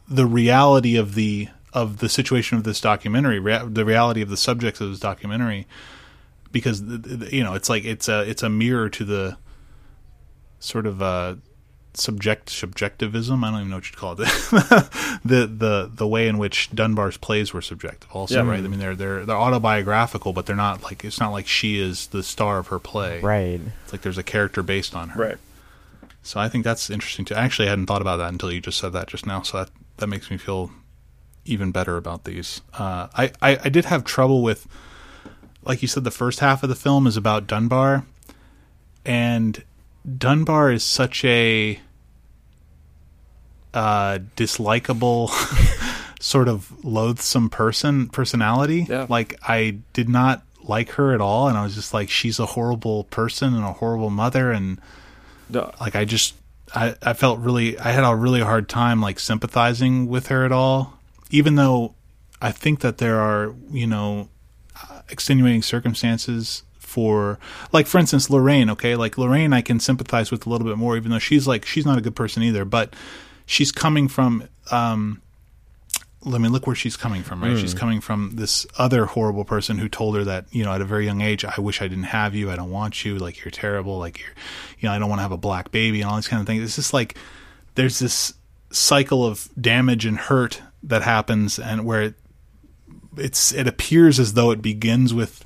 the 0.07 0.25
reality 0.25 0.95
of 0.97 1.15
the 1.15 1.49
of 1.73 1.97
the 1.97 2.07
situation 2.09 2.57
of 2.57 2.63
this 2.63 2.79
documentary, 2.79 3.39
rea- 3.39 3.65
the 3.65 3.83
reality 3.85 4.21
of 4.21 4.29
the 4.29 4.37
subjects 4.37 4.79
of 4.81 4.89
this 4.89 4.99
documentary, 4.99 5.67
because 6.51 6.81
you 7.31 7.43
know 7.43 7.53
it's 7.53 7.69
like 7.69 7.83
it's 7.85 8.07
a 8.07 8.21
it's 8.29 8.43
a 8.43 8.49
mirror 8.49 8.89
to 8.89 9.03
the 9.03 9.37
sort 10.59 10.85
of 10.85 11.01
uh, 11.01 11.35
subject 11.93 12.49
subjectivism. 12.49 13.43
I 13.43 13.51
don't 13.51 13.59
even 13.59 13.69
know 13.71 13.77
what 13.77 13.85
you'd 13.89 13.97
call 13.97 14.13
it. 14.13 14.17
the 15.25 15.47
the 15.51 15.91
the 15.93 16.07
way 16.07 16.27
in 16.27 16.37
which 16.37 16.69
Dunbar's 16.73 17.17
plays 17.17 17.53
were 17.53 17.61
subjective, 17.61 18.09
also, 18.11 18.43
Yeah. 18.43 18.49
right? 18.49 18.63
I 18.63 18.67
mean, 18.67 18.79
they're 18.79 18.95
they're 18.95 19.25
they're 19.25 19.35
autobiographical, 19.35 20.33
but 20.33 20.45
they're 20.45 20.55
not 20.55 20.83
like 20.83 21.03
it's 21.03 21.19
not 21.19 21.31
like 21.31 21.47
she 21.47 21.79
is 21.79 22.07
the 22.07 22.23
star 22.23 22.57
of 22.59 22.67
her 22.67 22.79
play. 22.79 23.19
Right. 23.21 23.59
It's 23.83 23.91
like 23.91 24.01
there's 24.01 24.17
a 24.17 24.23
character 24.23 24.63
based 24.63 24.95
on 24.95 25.09
her. 25.09 25.21
Right. 25.21 25.37
So 26.23 26.39
I 26.39 26.49
think 26.49 26.63
that's 26.63 26.89
interesting 26.89 27.25
too. 27.25 27.35
Actually, 27.35 27.67
I 27.67 27.71
hadn't 27.71 27.85
thought 27.85 28.01
about 28.01 28.17
that 28.17 28.29
until 28.29 28.51
you 28.51 28.59
just 28.61 28.79
said 28.79 28.93
that 28.93 29.07
just 29.07 29.27
now. 29.27 29.41
So 29.43 29.57
that 29.59 29.69
that 29.97 30.07
makes 30.07 30.29
me 30.29 30.37
feel 30.37 30.71
even 31.45 31.71
better 31.71 31.97
about 31.97 32.23
these. 32.23 32.61
Uh, 32.73 33.07
I, 33.15 33.31
I 33.41 33.59
I 33.65 33.69
did 33.69 33.85
have 33.85 34.03
trouble 34.03 34.41
with, 34.41 34.67
like 35.63 35.81
you 35.81 35.87
said, 35.87 36.03
the 36.03 36.11
first 36.11 36.39
half 36.39 36.63
of 36.63 36.69
the 36.69 36.75
film 36.75 37.07
is 37.07 37.17
about 37.17 37.47
Dunbar, 37.47 38.05
and 39.05 39.63
Dunbar 40.17 40.71
is 40.71 40.83
such 40.83 41.23
a 41.25 41.79
uh, 43.73 44.19
dislikable, 44.35 45.29
sort 46.19 46.47
of 46.47 46.83
loathsome 46.83 47.49
person 47.49 48.07
personality. 48.09 48.85
Yeah. 48.89 49.05
Like 49.09 49.37
I 49.43 49.77
did 49.93 50.09
not 50.09 50.43
like 50.63 50.91
her 50.91 51.13
at 51.13 51.21
all, 51.21 51.47
and 51.47 51.57
I 51.57 51.63
was 51.63 51.75
just 51.75 51.93
like, 51.93 52.09
she's 52.09 52.39
a 52.39 52.45
horrible 52.47 53.03
person 53.05 53.53
and 53.53 53.63
a 53.63 53.73
horrible 53.73 54.09
mother, 54.09 54.51
and 54.51 54.79
No, 55.49 55.71
like 55.79 55.95
I 55.95 56.05
just 56.05 56.33
I 56.75 56.95
I 57.01 57.13
felt 57.13 57.39
really 57.39 57.77
I 57.79 57.91
had 57.91 58.03
a 58.03 58.15
really 58.15 58.41
hard 58.41 58.67
time 58.69 59.01
like 59.01 59.19
sympathizing 59.19 60.07
with 60.07 60.27
her 60.27 60.45
at 60.45 60.51
all, 60.51 60.99
even 61.31 61.55
though 61.55 61.95
I 62.41 62.51
think 62.51 62.81
that 62.81 62.97
there 62.97 63.19
are 63.19 63.55
you 63.71 63.87
know 63.87 64.29
extenuating 65.09 65.61
circumstances 65.61 66.63
for 66.77 67.39
like 67.71 67.87
for 67.87 67.97
instance 67.97 68.29
Lorraine 68.29 68.69
okay? 68.71 68.95
Like 68.95 69.17
Lorraine 69.17 69.53
I 69.53 69.61
can 69.61 69.79
sympathize 69.79 70.31
with 70.31 70.45
a 70.45 70.49
little 70.49 70.67
bit 70.67 70.77
more 70.77 70.97
even 70.97 71.11
though 71.11 71.19
she's 71.19 71.47
like 71.47 71.65
she's 71.65 71.85
not 71.85 71.97
a 71.97 72.01
good 72.01 72.15
person 72.15 72.43
either. 72.43 72.65
But 72.65 72.93
she's 73.45 73.71
coming 73.71 74.07
from 74.07 74.47
um 74.71 75.21
let 76.25 76.41
me 76.41 76.49
look 76.49 76.65
where 76.65 76.75
she's 76.75 76.97
coming 76.97 77.23
from 77.23 77.43
right? 77.43 77.57
She's 77.57 77.73
coming 77.73 78.01
from 78.01 78.31
this 78.33 78.65
other 78.77 79.05
horrible 79.05 79.45
person 79.45 79.77
who 79.77 79.87
told 79.87 80.15
her 80.15 80.23
that 80.23 80.45
you 80.51 80.63
know 80.63 80.73
at 80.73 80.81
a 80.81 80.85
very 80.85 81.05
young 81.05 81.21
age 81.21 81.45
I 81.45 81.59
wish 81.61 81.81
I 81.81 81.87
didn't 81.87 82.05
have 82.05 82.35
you. 82.35 82.51
I 82.51 82.55
don't 82.55 82.71
want 82.71 83.05
you. 83.05 83.17
Like 83.17 83.43
you're 83.43 83.51
terrible. 83.51 83.99
Like 83.99 84.19
you're 84.19 84.33
you 84.79 84.89
know 84.89 84.95
I 84.95 84.99
don't 84.99 85.09
want 85.09 85.19
to 85.19 85.23
have 85.23 85.31
a 85.31 85.37
black 85.37 85.71
baby 85.71 86.01
and 86.01 86.09
all 86.09 86.15
these 86.15 86.27
kind 86.27 86.41
of 86.41 86.47
things. 86.47 86.63
It's 86.63 86.75
just 86.75 86.93
like 86.93 87.15
there's 87.75 87.99
this 87.99 88.33
cycle 88.71 89.25
of 89.25 89.47
damage 89.59 90.05
and 90.05 90.17
hurt 90.17 90.61
that 90.83 91.03
happens 91.03 91.59
and 91.59 91.85
where 91.85 92.01
it 92.01 92.15
it's 93.17 93.53
it 93.53 93.67
appears 93.67 94.19
as 94.19 94.33
though 94.33 94.51
it 94.51 94.61
begins 94.61 95.13
with 95.13 95.45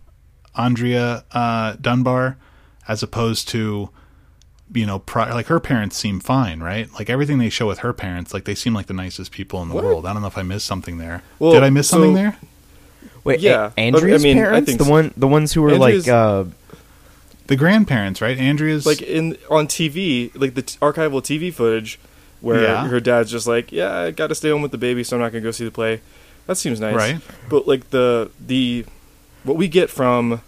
Andrea 0.56 1.26
uh, 1.32 1.76
Dunbar 1.80 2.38
as 2.88 3.04
opposed 3.04 3.48
to 3.50 3.90
you 4.74 4.86
know 4.86 5.00
pri- 5.00 5.32
like 5.34 5.48
her 5.48 5.60
parents 5.60 5.98
seem 5.98 6.20
fine 6.20 6.60
right 6.60 6.90
like 6.94 7.10
everything 7.10 7.40
they 7.40 7.50
show 7.50 7.68
with 7.68 7.80
her 7.80 7.92
parents 7.94 8.34
like 8.34 8.46
they 8.46 8.54
seem 8.54 8.74
like 8.74 8.86
the 8.86 8.94
nicest 8.94 9.32
people 9.32 9.62
in 9.64 9.70
the 9.70 9.74
What? 9.76 9.84
world 9.84 10.06
I 10.06 10.14
don't 10.14 10.22
know 10.22 10.28
if 10.28 10.38
I 10.38 10.44
missed 10.44 10.68
something 10.68 10.98
there 11.00 11.24
Well, 11.40 11.54
did 11.54 11.64
I 11.64 11.70
miss 11.72 11.88
something 11.90 12.14
there 12.14 12.38
Wait, 13.24 13.40
Yeah, 13.40 13.72
yeah, 13.78 13.84
Andrea's 13.84 14.22
I 14.22 14.24
mean, 14.24 14.38
I 14.38 14.42
parents, 14.44 14.68
think 14.70 14.80
the 14.84 14.90
one, 14.90 15.14
the 15.18 15.28
ones 15.28 15.54
who 15.54 15.62
were 15.62 15.72
Andrea's- 15.72 16.08
like, 16.08 16.14
uh, 16.14 16.44
the 17.48 17.56
grandparents 17.56 18.22
right 18.22 18.38
Andrea's 18.38 18.86
like 18.86 19.02
in 19.02 19.38
on 19.50 19.68
TV, 19.68 20.32
like 20.36 20.54
the 20.54 20.62
t- 20.62 20.78
archival 20.80 21.22
TV 21.22 21.52
footage, 21.52 21.98
where 22.42 22.62
Yeah. 22.64 22.88
her 22.88 23.00
dad's 23.00 23.32
just 23.32 23.48
like, 23.48 23.72
"Yeah, 23.72 23.92
I 23.94 24.12
got 24.12 24.28
to 24.28 24.36
stay 24.36 24.50
home 24.52 24.62
with 24.62 24.72
the 24.72 24.78
baby, 24.78 25.04
so 25.04 25.18
I'm 25.18 25.22
not 25.22 25.32
gonna 25.32 25.42
go 25.44 25.52
see 25.52 25.66
the 25.66 25.72
play." 25.72 26.02
That 26.48 26.58
seems 26.58 26.80
nice, 26.80 26.96
Right. 26.96 27.20
But 27.50 27.68
like 27.68 27.90
the 27.90 28.30
the 28.46 28.86
what 29.44 29.58
we 29.58 29.68
get 29.68 29.90
from 29.90 30.42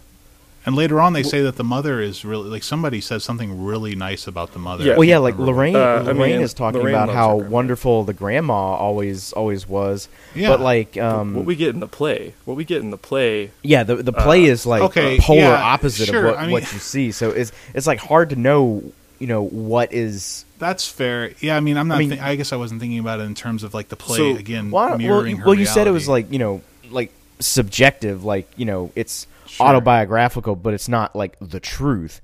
and 0.64 0.76
later 0.76 1.00
on 1.00 1.12
they 1.12 1.22
say 1.22 1.42
that 1.42 1.56
the 1.56 1.64
mother 1.64 2.00
is 2.00 2.24
really 2.24 2.48
like 2.48 2.62
somebody 2.62 3.00
says 3.00 3.24
something 3.24 3.64
really 3.64 3.94
nice 3.94 4.26
about 4.26 4.52
the 4.52 4.58
mother 4.58 4.84
Yeah. 4.84 4.94
Well, 4.96 5.04
yeah, 5.04 5.18
like. 5.18 5.36
Lorraine. 5.38 5.74
Uh, 5.76 5.78
I 5.80 5.98
Lorraine 6.02 6.32
mean, 6.36 6.40
is 6.42 6.54
talking 6.54 6.80
Lorraine 6.80 6.94
about 6.94 7.08
how 7.10 7.36
wonderful 7.36 8.04
the 8.04 8.12
grandma 8.12 8.54
always, 8.54 9.32
always 9.32 9.68
was. 9.68 10.08
Yeah. 10.34 10.48
But 10.50 10.60
like, 10.60 10.96
um, 10.98 11.34
what 11.34 11.44
we 11.44 11.56
get 11.56 11.70
in 11.74 11.80
the 11.80 11.88
play, 11.88 12.34
what 12.44 12.56
we 12.56 12.64
get 12.64 12.80
in 12.82 12.90
the 12.90 12.96
play, 12.98 13.50
yeah, 13.62 13.82
the 13.82 13.96
the 13.96 14.12
play 14.12 14.44
is 14.44 14.64
like 14.66 14.82
okay, 14.82 15.18
polar 15.18 15.40
yeah, 15.40 15.62
opposite 15.62 16.06
sure, 16.06 16.26
of 16.26 16.34
what, 16.34 16.38
I 16.38 16.42
mean- 16.44 16.52
what 16.52 16.72
you 16.72 16.78
see. 16.78 17.10
So 17.12 17.30
it's 17.30 17.50
it's 17.74 17.86
like 17.86 17.98
hard 17.98 18.30
to 18.30 18.36
know, 18.36 18.82
you 19.18 19.26
know, 19.26 19.42
what 19.42 19.92
is. 19.92 20.44
That's 20.58 20.86
fair. 20.88 21.32
Yeah, 21.40 21.56
I 21.56 21.60
mean, 21.60 21.76
I'm 21.76 21.88
not. 21.88 21.96
I, 21.96 21.98
mean- 21.98 22.10
thi- 22.10 22.20
I 22.20 22.36
guess 22.36 22.52
I 22.52 22.56
wasn't 22.56 22.80
thinking 22.80 23.00
about 23.00 23.18
it 23.18 23.24
in 23.24 23.34
terms 23.34 23.64
of 23.64 23.74
like 23.74 23.88
the 23.88 23.96
play 23.96 24.18
So- 24.18 24.36
again 24.36 24.70
Well, 24.70 24.84
I 24.84 24.88
don't- 24.90 25.02
well, 25.02 25.24
her. 25.24 25.44
well, 25.44 25.54
you 25.54 25.66
said 25.66 25.88
it 25.88 25.90
was 25.90 26.06
like 26.06 26.30
you 26.30 26.38
know, 26.38 26.62
like 26.90 27.10
subjective, 27.40 28.24
like 28.24 28.48
you 28.56 28.64
know, 28.64 28.92
it's 28.94 29.26
Sure. 29.52 29.66
autobiographical, 29.66 30.56
but 30.56 30.72
it's 30.74 30.88
not 30.88 31.14
like 31.14 31.36
the 31.40 31.60
truth. 31.60 32.20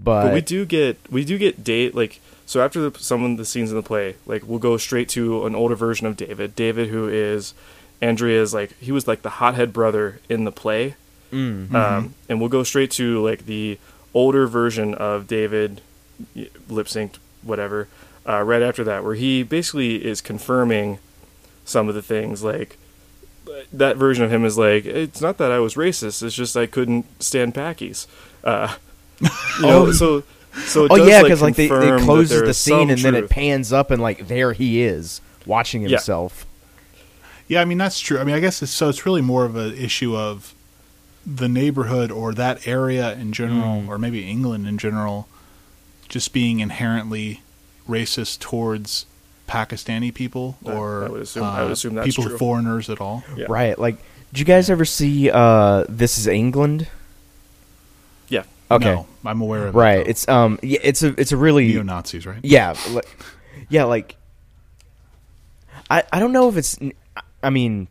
But, 0.00 0.24
but 0.24 0.34
we 0.34 0.40
do 0.40 0.64
get 0.64 0.96
we 1.10 1.24
do 1.24 1.38
get 1.38 1.64
date 1.64 1.94
like 1.94 2.20
so 2.46 2.62
after 2.64 2.88
the, 2.88 2.98
some 3.00 3.24
of 3.24 3.36
the 3.36 3.44
scenes 3.44 3.70
in 3.70 3.76
the 3.76 3.82
play, 3.82 4.14
like 4.26 4.42
we'll 4.46 4.60
go 4.60 4.76
straight 4.76 5.08
to 5.10 5.44
an 5.44 5.54
older 5.56 5.74
version 5.74 6.06
of 6.06 6.16
David. 6.16 6.54
David, 6.54 6.88
who 6.88 7.08
is 7.08 7.52
Andrea's 8.00 8.54
like 8.54 8.78
he 8.78 8.92
was 8.92 9.08
like 9.08 9.22
the 9.22 9.30
hothead 9.30 9.72
brother 9.72 10.20
in 10.28 10.44
the 10.44 10.52
play, 10.52 10.94
Mm. 11.32 11.74
um, 11.74 12.14
and 12.28 12.40
we'll 12.40 12.48
go 12.48 12.62
straight 12.62 12.90
to 12.92 13.22
like 13.22 13.44
the 13.46 13.78
older 14.14 14.46
version 14.46 14.94
of 14.94 15.26
David, 15.26 15.80
lip 16.68 16.86
synced 16.86 17.16
whatever. 17.42 17.88
Uh, 18.26 18.42
right 18.42 18.62
after 18.62 18.84
that, 18.84 19.02
where 19.04 19.14
he 19.14 19.42
basically 19.42 20.04
is 20.04 20.20
confirming 20.20 20.98
some 21.64 21.88
of 21.88 21.94
the 21.94 22.02
things 22.02 22.42
like 22.42 22.77
that 23.72 23.96
version 23.96 24.24
of 24.24 24.32
him 24.32 24.44
is 24.44 24.56
like 24.58 24.84
it's 24.86 25.20
not 25.20 25.38
that 25.38 25.50
I 25.50 25.58
was 25.58 25.74
racist, 25.74 26.22
it's 26.22 26.34
just 26.34 26.56
I 26.56 26.66
couldn't 26.66 27.22
stand 27.22 27.54
Packies. 27.54 28.06
Uh, 28.44 28.74
you 29.20 29.28
know, 29.62 29.92
so 29.92 30.22
so 30.66 30.84
it 30.84 30.90
oh 30.90 30.96
does, 30.96 31.08
yeah, 31.08 31.22
because 31.22 31.40
because 31.40 31.42
like, 31.42 31.56
they, 31.56 31.68
confirm 31.68 31.98
it 31.98 32.04
closes 32.04 32.42
the 32.42 32.54
scene 32.54 32.88
some 32.88 32.90
and 32.90 32.98
then 33.00 33.14
it 33.14 33.28
pans 33.30 33.72
up 33.72 33.90
and 33.90 34.00
like 34.02 34.28
there 34.28 34.52
he 34.52 34.82
is 34.82 35.20
watching 35.46 35.82
Yeah. 35.82 35.88
himself. 35.90 36.46
Yeah, 37.46 37.60
I 37.62 37.64
mean 37.64 37.78
that's 37.78 37.98
true. 38.00 38.18
I 38.18 38.24
mean, 38.24 38.34
I 38.34 38.40
guess 38.40 38.62
it's, 38.62 38.70
so. 38.72 38.88
It's 38.90 39.06
really 39.06 39.22
more 39.22 39.44
of 39.46 39.56
an 39.56 39.74
issue 39.74 40.14
of 40.16 40.54
the 41.26 41.48
neighborhood 41.48 42.10
or 42.10 42.32
that 42.34 42.66
area 42.66 43.12
in 43.14 43.32
general, 43.32 43.82
Mm. 43.82 43.88
or 43.88 43.98
maybe 43.98 44.28
England 44.28 44.66
in 44.66 44.76
general, 44.78 45.28
just 46.08 46.32
being 46.32 46.60
inherently 46.60 47.42
racist 47.88 48.38
towards 48.40 49.06
Pakistani 49.48 50.14
people 50.14 50.56
or 50.62 51.04
I 51.04 51.08
would 51.08 51.22
assume- 51.22 51.42
I 51.42 51.62
would 51.62 51.70
uh, 51.70 51.72
assume 51.72 51.94
that's 51.94 52.06
people 52.06 52.24
true. 52.24 52.38
foreigners 52.38 52.88
at 52.90 53.00
all. 53.00 53.24
Yeah. 53.36 53.46
Right. 53.48 53.76
Like, 53.78 53.96
did 54.32 54.38
you 54.40 54.44
guys 54.44 54.68
ever 54.70 54.84
see 54.84 55.30
uh, 55.30 55.84
This 55.88 56.18
Is 56.18 56.26
England? 56.26 56.86
Yeah, 58.28 58.44
Okay. 58.70 58.84
No, 58.94 59.06
I'm 59.24 59.40
aware 59.40 59.66
of 59.68 59.74
Right. 59.74 60.00
It, 60.00 60.04
though. 60.04 60.10
It's 60.10 60.28
um. 60.28 60.58
Yeah. 60.62 60.80
It's 60.82 61.02
a. 61.02 61.18
It's 61.18 61.32
a 61.32 61.36
really. 61.36 61.66
neo 61.68 61.82
Nazis, 61.82 62.26
right? 62.26 62.38
Yeah. 62.42 62.74
Like, 62.90 63.08
yeah. 63.70 63.84
Like. 63.84 64.16
I 65.90 66.02
I 66.12 66.20
don't 66.20 66.32
know 66.32 66.48
if 66.50 66.56
it's. 66.58 66.78
I 67.42 67.48
mean, 67.50 67.88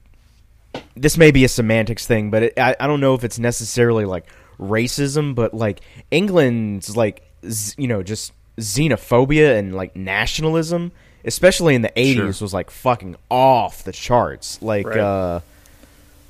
this 0.96 1.18
may 1.18 1.32
be 1.32 1.44
a 1.44 1.48
semantics 1.50 2.06
thing, 2.06 2.30
but 2.30 2.44
it, 2.44 2.54
I 2.60 2.76
I 2.80 2.86
don't 2.86 3.00
know 3.00 3.16
if 3.16 3.24
it's 3.24 3.40
necessarily 3.40 4.06
like 4.06 4.28
racism, 4.60 5.34
but 5.34 5.54
like 5.56 5.82
England's 6.12 6.96
like 6.96 7.24
z- 7.50 7.74
you 7.80 7.88
know 7.88 8.04
just 8.04 8.32
xenophobia 8.60 9.58
and 9.58 9.74
like 9.76 9.96
nationalism, 9.96 10.92
especially 11.26 11.76
in 11.76 11.82
the 11.82 11.92
'80s, 11.96 12.14
Sure. 12.16 12.26
was 12.28 12.54
like 12.54 12.70
fucking 12.72 13.16
off 13.30 13.84
the 13.84 13.92
charts. 13.92 14.62
Like. 14.62 14.88
Right. 14.88 14.98
uh 15.00 15.40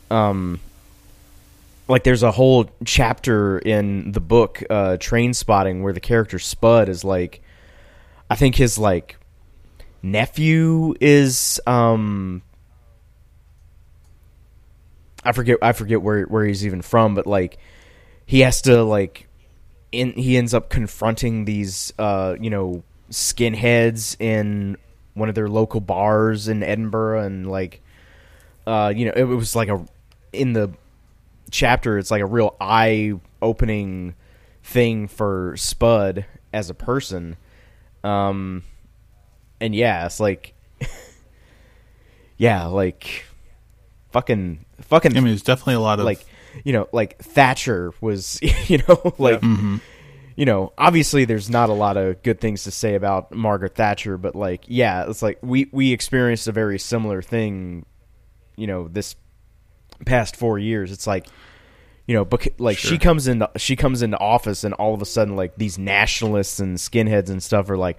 um 0.10 0.60
like 1.90 2.04
there's 2.06 2.24
a 2.24 2.32
whole 2.32 2.70
chapter 2.86 3.60
in 3.60 4.12
the 4.14 4.22
book 4.22 4.64
uh 4.70 4.96
Trainspotting 5.00 5.82
where 5.82 5.92
the 5.92 6.00
character 6.00 6.40
spud 6.40 6.88
is 6.88 7.04
like 7.04 7.42
i 8.30 8.36
think 8.36 8.56
his 8.56 8.78
like 8.78 9.18
nephew 10.02 10.94
is 11.02 11.60
um 11.68 12.42
i 15.24 15.32
forget 15.34 15.58
i 15.62 15.72
forget 15.74 16.02
where 16.02 16.24
where 16.24 16.46
he's 16.46 16.66
even 16.66 16.82
from 16.82 17.16
but 17.16 17.28
like 17.28 17.58
he 18.26 18.42
has 18.42 18.62
to 18.62 18.84
like 18.84 19.28
in 19.92 20.14
he 20.14 20.38
ends 20.38 20.54
up 20.54 20.70
confronting 20.70 21.46
these 21.46 21.92
uh 22.00 22.36
you 22.40 22.50
know 22.50 22.84
skinheads 23.12 24.20
in 24.20 24.78
one 25.14 25.30
of 25.30 25.36
their 25.36 25.48
local 25.48 25.80
bars 25.80 26.48
in 26.48 26.62
edinburgh 26.64 27.24
and 27.24 27.50
like 27.50 27.82
uh, 28.68 28.90
you 28.94 29.06
know, 29.06 29.14
it 29.16 29.24
was 29.24 29.56
like 29.56 29.70
a 29.70 29.84
in 30.34 30.52
the 30.52 30.70
chapter. 31.50 31.98
It's 31.98 32.12
like 32.12 32.22
a 32.22 32.26
real 32.26 32.54
eye-opening 32.60 34.14
thing 34.62 35.08
for 35.08 35.56
Spud 35.56 36.26
as 36.52 36.70
a 36.70 36.74
person. 36.74 37.38
Um, 38.04 38.64
and 39.62 39.74
yeah, 39.74 40.06
it's 40.06 40.20
like, 40.20 40.54
yeah, 42.38 42.66
like 42.66 43.24
fucking, 44.12 44.66
fucking, 44.82 45.12
I 45.14 45.22
mean, 45.22 45.28
there's 45.28 45.44
definitely 45.44 45.76
a 45.76 45.80
lot 45.80 46.00
of 46.00 46.06
like 46.06 46.26
you 46.66 46.74
know, 46.74 46.90
like 46.92 47.18
Thatcher 47.20 47.94
was, 48.02 48.38
you 48.70 48.80
know, 48.80 49.14
like. 49.18 49.40
Mhm. 49.40 49.80
You 50.38 50.46
know, 50.46 50.72
obviously, 50.78 51.26
there's 51.26 51.50
not 51.50 51.68
a 51.70 51.74
lot 51.74 51.98
of 51.98 52.24
good 52.24 52.40
things 52.40 52.64
to 52.64 52.72
say 52.72 52.96
about 52.96 53.34
Margaret 53.34 53.76
Thatcher, 53.76 54.18
but 54.18 54.36
like, 54.36 54.64
yeah, 54.68 55.10
it's 55.10 55.22
like 55.22 55.40
we 55.42 55.68
we 55.74 55.92
experienced 55.92 56.48
a 56.48 56.52
very 56.54 56.80
similar 56.80 57.22
thing 57.22 57.86
you 58.56 58.66
know 58.66 58.88
this 58.88 59.16
past 60.06 60.36
four 60.36 60.58
years 60.58 60.92
it's 60.92 61.06
like 61.06 61.28
you 62.08 62.16
know 62.16 62.26
bec- 62.26 62.60
like 62.60 62.76
she 62.78 62.98
comes 62.98 63.28
into 63.28 63.48
she 63.56 63.76
comes 63.76 64.02
into 64.02 64.18
office 64.18 64.64
and 64.64 64.74
all 64.74 64.96
of 64.96 65.02
a 65.04 65.06
sudden 65.06 65.36
like 65.36 65.56
these 65.58 65.78
nationalists 65.78 66.60
and 66.60 66.78
skinheads 66.78 67.30
and 67.30 67.42
stuff 67.44 67.70
are 67.70 67.78
like 67.78 67.98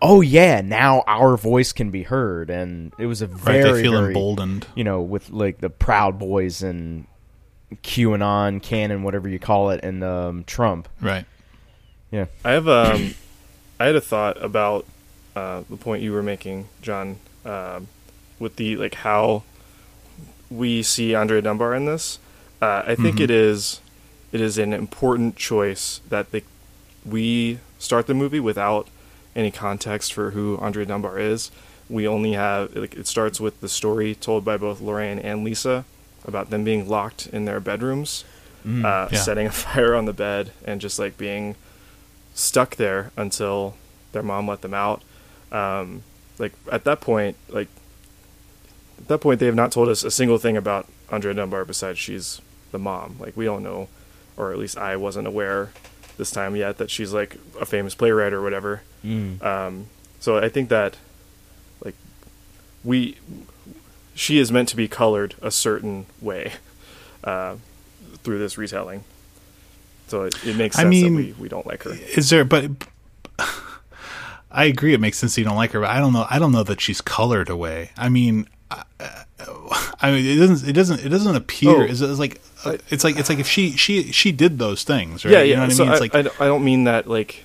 oh 0.00 0.20
yeah 0.20 0.60
now 0.60 1.02
our 1.08 1.36
voice 1.36 1.72
can 1.72 1.90
be 1.90 2.04
heard 2.04 2.50
and 2.50 2.92
it 3.00 3.06
was 3.06 3.20
a 3.20 3.26
right. 3.26 3.40
very 3.40 3.72
They 3.72 3.82
feel 3.82 3.92
very, 3.92 4.06
emboldened. 4.08 4.66
you 4.76 4.84
know 4.84 5.02
with 5.02 5.30
like 5.30 5.58
the 5.60 5.70
proud 5.70 6.20
boys 6.20 6.62
and 6.62 7.06
qanon 7.82 8.62
canon 8.62 9.02
whatever 9.02 9.28
you 9.28 9.40
call 9.40 9.70
it 9.70 9.80
and 9.82 10.04
um 10.04 10.44
trump 10.44 10.88
Right. 11.00 11.24
Yeah 12.10 12.26
I 12.44 12.52
have 12.52 12.68
um, 12.68 13.14
I 13.80 13.86
had 13.86 13.96
a 13.96 14.00
thought 14.00 14.42
about 14.42 14.86
uh, 15.34 15.62
the 15.68 15.76
point 15.76 16.02
you 16.02 16.12
were 16.12 16.22
making, 16.22 16.68
John, 16.80 17.18
um, 17.44 17.88
with 18.38 18.56
the 18.56 18.76
like 18.76 18.94
how 18.96 19.42
we 20.50 20.82
see 20.82 21.14
Andrea 21.14 21.42
Dunbar 21.42 21.74
in 21.74 21.84
this. 21.86 22.18
Uh, 22.62 22.82
I 22.86 22.94
think 22.94 23.16
Mhm. 23.16 23.20
it 23.24 23.30
is 23.30 23.80
it 24.32 24.40
is 24.40 24.58
an 24.58 24.72
important 24.72 25.36
choice 25.36 26.00
that 26.08 26.30
they, 26.32 26.42
we 27.04 27.58
start 27.78 28.06
the 28.06 28.14
movie 28.14 28.40
without 28.40 28.88
any 29.34 29.50
context 29.50 30.12
for 30.12 30.30
who 30.30 30.56
Andrea 30.58 30.86
Dunbar 30.86 31.18
is. 31.18 31.50
We 31.88 32.08
only 32.08 32.32
have 32.32 32.74
like 32.74 32.94
it 32.94 33.06
starts 33.06 33.40
with 33.40 33.60
the 33.60 33.68
story 33.68 34.14
told 34.14 34.44
by 34.44 34.56
both 34.56 34.80
Lorraine 34.80 35.18
and 35.18 35.44
Lisa 35.44 35.84
about 36.24 36.50
them 36.50 36.64
being 36.64 36.88
locked 36.88 37.26
in 37.28 37.44
their 37.44 37.60
bedrooms 37.60 38.24
uh, 38.66 39.08
Yeah. 39.12 39.18
setting 39.18 39.46
a 39.46 39.52
fire 39.64 39.94
on 39.94 40.06
the 40.06 40.12
bed 40.12 40.50
and 40.64 40.80
just 40.80 40.98
like 40.98 41.16
being 41.18 41.54
stuck 42.36 42.76
there 42.76 43.10
until 43.16 43.74
their 44.12 44.22
mom 44.22 44.46
let 44.46 44.60
them 44.60 44.74
out. 44.74 45.02
Um, 45.50 46.02
like 46.38 46.52
at 46.70 46.84
that 46.84 47.00
point, 47.00 47.36
like 47.48 47.68
at 48.98 49.08
that 49.08 49.18
point, 49.18 49.40
they 49.40 49.46
have 49.46 49.54
not 49.54 49.72
told 49.72 49.88
us 49.88 50.04
a 50.04 50.10
single 50.10 50.38
thing 50.38 50.56
about 50.56 50.86
Andrea 51.10 51.34
Dunbar 51.34 51.64
besides 51.64 51.98
she's 51.98 52.40
the 52.70 52.78
mom. 52.78 53.16
Like 53.18 53.36
we 53.36 53.46
don't 53.46 53.62
know, 53.62 53.88
or 54.36 54.52
at 54.52 54.58
least 54.58 54.76
I 54.76 54.96
wasn't 54.96 55.26
aware 55.26 55.70
this 56.18 56.30
time 56.30 56.54
yet 56.54 56.78
that 56.78 56.90
she's 56.90 57.12
like 57.12 57.36
a 57.60 57.66
famous 57.66 57.94
playwright 57.94 58.32
or 58.32 58.42
whatever. 58.42 58.82
Mm. 59.04 59.42
Um, 59.42 59.86
so 60.20 60.38
I 60.38 60.48
think 60.48 60.68
that 60.68 60.96
like 61.84 61.94
we 62.84 63.16
she 64.14 64.38
is 64.38 64.52
meant 64.52 64.68
to 64.70 64.76
be 64.76 64.88
colored 64.88 65.34
a 65.40 65.50
certain 65.50 66.06
way 66.20 66.52
uh, 67.24 67.56
through 68.22 68.38
this 68.38 68.58
retelling. 68.58 69.04
So 70.08 70.24
it, 70.24 70.44
it 70.46 70.56
makes 70.56 70.76
I 70.76 70.82
sense 70.82 70.90
mean- 70.90 71.16
that 71.16 71.22
we, 71.22 71.32
we 71.42 71.48
don't 71.48 71.66
like 71.66 71.82
her. 71.84 71.92
Is 71.92 72.30
there? 72.30 72.44
But 72.44 72.70
I 74.50 74.64
agree. 74.64 74.94
It 74.94 75.00
makes 75.00 75.18
sense 75.18 75.34
that 75.34 75.40
you 75.40 75.44
don't 75.46 75.56
like 75.56 75.72
her, 75.72 75.80
but 75.80 75.90
I 75.90 75.98
don't 75.98 76.12
know. 76.12 76.26
I 76.30 76.38
don't 76.38 76.52
know 76.52 76.62
that 76.62 76.80
she's 76.80 77.00
colored 77.00 77.48
away. 77.50 77.90
I 77.96 78.08
mean, 78.08 78.48
I, 78.70 78.84
I 80.00 80.10
mean, 80.12 80.24
it 80.24 80.36
doesn't. 80.36 80.68
It 80.68 80.72
doesn't. 80.72 81.04
It 81.04 81.08
doesn't 81.10 81.36
appear. 81.36 81.76
Oh. 81.76 81.82
It's, 81.82 82.00
it's 82.00 82.18
like. 82.18 82.40
I- 82.64 82.78
It's 82.90 83.04
like. 83.04 83.16
It's 83.18 83.28
like 83.28 83.38
if 83.38 83.46
she 83.48 83.72
she 83.72 84.10
she 84.12 84.32
did 84.32 84.58
those 84.58 84.82
things, 84.84 85.24
right? 85.24 85.32
Yeah, 85.32 85.38
yeah. 85.38 85.44
You 85.44 85.56
know 85.56 85.62
what 85.64 85.72
so 85.72 85.82
I 85.82 85.86
mean? 85.86 85.92
It's 86.02 86.14
I, 86.14 86.20
like 86.20 86.40
I 86.40 86.46
don't- 86.46 86.64
mean 86.64 86.84
that 86.84 87.06
like 87.06 87.44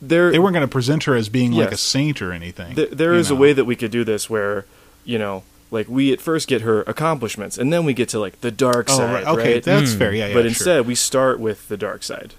there 0.00 0.30
they 0.30 0.38
weren't 0.38 0.54
going 0.54 0.66
to 0.66 0.70
present 0.70 1.04
her 1.04 1.14
as 1.14 1.28
being 1.28 1.52
like 1.52 1.72
a 1.72 1.76
saint 1.76 2.20
or 2.20 2.32
anything. 2.32 2.74
Th- 2.74 2.90
there 2.90 3.14
you 3.14 3.20
is 3.20 3.30
a 3.30 3.36
way 3.36 3.52
that 3.52 3.64
we 3.64 3.74
could 3.76 3.90
do 3.90 4.04
this 4.04 4.28
where, 4.28 4.66
you 5.04 5.18
know, 5.18 5.44
like 5.74 5.88
we 5.88 6.12
at 6.12 6.20
first 6.22 6.48
get 6.48 6.62
her 6.62 6.82
accomplishments, 6.82 7.58
and 7.58 7.70
then 7.72 7.84
we 7.84 7.92
get 7.92 8.08
to 8.10 8.18
like 8.18 8.40
the 8.40 8.50
dark 8.50 8.88
side. 8.88 8.94
Oh, 8.94 8.98
side, 8.98 9.12
right. 9.12 9.26
Okay, 9.26 9.54
right? 9.54 9.62
that's 9.62 9.92
Mm. 9.92 9.98
fair. 9.98 10.14
Yeah, 10.14 10.28
yeah. 10.28 10.32
but 10.34 10.40
sure. 10.40 10.48
instead, 10.48 10.86
we 10.86 10.94
start 10.94 11.38
with 11.40 11.68
the 11.68 11.76
dark 11.76 12.02
side. 12.02 12.32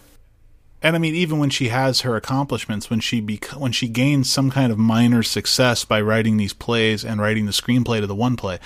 and 0.82 0.96
I 0.96 1.00
mean, 1.00 1.16
even 1.16 1.40
when 1.40 1.50
she 1.50 1.70
has 1.70 2.02
her 2.02 2.16
accomplishments, 2.16 2.90
when 2.90 3.00
she 3.00 3.20
bec- 3.22 3.50
when 3.60 3.72
she 3.72 3.88
gains 3.88 4.30
some 4.30 4.50
kind 4.52 4.72
of 4.72 4.78
minor 4.78 5.22
success 5.24 5.86
by 5.86 6.00
writing 6.02 6.38
these 6.38 6.54
plays 6.54 7.04
and 7.06 7.20
writing 7.22 7.46
the 7.46 7.52
screenplay 7.52 8.00
to 8.02 8.08
the 8.08 8.14
one 8.16 8.36
play, 8.36 8.60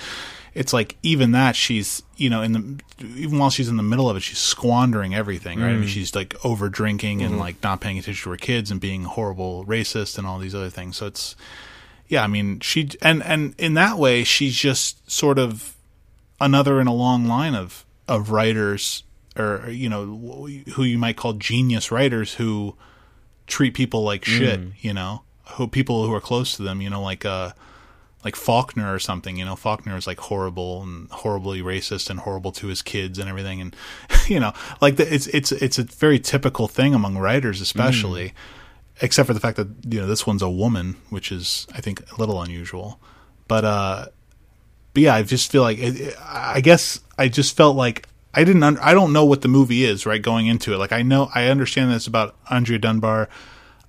it's 0.52 0.72
like 0.72 0.96
even 1.02 1.32
that 1.32 1.56
she's 1.56 2.02
you 2.16 2.28
know 2.28 2.42
in 2.42 2.52
the 2.52 2.80
even 3.16 3.38
while 3.38 3.48
she's 3.50 3.68
in 3.68 3.76
the 3.78 3.82
middle 3.82 4.10
of 4.10 4.16
it, 4.16 4.20
she's 4.20 4.38
squandering 4.38 5.14
everything, 5.14 5.60
right? 5.60 5.70
I 5.70 5.76
mean, 5.76 5.88
she's 5.88 6.14
like 6.14 6.34
over 6.44 6.68
drinking 6.68 7.22
and 7.22 7.38
like 7.38 7.62
not 7.62 7.80
paying 7.80 7.98
attention 7.98 8.24
to 8.24 8.30
her 8.30 8.36
kids 8.36 8.70
and 8.70 8.80
being 8.80 9.04
horrible 9.04 9.64
racist 9.64 10.18
and 10.18 10.26
all 10.26 10.38
these 10.38 10.54
other 10.54 10.68
things. 10.70 10.96
So 10.98 11.06
it's 11.06 11.34
yeah, 12.10 12.24
I 12.24 12.26
mean, 12.26 12.58
she 12.58 12.90
and 13.00 13.22
and 13.22 13.54
in 13.56 13.74
that 13.74 13.96
way, 13.96 14.24
she's 14.24 14.56
just 14.56 15.08
sort 15.08 15.38
of 15.38 15.76
another 16.40 16.80
in 16.80 16.88
a 16.88 16.92
long 16.92 17.26
line 17.26 17.54
of 17.54 17.86
of 18.08 18.30
writers 18.32 19.04
or 19.38 19.70
you 19.70 19.88
know 19.88 20.04
who 20.74 20.82
you 20.82 20.98
might 20.98 21.16
call 21.16 21.34
genius 21.34 21.92
writers 21.92 22.34
who 22.34 22.76
treat 23.46 23.74
people 23.74 24.02
like 24.02 24.24
shit 24.24 24.60
you 24.80 24.92
know? 24.92 25.22
Who 25.54 25.68
people 25.68 26.04
who 26.06 26.12
are 26.12 26.20
close 26.20 26.56
to 26.56 26.64
them 26.64 26.80
you 26.80 26.90
know 26.90 27.00
like 27.00 27.24
uh 27.24 27.52
like 28.24 28.34
Faulkner 28.34 28.92
or 28.92 28.98
something 28.98 29.36
you 29.36 29.44
know? 29.44 29.54
Faulkner 29.54 29.96
is 29.96 30.08
like 30.08 30.18
horrible 30.18 30.82
and 30.82 31.08
horribly 31.10 31.62
racist 31.62 32.10
and 32.10 32.18
horrible 32.18 32.50
to 32.52 32.66
his 32.66 32.82
kids 32.82 33.20
and 33.20 33.28
everything 33.28 33.60
and 33.60 33.76
you 34.26 34.40
know 34.40 34.52
like 34.80 34.96
the, 34.96 35.14
it's 35.14 35.28
it's 35.28 35.52
it's 35.52 35.78
a 35.78 35.84
very 35.84 36.18
typical 36.18 36.66
thing 36.66 36.92
among 36.92 37.16
writers 37.16 37.60
especially 37.60 38.32
except 39.00 39.26
for 39.26 39.34
the 39.34 39.40
fact 39.40 39.56
that 39.56 39.68
you 39.88 40.00
know 40.00 40.06
this 40.06 40.26
one's 40.26 40.42
a 40.42 40.50
woman 40.50 40.96
which 41.10 41.32
is 41.32 41.66
I 41.74 41.80
think 41.80 42.10
a 42.12 42.16
little 42.16 42.40
unusual 42.42 43.00
but 43.48 43.64
uh 43.64 44.06
but 44.92 45.02
yeah, 45.02 45.14
I 45.14 45.22
just 45.22 45.50
feel 45.50 45.62
like 45.62 45.78
it, 45.78 46.16
I 46.20 46.60
guess 46.60 47.00
I 47.18 47.28
just 47.28 47.56
felt 47.56 47.76
like 47.76 48.08
I 48.34 48.44
didn't 48.44 48.62
un- 48.62 48.78
I 48.78 48.92
don't 48.92 49.12
know 49.12 49.24
what 49.24 49.42
the 49.42 49.48
movie 49.48 49.84
is 49.84 50.06
right 50.06 50.20
going 50.20 50.46
into 50.46 50.74
it. 50.74 50.78
Like 50.78 50.92
I 50.92 51.02
know 51.02 51.30
I 51.34 51.46
understand 51.46 51.90
that 51.90 51.96
it's 51.96 52.06
about 52.06 52.36
Andrea 52.50 52.78
Dunbar. 52.78 53.28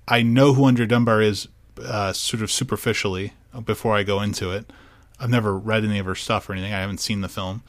I 0.06 0.22
know 0.22 0.54
who 0.54 0.66
Andrea 0.66 0.86
Dunbar 0.86 1.22
is 1.22 1.48
uh, 1.84 2.12
sort 2.12 2.42
of 2.42 2.50
superficially 2.50 3.32
before 3.64 3.96
I 3.96 4.02
go 4.02 4.20
into 4.20 4.50
it. 4.50 4.72
I've 5.18 5.30
never 5.30 5.56
read 5.56 5.84
any 5.84 5.98
of 5.98 6.06
her 6.06 6.14
stuff 6.14 6.48
or 6.48 6.52
anything. 6.52 6.72
I 6.72 6.80
haven't 6.80 6.98
seen 6.98 7.20
the 7.20 7.28
film, 7.28 7.62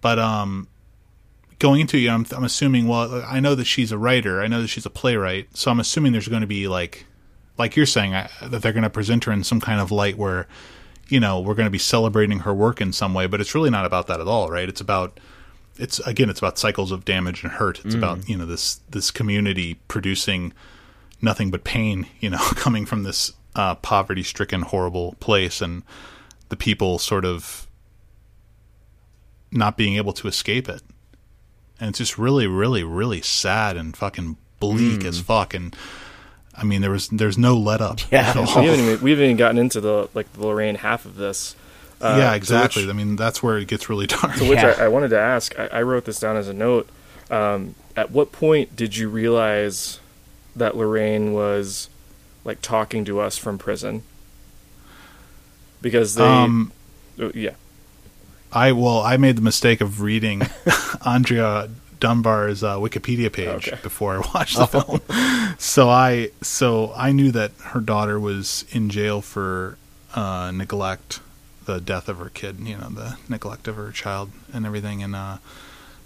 but 0.00 0.18
um, 0.18 0.68
going 1.62 1.80
into 1.80 1.96
you 1.96 2.10
I'm, 2.10 2.26
I'm 2.36 2.42
assuming. 2.42 2.88
Well, 2.88 3.24
I 3.24 3.38
know 3.38 3.54
that 3.54 3.66
she's 3.66 3.92
a 3.92 3.98
writer. 3.98 4.42
I 4.42 4.48
know 4.48 4.60
that 4.60 4.68
she's 4.68 4.84
a 4.84 4.90
playwright. 4.90 5.56
So 5.56 5.70
I'm 5.70 5.78
assuming 5.78 6.10
there's 6.10 6.26
going 6.26 6.40
to 6.40 6.46
be 6.48 6.66
like, 6.66 7.06
like 7.56 7.76
you're 7.76 7.86
saying, 7.86 8.14
I, 8.14 8.28
that 8.42 8.62
they're 8.62 8.72
going 8.72 8.82
to 8.82 8.90
present 8.90 9.24
her 9.24 9.32
in 9.32 9.44
some 9.44 9.60
kind 9.60 9.80
of 9.80 9.92
light 9.92 10.18
where 10.18 10.48
you 11.08 11.20
know 11.20 11.38
we're 11.40 11.54
going 11.54 11.66
to 11.66 11.70
be 11.70 11.78
celebrating 11.78 12.40
her 12.40 12.54
work 12.54 12.80
in 12.80 12.92
some 12.92 13.12
way 13.12 13.26
but 13.26 13.40
it's 13.40 13.54
really 13.54 13.68
not 13.70 13.84
about 13.84 14.06
that 14.06 14.20
at 14.20 14.26
all 14.26 14.50
right 14.50 14.68
it's 14.68 14.80
about 14.80 15.20
it's 15.76 15.98
again 16.00 16.30
it's 16.30 16.38
about 16.38 16.58
cycles 16.58 16.90
of 16.90 17.04
damage 17.04 17.42
and 17.42 17.52
hurt 17.52 17.84
it's 17.84 17.94
about 17.94 18.26
you 18.28 18.36
know 18.36 18.46
this 18.46 18.80
this 18.88 19.10
community 19.10 19.74
producing 19.88 20.52
nothing 21.20 21.50
but 21.50 21.64
pain 21.64 22.06
you 22.20 22.30
know 22.30 22.38
coming 22.54 22.86
from 22.86 23.02
this 23.02 23.32
uh, 23.54 23.74
poverty 23.74 24.22
stricken 24.22 24.62
horrible 24.62 25.14
place 25.20 25.60
and 25.60 25.82
the 26.48 26.56
people 26.56 26.98
sort 26.98 27.24
of 27.24 27.66
not 29.50 29.76
being 29.76 29.96
able 29.96 30.14
to 30.14 30.28
escape 30.28 30.68
it 30.68 30.82
and 31.82 31.88
it's 31.90 31.98
just 31.98 32.16
really 32.16 32.46
really 32.46 32.84
really 32.84 33.20
sad 33.20 33.76
and 33.76 33.96
fucking 33.96 34.36
bleak 34.60 35.04
as 35.04 35.18
fuck 35.20 35.52
and 35.52 35.74
I 36.54 36.64
mean, 36.64 36.80
there 36.82 36.90
was 36.90 37.08
there's 37.08 37.36
no 37.38 37.56
let 37.56 37.80
up. 37.80 37.98
Yeah. 38.12 38.34
we, 38.34 38.40
haven't 38.46 38.80
even, 38.80 39.00
we 39.00 39.10
haven't 39.10 39.24
even 39.24 39.36
gotten 39.38 39.56
into 39.58 39.80
the 39.80 40.08
like 40.14 40.30
the 40.34 40.46
Lorraine 40.46 40.74
half 40.76 41.06
of 41.06 41.16
this. 41.16 41.56
Uh, 41.98 42.16
yeah, 42.18 42.34
exactly. 42.34 42.82
which- 42.84 42.90
I 42.90 42.92
mean, 42.96 43.16
that's 43.16 43.42
where 43.42 43.56
it 43.58 43.66
gets 43.68 43.88
really 43.88 44.06
dark. 44.16 44.34
To 44.36 44.48
which 44.48 44.58
Yeah. 44.58 44.74
I, 44.78 44.84
I 44.84 44.88
wanted 44.88 45.08
to 45.08 45.18
ask, 45.18 45.58
I, 45.58 45.66
I 45.68 45.82
wrote 45.82 46.04
this 46.04 46.20
down 46.20 46.36
as 46.36 46.48
a 46.48 46.52
note. 46.52 46.88
Um, 47.30 47.74
at 47.96 48.10
what 48.10 48.32
point 48.32 48.76
did 48.76 48.96
you 48.98 49.08
realize 49.08 49.98
that 50.54 50.76
Lorraine 50.76 51.32
was 51.32 51.88
like 52.44 52.60
talking 52.60 53.04
to 53.06 53.18
us 53.18 53.38
from 53.38 53.56
prison? 53.56 54.02
Because 55.80 56.14
they, 56.16 56.24
Um, 56.24 56.72
oh, 57.18 57.32
yeah, 57.34 57.54
I 58.52 58.72
well, 58.72 59.00
I 59.00 59.16
made 59.16 59.36
the 59.36 59.42
mistake 59.42 59.80
of 59.80 60.00
reading 60.02 60.42
Andrea 61.06 61.68
Dunbar's 62.00 62.62
uh, 62.62 62.76
Wikipedia 62.76 63.32
page 63.32 63.68
Okay. 63.68 63.78
before 63.82 64.16
I 64.16 64.18
watched 64.34 64.56
the 64.58 64.66
film. 64.66 65.00
So 65.58 65.88
I 65.88 66.30
so 66.42 66.92
I 66.96 67.12
knew 67.12 67.30
that 67.32 67.52
her 67.66 67.80
daughter 67.80 68.18
was 68.20 68.64
in 68.72 68.90
jail 68.90 69.20
for 69.22 69.78
uh, 70.14 70.50
neglect, 70.52 71.20
the 71.64 71.80
death 71.80 72.08
of 72.08 72.18
her 72.18 72.28
kid, 72.28 72.58
you 72.60 72.76
know, 72.76 72.88
the 72.90 73.16
neglect 73.28 73.68
of 73.68 73.76
her 73.76 73.90
child 73.92 74.30
and 74.52 74.66
everything, 74.66 75.02
and 75.02 75.14
uh, 75.14 75.38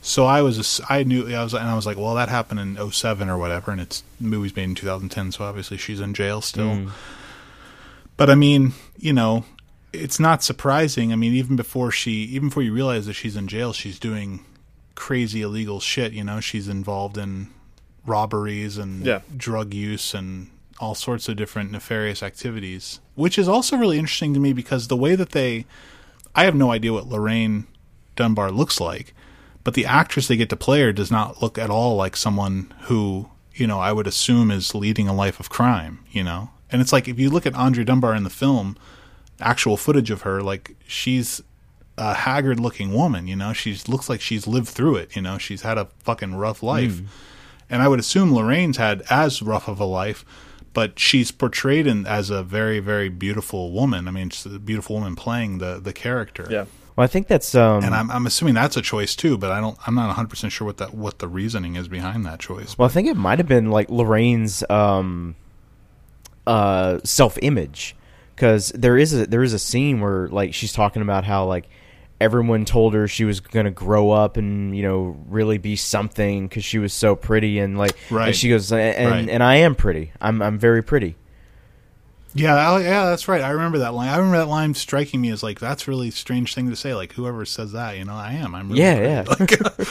so 0.03 0.27
I 0.27 0.43
was 0.43 0.81
I 0.89 1.03
knew 1.03 1.35
I 1.35 1.43
was 1.43 1.55
and 1.55 1.67
I 1.67 1.75
was 1.75 1.87
like, 1.87 1.97
well, 1.97 2.15
that 2.15 2.29
happened 2.29 2.61
in 2.61 2.91
07 2.93 3.29
or 3.29 3.39
whatever, 3.39 3.73
and 3.73 3.81
it's 3.81 4.05
the 4.21 4.29
movie's 4.29 4.55
made 4.55 4.65
in 4.65 4.75
2010, 4.77 5.33
so 5.33 5.45
obviously 5.45 5.77
she's 5.79 5.99
in 6.01 6.15
jail 6.15 6.41
still. 6.41 6.77
Mm. 6.77 6.91
But 8.17 8.31
I 8.31 8.35
mean, 8.35 8.73
you 8.99 9.13
know, 9.13 9.45
it's 9.93 10.21
not 10.21 10.43
surprising. 10.43 11.13
I 11.13 11.17
mean, 11.17 11.33
even 11.35 11.57
before 11.57 11.91
she, 11.91 12.11
even 12.25 12.49
before 12.49 12.63
you 12.63 12.73
realize 12.73 13.07
that 13.07 13.15
she's 13.15 13.37
in 13.37 13.49
jail, 13.49 13.73
she's 13.73 13.99
doing 13.99 14.45
crazy 14.95 15.43
illegal 15.43 15.81
shit. 15.81 16.13
You 16.13 16.25
know, 16.25 16.41
she's 16.41 16.69
involved 16.69 17.17
in 17.19 17.49
robberies 18.05 18.79
and 18.79 19.05
Yeah. 19.05 19.21
drug 19.37 19.75
use 19.75 20.15
and 20.15 20.49
all 20.79 20.95
sorts 20.95 21.29
of 21.29 21.37
different 21.37 21.73
nefarious 21.73 22.23
activities, 22.23 23.01
which 23.15 23.39
is 23.39 23.49
also 23.49 23.77
really 23.77 23.99
interesting 23.99 24.35
to 24.35 24.41
me 24.41 24.53
because 24.53 24.89
the 24.89 24.97
way 24.97 25.15
that 25.17 25.31
they, 25.31 25.65
I 26.35 26.45
have 26.45 26.55
no 26.55 26.71
idea 26.71 26.93
what 26.93 27.09
Lorraine 27.09 27.67
Dunbar 28.15 28.51
looks 28.51 28.79
like, 28.81 29.15
but 29.65 29.75
the 29.75 29.87
actress 29.87 30.29
they 30.29 30.37
get 30.37 30.51
to 30.51 30.57
play 30.57 30.83
her 30.83 30.93
does 30.93 31.11
not 31.11 31.43
look 31.43 31.59
at 31.59 31.71
all 31.71 31.97
like 31.97 32.17
someone 32.17 32.73
who, 32.83 33.31
you 33.55 33.67
know, 33.67 33.81
I 33.81 33.93
would 33.93 34.07
assume 34.07 34.51
is 34.51 34.75
leading 34.75 35.09
a 35.09 35.15
life 35.15 35.41
of 35.41 35.49
crime, 35.49 36.01
you 36.11 36.23
know? 36.23 36.51
And 36.71 36.83
it's 36.83 36.93
like 36.93 37.09
if 37.09 37.19
you 37.19 37.31
look 37.31 37.47
at 37.47 37.55
Andrea 37.57 37.85
Dunbar 37.87 38.15
in 38.15 38.25
the 38.25 38.31
film, 38.31 38.77
actual 39.41 39.77
footage 39.77 40.11
of 40.11 40.23
her, 40.23 40.43
like 40.43 40.75
she's 40.87 41.43
a 41.99 42.15
haggard 42.15 42.61
looking 42.61 42.93
woman, 42.93 43.27
you 43.27 43.37
know, 43.37 43.53
she 43.53 43.77
looks 43.89 44.09
like 44.09 44.21
she's 44.21 44.47
lived 44.47 44.69
through 44.69 44.97
it, 44.97 45.17
you 45.17 45.23
know, 45.23 45.39
she's 45.39 45.63
had 45.63 45.79
a 45.79 45.87
fucking 46.01 46.35
rough 46.35 46.63
life. 46.63 47.01
And 47.69 47.83
I 47.83 47.89
would 47.89 47.99
assume 47.99 48.33
Lorraine's 48.33 48.77
had 48.77 49.03
as 49.11 49.43
rough 49.43 49.67
of 49.67 49.81
a 49.81 49.85
life, 49.85 50.25
but 50.73 50.99
she's 50.99 51.31
portrayed 51.31 51.87
in, 51.87 52.07
as 52.07 52.31
a 52.31 52.43
very, 52.43 52.81
very 52.81 53.09
beautiful 53.09 53.73
woman. 53.73 54.07
I 54.07 54.11
mean, 54.11 54.31
she's 54.31 54.47
a 54.47 54.59
beautiful 54.59 54.97
woman 54.97 55.17
playing 55.17 55.59
the, 55.59 55.81
the 55.81 55.93
character. 55.93 56.47
yeah. 56.51 56.67
Well, 56.97 57.05
I 57.05 57.09
think 57.09 57.27
that's 57.29 57.55
um. 57.55 57.85
And 57.85 57.95
I'm, 57.95 58.11
I'm 58.11 58.25
assuming 58.27 58.55
that's 58.55 58.77
a 58.79 58.81
choice 58.81 59.15
too, 59.15 59.37
but 59.37 59.53
I 59.53 59.61
don't. 59.61 59.77
I'm 59.87 59.95
not 59.95 60.07
100 60.07 60.29
percent 60.29 60.51
sure 60.51 60.67
what 60.67 60.79
that 60.79 60.95
what 60.95 61.19
the 61.19 61.29
reasoning 61.29 61.77
is 61.77 61.89
behind 61.89 62.25
that 62.25 62.41
choice. 62.41 62.79
Well, 62.79 62.89
I 62.89 62.91
think 62.91 63.07
it 63.07 63.19
might 63.19 63.39
have 63.39 63.47
been 63.47 63.71
like 63.71 63.91
Lorraine's 63.91 64.65
um, 64.71 65.35
uh, 66.47 67.01
self-image, 67.05 67.95
because 68.37 68.69
there 68.75 68.97
is 68.97 69.13
a 69.15 69.27
there 69.27 69.43
is 69.43 69.53
a 69.55 69.59
scene 69.59 70.01
where 70.01 70.29
like 70.29 70.55
she's 70.55 70.73
talking 70.73 71.03
about 71.03 71.25
how 71.25 71.47
like 71.47 71.69
everyone 72.21 72.65
told 72.65 72.95
her 72.95 73.09
she 73.09 73.25
was 73.25 73.41
gonna 73.41 73.71
grow 73.71 74.11
up 74.11 74.37
and 74.37 74.77
you 74.77 74.83
know 74.83 75.17
really 75.29 75.59
be 75.59 75.75
something 75.77 76.47
because 76.49 76.65
she 76.65 76.79
was 76.79 76.93
so 76.93 77.17
pretty 77.17 77.59
and 77.59 77.77
like 77.77 77.97
Right. 78.11 78.29
and 78.29 78.37
she 78.37 78.49
goes 78.49 78.71
and 78.73 79.11
Right. 79.11 79.29
and 79.29 79.43
I 79.43 79.57
am 79.57 79.75
pretty. 79.75 80.13
I'm 80.21 80.41
I'm 80.43 80.59
very 80.59 80.83
pretty. 80.83 81.17
Yeah, 82.35 82.79
yeah, 82.81 83.07
that's 83.07 83.29
right. 83.29 83.41
I 83.41 83.49
remember 83.51 83.79
that 83.79 83.95
line. 83.95 84.11
I 84.11 84.17
remember 84.19 84.37
that 84.39 84.49
line 84.49 84.75
striking 84.75 85.23
me 85.23 85.31
as 85.31 85.43
like 85.43 85.59
that's 85.59 85.89
really 85.89 86.11
strange 86.11 86.55
thing 86.55 86.69
to 86.69 86.77
say. 86.77 86.95
Like 86.95 87.13
whoever 87.15 87.47
says 87.47 87.73
that, 87.73 87.97
you 87.97 88.05
know, 88.05 88.13
I 88.15 88.33
am. 88.33 88.55
I'm 88.55 88.69
really 88.69 88.83
Yeah, 88.83 89.23
pretty. 89.25 89.57
yeah. 89.65 89.67
Like, 89.79 89.89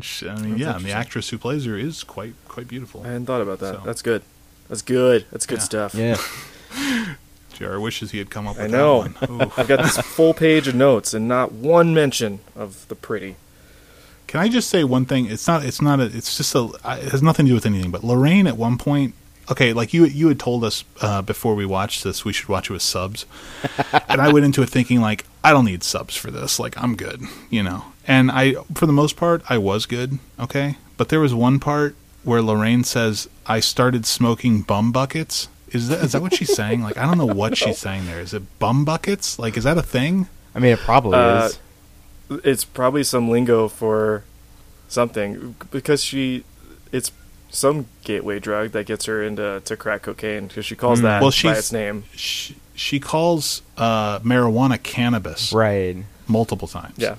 she- 0.02 0.28
I 0.28 0.36
mean, 0.40 0.56
yeah, 0.56 0.76
and 0.76 0.84
the 0.84 0.92
actress 0.92 1.30
who 1.30 1.38
plays 1.38 1.64
her 1.64 1.76
is 1.76 2.04
quite 2.04 2.34
quite 2.46 2.68
beautiful. 2.68 3.02
I 3.02 3.08
hadn't 3.08 3.26
thought 3.26 3.40
about 3.42 3.58
that. 3.58 3.74
So- 3.76 3.82
That's 3.84 4.02
good. 4.02 4.22
That's 4.68 4.82
good. 4.82 5.26
That's 5.32 5.46
good 5.46 5.58
Yeah. 5.58 5.64
stuff. 5.64 5.94
Yeah. 5.96 6.16
Jr. 7.58 7.78
wishes 7.78 8.12
he 8.12 8.18
had 8.18 8.30
come 8.30 8.46
up 8.46 8.56
with 8.56 8.66
I 8.66 8.68
know. 8.68 9.02
that 9.02 9.28
one. 9.28 9.42
Ooh. 9.42 9.52
I've 9.56 9.68
got 9.68 9.82
this 9.82 9.98
full 9.98 10.32
page 10.32 10.68
of 10.68 10.74
notes 10.74 11.12
and 11.12 11.26
not 11.26 11.52
one 11.52 11.92
mention 11.92 12.38
of 12.54 12.86
the 12.88 12.94
pretty. 12.94 13.36
Can 14.28 14.40
I 14.40 14.48
just 14.48 14.68
say 14.68 14.84
one 14.84 15.06
thing? 15.06 15.26
It's 15.26 15.48
not. 15.48 15.64
It's 15.64 15.80
not. 15.82 16.00
A, 16.00 16.04
it's 16.04 16.36
just 16.36 16.54
a. 16.54 16.70
It 16.84 17.10
has 17.10 17.22
nothing 17.22 17.46
to 17.46 17.50
do 17.50 17.54
with 17.54 17.66
anything. 17.66 17.90
But 17.90 18.04
Lorraine 18.04 18.46
at 18.46 18.56
one 18.56 18.78
point. 18.78 19.14
Okay, 19.50 19.72
like 19.72 19.94
you 19.94 20.04
you 20.04 20.28
had 20.28 20.38
told 20.38 20.62
us 20.64 20.84
uh, 21.00 21.22
before 21.22 21.54
we 21.54 21.64
watched 21.64 22.04
this, 22.04 22.24
we 22.24 22.34
should 22.34 22.48
watch 22.50 22.68
it 22.68 22.74
with 22.74 22.82
subs, 22.82 23.24
and 24.08 24.20
I 24.20 24.30
went 24.30 24.44
into 24.44 24.60
it 24.62 24.68
thinking 24.68 25.00
like 25.00 25.24
I 25.42 25.52
don't 25.52 25.64
need 25.64 25.82
subs 25.82 26.14
for 26.14 26.30
this. 26.30 26.60
Like 26.60 26.76
I'm 26.80 26.94
good, 26.96 27.22
you 27.48 27.62
know. 27.62 27.86
And 28.06 28.30
I, 28.30 28.52
for 28.74 28.84
the 28.84 28.92
most 28.92 29.16
part, 29.16 29.42
I 29.48 29.56
was 29.56 29.86
good. 29.86 30.18
Okay, 30.38 30.76
but 30.98 31.08
there 31.08 31.20
was 31.20 31.32
one 31.32 31.58
part 31.60 31.96
where 32.24 32.42
Lorraine 32.42 32.84
says 32.84 33.26
I 33.46 33.60
started 33.60 34.04
smoking 34.04 34.60
bum 34.60 34.92
buckets. 34.92 35.48
Is 35.72 35.88
that 35.88 36.02
is 36.04 36.12
that 36.12 36.22
what 36.22 36.34
she's 36.34 36.54
saying? 36.54 36.82
Like 36.82 36.96
I 36.96 37.04
don't 37.06 37.18
know 37.18 37.26
what 37.34 37.56
she's 37.62 37.78
saying 37.78 38.06
there. 38.06 38.20
Is 38.20 38.32
it 38.34 38.42
bum 38.58 38.84
buckets? 38.84 39.38
Like 39.38 39.56
is 39.56 39.64
that 39.64 39.76
a 39.78 39.82
thing? 39.82 40.28
I 40.54 40.58
mean, 40.60 40.72
it 40.72 40.78
probably 40.80 41.18
Uh, 41.18 41.46
is. 41.46 41.58
It's 42.44 42.64
probably 42.64 43.04
some 43.04 43.28
lingo 43.30 43.68
for 43.68 44.24
something 44.88 45.54
because 45.70 46.02
she, 46.04 46.44
it's 46.92 47.10
some 47.50 47.86
gateway 48.04 48.38
drug 48.38 48.72
that 48.72 48.86
gets 48.86 49.06
her 49.06 49.22
into 49.22 49.60
to 49.64 49.76
crack 49.76 50.02
cocaine 50.02 50.46
because 50.48 50.66
she 50.66 50.76
calls 50.76 50.98
Mm. 51.00 51.02
that 51.02 51.20
Well, 51.22 51.30
by 51.30 51.34
she's- 51.34 51.58
its 51.58 51.72
name. 51.72 52.04
She, 52.14 52.56
she 52.74 53.00
calls 53.00 53.62
uh, 53.78 54.18
marijuana 54.20 54.82
cannabis 54.82 55.52
Right. 55.52 55.96
multiple 56.26 56.68
times. 56.68 56.94
Yeah, 56.98 57.16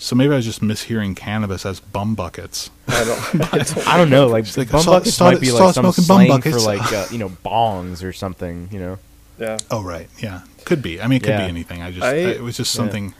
So 0.00 0.14
maybe 0.14 0.32
I 0.32 0.36
was 0.36 0.44
just 0.44 0.60
mishearing 0.60 1.16
cannabis 1.16 1.66
as 1.66 1.80
bum 1.80 2.14
buckets. 2.14 2.70
I 2.86 3.04
don't. 3.04 3.52
I 3.54 3.58
don't 3.58 3.88
I 3.88 3.96
don't 3.96 4.10
know. 4.10 4.28
Like, 4.28 4.56
like, 4.56 4.70
bum 4.70 4.82
"Saw- 4.82 4.92
buckets 4.92 5.14
saw- 5.16 5.24
might 5.32 5.40
be 5.40 5.50
like 5.50 5.74
some 5.74 5.92
smoking 5.92 6.04
bum 6.28 6.40
slang 6.42 6.52
for 6.52 6.60
like 6.60 6.92
uh, 6.92 7.06
you 7.10 7.18
know 7.18 7.28
bongs 7.30 8.04
or 8.04 8.12
something. 8.12 8.68
You 8.70 8.78
know. 8.78 8.98
yeah, 9.40 9.58
Oh 9.70 9.82
right, 9.82 10.08
yeah, 10.18 10.42
could 10.64 10.82
be. 10.82 11.00
I 11.00 11.06
mean, 11.08 11.16
it 11.16 11.22
could 11.24 11.30
Yeah. 11.30 11.38
be 11.44 11.48
anything. 11.48 11.82
I 11.82 11.90
just 11.90 12.04
I- 12.04 12.14
it 12.14 12.42
was 12.42 12.56
just 12.56 12.72
Yeah. 12.74 12.78
something. 12.78 13.14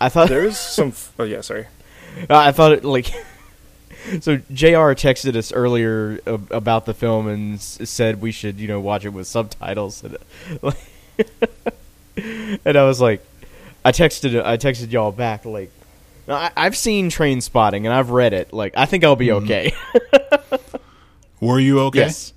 I 0.00 0.08
thought 0.08 0.28
there 0.28 0.42
was 0.44 0.56
some. 0.58 0.88
f- 0.88 1.12
Oh 1.18 1.24
yeah, 1.24 1.40
sorry. 1.40 1.66
I 2.30 2.52
thought 2.52 2.72
it 2.72 2.84
like. 2.84 3.10
So 4.20 4.36
Jr. 4.52 4.94
texted 4.98 5.36
us 5.36 5.52
earlier 5.52 6.18
ab- 6.26 6.50
about 6.50 6.86
the 6.86 6.94
film 6.94 7.28
and 7.28 7.54
s- 7.54 7.78
said 7.84 8.20
we 8.20 8.32
should 8.32 8.58
you 8.58 8.66
know 8.68 8.80
watch 8.80 9.04
it 9.04 9.10
with 9.10 9.28
subtitles 9.28 10.02
and, 10.02 10.16
and 12.64 12.76
I 12.76 12.84
was 12.84 13.00
like, 13.00 13.24
I 13.84 13.92
texted 13.92 14.40
I 14.44 14.56
texted 14.56 14.90
y'all 14.92 15.12
back 15.12 15.44
like, 15.44 15.70
I, 16.34 16.50
I've 16.56 16.76
seen 16.76 17.10
Trainspotting 17.10 17.78
and 17.84 17.88
I've 17.88 18.10
read 18.10 18.32
it 18.32 18.52
like 18.52 18.74
I 18.76 18.86
think 18.86 19.04
I'll 19.04 19.16
be 19.16 19.28
Mm-hmm. 19.28 19.44
okay. 19.44 19.72
Were 21.40 21.58
you 21.58 21.80
okay? 21.80 22.00
Yes. 22.00 22.32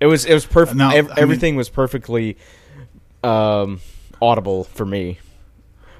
It 0.00 0.06
was 0.06 0.24
it 0.24 0.34
was 0.34 0.46
perfect. 0.46 0.76
Now, 0.76 0.90
Ev- 0.90 1.06
I 1.06 1.08
mean- 1.08 1.18
everything 1.18 1.56
was 1.56 1.68
perfectly 1.68 2.36
um, 3.22 3.80
audible 4.20 4.64
for 4.64 4.84
me. 4.86 5.18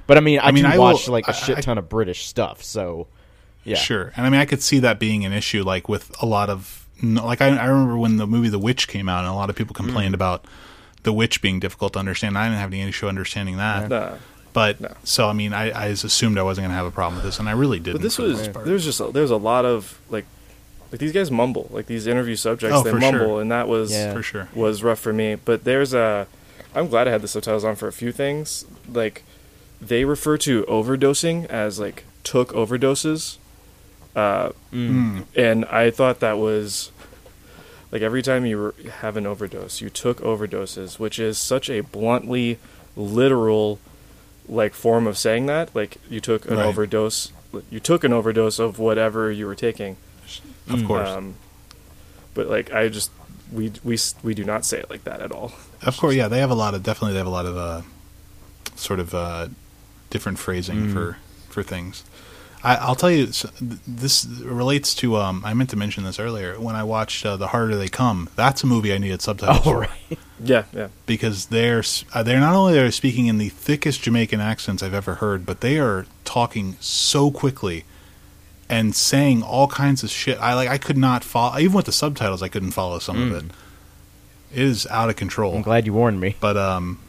But 0.07 0.17
I 0.17 0.19
mean, 0.19 0.39
I, 0.39 0.47
I 0.47 0.51
mean, 0.51 0.63
do 0.65 0.69
I 0.69 0.77
will- 0.77 0.83
watch 0.93 1.07
like 1.07 1.27
a 1.27 1.33
shit 1.33 1.57
I- 1.57 1.61
ton 1.61 1.77
of 1.77 1.89
British 1.89 2.25
stuff, 2.27 2.61
so 2.63 3.07
yeah, 3.63 3.75
Sure, 3.77 4.13
and 4.15 4.27
I 4.27 4.29
mean, 4.29 4.39
I 4.39 4.45
could 4.45 4.61
see 4.61 4.77
that 4.79 4.99
being 4.99 5.25
an 5.25 5.33
issue, 5.33 5.63
like 5.63 5.89
with 5.89 6.11
a 6.21 6.25
lot 6.27 6.51
of, 6.51 6.87
like 7.01 7.41
I, 7.41 7.47
I 7.57 7.65
remember 7.65 7.97
when 7.97 8.17
the 8.17 8.27
movie 8.27 8.49
The 8.49 8.59
Witch 8.59 8.87
came 8.87 9.09
out, 9.09 9.19
and 9.25 9.27
a 9.27 9.33
lot 9.33 9.49
of 9.49 9.55
people 9.55 9.73
complained 9.73 10.11
Mm. 10.11 10.15
about 10.15 10.45
The 11.01 11.11
Witch 11.11 11.41
being 11.41 11.59
difficult 11.59 11.93
to 11.93 11.99
understand. 11.99 12.37
I 12.37 12.45
didn't 12.47 12.59
have 12.59 12.71
any 12.71 12.83
issue 12.83 13.07
understanding 13.07 13.57
that, 13.57 13.89
Nah. 13.89 14.17
But 14.55 14.81
No. 14.81 14.91
so 15.03 15.27
I 15.29 15.33
mean, 15.33 15.53
I, 15.53 15.85
I 15.85 15.89
just 15.89 16.03
assumed 16.03 16.39
I 16.39 16.43
wasn't 16.43 16.63
going 16.63 16.71
to 16.71 16.75
have 16.77 16.87
a 16.87 16.91
problem 16.91 17.15
with 17.17 17.25
this, 17.25 17.37
and 17.39 17.47
I 17.47 17.51
really 17.51 17.77
didn't. 17.79 17.97
But 17.97 18.01
this 18.01 18.15
for 18.15 18.23
the 18.23 18.29
was 18.29 18.65
there's 18.65 18.83
just 18.85 18.99
a, 18.99 19.11
there's 19.11 19.29
a 19.29 19.37
lot 19.37 19.65
of 19.65 19.99
like 20.09 20.25
like 20.91 20.99
these 20.99 21.11
guys 21.11 21.29
mumble 21.29 21.67
like 21.71 21.85
these 21.87 22.07
interview 22.07 22.35
subjects 22.35 22.75
Oh, 22.77 22.81
they 22.83 22.93
mumble 22.93 23.19
sure. 23.19 23.41
and 23.41 23.51
that 23.51 23.67
was 23.67 23.91
Yeah. 23.91 24.13
for 24.13 24.23
sure. 24.23 24.49
was 24.55 24.81
rough 24.81 24.99
for 24.99 25.13
me. 25.13 25.35
But 25.35 25.63
there's 25.65 25.93
a 25.93 26.25
I'm 26.73 26.87
glad 26.89 27.07
I 27.07 27.11
had 27.11 27.21
the 27.21 27.27
subtitles 27.27 27.63
on 27.63 27.75
for 27.75 27.87
a 27.87 27.93
few 27.93 28.11
things 28.11 28.65
like 28.91 29.23
they 29.81 30.05
refer 30.05 30.37
to 30.39 30.63
overdosing 30.63 31.45
as 31.47 31.79
like 31.79 32.05
took 32.23 32.51
overdoses, 32.53 33.37
uh, 34.15 34.49
Mm. 34.73 35.25
and 35.35 35.65
I 35.65 35.91
thought 35.91 36.19
that 36.21 36.37
was 36.37 36.91
like 37.91 38.01
every 38.01 38.21
time 38.21 38.45
you 38.45 38.57
re- 38.73 38.89
have 39.01 39.15
an 39.17 39.25
overdose, 39.25 39.79
you 39.81 39.89
took 39.89 40.19
overdoses, 40.21 40.97
which 40.99 41.19
is 41.19 41.37
such 41.37 41.69
a 41.69 41.81
bluntly 41.81 42.57
literal 42.95 43.79
like 44.47 44.73
form 44.73 45.07
of 45.07 45.17
saying 45.17 45.45
that. 45.47 45.75
Like 45.75 45.97
you 46.09 46.19
took 46.19 46.45
an 46.49 46.57
Right. 46.57 46.65
overdose, 46.65 47.31
you 47.69 47.79
took 47.79 48.03
an 48.03 48.13
overdose 48.13 48.59
of 48.59 48.79
whatever 48.79 49.31
you 49.31 49.45
were 49.47 49.55
taking. 49.55 49.97
Of 50.69 50.83
course, 50.85 51.07
Um, 51.09 51.35
but 52.33 52.47
like 52.49 52.71
I 52.73 52.89
just 52.89 53.11
we 53.51 53.71
we 53.83 53.97
we 54.23 54.33
do 54.33 54.43
not 54.43 54.65
say 54.65 54.79
it 54.79 54.89
like 54.89 55.03
that 55.03 55.21
at 55.21 55.31
all. 55.31 55.51
of 55.83 55.97
course, 55.97 56.15
yeah. 56.15 56.27
They 56.27 56.39
have 56.39 56.51
a 56.51 56.55
lot 56.55 56.73
of 56.73 56.81
definitely. 56.83 57.13
They 57.13 57.19
have 57.19 57.27
a 57.27 57.37
lot 57.41 57.45
of 57.45 57.55
uh, 57.57 57.81
sort 58.75 58.99
of 58.99 59.13
uh, 59.13 59.47
different 60.09 60.39
phrasing 60.39 60.91
for 60.91 61.17
for 61.49 61.61
things. 61.63 62.03
I, 62.65 62.75
I'll 62.77 62.95
tell 62.95 63.11
you, 63.11 63.27
this 63.27 64.25
relates 64.43 64.95
to. 64.95 65.17
Um, 65.17 65.43
I 65.45 65.53
meant 65.53 65.69
to 65.69 65.75
mention 65.77 66.03
this 66.03 66.19
earlier 66.19 66.59
when 66.59 66.75
I 66.75 66.83
watched 66.83 67.25
uh, 67.25 67.37
"The 67.37 67.47
Harder 67.47 67.75
They 67.75 67.87
Come." 67.87 68.29
That's 68.35 68.63
a 68.63 68.67
movie 68.67 68.91
I 68.93 68.97
needed 68.97 69.21
subtitles 69.21 69.59
Oh 69.67 69.85
for 69.85 69.87
Yeah, 70.43 70.63
yeah. 70.73 70.87
because 71.05 71.45
they're 71.45 71.79
s- 71.79 72.03
uh, 72.13 72.23
they're 72.23 72.39
not 72.39 72.55
only 72.55 72.77
are 72.79 72.91
speaking 72.91 73.27
in 73.27 73.37
the 73.37 73.49
thickest 73.49 74.01
Jamaican 74.01 74.41
accents 74.41 74.81
I've 74.83 74.93
ever 74.93 75.15
heard, 75.15 75.45
but 75.45 75.61
they 75.61 75.77
are 75.79 76.07
talking 76.25 76.75
so 76.81 77.31
quickly 77.31 77.85
and 78.67 78.95
saying 78.95 79.43
all 79.43 79.67
kinds 79.67 80.03
of 80.03 80.09
shit. 80.09 80.37
I 80.39 80.53
like 80.55 80.67
I 80.67 80.77
could 80.79 80.97
not 80.97 81.23
follow 81.23 81.57
even 81.59 81.73
with 81.75 81.85
the 81.85 81.91
subtitles. 81.93 82.41
I 82.41 82.47
couldn't 82.49 82.71
follow 82.71 82.99
some 82.99 83.21
of 83.21 83.31
it. 83.45 83.51
It 84.51 84.63
is 84.63 84.87
out 84.87 85.09
of 85.09 85.15
control. 85.15 85.55
I'm 85.55 85.61
glad 85.61 85.85
you 85.85 85.93
warned 85.93 86.19
me. 86.19 86.35
But 86.39 86.57
um, 86.57 86.99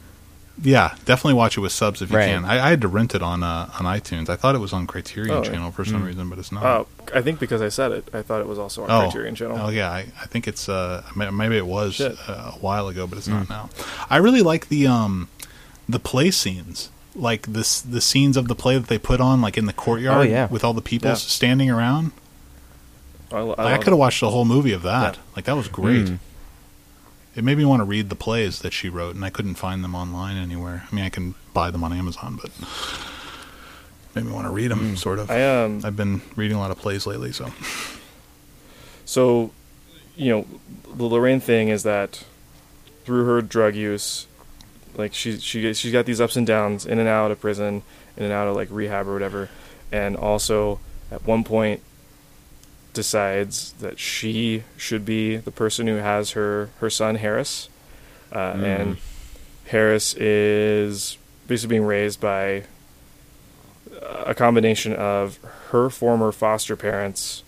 yeah, 0.61 0.95
definitely 1.05 1.35
watch 1.35 1.57
it 1.57 1.61
with 1.61 1.71
subs 1.71 2.01
if 2.01 2.09
you 2.11 2.17
Right. 2.17 2.27
can. 2.29 2.45
I, 2.45 2.65
I 2.65 2.69
had 2.69 2.81
to 2.81 2.87
rent 2.87 3.13
it 3.15 3.21
on 3.21 3.43
uh, 3.43 3.69
on 3.79 3.85
iTunes. 3.85 4.29
I 4.29 4.35
thought 4.35 4.55
it 4.55 4.59
was 4.59 4.73
on 4.73 4.87
Criterion 4.87 5.31
Oh. 5.35 5.43
Channel 5.43 5.71
for 5.71 5.85
some 5.85 6.03
reason, 6.03 6.29
but 6.29 6.39
it's 6.39 6.51
not. 6.51 6.63
Oh, 6.65 6.87
I 7.13 7.21
think 7.21 7.39
because 7.39 7.61
I 7.61 7.69
said 7.69 7.91
it, 7.91 8.09
I 8.13 8.21
thought 8.21 8.41
it 8.41 8.47
was 8.47 8.57
also 8.59 8.83
on 8.83 8.89
Oh. 8.91 9.01
Criterion 9.09 9.35
Channel. 9.35 9.57
Oh 9.61 9.69
yeah, 9.69 9.89
I, 9.91 9.99
I 10.21 10.25
think 10.25 10.47
it's 10.47 10.67
uh 10.67 11.03
maybe 11.15 11.57
it 11.57 11.67
was 11.67 12.01
uh, 12.01 12.15
a 12.55 12.57
while 12.59 12.87
ago, 12.87 13.05
but 13.07 13.17
it's 13.17 13.27
not 13.27 13.49
now. 13.49 13.69
I 14.09 14.17
really 14.17 14.41
like 14.41 14.69
the 14.69 14.87
um 14.87 15.27
the 15.87 15.99
play 15.99 16.31
scenes, 16.31 16.89
like 17.15 17.43
this 17.47 17.79
the 17.79 18.01
scenes 18.01 18.35
of 18.37 18.47
the 18.47 18.55
play 18.55 18.77
that 18.77 18.87
they 18.87 18.97
put 18.97 19.21
on, 19.21 19.41
like 19.41 19.57
in 19.57 19.65
the 19.67 19.73
courtyard, 19.73 20.27
Oh, 20.27 20.29
yeah. 20.29 20.47
with 20.47 20.63
all 20.63 20.73
the 20.73 20.81
people 20.81 21.09
Yeah. 21.09 21.15
standing 21.15 21.69
around. 21.69 22.11
I, 23.31 23.37
I 23.37 23.41
Like, 23.41 23.59
I 23.59 23.77
could 23.77 23.87
have 23.87 23.97
watched 23.99 24.21
the 24.21 24.29
whole 24.29 24.45
movie 24.45 24.71
of 24.73 24.81
that. 24.83 25.15
Yeah. 25.15 25.21
Like 25.35 25.45
that 25.45 25.55
was 25.55 25.67
great. 25.67 26.05
Mm. 26.07 26.19
It 27.37 27.43
made 27.43 27.59
me 27.59 27.65
want 27.65 27.81
to 27.81 27.83
read 27.83 28.09
the 28.09 28.15
plays 28.15 28.61
that 28.63 28.73
she 28.73 28.89
wrote, 28.89 29.13
and 29.13 29.23
I 29.23 29.29
couldn't 29.29 29.55
find 29.55 29.83
them 29.83 29.93
online 29.93 30.37
anywhere. 30.37 30.87
I 30.91 30.95
mean, 30.95 31.05
I 31.05 31.09
can 31.09 31.35
buy 31.53 31.69
them 31.69 31.83
on 31.83 31.93
Amazon, 31.93 32.39
but 32.41 32.49
made 34.15 34.25
me 34.25 34.31
want 34.33 34.47
to 34.47 34.51
read 34.51 34.71
them. 34.71 34.97
Sort 34.97 35.19
of. 35.19 35.29
I 35.29 35.63
um 35.63 35.81
I've 35.85 35.95
been 35.95 36.21
reading 36.35 36.57
a 36.57 36.59
lot 36.59 36.71
of 36.71 36.79
plays 36.79 37.05
lately, 37.05 37.31
so 37.31 37.51
so 39.05 39.51
you 40.15 40.31
know 40.31 40.47
the 40.95 41.03
Lorraine 41.03 41.39
thing 41.39 41.69
is 41.69 41.83
that 41.83 42.25
through 43.05 43.25
her 43.25 43.43
drug 43.43 43.75
use, 43.75 44.25
like 44.95 45.13
she 45.13 45.37
she 45.37 45.75
she's 45.75 45.91
got 45.91 46.07
these 46.07 46.19
ups 46.19 46.37
and 46.37 46.47
downs 46.47 46.87
in 46.87 46.97
and 46.97 47.07
out 47.07 47.29
of 47.29 47.39
prison, 47.39 47.83
in 48.17 48.23
and 48.23 48.33
out 48.33 48.47
of 48.47 48.55
like 48.55 48.67
rehab 48.71 49.07
or 49.07 49.13
whatever, 49.13 49.49
and 49.91 50.17
also 50.17 50.79
at 51.11 51.23
one 51.27 51.43
point 51.43 51.83
decides 52.97 53.71
that 53.79 53.97
she 53.99 54.63
should 54.75 55.05
be 55.05 55.37
the 55.37 55.51
person 55.51 55.87
who 55.87 55.95
has 55.95 56.31
her 56.31 56.69
her 56.81 56.89
son 56.89 57.15
Harris, 57.15 57.69
uh, 58.33 58.53
Mm. 58.53 58.63
and 58.63 58.97
Harris 59.67 60.13
is 60.15 61.17
basically 61.47 61.75
being 61.77 61.85
raised 61.87 62.19
by 62.19 62.63
a 64.25 64.33
combination 64.33 64.93
of 64.93 65.37
her 65.71 65.89
former 65.89 66.31
foster 66.31 66.75
parents 66.75 67.43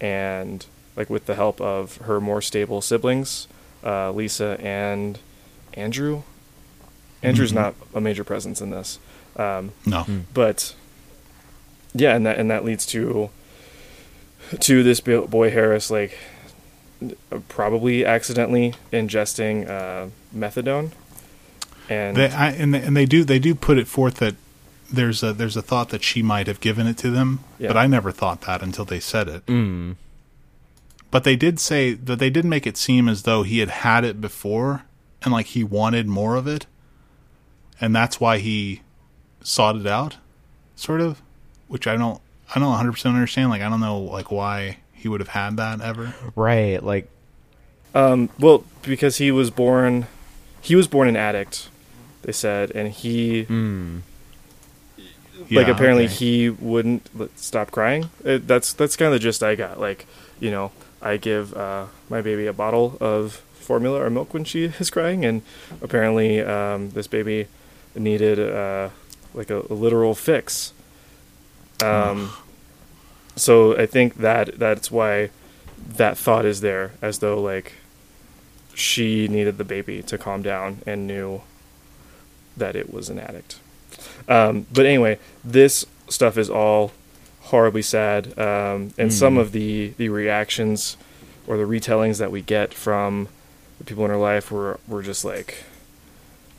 and 0.00 0.66
like 0.96 1.08
with 1.10 1.26
the 1.26 1.34
help 1.36 1.60
of 1.60 1.96
her 1.98 2.20
more 2.20 2.42
stable 2.42 2.80
siblings, 2.80 3.46
uh, 3.84 4.10
Lisa 4.10 4.56
and 4.60 5.18
Andrew. 5.74 6.22
Andrew's 7.22 7.52
Mhm. 7.52 7.56
not 7.56 7.74
a 7.94 8.00
major 8.00 8.24
presence 8.24 8.60
in 8.60 8.70
this, 8.70 8.98
um, 9.36 9.72
no. 9.86 10.04
but 10.34 10.74
yeah, 11.94 12.14
and 12.16 12.24
that 12.26 12.38
and 12.38 12.50
that 12.50 12.64
leads 12.64 12.84
to 12.86 13.30
to 14.60 14.82
this 14.82 15.00
boy 15.00 15.50
Harris 15.50 15.90
like 15.90 16.16
probably 17.48 18.04
accidentally 18.04 18.74
ingesting 18.92 19.68
uh, 19.68 20.08
methadone, 20.34 20.90
and 21.88 22.16
They, 22.16 22.28
I, 22.30 22.50
and 22.50 22.74
they, 22.74 22.82
and 22.82 22.96
they 22.96 23.06
do 23.06 23.24
they 23.24 23.38
do 23.38 23.54
put 23.54 23.78
it 23.78 23.86
forth 23.86 24.16
that 24.16 24.34
there's 24.90 25.22
a 25.22 25.32
there's 25.32 25.56
a 25.56 25.62
thought 25.62 25.90
that 25.90 26.02
she 26.02 26.22
might 26.22 26.46
have 26.46 26.60
given 26.60 26.86
it 26.86 26.96
to 26.98 27.10
them, 27.10 27.40
Yeah. 27.58 27.68
but 27.68 27.76
I 27.76 27.86
never 27.86 28.10
thought 28.10 28.40
that 28.42 28.62
until 28.62 28.84
they 28.84 29.00
said 29.00 29.28
it. 29.28 29.46
Mm. 29.46 29.96
But 31.10 31.24
they 31.24 31.36
did 31.36 31.58
say 31.60 31.94
that 31.94 32.18
they 32.18 32.30
did 32.30 32.44
make 32.44 32.66
it 32.66 32.76
seem 32.76 33.08
as 33.08 33.22
though 33.22 33.42
he 33.42 33.60
had 33.60 33.68
had 33.70 34.04
it 34.04 34.20
before, 34.20 34.82
and 35.22 35.32
like 35.32 35.46
he 35.46 35.62
wanted 35.64 36.06
more 36.06 36.36
of 36.36 36.46
it, 36.46 36.66
and 37.80 37.94
that's 37.94 38.20
why 38.20 38.38
he 38.38 38.82
sought 39.42 39.76
it 39.76 39.86
out, 39.86 40.16
sort 40.76 41.00
of, 41.00 41.22
which 41.68 41.86
I 41.86 41.96
don't 41.96 42.20
I 42.54 42.58
don't 42.58 42.68
100 42.68 42.92
percent 42.92 43.14
understand. 43.14 43.50
Like 43.50 43.62
I 43.62 43.68
don't 43.68 43.80
know 43.80 43.98
like 43.98 44.30
why 44.30 44.78
he 44.92 45.08
would 45.08 45.20
have 45.20 45.28
had 45.28 45.56
that 45.58 45.80
ever. 45.80 46.14
Right, 46.34 46.82
like 46.82 47.08
Um, 47.94 48.30
well, 48.38 48.64
because 48.82 49.18
he 49.18 49.30
was 49.30 49.50
born, 49.50 50.06
he 50.60 50.74
was 50.76 50.86
born 50.88 51.08
an 51.08 51.16
addict. 51.16 51.68
They 52.22 52.32
said, 52.32 52.70
and 52.74 52.92
he 52.92 53.44
mm, 53.44 54.00
like 55.50 55.66
Yeah, 55.66 55.72
apparently 55.72 56.04
okay. 56.06 56.14
he 56.14 56.50
wouldn't 56.50 57.08
stop 57.38 57.70
crying. 57.70 58.10
It, 58.24 58.46
that's 58.46 58.72
that's 58.72 58.96
kind 58.96 59.06
of 59.08 59.12
the 59.14 59.18
gist 59.22 59.42
I 59.42 59.54
got. 59.54 59.78
Like 59.80 60.06
you 60.40 60.50
know, 60.50 60.72
I 61.00 61.16
give 61.16 61.54
uh, 61.54 61.86
my 62.08 62.20
baby 62.22 62.46
a 62.46 62.52
bottle 62.52 62.96
of 63.00 63.34
formula 63.54 64.02
or 64.02 64.10
milk 64.10 64.32
when 64.34 64.44
she 64.44 64.64
is 64.80 64.90
crying, 64.90 65.24
and 65.24 65.42
apparently 65.80 66.40
um, 66.40 66.90
this 66.90 67.06
baby 67.06 67.46
needed 67.94 68.38
uh, 68.40 68.90
like 69.34 69.50
a, 69.50 69.60
a 69.70 69.74
literal 69.74 70.14
fix. 70.14 70.72
Um, 71.82 72.32
so 73.36 73.76
I 73.76 73.86
think 73.86 74.16
that 74.16 74.58
that's 74.58 74.90
why 74.90 75.30
that 75.96 76.18
thought 76.18 76.44
is 76.44 76.60
there, 76.60 76.92
as 77.00 77.18
though 77.20 77.40
like 77.40 77.74
she 78.74 79.28
needed 79.28 79.58
the 79.58 79.64
baby 79.64 80.02
to 80.02 80.18
calm 80.18 80.42
down 80.42 80.78
and 80.86 81.06
knew 81.06 81.42
that 82.56 82.74
it 82.76 82.92
was 82.92 83.08
an 83.08 83.18
addict. 83.18 83.58
Um, 84.28 84.66
but 84.72 84.86
anyway, 84.86 85.18
this 85.44 85.84
stuff 86.08 86.36
is 86.36 86.50
all 86.50 86.92
horribly 87.42 87.82
sad, 87.82 88.38
um, 88.38 88.92
and 88.98 89.12
some 89.12 89.36
Mm. 89.36 89.40
of 89.40 89.52
the 89.52 89.92
the 89.96 90.08
reactions 90.08 90.96
or 91.46 91.56
the 91.56 91.64
retellings 91.64 92.18
that 92.18 92.30
we 92.30 92.42
get 92.42 92.74
from 92.74 93.28
the 93.78 93.84
people 93.84 94.04
in 94.04 94.10
her 94.10 94.16
life 94.16 94.50
were 94.50 94.78
were 94.86 95.02
just 95.02 95.24
like 95.24 95.64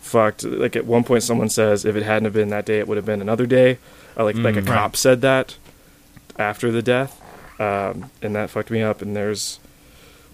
fucked. 0.01 0.43
Like 0.43 0.75
at 0.75 0.85
one 0.85 1.03
point, 1.03 1.23
someone 1.23 1.49
says, 1.49 1.85
"If 1.85 1.95
it 1.95 2.03
hadn't 2.03 2.25
have 2.25 2.33
been 2.33 2.49
that 2.49 2.65
day, 2.65 2.79
it 2.79 2.87
would 2.87 2.97
have 2.97 3.05
been 3.05 3.21
another 3.21 3.45
day." 3.45 3.77
Uh, 4.19 4.25
like 4.25 4.35
like 4.35 4.57
a 4.57 4.61
Mm. 4.61 4.67
cop 4.67 4.95
said 4.97 5.21
that 5.21 5.55
after 6.37 6.71
the 6.71 6.81
death, 6.81 7.21
um, 7.59 8.09
and 8.21 8.35
that 8.35 8.49
fucked 8.49 8.69
me 8.69 8.81
up. 8.81 9.01
And 9.01 9.15
there's 9.15 9.59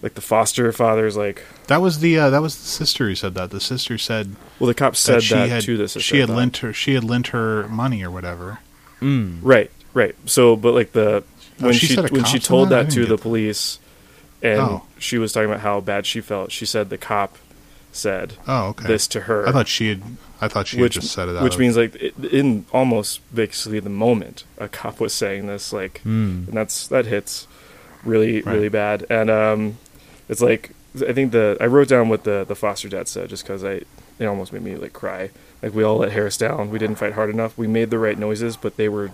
like 0.01 0.15
the 0.15 0.21
foster 0.21 0.71
father's 0.71 1.15
like, 1.15 1.43
That 1.67 1.81
was 1.81 1.99
the 1.99 2.17
uh, 2.17 2.29
that 2.31 2.41
was 2.41 2.57
the 2.57 2.65
sister 2.67 3.07
who 3.07 3.15
said 3.15 3.35
that. 3.35 3.51
The 3.51 3.59
sister 3.61 3.97
said 3.99 4.35
well, 4.59 4.67
the 4.67 4.73
cop 4.73 4.95
said 4.95 5.17
that 5.17 5.21
she 5.21 5.35
that 5.35 5.49
had 5.49 5.61
to 5.63 5.77
the 5.77 5.87
sister. 5.87 5.99
she 5.99 6.17
I 6.17 6.19
had 6.21 6.29
thought. 6.29 6.35
lent 6.37 6.57
her 6.57 6.73
she 6.73 6.95
had 6.95 7.03
lent 7.03 7.27
her 7.27 7.67
money 7.67 8.03
or 8.03 8.09
whatever. 8.09 8.59
mm, 9.01 9.37
Right, 9.41 9.69
right. 9.93 10.15
So, 10.25 10.55
but 10.55 10.73
like 10.73 10.91
the 10.93 11.23
Oh, 11.61 11.65
when 11.67 11.73
she 11.73 11.85
she, 11.87 11.93
said 11.95 12.05
a 12.05 12.13
when 12.13 12.23
cop 12.23 12.31
she 12.31 12.37
said 12.39 12.43
told 12.47 12.69
that? 12.69 12.79
I 12.79 12.83
that 12.83 12.89
didn't 12.89 13.03
to 13.03 13.09
the 13.09 13.15
that. 13.15 13.21
police, 13.21 13.79
and 14.41 14.59
Oh. 14.59 14.83
she 14.99 15.17
was 15.17 15.31
talking 15.31 15.49
about 15.49 15.61
how 15.61 15.79
bad 15.79 16.05
she 16.05 16.19
felt. 16.21 16.51
She 16.51 16.65
said 16.65 16.89
the 16.89 16.97
cop 16.97 17.37
said 17.95 18.33
Oh, 18.47 18.67
okay. 18.69 18.87
this 18.87 19.07
to 19.07 19.21
her, 19.21 19.47
I 19.47 19.51
thought 19.51 19.67
she 19.67 19.89
had. 19.89 20.01
I 20.41 20.47
thought 20.49 20.67
she 20.67 20.81
which 20.81 20.95
had 20.95 21.01
just 21.03 21.13
said 21.13 21.29
it 21.29 21.35
out. 21.37 21.43
which 21.43 21.53
of- 21.55 21.59
means 21.59 21.77
like 21.77 21.95
it, 21.95 22.13
in 22.25 22.65
almost 22.73 23.21
basically 23.33 23.79
the 23.79 23.89
moment 23.89 24.43
a 24.57 24.67
cop 24.67 24.99
was 24.99 25.13
saying 25.13 25.47
this, 25.47 25.71
like, 25.73 26.01
mm, 26.05 26.47
and 26.47 26.53
that's 26.53 26.87
that 26.87 27.05
hits 27.05 27.47
really 28.03 28.41
Right. 28.41 28.53
really 28.53 28.69
bad. 28.69 29.05
And 29.09 29.29
um, 29.29 29.77
it's 30.29 30.41
like 30.41 30.71
I 31.07 31.13
think 31.13 31.31
the 31.31 31.57
I 31.59 31.65
wrote 31.65 31.87
down 31.87 32.09
what 32.09 32.23
the 32.25 32.45
the 32.47 32.55
foster 32.55 32.89
dad 32.89 33.07
said 33.07 33.29
just 33.29 33.43
because 33.43 33.63
I 33.63 33.81
it 34.19 34.25
almost 34.25 34.51
made 34.53 34.61
me 34.63 34.75
like 34.75 34.93
cry. 34.93 35.29
Like 35.63 35.73
we 35.73 35.83
all 35.83 35.97
let 35.97 36.11
Harris 36.11 36.37
down. 36.37 36.69
We 36.69 36.79
didn't 36.79 36.97
fight 36.97 37.13
hard 37.13 37.29
enough. 37.29 37.57
We 37.57 37.67
made 37.67 37.89
the 37.89 37.99
right 37.99 38.17
noises, 38.19 38.55
but 38.57 38.75
they 38.77 38.89
were 38.89 39.11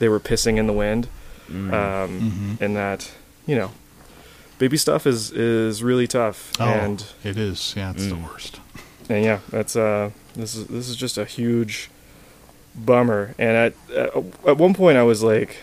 they 0.00 0.08
were 0.08 0.20
pissing 0.20 0.56
in 0.58 0.66
the 0.66 0.72
wind. 0.72 1.08
mm. 1.50 1.72
Um, 1.72 2.56
Mhm. 2.58 2.60
and 2.60 2.76
that 2.76 3.10
you 3.46 3.54
know, 3.56 3.70
baby 4.58 4.76
stuff 4.76 5.06
is 5.06 5.30
is 5.32 5.82
really 5.82 6.06
tough. 6.06 6.52
Oh, 6.60 6.64
And 6.64 7.04
it 7.22 7.36
is. 7.36 7.74
Yeah, 7.76 7.90
it's 7.92 8.06
the 8.06 8.14
Mm. 8.14 8.30
worst. 8.30 8.60
and 9.08 9.24
yeah, 9.24 9.40
that's 9.50 9.76
uh 9.76 10.10
this 10.34 10.54
is 10.54 10.66
this 10.68 10.88
is 10.88 10.96
just 10.96 11.18
a 11.18 11.24
huge 11.24 11.90
bummer. 12.74 13.34
And 13.38 13.56
at 13.56 13.74
at, 13.94 14.16
at 14.46 14.56
one 14.58 14.74
point 14.74 14.96
I 14.98 15.02
was 15.02 15.22
like 15.22 15.56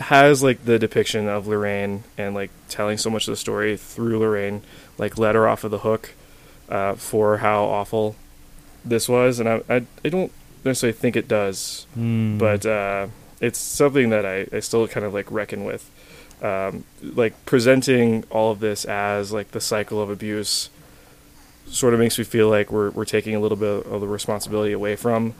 has 0.00 0.42
like 0.42 0.64
the 0.64 0.78
depiction 0.78 1.28
of 1.28 1.46
Lorraine 1.46 2.02
and 2.18 2.34
like 2.34 2.50
telling 2.68 2.98
so 2.98 3.08
much 3.10 3.28
of 3.28 3.32
the 3.32 3.36
story 3.36 3.76
through 3.76 4.18
Lorraine 4.18 4.62
like 4.98 5.16
let 5.18 5.34
her 5.36 5.46
off 5.46 5.62
of 5.62 5.70
the 5.70 5.78
hook 5.78 6.10
uh, 6.68 6.94
for 6.94 7.38
how 7.38 7.64
awful 7.64 8.16
this 8.84 9.08
was 9.08 9.38
and 9.38 9.48
I, 9.48 9.62
I 9.68 9.86
I 10.04 10.08
don't 10.08 10.32
necessarily 10.64 10.96
think 10.98 11.14
it 11.16 11.28
does 11.28 11.86
Mm. 11.96 12.38
but 12.38 12.66
uh, 12.66 13.06
it's 13.40 13.58
something 13.58 14.10
that 14.10 14.26
I, 14.26 14.46
I 14.54 14.60
still 14.60 14.88
kind 14.88 15.04
of 15.06 15.14
like 15.14 15.30
reckon 15.30 15.64
with. 15.64 15.88
Um, 16.44 16.84
like 17.02 17.32
presenting 17.46 18.24
all 18.28 18.50
of 18.52 18.60
this 18.60 18.84
as 18.84 19.32
like 19.32 19.52
the 19.52 19.60
cycle 19.60 20.02
of 20.02 20.10
abuse 20.10 20.68
sort 21.66 21.94
of 21.94 22.00
makes 22.00 22.18
me 22.18 22.24
feel 22.24 22.50
like 22.50 22.70
we're 22.70 22.90
we're 22.90 23.06
taking 23.06 23.34
a 23.34 23.40
little 23.40 23.56
bit 23.56 23.86
of 23.86 24.00
the 24.02 24.06
responsibility 24.06 24.72
away 24.72 24.94
from 24.96 25.32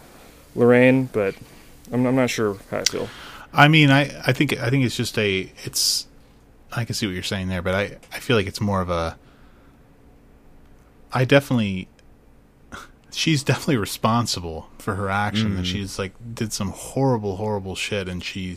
Lorraine, 0.55 1.11
but 1.13 1.35
I'm, 1.93 2.07
I'm 2.07 2.17
not 2.17 2.31
sure 2.31 2.57
how 2.71 2.79
I 2.79 2.85
feel. 2.85 3.09
I 3.53 3.69
mean, 3.69 3.91
I, 3.91 4.03
I 4.27 4.33
think 4.33 4.59
I 4.59 4.71
think 4.71 4.85
it's 4.87 4.97
just 4.97 5.19
a 5.19 5.53
it's. 5.65 6.07
I 6.73 6.85
can 6.85 6.95
see 6.95 7.07
what 7.07 7.13
you're 7.13 7.23
saying 7.23 7.49
there, 7.49 7.61
but 7.63 7.75
I, 7.75 7.99
I 8.13 8.19
feel 8.21 8.37
like 8.37 8.47
it's 8.47 8.61
more 8.61 8.81
of 8.81 8.89
a. 8.89 9.19
I 11.13 11.25
definitely. 11.25 11.89
She's 13.13 13.45
definitely 13.45 13.77
responsible 13.77 14.69
for 14.79 14.95
her 14.95 15.09
action. 15.11 15.55
That 15.57 15.63
Mm. 15.63 15.73
she's 15.73 15.99
like 16.01 16.13
did 16.35 16.53
some 16.53 16.71
horrible, 16.71 17.37
horrible 17.37 17.77
shit, 17.77 18.09
and 18.09 18.25
she, 18.25 18.57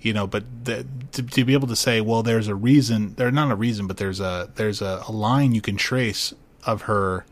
you 0.00 0.12
know, 0.12 0.26
but 0.26 0.44
the, 0.64 0.86
to 1.12 1.22
to 1.22 1.44
be 1.44 1.52
able 1.52 1.68
to 1.68 1.76
say, 1.76 2.00
well, 2.00 2.22
there's 2.22 2.48
a 2.48 2.54
reason. 2.54 3.14
There's 3.14 3.32
not 3.32 3.50
a 3.50 3.56
reason, 3.56 3.86
but 3.86 3.96
there's 3.96 4.20
a 4.20 4.50
there's 4.54 4.80
a, 4.80 5.02
a 5.06 5.12
line 5.12 5.52
you 5.52 5.60
can 5.60 5.76
trace 5.76 6.34
of 6.64 6.82
her 6.82 7.24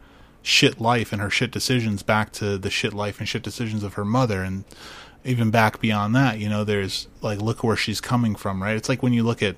shit 0.42 0.80
life 0.80 1.12
and 1.12 1.20
her 1.20 1.30
shit 1.30 1.50
decisions 1.50 2.02
back 2.02 2.32
to 2.32 2.56
the 2.56 2.70
shit 2.70 2.92
life 2.92 3.18
and 3.18 3.28
shit 3.28 3.42
decisions 3.42 3.82
of 3.82 3.94
her 3.94 4.04
mother. 4.04 4.42
And 4.42 4.64
even 5.24 5.50
back 5.50 5.80
beyond 5.80 6.14
that 6.14 6.38
you 6.38 6.48
know 6.48 6.64
there's 6.64 7.08
like 7.20 7.40
look 7.40 7.62
where 7.62 7.76
she's 7.76 8.00
coming 8.00 8.34
from 8.34 8.62
right? 8.62 8.76
It's 8.76 8.88
like 8.88 9.02
when 9.02 9.12
you 9.12 9.22
look 9.22 9.42
at 9.42 9.56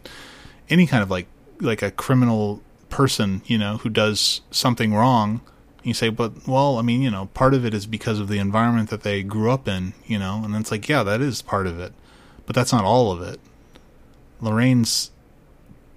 any 0.68 0.86
kind 0.86 1.02
of 1.02 1.10
like 1.10 1.26
like 1.60 1.82
a 1.82 1.90
criminal 1.90 2.62
person 2.88 3.42
you 3.46 3.58
know 3.58 3.76
who 3.78 3.88
does 3.88 4.40
something 4.50 4.92
wrong 4.92 5.40
you 5.84 5.94
say 5.94 6.08
but 6.08 6.46
well 6.48 6.78
i 6.78 6.82
mean 6.82 7.00
you 7.02 7.10
know 7.10 7.26
part 7.26 7.54
of 7.54 7.64
it 7.64 7.72
is 7.72 7.86
because 7.86 8.18
of 8.18 8.26
the 8.26 8.38
environment 8.38 8.90
that 8.90 9.02
they 9.02 9.22
grew 9.22 9.50
up 9.50 9.68
in 9.68 9.92
you 10.06 10.18
know? 10.18 10.42
And 10.44 10.54
it's 10.56 10.72
like 10.72 10.88
yeah 10.88 11.02
that 11.04 11.20
is 11.20 11.40
part 11.40 11.66
of 11.66 11.78
it 11.78 11.92
but 12.46 12.54
that's 12.54 12.72
not 12.72 12.84
all 12.84 13.12
of 13.12 13.22
it. 13.22 13.40
Lorraine's 14.40 15.10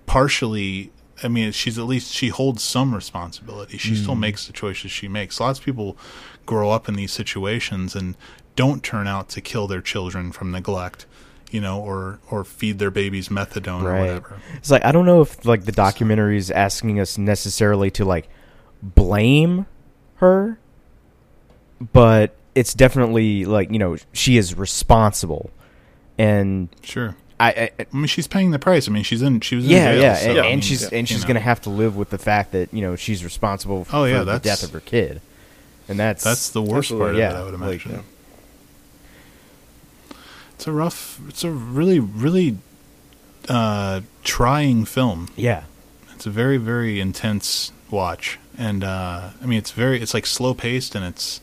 partially 0.05 0.91
i 1.23 1.29
mean 1.29 1.51
she's 1.53 1.79
at 1.79 1.85
least 1.85 2.11
she 2.11 2.29
holds 2.29 2.61
some 2.63 2.93
responsibility. 2.93 3.77
She 3.77 3.95
still 3.95 4.15
hmm. 4.15 4.21
makes 4.21 4.47
the 4.47 4.53
choices 4.53 4.91
she 4.91 5.07
makes. 5.07 5.39
Lots 5.39 5.59
of 5.59 5.65
people 5.65 5.97
grow 6.45 6.71
up 6.71 6.89
in 6.89 6.95
these 6.95 7.11
situations 7.11 7.95
and 7.95 8.17
don't 8.55 8.83
turn 8.83 9.07
out 9.07 9.29
to 9.29 9.41
kill 9.41 9.67
their 9.67 9.81
children 9.81 10.31
from 10.31 10.51
neglect 10.51 11.05
you 11.53 11.61
know 11.61 11.79
or 11.79 12.19
or 12.29 12.43
feed 12.43 12.79
their 12.79 12.91
babies 12.91 13.29
methadone 13.29 13.83
or 13.83 13.99
whatever. 13.99 14.41
It's 14.55 14.71
like 14.71 14.83
I 14.83 14.91
don't 14.91 15.05
know 15.05 15.21
if 15.21 15.45
like 15.45 15.65
the 15.65 15.71
documentary 15.71 16.37
is 16.37 16.49
asking 16.49 16.99
us 16.99 17.17
necessarily 17.17 17.91
to 17.91 18.03
like 18.03 18.27
blame 18.81 19.67
her, 20.15 20.57
but 21.79 22.35
it's 22.55 22.73
definitely 22.73 23.45
like 23.45 23.71
you 23.71 23.77
know 23.77 23.97
she 24.11 24.35
is 24.37 24.57
responsible, 24.57 25.51
and 26.17 26.69
sure. 26.83 27.15
I, 27.39 27.49
I 27.49 27.71
i 27.79 27.85
mean 27.95 28.05
she's 28.05 28.27
paying 28.27 28.51
the 28.51 28.59
price. 28.59 28.87
I 28.87 28.91
mean 28.91 29.03
she's 29.03 29.21
in 29.21 29.39
she 29.41 29.55
was 29.55 29.65
in 29.65 29.71
yeah 29.71 29.91
jail, 29.93 30.01
yeah, 30.01 30.15
so, 30.15 30.29
and, 30.29 30.39
I 30.39 30.41
and 30.43 30.49
mean, 30.51 30.61
she's 30.61 30.81
yeah, 30.83 30.97
and 30.99 31.09
she's 31.09 31.25
gonna 31.25 31.39
have 31.39 31.61
to 31.61 31.69
live 31.69 31.95
with 31.97 32.09
the 32.09 32.17
fact 32.17 32.51
that 32.51 32.73
you 32.73 32.81
know 32.81 32.95
she's 32.95 33.23
responsible 33.23 33.81
f- 33.81 33.93
Oh, 33.93 34.05
yeah, 34.05 34.19
for 34.19 34.25
the 34.25 34.31
that's- 34.33 34.61
death 34.61 34.67
of 34.67 34.73
her 34.73 34.79
kid, 34.79 35.21
and 35.87 35.99
that's 35.99 36.23
that's 36.23 36.49
the 36.51 36.61
worst 36.61 36.91
part 36.91 37.15
yeah, 37.15 37.31
of 37.31 37.35
it 37.35 37.39
i 37.39 37.43
would 37.43 37.53
like, 37.59 37.85
imagine. 37.85 37.91
yeah. 40.09 40.15
it's 40.55 40.67
a 40.67 40.71
rough 40.71 41.19
it's 41.27 41.43
a 41.43 41.51
really 41.51 41.99
really 41.99 42.57
uh 43.49 44.01
trying 44.23 44.85
film. 44.85 45.27
Yeah. 45.35 45.63
It's 46.15 46.25
a 46.25 46.29
very 46.29 46.57
very 46.57 47.01
intense 47.01 47.71
watch, 47.91 48.39
and 48.57 48.83
uh, 48.83 49.31
I 49.41 49.45
mean 49.45 49.57
it's 49.57 49.71
very 49.71 50.01
it's 50.01 50.13
like 50.13 50.25
slow 50.25 50.53
paced 50.53 50.95
and 50.95 51.03
it's. 51.03 51.41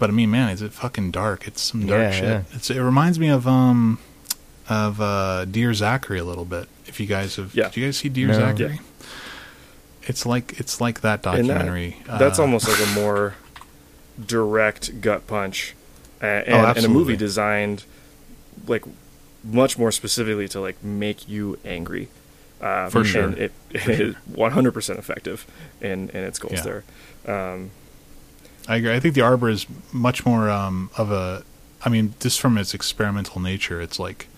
But 0.00 0.10
I 0.10 0.12
mean, 0.14 0.30
man, 0.32 0.48
is 0.48 0.62
it 0.62 0.72
fucking 0.72 1.12
dark? 1.12 1.46
It's 1.46 1.60
some 1.62 1.86
dark 1.86 2.00
Yeah, 2.00 2.10
shit. 2.10 2.24
yeah. 2.24 2.42
It's 2.54 2.70
it 2.70 2.80
reminds 2.80 3.20
me 3.20 3.28
of 3.28 3.46
um 3.46 3.98
of 4.68 5.00
uh 5.00 5.44
Dear 5.44 5.72
Zachary 5.74 6.18
a 6.18 6.24
little 6.24 6.44
bit. 6.46 6.68
If 6.86 6.98
you 6.98 7.06
guys 7.06 7.36
have, 7.36 7.54
Yeah. 7.54 7.66
did 7.68 7.76
you 7.76 7.84
guys 7.86 7.98
see 7.98 8.08
Dear 8.08 8.28
No. 8.28 8.34
Zachary? 8.34 8.80
It's 10.04 10.24
like 10.26 10.58
it's 10.58 10.80
like 10.80 11.02
that 11.02 11.24
And 11.26 11.34
that- 11.48 11.54
documentary. 11.54 11.98
that's 12.08 12.38
Uh, 12.38 12.42
almost 12.42 12.66
like 12.66 12.80
a 12.80 12.86
more 12.94 13.34
direct 14.26 15.00
gut 15.00 15.26
punch, 15.26 15.74
uh, 16.22 16.26
and, 16.26 16.54
Oh, 16.66 16.72
and 16.76 16.84
a 16.84 16.88
movie 16.88 17.16
designed 17.16 17.84
like 18.66 18.84
much 19.44 19.78
more 19.78 19.92
specifically 19.92 20.48
to 20.48 20.60
like 20.60 20.82
make 20.82 21.28
you 21.28 21.58
angry. 21.64 22.08
Um, 22.62 22.90
For 22.90 23.04
sure. 23.04 23.24
and 23.24 23.38
it, 23.38 23.52
it 23.70 23.88
is 24.00 24.14
100% 24.32 24.98
effective 24.98 25.46
in 25.80 26.08
in 26.10 26.24
its 26.24 26.38
goals 26.38 26.54
Yeah. 26.64 26.80
there. 27.26 27.52
Um, 27.52 27.70
I 28.70 28.76
agree. 28.76 28.94
I 28.94 29.00
think 29.00 29.16
the 29.16 29.22
Arbor 29.22 29.50
is 29.50 29.66
much 29.90 30.24
more 30.24 30.48
um, 30.48 30.90
of 30.96 31.10
a. 31.10 31.42
I 31.82 31.88
mean, 31.88 32.14
just 32.20 32.40
from 32.40 32.56
its 32.56 32.72
experimental 32.72 33.40
nature, 33.40 33.80
it's 33.80 33.98
like 33.98 34.28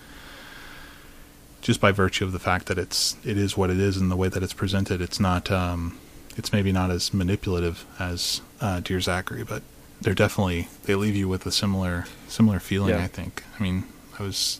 just 1.61 1.79
by 1.79 1.91
virtue 1.91 2.25
of 2.25 2.31
the 2.31 2.39
fact 2.39 2.65
that 2.65 2.79
it's 2.79 3.15
it 3.23 3.37
is 3.37 3.55
what 3.55 3.69
it 3.69 3.79
is 3.79 3.95
and 3.95 4.09
the 4.09 4.15
way 4.15 4.29
that 4.29 4.41
it's 4.41 4.53
presented. 4.53 5.01
It's 5.01 5.19
not. 5.19 5.51
Um, 5.51 5.99
it's 6.35 6.51
maybe 6.51 6.71
not 6.71 6.89
as 6.89 7.13
manipulative 7.13 7.85
as 7.99 8.41
uh, 8.59 8.79
Dear 8.79 8.99
Zachary, 9.01 9.43
but 9.43 9.61
they're 10.01 10.15
definitely 10.15 10.67
they 10.85 10.95
leave 10.95 11.15
you 11.15 11.27
with 11.27 11.45
a 11.45 11.51
similar 11.51 12.05
similar 12.27 12.59
feeling. 12.59 12.95
Yeah. 12.95 13.03
I 13.03 13.07
think. 13.07 13.43
I 13.59 13.61
mean, 13.61 13.83
I 14.17 14.23
was 14.23 14.59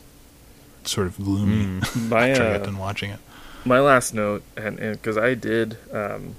sort 0.84 1.08
of 1.08 1.16
gloomy 1.16 1.80
My, 1.96 2.28
after 2.28 2.44
I 2.44 2.46
uh, 2.46 2.58
got 2.58 2.66
done 2.66 2.78
watching 2.78 3.10
it. 3.10 3.18
my 3.64 3.80
last 3.80 4.14
note, 4.14 4.44
and 4.56 4.76
because 4.76 5.18
I 5.18 5.34
did, 5.34 5.78
um, 5.92 6.36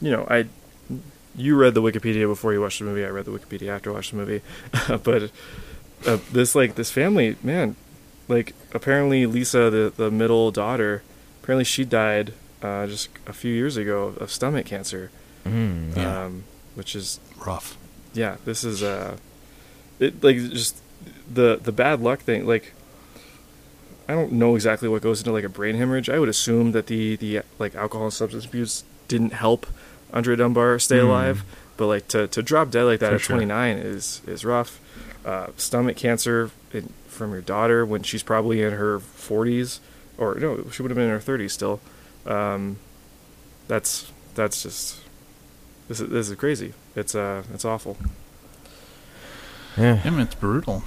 you 0.00 0.10
know, 0.10 0.26
I 0.30 0.46
you 1.36 1.56
read 1.56 1.74
the 1.74 1.82
Wikipedia 1.82 2.26
before 2.26 2.52
you 2.52 2.60
watched 2.60 2.78
the 2.80 2.84
movie. 2.84 3.04
I 3.04 3.08
read 3.08 3.24
the 3.24 3.30
Wikipedia 3.30 3.68
after 3.68 3.90
I 3.90 3.94
watched 3.94 4.10
the 4.10 4.16
movie, 4.16 4.40
but 5.02 5.30
uh, 6.06 6.18
this 6.32 6.54
like 6.54 6.74
this 6.74 6.90
family, 6.90 7.36
man, 7.42 7.76
like 8.28 8.54
apparently 8.72 9.26
Lisa, 9.26 9.70
the 9.70 9.92
the 9.96 10.10
middle 10.10 10.50
daughter, 10.50 11.02
apparently 11.42 11.64
she 11.64 11.84
died 11.84 12.32
uh, 12.62 12.86
just 12.86 13.08
a 13.26 13.32
few 13.32 13.52
years 13.54 13.76
ago 13.76 14.14
of 14.18 14.30
stomach 14.30 14.66
cancer, 14.66 15.10
Mm. 15.44 15.96
Yeah. 15.96 16.24
um, 16.24 16.44
which 16.74 16.94
is 16.94 17.18
Rough. 17.46 17.78
yeah, 18.12 18.36
this 18.44 18.62
is 18.64 18.82
uh, 18.82 19.16
it 19.98 20.22
like 20.22 20.36
just 20.36 20.76
the 21.32 21.58
the 21.62 21.72
bad 21.72 22.00
luck 22.00 22.20
thing. 22.20 22.46
Like, 22.46 22.72
I 24.08 24.12
don't 24.14 24.32
know 24.32 24.54
exactly 24.56 24.88
what 24.88 25.02
goes 25.02 25.20
into 25.20 25.32
like 25.32 25.44
a 25.44 25.48
brain 25.48 25.76
hemorrhage. 25.76 26.10
I 26.10 26.18
would 26.18 26.28
assume 26.28 26.72
that 26.72 26.86
the 26.88 27.16
the 27.16 27.40
like 27.58 27.74
alcohol 27.74 28.06
and 28.06 28.12
substance 28.12 28.44
abuse 28.44 28.84
didn't 29.08 29.32
help 29.32 29.66
Andrea 30.12 30.36
Dunbar 30.36 30.78
stay 30.78 30.98
Mm. 30.98 31.04
alive, 31.08 31.44
but 31.76 31.86
like 31.86 32.08
to 32.08 32.26
to 32.28 32.42
drop 32.42 32.70
dead 32.70 32.84
like 32.84 33.00
that 33.00 33.10
For 33.10 33.14
at 33.16 33.20
sure. 33.20 33.36
29 33.36 33.76
is 33.78 34.22
is 34.26 34.44
rough. 34.44 34.80
Uh, 35.24 35.48
stomach 35.56 35.96
cancer 35.96 36.50
in, 36.72 36.92
from 37.06 37.32
your 37.32 37.42
daughter 37.42 37.84
when 37.84 38.02
she's 38.02 38.22
probably 38.22 38.62
in 38.62 38.72
her 38.72 38.98
40s, 38.98 39.78
or 40.16 40.34
no, 40.36 40.64
she 40.72 40.80
would 40.82 40.90
have 40.90 40.96
been 40.96 41.10
in 41.10 41.10
her 41.10 41.18
30s 41.20 41.50
still. 41.50 41.80
Um, 42.26 42.78
that's 43.68 44.10
that's 44.34 44.62
just 44.62 44.96
this 45.88 46.00
is 46.00 46.08
this 46.10 46.28
is 46.30 46.36
crazy. 46.36 46.72
It's 46.96 47.14
uh 47.14 47.42
it's 47.52 47.64
awful. 47.64 47.96
Yeah. 49.76 50.00
I 50.04 50.10
mean, 50.10 50.20
it's 50.20 50.34
brutal. 50.34 50.82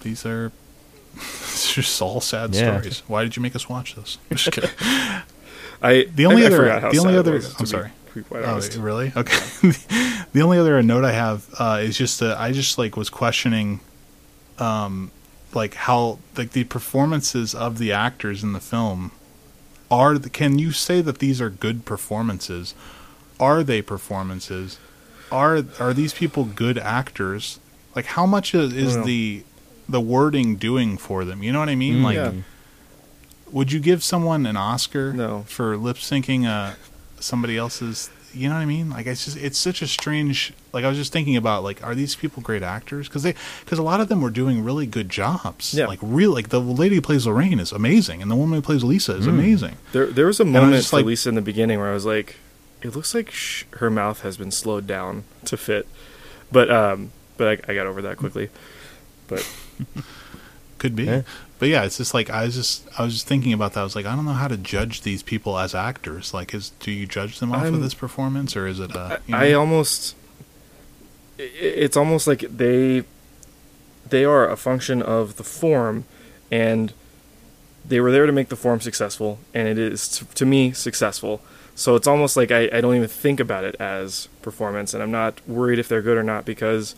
These 0.00 0.26
are 0.26 0.50
it's 1.16 1.74
just 1.74 2.00
all 2.02 2.20
sad 2.20 2.54
Yeah. 2.54 2.78
stories. 2.80 3.02
Why 3.06 3.22
did 3.24 3.36
you 3.36 3.42
make 3.42 3.54
us 3.54 3.68
watch 3.68 3.94
this? 3.94 4.18
I'm 5.82 5.90
just 5.90 6.04
kidding. 6.06 6.12
I 6.12 6.16
The 6.16 6.26
only 6.26 6.42
I, 6.42 6.46
other- 6.46 6.56
I 6.56 6.58
forgot 6.58 6.82
how 6.82 6.92
the 6.92 6.98
only 6.98 7.16
other 7.16 7.40
I'm 7.58 7.66
sorry. 7.66 7.90
Oh, 8.34 8.60
really? 8.78 9.12
Okay. 9.16 9.36
the 10.32 10.42
only 10.42 10.58
other 10.58 10.82
note 10.82 11.04
I 11.04 11.12
have 11.12 11.46
uh, 11.58 11.80
is 11.82 11.96
just 11.96 12.20
that 12.20 12.38
I 12.38 12.52
just 12.52 12.76
like 12.76 12.96
was 12.96 13.08
questioning, 13.08 13.80
um, 14.58 15.10
like 15.54 15.74
how 15.74 16.18
like 16.36 16.50
the 16.50 16.64
performances 16.64 17.54
of 17.54 17.78
the 17.78 17.92
actors 17.92 18.42
in 18.42 18.52
the 18.52 18.60
film 18.60 19.12
are. 19.90 20.18
The, 20.18 20.28
can 20.28 20.58
you 20.58 20.72
say 20.72 21.00
that 21.00 21.20
these 21.20 21.40
are 21.40 21.48
good 21.50 21.84
performances? 21.86 22.74
Are 23.40 23.62
they 23.62 23.80
performances? 23.80 24.78
Are 25.30 25.62
are 25.80 25.94
these 25.94 26.12
people 26.12 26.44
good 26.44 26.76
actors? 26.78 27.60
Like 27.96 28.06
how 28.06 28.26
much 28.26 28.54
is, 28.54 28.74
is 28.74 29.02
the 29.04 29.42
the 29.88 30.00
wording 30.00 30.56
doing 30.56 30.98
for 30.98 31.24
them? 31.24 31.42
You 31.42 31.52
know 31.52 31.58
what 31.60 31.68
I 31.68 31.74
mean? 31.76 31.96
Mm. 31.96 32.04
Like, 32.04 32.16
Yeah. 32.16 32.32
Would 33.52 33.70
you 33.72 33.78
give 33.80 34.02
someone 34.02 34.46
an 34.46 34.56
Oscar 34.56 35.12
No. 35.12 35.44
for 35.46 35.76
lip 35.76 35.96
syncing 35.98 36.46
uh, 36.46 36.74
somebody 37.20 37.56
else's? 37.56 38.10
You 38.34 38.48
know 38.48 38.54
what 38.54 38.62
I 38.62 38.64
mean? 38.64 38.88
Like 38.88 39.04
it's 39.06 39.26
just 39.26 39.36
it's 39.36 39.58
such 39.58 39.82
a 39.82 39.86
strange. 39.86 40.54
Like 40.72 40.86
I 40.86 40.88
was 40.88 40.96
just 40.96 41.12
thinking 41.12 41.36
about 41.36 41.62
like 41.62 41.84
are 41.84 41.94
these 41.94 42.14
people 42.14 42.42
great 42.42 42.62
actors? 42.62 43.06
Because 43.06 43.22
they 43.24 43.34
because 43.62 43.78
a 43.78 43.82
lot 43.82 44.00
of 44.00 44.08
them 44.08 44.22
were 44.22 44.30
doing 44.30 44.64
really 44.64 44.86
good 44.86 45.10
jobs. 45.10 45.74
Yeah. 45.74 45.84
Like 45.86 45.98
real 46.00 46.32
like 46.32 46.48
the 46.48 46.58
lady 46.60 46.94
who 46.94 47.02
plays 47.02 47.26
Lorraine 47.26 47.60
is 47.60 47.72
amazing, 47.72 48.22
and 48.22 48.30
the 48.30 48.34
woman 48.36 48.56
who 48.56 48.62
plays 48.62 48.82
Lisa 48.82 49.14
is 49.16 49.26
amazing. 49.26 49.76
There 49.92 50.06
there 50.06 50.24
was 50.26 50.40
a 50.40 50.46
moment 50.46 50.72
just 50.76 50.88
for 50.88 50.96
like- 50.96 51.04
Lisa 51.04 51.28
in 51.28 51.34
the 51.34 51.42
beginning 51.42 51.78
where 51.78 51.90
I 51.90 51.92
was 51.94 52.06
like, 52.06 52.36
it 52.80 52.96
looks 52.96 53.14
like 53.14 53.30
sh- 53.30 53.64
her 53.72 53.90
mouth 53.90 54.22
has 54.22 54.38
been 54.38 54.50
slowed 54.50 54.86
down 54.86 55.24
to 55.44 55.58
fit, 55.58 55.86
but 56.50 56.70
um 56.70 57.12
but 57.36 57.60
I, 57.68 57.72
I 57.72 57.74
got 57.74 57.86
over 57.86 58.00
that 58.00 58.16
quickly. 58.16 58.48
But 59.28 59.46
Could 60.78 60.96
be. 60.96 61.04
Yeah. 61.04 61.22
But 61.62 61.68
yeah, 61.68 61.84
it's 61.84 61.98
just 61.98 62.12
like 62.12 62.28
I 62.28 62.46
was 62.46 62.56
just 62.56 62.88
I 62.98 63.04
was 63.04 63.14
just 63.14 63.28
thinking 63.28 63.52
about 63.52 63.74
that. 63.74 63.82
I 63.82 63.84
was 63.84 63.94
like, 63.94 64.04
I 64.04 64.16
don't 64.16 64.24
know 64.24 64.32
how 64.32 64.48
to 64.48 64.56
judge 64.56 65.02
these 65.02 65.22
people 65.22 65.56
as 65.56 65.76
actors. 65.76 66.34
Like, 66.34 66.52
is 66.54 66.70
do 66.80 66.90
you 66.90 67.06
judge 67.06 67.38
them 67.38 67.52
off 67.52 67.62
I'm- 67.62 67.74
of 67.74 67.82
this 67.82 67.94
performance, 67.94 68.56
or 68.56 68.66
is 68.66 68.80
it? 68.80 68.96
Uh, 68.96 69.18
you 69.28 69.36
I 69.36 69.50
know? 69.50 69.60
almost. 69.60 70.16
It's 71.38 71.96
almost 71.96 72.26
like 72.26 72.40
they 72.40 73.04
they 74.08 74.24
are 74.24 74.50
a 74.50 74.56
function 74.56 75.02
of 75.02 75.36
the 75.36 75.44
form 75.44 76.04
and 76.50 76.94
they 77.86 78.00
were 78.00 78.10
there 78.10 78.26
to 78.26 78.32
make 78.32 78.48
the 78.48 78.56
form 78.56 78.80
successful 78.80 79.38
and 79.54 79.68
it 79.68 79.78
is 79.78 80.08
to, 80.08 80.24
to 80.34 80.44
me 80.44 80.72
successful 80.72 81.40
so 81.76 81.94
it's 81.94 82.08
almost 82.08 82.36
like 82.36 82.50
I, 82.50 82.68
I 82.72 82.80
don't 82.80 82.96
even 82.96 83.08
think 83.08 83.38
about 83.38 83.62
it 83.62 83.76
as 83.80 84.28
performance 84.42 84.92
and 84.94 85.02
i'm 85.02 85.10
not 85.10 85.40
worried 85.48 85.78
if 85.78 85.88
they're 85.88 86.02
good 86.02 86.18
or 86.18 86.22
not 86.22 86.44
because 86.44 86.94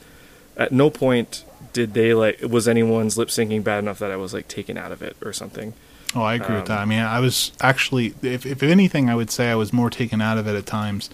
at 0.56 0.72
no 0.72 0.90
point 0.90 1.44
did 1.74 1.92
they 1.92 2.14
like 2.14 2.40
was 2.42 2.66
anyone's 2.66 3.18
lip 3.18 3.28
syncing 3.28 3.62
bad 3.62 3.80
enough 3.80 3.98
that 3.98 4.10
i 4.10 4.16
was 4.16 4.32
like 4.32 4.48
taken 4.48 4.78
out 4.78 4.90
of 4.92 5.02
it 5.02 5.14
or 5.22 5.32
something 5.32 5.74
Oh, 6.16 6.22
I 6.22 6.34
agree 6.34 6.54
with 6.54 6.70
Um, 6.70 6.76
that. 6.76 6.78
I 6.78 6.84
mean, 6.84 7.00
I 7.00 7.18
was 7.18 7.50
actually, 7.60 8.14
if, 8.22 8.46
if 8.46 8.62
anything, 8.62 9.10
I 9.10 9.16
would 9.16 9.32
say 9.32 9.50
I 9.50 9.56
was 9.56 9.72
more 9.72 9.90
taken 9.90 10.20
out 10.20 10.38
of 10.38 10.46
it 10.46 10.54
at 10.54 10.64
times, 10.64 11.10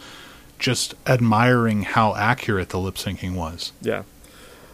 just 0.59 0.95
admiring 1.07 1.85
how 1.85 2.15
accurate 2.17 2.69
the 2.69 2.79
lip 2.79 2.97
syncing 2.97 3.35
was. 3.35 3.73
yeah 3.81 4.03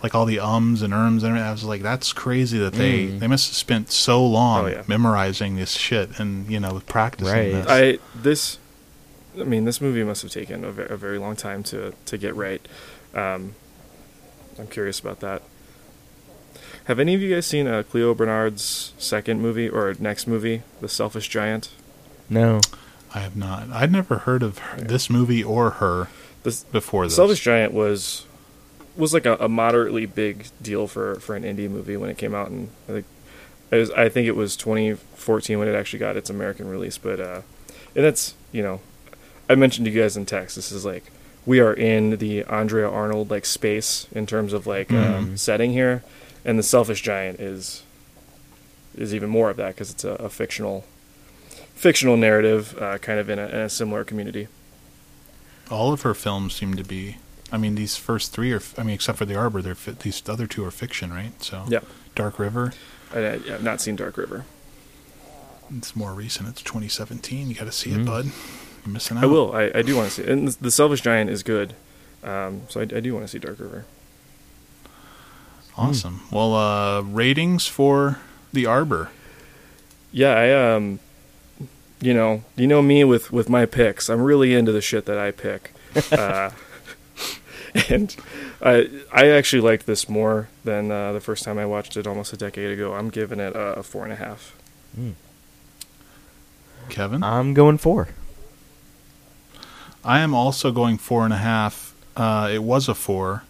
Like 0.02 0.16
all 0.16 0.26
the 0.26 0.40
ums 0.40 0.82
and 0.82 0.92
erms, 0.92 1.18
and 1.22 1.26
everything. 1.26 1.46
I 1.46 1.52
was 1.52 1.62
like, 1.62 1.80
that's 1.82 2.12
crazy 2.12 2.58
that 2.58 2.72
they 2.72 3.06
Mm. 3.06 3.18
they 3.20 3.28
must 3.28 3.50
have 3.50 3.54
spent 3.56 3.92
so 3.92 4.26
long 4.26 4.64
Oh, 4.64 4.66
yeah. 4.66 4.82
memorizing 4.88 5.54
this 5.54 5.74
shit 5.74 6.18
and 6.18 6.50
you 6.50 6.58
know 6.58 6.82
practicing 6.86 7.32
Right. 7.32 7.52
this. 7.52 7.66
I 7.68 7.98
this, 8.20 8.58
I 9.40 9.44
mean, 9.44 9.64
this 9.64 9.80
movie 9.80 10.02
must 10.02 10.22
have 10.22 10.32
taken 10.32 10.64
a, 10.64 10.72
ve- 10.72 10.92
a 10.92 10.96
very 10.96 11.18
long 11.18 11.36
time 11.36 11.62
to 11.70 11.94
to 12.04 12.18
get 12.18 12.34
right. 12.34 12.66
Um, 13.14 13.54
I'm 14.58 14.66
curious 14.66 14.98
about 14.98 15.20
that. 15.20 15.42
Have 16.84 16.98
any 17.01 17.14
of 17.14 17.22
you 17.22 17.34
guys 17.34 17.47
seen 17.47 17.66
uh, 17.66 17.82
Clio 17.82 18.14
Barnard's 18.14 18.93
second 18.98 19.40
movie 19.43 19.68
or 19.68 19.94
next 19.98 20.26
movie, 20.26 20.62
The 20.80 20.88
Selfish 20.88 21.28
Giant? 21.28 21.70
No. 22.30 22.60
I 23.14 23.20
have 23.20 23.36
not. 23.36 23.70
I'd 23.70 23.90
never 23.93 24.18
heard 24.18 24.43
of 24.43 24.59
her, 24.59 24.80
this 24.80 25.09
movie 25.09 25.43
or 25.43 25.70
her 25.70 26.09
This 26.43 26.64
before 26.64 27.02
The 27.05 27.09
this. 27.09 27.16
Selfish 27.16 27.40
Giant 27.43 27.72
was 27.72 28.24
was 28.97 29.12
like 29.14 29.26
a, 29.26 29.36
a 29.36 29.48
moderately 29.48 30.06
big 30.06 30.47
deal 30.62 30.86
for, 30.86 31.16
for 31.20 31.34
an 31.36 31.43
indie 31.43 31.68
movie 31.70 31.97
when 31.98 32.09
it 32.10 32.16
came 32.16 32.34
out, 32.34 32.48
and 32.51 32.70
I 32.88 32.93
think 32.93 33.06
it 33.70 33.76
was, 33.76 33.90
I 33.90 34.09
think 34.09 34.26
it 34.26 34.34
was 34.36 34.56
2014 34.56 35.59
when 35.59 35.68
it 35.68 35.74
actually 35.74 35.98
got 35.98 36.16
its 36.16 36.30
American 36.30 36.66
release. 36.68 36.97
But 36.98 37.20
uh, 37.20 37.40
and 37.94 38.05
that's 38.05 38.34
you 38.52 38.62
know, 38.62 38.80
I 39.51 39.55
mentioned 39.55 39.86
to 39.86 39.90
you 39.90 40.01
guys 40.01 40.16
in 40.16 40.26
text. 40.26 40.56
This 40.56 40.72
is 40.72 40.84
like 40.84 41.05
we 41.47 41.60
are 41.60 41.72
in 41.74 42.16
the 42.16 42.43
Andrea 42.44 42.88
Arnold 42.88 43.30
like 43.30 43.44
space 43.47 44.06
in 44.12 44.26
terms 44.26 44.52
of 44.52 44.66
like 44.66 44.90
um, 44.93 45.26
Mhm. 45.32 45.38
setting 45.38 45.72
here, 45.72 46.02
and 46.47 46.59
the 46.59 46.62
Selfish 46.62 47.02
Giant 47.02 47.39
is 47.40 47.82
is 48.97 49.14
even 49.14 49.28
more 49.28 49.51
of 49.51 49.59
that 49.59 49.74
because 49.74 49.90
it's 49.90 50.05
a, 50.05 50.12
a 50.12 50.28
fictional 50.31 50.85
fictional 51.74 52.16
narrative, 52.16 52.74
uh, 52.81 52.97
kind 52.98 53.18
of 53.18 53.28
in 53.28 53.39
a, 53.39 53.47
in 53.48 53.56
a 53.56 53.68
similar 53.68 54.02
community. 54.05 54.48
All 55.70 55.93
of 55.93 56.01
her 56.02 56.14
films 56.14 56.55
seem 56.55 56.74
to 56.77 56.85
be. 56.85 57.18
I 57.52 57.59
mean, 57.59 57.74
these 57.74 57.97
first 57.97 58.32
three 58.32 58.52
are. 58.52 58.62
I 58.78 58.82
mean, 58.82 58.94
except 58.94 59.18
for 59.18 59.24
The 59.27 59.35
Arbor, 59.36 59.60
they're 59.60 59.74
fi- 59.74 59.93
these 59.93 60.23
other 60.28 60.47
two 60.47 60.64
are 60.64 60.70
fiction, 60.70 61.12
right? 61.12 61.43
So 61.43 61.64
Yeah. 61.68 61.81
Dark 62.14 62.39
River. 62.39 62.73
I, 63.12 63.18
have 63.18 63.62
not 63.62 63.81
seen 63.81 63.94
Dark 63.97 64.16
River. 64.16 64.44
It's 65.77 65.94
more 65.94 66.12
recent. 66.14 66.48
It's 66.48 66.62
2017. 66.62 67.48
You 67.48 67.55
got 67.55 67.64
to 67.64 67.73
see 67.73 67.90
Mm. 67.90 68.01
it, 68.02 68.06
bud. 68.06 68.24
You're 68.85 68.93
missing 68.93 69.16
out. 69.16 69.24
I 69.24 69.27
will. 69.27 69.52
I, 69.55 69.70
I 69.74 69.82
do 69.82 69.97
want 69.97 70.09
to 70.09 70.14
see 70.14 70.23
it. 70.23 70.28
And 70.28 70.48
the, 70.48 70.56
the 70.62 70.70
Selfish 70.70 71.01
Giant 71.02 71.28
is 71.31 71.43
good. 71.43 71.74
Um, 72.23 72.62
so 72.68 72.81
I, 72.81 72.85
I 72.85 73.01
do 73.01 73.12
want 73.14 73.24
to 73.24 73.28
see 73.28 73.39
Dark 73.39 73.59
River. 73.60 73.85
Awesome. 75.76 76.22
Well, 76.30 76.54
uh, 76.54 77.02
ratings 77.02 77.66
for 77.66 78.18
The 78.52 78.66
Arbor. 78.66 79.10
Yeah, 80.10 80.32
I 80.32 80.74
um, 80.74 81.00
you 82.00 82.14
know, 82.14 82.42
you 82.56 82.66
know 82.66 82.80
me 82.80 83.04
with 83.04 83.30
with 83.30 83.48
my 83.48 83.66
picks. 83.66 84.08
I'm 84.08 84.22
really 84.22 84.54
into 84.54 84.72
the 84.72 84.80
shit 84.80 85.04
that 85.06 85.18
I 85.18 85.30
pick. 85.30 85.72
uh, 86.12 86.50
and 87.90 88.16
I 88.62 88.88
I 89.12 89.28
actually 89.28 89.60
liked 89.60 89.86
this 89.86 90.08
more 90.08 90.48
than 90.64 90.90
uh, 90.90 91.12
the 91.12 91.20
first 91.20 91.44
time 91.44 91.58
I 91.58 91.66
watched 91.66 91.96
it 91.96 92.06
almost 92.06 92.32
a 92.32 92.36
decade 92.36 92.70
ago. 92.70 92.94
I'm 92.94 93.10
giving 93.10 93.40
it 93.40 93.54
a, 93.54 93.78
a 93.78 93.82
four 93.82 94.04
and 94.04 94.12
a 94.12 94.16
half. 94.16 94.56
Kevin? 96.88 97.22
I'm 97.22 97.52
going 97.52 97.78
four. 97.78 98.08
I 100.04 100.20
am 100.20 100.34
also 100.34 100.70
going 100.70 100.98
four 100.98 101.24
and 101.24 101.34
a 101.34 101.38
half. 101.38 101.94
Uh, 102.16 102.48
it 102.52 102.62
was 102.62 102.88
a 102.88 102.94
four, 102.94 103.42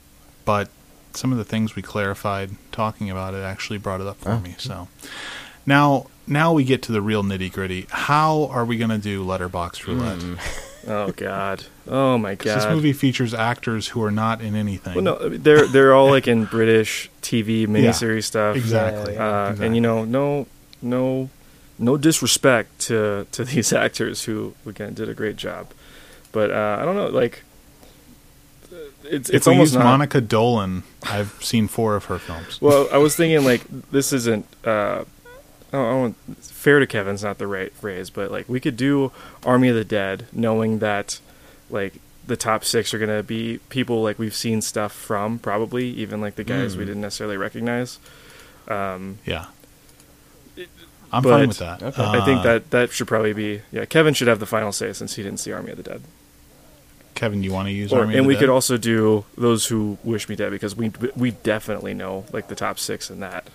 but 0.45 0.69
some 1.17 1.33
of 1.33 1.39
the 1.39 1.45
things 1.45 1.75
we 1.77 1.83
clarified 1.83 2.51
talking 2.73 3.11
about 3.11 3.35
it 3.35 3.39
actually 3.43 3.79
brought 3.79 4.01
it 4.01 4.07
up 4.07 4.19
for 4.19 4.31
Oh. 4.33 4.41
me. 4.41 4.55
So 4.59 4.89
now, 5.65 6.07
now 6.27 6.53
we 6.53 6.65
get 6.65 6.83
to 6.83 6.93
the 6.93 7.01
real 7.03 7.23
nitty 7.23 7.53
gritty. 7.53 7.87
How 7.91 8.45
are 8.53 8.65
we 8.65 8.77
going 8.77 8.91
to 8.91 8.99
do 8.99 9.25
Letterboxd 9.25 9.87
roulette? 9.87 10.19
Mm. 10.19 10.39
Oh 10.89 11.11
God. 11.11 11.65
Oh 11.89 12.17
my 12.17 12.35
God! 12.37 12.59
This 12.61 12.67
movie 12.67 12.93
features 12.93 13.35
actors 13.35 13.89
who 13.89 14.05
are 14.05 14.13
not 14.13 14.41
in 14.41 14.55
anything. 14.55 14.95
Well, 14.95 15.03
no, 15.03 15.29
they're 15.31 15.67
they're 15.67 15.93
all 15.93 16.09
like 16.11 16.29
in 16.29 16.45
British 16.45 17.11
TV 17.23 17.67
miniseries 17.67 18.23
stuff. 18.23 18.55
exactly. 18.55 19.17
Uh, 19.19 19.47
exactly. 19.51 19.67
And 19.67 19.75
you 19.75 19.81
know, 19.81 20.05
no, 20.05 20.47
no, 20.81 21.29
no 21.77 21.97
disrespect 21.97 22.79
to 22.83 23.27
to 23.33 23.45
these 23.53 23.73
actors 23.73 24.23
who 24.27 24.55
again 24.65 24.95
did 24.95 25.09
a 25.09 25.15
great 25.15 25.35
job, 25.37 25.73
but 26.31 26.53
uh, 26.53 26.79
I 26.81 26.85
don't 26.85 26.95
know. 26.95 27.09
Like, 27.09 27.43
it's 29.11 29.29
if 29.31 29.37
it's 29.37 29.47
we 29.47 29.53
almost 29.53 29.73
use 29.73 29.79
not. 29.79 29.85
Monica 29.85 30.21
Dolan, 30.21 30.83
I've 31.05 31.33
seen 31.43 31.69
four 31.69 31.97
of 31.97 32.07
her 32.07 32.19
films. 32.19 32.59
Well, 32.63 32.89
I 32.93 32.99
was 32.99 33.17
thinking 33.17 33.45
like 33.45 33.63
this 33.91 34.13
isn't. 34.13 34.47
Uh, 34.65 35.05
I 35.73 35.73
don't, 35.73 35.87
I 35.87 35.91
don't, 35.91 36.17
fair 36.45 36.79
to 36.79 36.87
Kevin's 36.87 37.23
not 37.25 37.39
the 37.39 37.47
right 37.47 37.73
phrase, 37.73 38.09
but 38.11 38.31
like 38.31 38.49
we 38.49 38.61
could 38.61 38.77
do 38.77 39.13
Army 39.45 39.69
of 39.69 39.75
the 39.77 39.85
Dead, 39.85 40.27
knowing 40.33 40.79
that 40.79 41.21
like 41.71 41.95
the 42.27 42.37
top 42.37 42.65
six 42.65 42.93
are 42.95 42.99
gonna 42.99 43.23
be 43.23 43.59
people 43.69 44.03
like 44.03 44.19
we've 44.19 44.35
seen 44.35 44.61
stuff 44.63 44.93
from, 44.93 45.39
probably 45.39 45.89
even 45.91 46.21
like 46.21 46.37
the 46.37 46.45
guys 46.45 46.77
we 46.77 46.85
Mm. 46.85 46.87
didn't 46.89 47.03
necessarily 47.03 47.37
recognize. 47.37 47.99
Um, 48.69 49.19
Yeah, 49.25 49.47
I'm 51.13 51.23
fine 51.23 51.49
with 51.49 51.59
that. 51.59 51.83
Okay. 51.83 52.03
I 52.03 52.25
think 52.25 52.41
Uh, 52.41 52.43
that 52.43 52.71
that 52.71 52.91
should 52.93 53.07
probably 53.09 53.33
be 53.33 53.63
yeah. 53.71 53.85
Kevin 53.85 54.13
should 54.15 54.29
have 54.29 54.41
the 54.41 54.47
final 54.47 54.73
say 54.73 54.93
since 54.93 55.15
he 55.15 55.23
didn't 55.23 55.41
see 55.41 55.53
Army 55.53 55.71
of 55.71 55.77
the 55.77 55.83
Dead. 55.83 56.03
Kevin, 57.17 57.41
do 57.41 57.47
you 57.47 57.53
want 57.53 57.67
to 57.67 57.73
use 57.73 57.93
Or, 57.93 58.01
Army 58.01 58.15
of 58.15 58.19
and 58.19 58.25
the 58.25 58.29
we 58.29 58.35
Dead? 58.35 58.41
could 58.41 58.51
also 58.51 58.77
do 58.77 59.25
those 59.37 59.67
who 59.67 59.99
wish 60.05 60.29
me 60.29 60.37
dead 60.37 60.51
because 60.53 60.77
we 60.77 60.93
we 61.17 61.33
definitely 61.33 61.95
know 61.95 62.25
like 62.33 62.47
the 62.47 62.55
top 62.55 62.79
six 62.79 63.11
in 63.11 63.19
that. 63.21 63.49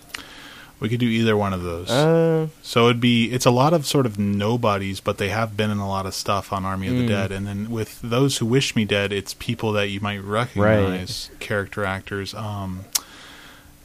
we 0.81 0.89
could 0.89 0.99
do 0.99 1.05
either 1.07 1.37
one 1.37 1.53
of 1.53 1.61
those. 1.61 1.89
Uh, 1.91 2.47
So 2.63 2.85
it'd 2.87 2.99
be 2.99 3.31
it's 3.31 3.45
a 3.45 3.51
lot 3.51 3.71
of 3.73 3.85
sort 3.85 4.05
of 4.07 4.17
nobodies, 4.19 4.99
but 4.99 5.17
they 5.19 5.29
have 5.29 5.55
been 5.55 5.69
in 5.71 5.77
a 5.77 5.87
lot 5.87 6.05
of 6.07 6.13
stuff 6.15 6.51
on 6.51 6.65
Army 6.65 6.87
of 6.89 6.97
the 6.97 7.03
Mm. 7.03 7.07
Dead. 7.07 7.31
And 7.31 7.45
then 7.47 7.69
with 7.69 8.01
those 8.01 8.39
who 8.39 8.45
wish 8.47 8.75
me 8.75 8.83
dead, 8.83 9.13
it's 9.13 9.33
people 9.35 9.71
that 9.73 9.89
you 9.89 9.99
might 10.01 10.23
recognize, 10.23 11.29
character 11.39 11.85
actors, 11.85 12.33
um, 12.33 12.85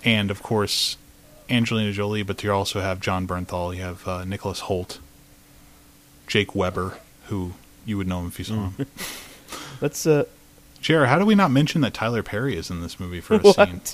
and 0.04 0.30
of 0.30 0.42
course 0.42 0.96
Angelina 1.50 1.92
Jolie. 1.92 2.22
But 2.22 2.42
you 2.42 2.50
also 2.50 2.80
have 2.80 2.98
Jon 3.00 3.26
Bernthal, 3.28 3.76
you 3.76 3.82
have 3.82 4.08
uh, 4.08 4.24
Nicholas 4.24 4.60
Hoult, 4.62 4.98
Jake 6.26 6.54
Weber, 6.54 6.98
who 7.26 7.52
you 7.84 7.98
would 7.98 8.08
know 8.08 8.20
him 8.20 8.28
if 8.28 8.38
you 8.38 8.44
saw 8.46 8.54
Mm. 8.54 8.76
him. 8.78 8.86
let's 9.80 10.06
uh, 10.06 10.24
Jared, 10.80 11.08
how 11.08 11.18
do 11.18 11.24
we 11.26 11.34
not 11.34 11.50
mention 11.50 11.80
that 11.80 11.94
Tyler 11.94 12.22
Perry 12.22 12.56
is 12.56 12.70
in 12.70 12.80
this 12.82 13.00
movie 13.00 13.20
for 13.20 13.34
a 13.34 13.52
scene? 13.52 13.80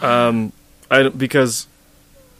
Um, 0.00 0.52
I 0.90 1.08
because 1.08 1.66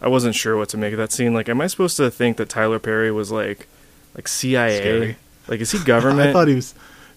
I 0.00 0.08
wasn't 0.08 0.34
sure 0.34 0.56
what 0.56 0.68
to 0.70 0.76
make 0.78 0.92
of 0.92 0.98
that 0.98 1.12
scene. 1.12 1.34
Like, 1.34 1.48
am 1.48 1.60
I 1.60 1.66
supposed 1.66 1.96
to 1.98 2.10
think 2.10 2.38
that 2.38 2.48
Tyler 2.48 2.78
Perry 2.78 3.10
was 3.12 3.30
like, 3.30 3.68
like 4.14 4.26
CIA? 4.26 4.78
Scary. 4.78 5.16
Like, 5.48 5.60
is 5.60 5.70
he 5.70 5.78
government? 5.84 6.30
I 6.30 6.32
thought 6.32 6.48
he 6.48 6.54
was. 6.54 6.74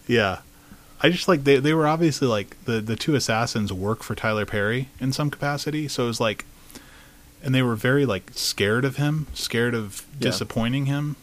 Yeah, 0.07 0.39
I 1.01 1.09
just 1.09 1.27
like 1.27 1.45
they 1.45 1.57
they 1.59 1.73
were 1.73 1.87
obviously 1.87 2.27
like 2.27 2.61
the 2.65 2.81
the 2.81 2.95
two 2.95 3.15
assassins 3.15 3.71
work 3.71 4.03
for 4.03 4.13
Tyler 4.13 4.45
Perry 4.45 4.89
in 4.99 5.13
some 5.13 5.31
capacity, 5.31 5.87
so 5.87 6.03
it 6.03 6.07
was 6.07 6.19
like, 6.19 6.45
and 7.41 7.55
they 7.55 7.61
were 7.63 7.75
very 7.75 8.05
like 8.05 8.31
scared 8.35 8.83
of 8.85 8.97
him, 8.97 9.27
scared 9.33 9.73
of 9.73 10.05
Yeah. 10.19 10.29
disappointing 10.31 10.85
him. 10.87 11.15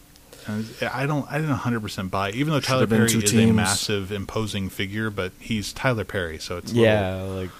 And 0.46 0.66
I 0.92 1.06
don't 1.06 1.26
I 1.30 1.34
didn't 1.36 1.50
100 1.50 1.80
percent 1.80 2.10
buy, 2.10 2.30
it, 2.30 2.34
even 2.36 2.52
though 2.52 2.60
Should 2.60 2.66
Tyler 2.68 2.86
Perry 2.86 3.08
two 3.08 3.20
is 3.20 3.32
a 3.34 3.52
massive, 3.52 4.10
imposing 4.12 4.68
figure, 4.68 5.10
but 5.10 5.32
he's 5.38 5.72
Tyler 5.72 6.04
Perry, 6.04 6.38
so 6.38 6.56
it's 6.58 6.72
a 6.72 6.74
little- 6.74 6.84
yeah, 6.84 7.22
like 7.22 7.50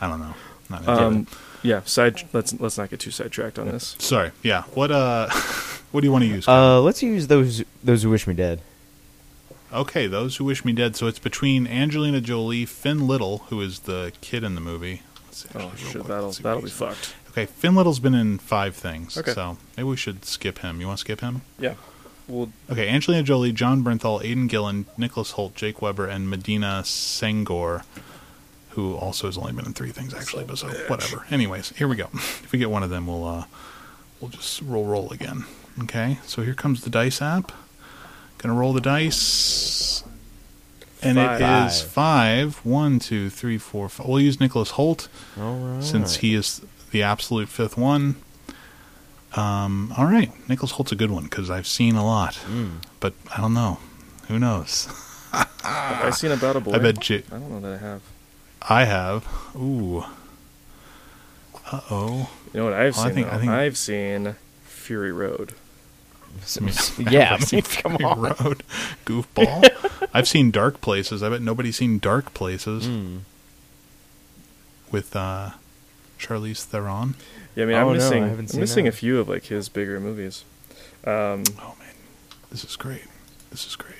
I 0.00 0.08
don't 0.08 0.20
know. 0.20 0.34
Not 0.70 0.86
um, 0.86 1.26
yeah. 1.62 1.80
Side. 1.84 2.22
Let's 2.32 2.52
let's 2.60 2.76
not 2.76 2.90
get 2.90 3.00
too 3.00 3.10
sidetracked 3.10 3.58
on 3.58 3.68
this. 3.68 3.96
Sorry, 3.98 4.32
yeah. 4.42 4.64
What 4.74 4.90
uh, 4.90 5.30
what 5.92 6.02
do 6.02 6.06
you 6.06 6.12
want 6.12 6.24
to 6.24 6.28
use? 6.28 6.44
Kevin? 6.46 6.60
uh, 6.60 6.80
let's 6.80 7.02
use 7.02 7.26
those 7.28 7.64
those 7.82 8.02
who 8.02 8.10
wish 8.10 8.26
me 8.26 8.34
dead. 8.34 8.60
Okay, 9.72 10.06
those 10.06 10.36
who 10.36 10.44
wish 10.44 10.64
me 10.64 10.72
dead. 10.72 10.96
So 10.96 11.06
it's 11.06 11.18
between 11.18 11.66
Angelina 11.66 12.20
Jolie, 12.20 12.64
Finn 12.66 13.06
Little, 13.06 13.38
who 13.48 13.60
is 13.60 13.80
the 13.80 14.12
kid 14.20 14.44
in 14.44 14.54
the 14.54 14.60
movie. 14.60 15.02
Let's 15.26 15.42
see, 15.42 15.48
Oh 15.54 15.68
actually, 15.68 15.84
real 15.84 15.92
shit, 15.92 16.04
that'll 16.06 16.24
let's 16.26 16.36
see 16.38 16.42
what 16.42 16.48
that'll 16.50 16.62
be 16.62 16.70
fucked. 16.70 17.14
Okay, 17.30 17.46
Finn 17.46 17.74
Little's 17.74 18.00
been 18.00 18.14
in 18.14 18.38
five 18.38 18.74
things. 18.74 19.16
Okay. 19.16 19.32
So 19.32 19.58
maybe 19.76 19.88
we 19.88 19.96
should 19.96 20.24
skip 20.24 20.58
him. 20.58 20.80
You 20.80 20.86
want 20.86 20.98
to 20.98 21.00
skip 21.00 21.20
him? 21.20 21.42
Yeah. 21.58 21.74
Well, 22.28 22.50
Okay, 22.70 22.88
Angelina 22.88 23.22
Jolie, 23.22 23.52
Jon 23.52 23.82
Bernthal, 23.82 24.22
Aidan 24.22 24.46
Gillen, 24.48 24.86
Nicholas 24.96 25.32
Hoult, 25.32 25.54
Jake 25.54 25.80
Weber, 25.80 26.06
and 26.06 26.28
Medina 26.28 26.82
Senghore, 26.84 27.84
who 28.70 28.94
also 28.96 29.26
has 29.26 29.38
only 29.38 29.52
been 29.52 29.64
in 29.66 29.72
three 29.72 29.90
things 29.90 30.12
actually, 30.14 30.44
but 30.44 30.58
so 30.58 30.68
whatever. 30.88 31.24
Anyways, 31.30 31.70
here 31.70 31.88
we 31.88 31.96
go. 31.96 32.08
If 32.14 32.52
we 32.52 32.58
get 32.58 32.70
one 32.70 32.82
of 32.82 32.90
them, 32.90 33.06
we'll 33.06 33.26
uh, 33.26 33.44
we'll 34.20 34.30
just 34.30 34.60
roll 34.62 34.84
roll 34.84 35.10
again. 35.10 35.44
Okay, 35.82 36.18
so 36.26 36.42
here 36.42 36.54
comes 36.54 36.82
the 36.82 36.90
dice 36.90 37.22
app. 37.22 37.52
Gonna 38.38 38.54
roll 38.54 38.72
the 38.72 38.80
dice. 38.80 40.04
And 41.00 41.16
it 41.16 41.38
Five. 41.38 41.70
is 41.70 41.80
five. 41.82 42.56
One, 42.64 42.98
two, 42.98 43.30
three, 43.30 43.56
four, 43.58 43.88
five. 43.88 44.06
We'll 44.08 44.20
use 44.20 44.40
Nicholas 44.40 44.72
Hoult 44.72 45.06
All 45.40 45.56
right. 45.56 45.82
since 45.84 46.16
he 46.16 46.34
is 46.34 46.60
the 46.90 47.02
absolute 47.04 47.48
fifth 47.48 47.76
one. 47.76 48.16
Um, 49.34 49.92
all 49.96 50.06
right, 50.06 50.30
Nicholas 50.48 50.72
Hoult's 50.72 50.92
a 50.92 50.96
good 50.96 51.10
one 51.10 51.24
because 51.24 51.50
I've 51.50 51.66
seen 51.66 51.96
a 51.96 52.04
lot, 52.04 52.34
Mm. 52.46 52.82
but 53.00 53.12
I 53.36 53.40
don't 53.40 53.54
know. 53.54 53.78
Who 54.28 54.38
knows? 54.38 54.88
have 55.32 55.48
I 55.62 56.10
seen 56.10 56.30
about 56.32 56.56
a 56.56 56.60
boy? 56.66 56.72
I 56.72 56.78
bet 56.78 57.10
I 57.10 57.20
don't 57.30 57.50
know 57.50 57.60
that 57.60 57.74
I 57.74 57.78
have. 57.86 58.02
I 58.62 58.84
have. 58.84 59.26
Ooh. 59.54 60.04
Uh 61.70 61.80
oh. 61.90 62.30
You 62.52 62.60
know 62.60 62.64
what 62.64 62.72
I've 62.74 62.96
Well, 62.96 63.04
I 63.04 63.08
seen? 63.08 63.14
think- 63.14 63.26
though? 63.28 63.32
I 63.36 63.38
think- 63.38 63.50
I've 63.52 63.76
seen 63.76 64.36
Fury 64.64 65.12
Road. 65.12 65.52
So- 66.44 66.64
yeah, 66.98 67.34
I 67.34 67.38
mean, 67.52 67.62
Fury 67.62 67.82
come 67.82 67.96
on. 68.04 68.20
Road, 68.20 68.62
goofball. 69.04 70.08
I've 70.14 70.26
seen 70.28 70.50
Dark 70.50 70.80
Places. 70.80 71.22
I 71.22 71.28
bet 71.28 71.42
nobody's 71.42 71.76
seen 71.76 71.98
Dark 71.98 72.32
Places 72.32 72.86
Mm. 72.86 73.20
with 74.90 75.14
uh, 75.14 75.50
Charlize 76.18 76.64
Theron. 76.64 77.14
Yeah, 77.58 77.64
I 77.64 77.66
mean, 77.66 77.76
Oh, 77.76 77.80
I'm 77.80 77.86
no, 77.88 77.92
missing. 77.94 78.22
I 78.22 78.28
haven't 78.28 78.54
I'm 78.54 78.60
missing 78.60 78.84
that. 78.84 78.94
a 78.94 78.96
few 78.96 79.18
of 79.18 79.28
like 79.28 79.44
his 79.46 79.68
bigger 79.68 79.98
movies. 79.98 80.44
Um, 81.04 81.42
Oh 81.60 81.74
man, 81.80 81.88
this 82.50 82.62
is 82.62 82.76
great. 82.76 83.02
This 83.50 83.66
is 83.66 83.74
great. 83.74 83.96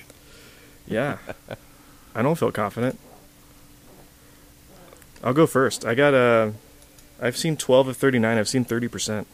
yeah, 0.87 1.17
I 2.15 2.21
don't 2.21 2.35
feel 2.39 2.51
confident. 2.53 2.97
I'll 5.21 5.33
go 5.33 5.45
first. 5.45 5.83
I 5.85 5.93
got 5.95 6.13
a. 6.13 6.53
I've 7.21 7.35
seen 7.35 7.57
12 7.57 7.89
of 7.89 7.97
39. 7.97 8.37
I've 8.37 8.47
seen 8.47 8.63
30 8.63 8.87
percent. 8.87 9.27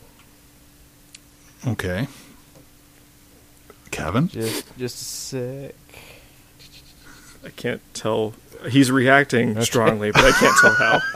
Okay. 1.67 2.07
Kevin. 3.91 4.27
Just 4.29 4.75
just 4.77 5.01
a 5.01 5.05
sec. 5.05 5.75
I 7.45 7.49
can't 7.49 7.81
tell. 7.93 8.33
He's 8.69 8.89
reacting 8.89 9.61
strongly, 9.61 10.11
but 10.11 10.23
I 10.25 10.31
can't 10.31 10.57
tell 10.59 10.73
how. 10.73 10.99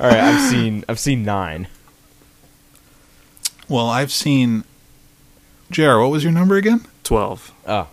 All 0.00 0.08
right, 0.10 0.20
I've 0.20 0.50
seen 0.50 0.84
I've 0.88 0.98
seen 0.98 1.22
nine. 1.22 1.68
Well, 3.68 3.88
I've 3.88 4.12
seen. 4.12 4.64
Jared, 5.70 6.00
what 6.02 6.10
was 6.10 6.22
your 6.22 6.32
number 6.32 6.56
again? 6.56 6.86
12. 7.04 7.52
Oh, 7.66 7.88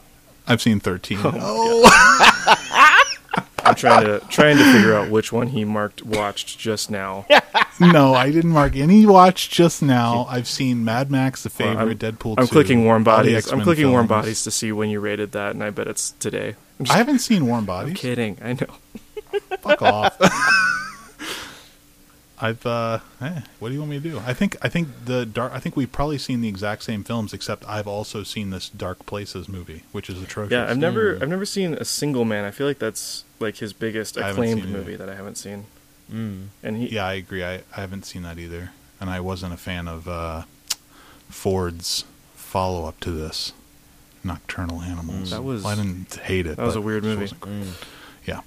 I've 0.48 0.61
seen 0.61 0.80
thirteen. 0.80 1.19
Oh. 1.23 1.88
I'm 3.64 3.76
trying 3.76 4.06
to 4.06 4.19
trying 4.27 4.57
to 4.57 4.73
figure 4.73 4.95
out 4.95 5.10
which 5.10 5.31
one 5.31 5.48
he 5.48 5.64
marked 5.65 6.03
watched 6.03 6.57
just 6.60 6.89
now. 6.91 7.26
no, 7.80 8.14
I 8.14 8.31
didn't 8.31 8.52
mark 8.52 8.76
any 8.76 9.06
watch 9.06 9.49
just 9.49 9.81
now. 9.84 10.26
I've 10.30 10.48
seen 10.48 10.84
Mad 10.84 11.11
Max, 11.11 11.43
The 11.43 11.52
Well, 11.60 11.69
I'm- 11.69 11.77
Favorite, 11.89 11.99
Deadpool. 11.99 12.35
I'm 12.39 12.48
2, 12.48 12.52
clicking 12.52 12.85
Warm 12.85 13.03
Bodies. 13.03 13.31
I'm 13.34 13.38
X-Men 13.38 13.61
clicking 13.61 13.91
Warm. 13.91 14.07
Bodies 14.07 14.43
to 14.43 14.52
see 14.52 14.72
when 14.72 14.89
you 14.89 14.99
rated 14.99 15.31
that, 15.34 15.52
and 15.52 15.64
I 15.64 15.69
bet 15.69 15.88
it's 15.88 16.11
today. 16.14 16.56
I'm 16.80 16.85
just 16.85 16.95
I 16.95 16.98
haven't 16.98 17.19
seen 17.19 17.45
Warm 17.48 17.65
Bodies. 17.65 17.89
I'm 17.89 17.93
Bodies. 17.93 18.02
kidding. 18.02 18.38
I 18.43 18.53
know. 18.53 19.57
Fuck 19.61 19.81
off. 19.84 20.77
I've 22.43 22.65
uh, 22.65 22.99
eh, 23.22 23.41
what 23.59 23.68
do 23.69 23.73
you 23.76 23.80
want 23.81 23.91
me 23.91 23.99
to 23.99 24.09
do? 24.09 24.19
I 24.26 24.34
think 24.34 24.57
I 24.63 24.68
think 24.68 24.88
the 25.05 25.26
dark. 25.27 25.53
I 25.53 25.59
think 25.59 25.76
we've 25.77 25.91
probably 25.91 26.18
seen 26.18 26.41
the 26.41 26.47
exact 26.47 26.84
same 26.84 27.03
films, 27.03 27.34
except 27.34 27.63
I've 27.68 27.88
also 27.88 28.23
seen 28.23 28.49
this 28.49 28.68
Dark 28.69 29.05
Places 29.05 29.47
movie, 29.47 29.84
which 29.91 30.09
is 30.09 30.22
atrocious. 30.22 30.51
Yeah, 30.51 30.65
I've 30.68 30.77
never 30.80 31.19
I've 31.22 31.30
never 31.30 31.45
seen 31.45 31.76
a 31.76 31.85
single 31.85 32.26
man. 32.26 32.43
I 32.43 32.49
feel 32.51 32.65
like 32.65 32.80
that's 32.80 33.23
like 33.39 33.57
his 33.57 33.73
biggest 33.73 34.18
acclaimed 34.18 34.61
seen 34.63 34.69
it. 34.69 34.77
movie 34.77 34.95
that 34.95 35.07
I 35.07 35.13
haven't 35.15 35.35
seen. 35.38 35.65
mm. 36.11 36.47
And 36.63 36.77
he 36.77 36.88
Yeah, 36.95 37.05
I 37.05 37.13
agree. 37.13 37.43
I, 37.43 37.57
I 37.77 37.81
haven't 37.81 38.05
seen 38.05 38.23
that 38.23 38.39
either, 38.39 38.72
and 38.99 39.09
I 39.09 39.19
wasn't 39.19 39.53
a 39.53 39.57
fan 39.57 39.88
of 39.88 40.07
uh, 40.07 40.43
Ford's 41.30 42.05
follow 42.35 42.85
up 42.85 42.99
to 43.01 43.11
this, 43.11 43.53
Nocturnal 44.23 44.81
Animals. 44.81 45.30
That 45.31 45.43
was- 45.43 45.63
Well, 45.63 45.73
I 45.73 45.76
didn't 45.76 46.13
hate 46.15 46.45
it. 46.47 46.57
that 46.57 46.65
was 46.65 46.76
a 46.76 46.81
weird 46.81 47.03
movie. 47.03 47.22
wasn't. 47.22 47.76
Yeah. 48.26 48.41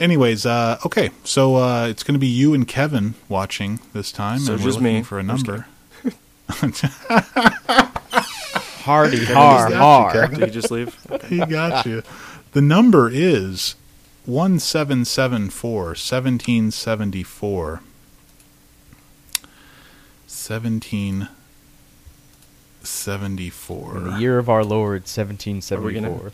Anyways, 0.00 0.46
uh, 0.46 0.78
okay, 0.86 1.10
so 1.24 1.56
uh, 1.56 1.86
it's 1.88 2.02
going 2.04 2.14
to 2.14 2.20
be 2.20 2.28
you 2.28 2.54
and 2.54 2.66
Kevin 2.68 3.14
watching 3.28 3.80
this 3.92 4.12
time, 4.12 4.38
so 4.38 4.54
and 4.54 4.64
we're 4.64 4.78
me. 4.80 5.02
for 5.02 5.18
a 5.18 5.22
number. 5.24 5.66
Hardy, 8.84 9.24
hard, 9.24 9.72
hard. 9.74 10.30
Did 10.30 10.40
you 10.40 10.46
just 10.46 10.70
leave? 10.70 10.96
Okay. 11.10 11.26
He 11.28 11.38
got 11.46 11.84
you. 11.84 12.02
The 12.52 12.62
number 12.62 13.10
is 13.10 13.74
one 14.24 14.58
seven 14.58 15.04
seven 15.04 15.50
four 15.50 15.94
seventeen 15.94 16.70
seventy 16.70 17.22
four 17.22 17.82
seventeen 20.26 21.28
seventy 22.82 23.50
four. 23.50 24.00
the 24.00 24.18
year 24.18 24.38
of 24.38 24.48
our 24.48 24.64
lord 24.64 25.02
1774 25.02 26.32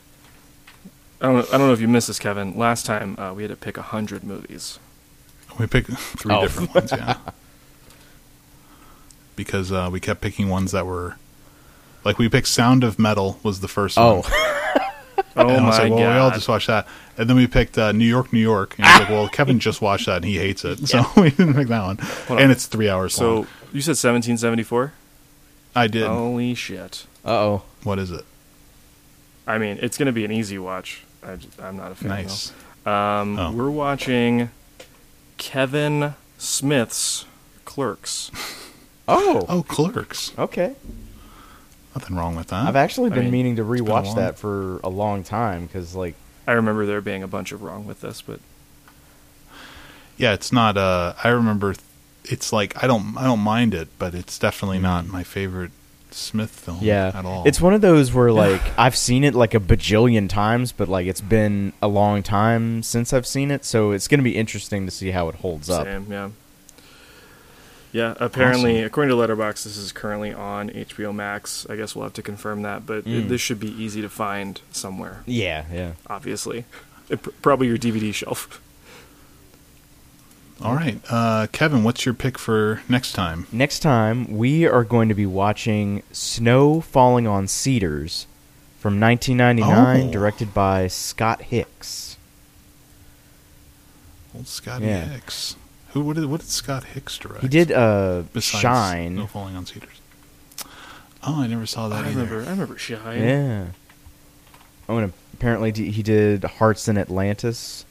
I 1.25 1.29
don't, 1.33 1.49
I 1.55 1.59
don't 1.59 1.69
know 1.69 1.73
if 1.73 1.81
you 1.81 1.89
missed 1.89 2.09
this, 2.09 2.19
Kevin. 2.19 2.59
Last 2.59 2.85
time 2.85 3.19
uh, 3.19 3.33
we 3.33 3.45
had 3.45 3.49
to 3.51 3.57
pick 3.57 3.79
hundred 3.79 4.25
movies. 4.25 4.79
We 5.59 5.67
picked 5.67 5.91
three 5.93 6.35
Oh. 6.35 6.43
different 6.43 6.75
ones, 6.75 6.93
yeah. 6.93 7.17
because 9.37 9.73
uh, 9.73 9.89
we 9.91 10.01
kept 10.01 10.21
picking 10.21 10.49
ones 10.49 10.73
that 10.73 10.87
were 10.87 11.17
Like 12.05 12.19
we 12.19 12.29
picked 12.29 12.49
Sound 12.49 12.85
of 12.85 12.99
Metal 12.99 13.39
was 13.43 13.61
the 13.61 13.69
first 13.69 13.99
Oh, 13.99 14.21
one. 14.21 14.25
Oh 15.37 15.49
and 15.49 15.51
I 15.51 15.67
was 15.67 15.79
my 15.79 15.83
like, 15.85 15.93
well, 15.93 16.13
we 16.13 16.19
all 16.19 16.31
just 16.31 16.47
watched 16.49 16.69
that. 16.69 16.87
And 17.19 17.29
then 17.29 17.37
we 17.37 17.49
picked 17.49 17.77
uh, 17.77 17.91
New 17.91 18.05
York, 18.05 18.33
New 18.33 18.39
York. 18.39 18.77
And 18.79 18.87
I 18.87 18.93
was 18.93 19.01
like, 19.01 19.09
well, 19.09 19.29
Kevin 19.29 19.59
just 19.59 19.83
watched 19.83 20.07
that 20.07 20.17
and 20.19 20.25
he 20.25 20.39
hates 20.39 20.65
it. 20.65 20.87
So 20.89 21.05
we 21.17 21.31
didn't 21.31 21.55
pick 21.55 21.67
that 21.69 21.83
one. 21.85 21.97
Hold 21.97 22.39
and 22.39 22.45
on. 22.47 22.51
it's 22.53 22.67
three 22.67 22.89
hours 22.89 23.15
so 23.15 23.35
long. 23.35 23.45
So 23.45 23.49
you 23.73 23.81
said 23.81 23.91
1774? 23.97 24.93
I 25.75 25.89
did. 25.89 26.07
Holy 26.07 26.55
shit! 26.55 27.07
uh 27.25 27.31
oh. 27.31 27.63
What 27.83 27.99
is 27.99 28.13
it? 28.13 28.25
I 29.45 29.59
mean, 29.59 29.79
it's 29.83 29.99
going 29.99 30.07
to 30.07 30.13
be 30.13 30.25
an 30.25 30.31
easy 30.31 30.57
watch. 30.57 31.03
I 31.25 31.69
am 31.69 31.77
not 31.77 31.93
a 31.93 31.95
fan. 31.95 32.09
Nice. 32.09 32.53
though. 32.85 32.93
Um, 32.93 33.39
Oh. 33.39 33.53
We're 33.53 33.71
watching 33.71 34.51
Kevin 35.39 36.15
Smith's 36.39 37.25
Clerks. 37.65 38.31
Oh, 39.07 39.45
Oh, 39.51 39.63
Clerks. 39.63 40.33
okay. 40.39 40.75
Nothing 41.95 42.17
wrong 42.17 42.37
with 42.37 42.47
that. 42.49 42.67
I've 42.67 42.75
actually 42.75 43.11
I 43.11 43.15
been 43.15 43.25
mean, 43.25 43.33
meaning 43.33 43.57
to 43.57 43.63
rewatch 43.63 44.07
long- 44.07 44.17
that 44.17 44.39
for 44.39 44.79
a 44.83 44.89
long 44.89 45.23
time 45.23 45.67
because, 45.67 45.95
like, 45.95 46.15
I 46.47 46.53
remember 46.53 46.87
there 46.87 47.03
being 47.03 47.23
a 47.23 47.29
bunch 47.29 47.53
of 47.53 47.63
wrong 47.63 47.87
with 47.87 48.01
this, 48.01 48.23
but 48.23 48.41
yeah, 50.17 50.33
it's 50.33 50.53
not. 50.53 50.79
Uh, 50.79 51.13
I 51.23 51.29
remember. 51.29 51.75
It's 52.25 52.51
like 52.53 52.83
I 52.83 52.87
don't. 52.87 53.17
I 53.19 53.25
don't 53.25 53.41
mind 53.41 53.75
it, 53.75 53.89
but 53.99 54.15
it's 54.15 54.39
definitely 54.39 54.79
not 54.79 55.07
my 55.07 55.23
favorite 55.23 55.73
Smith 56.15 56.51
film. 56.51 56.79
yeah, 56.81 57.11
at 57.15 57.25
all. 57.25 57.43
it's 57.47 57.61
one 57.61 57.75
of 57.75 57.81
those 57.81 58.13
where 58.13 58.31
like 58.33 58.63
I've 58.79 58.97
seen 58.97 59.25
it 59.25 59.35
like 59.35 59.53
a 59.55 59.61
bajillion 59.61 60.29
times, 60.29 60.71
but 60.73 60.89
like 60.89 61.07
it's 61.07 61.21
been 61.21 61.73
a 61.83 61.89
long 61.89 62.23
time 62.23 62.83
since 62.83 63.13
I've 63.13 63.27
seen 63.27 63.51
it, 63.51 63.65
so 63.65 63.91
it's 63.91 64.07
gonna 64.09 64.23
be 64.23 64.37
interesting 64.37 64.85
to 64.87 64.91
see 64.93 65.11
how 65.11 65.29
it 65.29 65.35
holds 65.37 65.69
up. 65.69 65.87
yeah. 66.09 66.29
Yeah, 67.93 68.15
apparently, 68.19 68.79
Awesome. 68.79 68.87
according 68.87 69.17
to 69.17 69.23
Letterboxd, 69.23 69.63
this 69.65 69.77
is 69.77 69.93
currently 69.93 70.33
on 70.33 70.69
HBO 70.71 71.15
Max. 71.15 71.65
I 71.71 71.77
guess 71.77 71.95
we'll 71.95 72.03
have 72.03 72.13
to 72.15 72.23
confirm 72.23 72.63
that, 72.63 72.85
but 72.87 72.99
it, 72.99 73.05
Mm. 73.07 73.29
this 73.29 73.41
should 73.41 73.61
be 73.61 73.71
easy 73.81 74.03
to 74.03 74.09
find 74.09 74.61
somewhere. 74.73 75.23
Yeah, 75.27 75.65
yeah. 75.73 75.93
Obviously, 76.09 76.65
It 77.09 77.21
probably 77.43 77.67
your 77.69 77.77
DVD 77.79 78.13
shelf. 78.13 78.61
all 80.63 80.75
right, 80.75 81.01
uh, 81.11 81.47
Kevin. 81.53 81.85
What's 81.85 82.05
your 82.07 82.15
pick 82.15 82.39
for 82.39 82.83
next 82.89 83.13
time? 83.13 83.47
Next 83.53 83.81
time 83.81 84.37
we 84.37 84.65
are 84.67 84.85
going 84.85 85.09
to 85.09 85.15
be 85.15 85.27
watching 85.27 86.03
Snow 86.13 86.81
Falling 86.81 87.27
on 87.27 87.49
Cedars 87.49 88.27
from 88.79 88.99
1999, 89.01 90.09
Oh. 90.09 90.13
directed 90.13 90.55
by 90.55 90.87
Scott 90.87 91.43
Hicks. 91.43 92.17
Old 94.35 94.47
Scotty 94.49 94.87
Yeah. 94.87 95.05
Hicks. 95.07 95.57
Who? 95.91 96.01
What 96.01 96.17
did? 96.17 96.27
What 96.27 96.41
did 96.41 96.49
Scott 96.51 96.85
Hicks 96.85 97.17
direct? 97.19 97.43
He 97.43 97.49
did 97.49 97.71
uh, 97.71 98.23
Besides 98.33 98.61
Shine. 98.63 99.17
No 99.17 99.27
Falling 99.27 99.55
on 99.57 99.65
Cedars. 99.67 100.01
Oh, 101.27 101.41
I 101.43 101.47
never 101.47 101.67
saw 101.67 101.89
that 101.89 102.05
I 102.05 102.09
either. 102.09 102.21
remember. 102.25 102.37
I 102.47 102.51
remember 102.51 102.77
Shine. 102.79 103.23
Yeah. 103.23 103.65
Oh, 104.89 104.99
and 104.99 105.13
apparently 105.33 105.73
he 105.73 106.03
did 106.03 106.45
Hearts 106.45 106.89
in 106.89 106.99
Atlantis, 106.99 107.85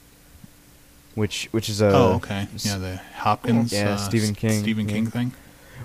which 1.15 1.47
which 1.51 1.69
is 1.69 1.81
a 1.81 1.89
oh, 1.89 2.13
okay. 2.15 2.47
Yeah, 2.57 2.77
the 2.77 2.97
Hopkins. 3.15 3.71
Yeah, 3.71 3.91
uh, 3.91 3.97
Stephen 3.97 4.33
King, 4.33 4.61
Stephen 4.61 4.87
King 4.87 5.05
yeah. 5.05 5.09
thing. 5.09 5.33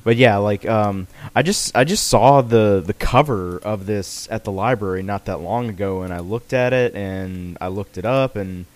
But 0.05 0.16
yeah, 0.16 0.36
like 0.36 0.66
um, 0.66 1.06
I 1.34 1.42
just 1.42 1.76
I 1.76 1.84
just 1.84 2.06
saw 2.06 2.40
the 2.40 2.82
the 2.84 2.94
cover 2.94 3.59
of 3.59 3.86
this 3.86 4.28
at 4.30 4.44
the 4.44 4.52
library 4.52 5.02
not 5.02 5.26
that 5.26 5.38
long 5.38 5.68
ago, 5.68 6.02
and 6.02 6.12
I 6.12 6.20
looked 6.20 6.52
at 6.52 6.72
it 6.72 6.94
and 6.94 7.59
I 7.60 7.68
looked 7.68 7.98
it 7.98 8.05
up, 8.05 8.36
and 8.36 8.66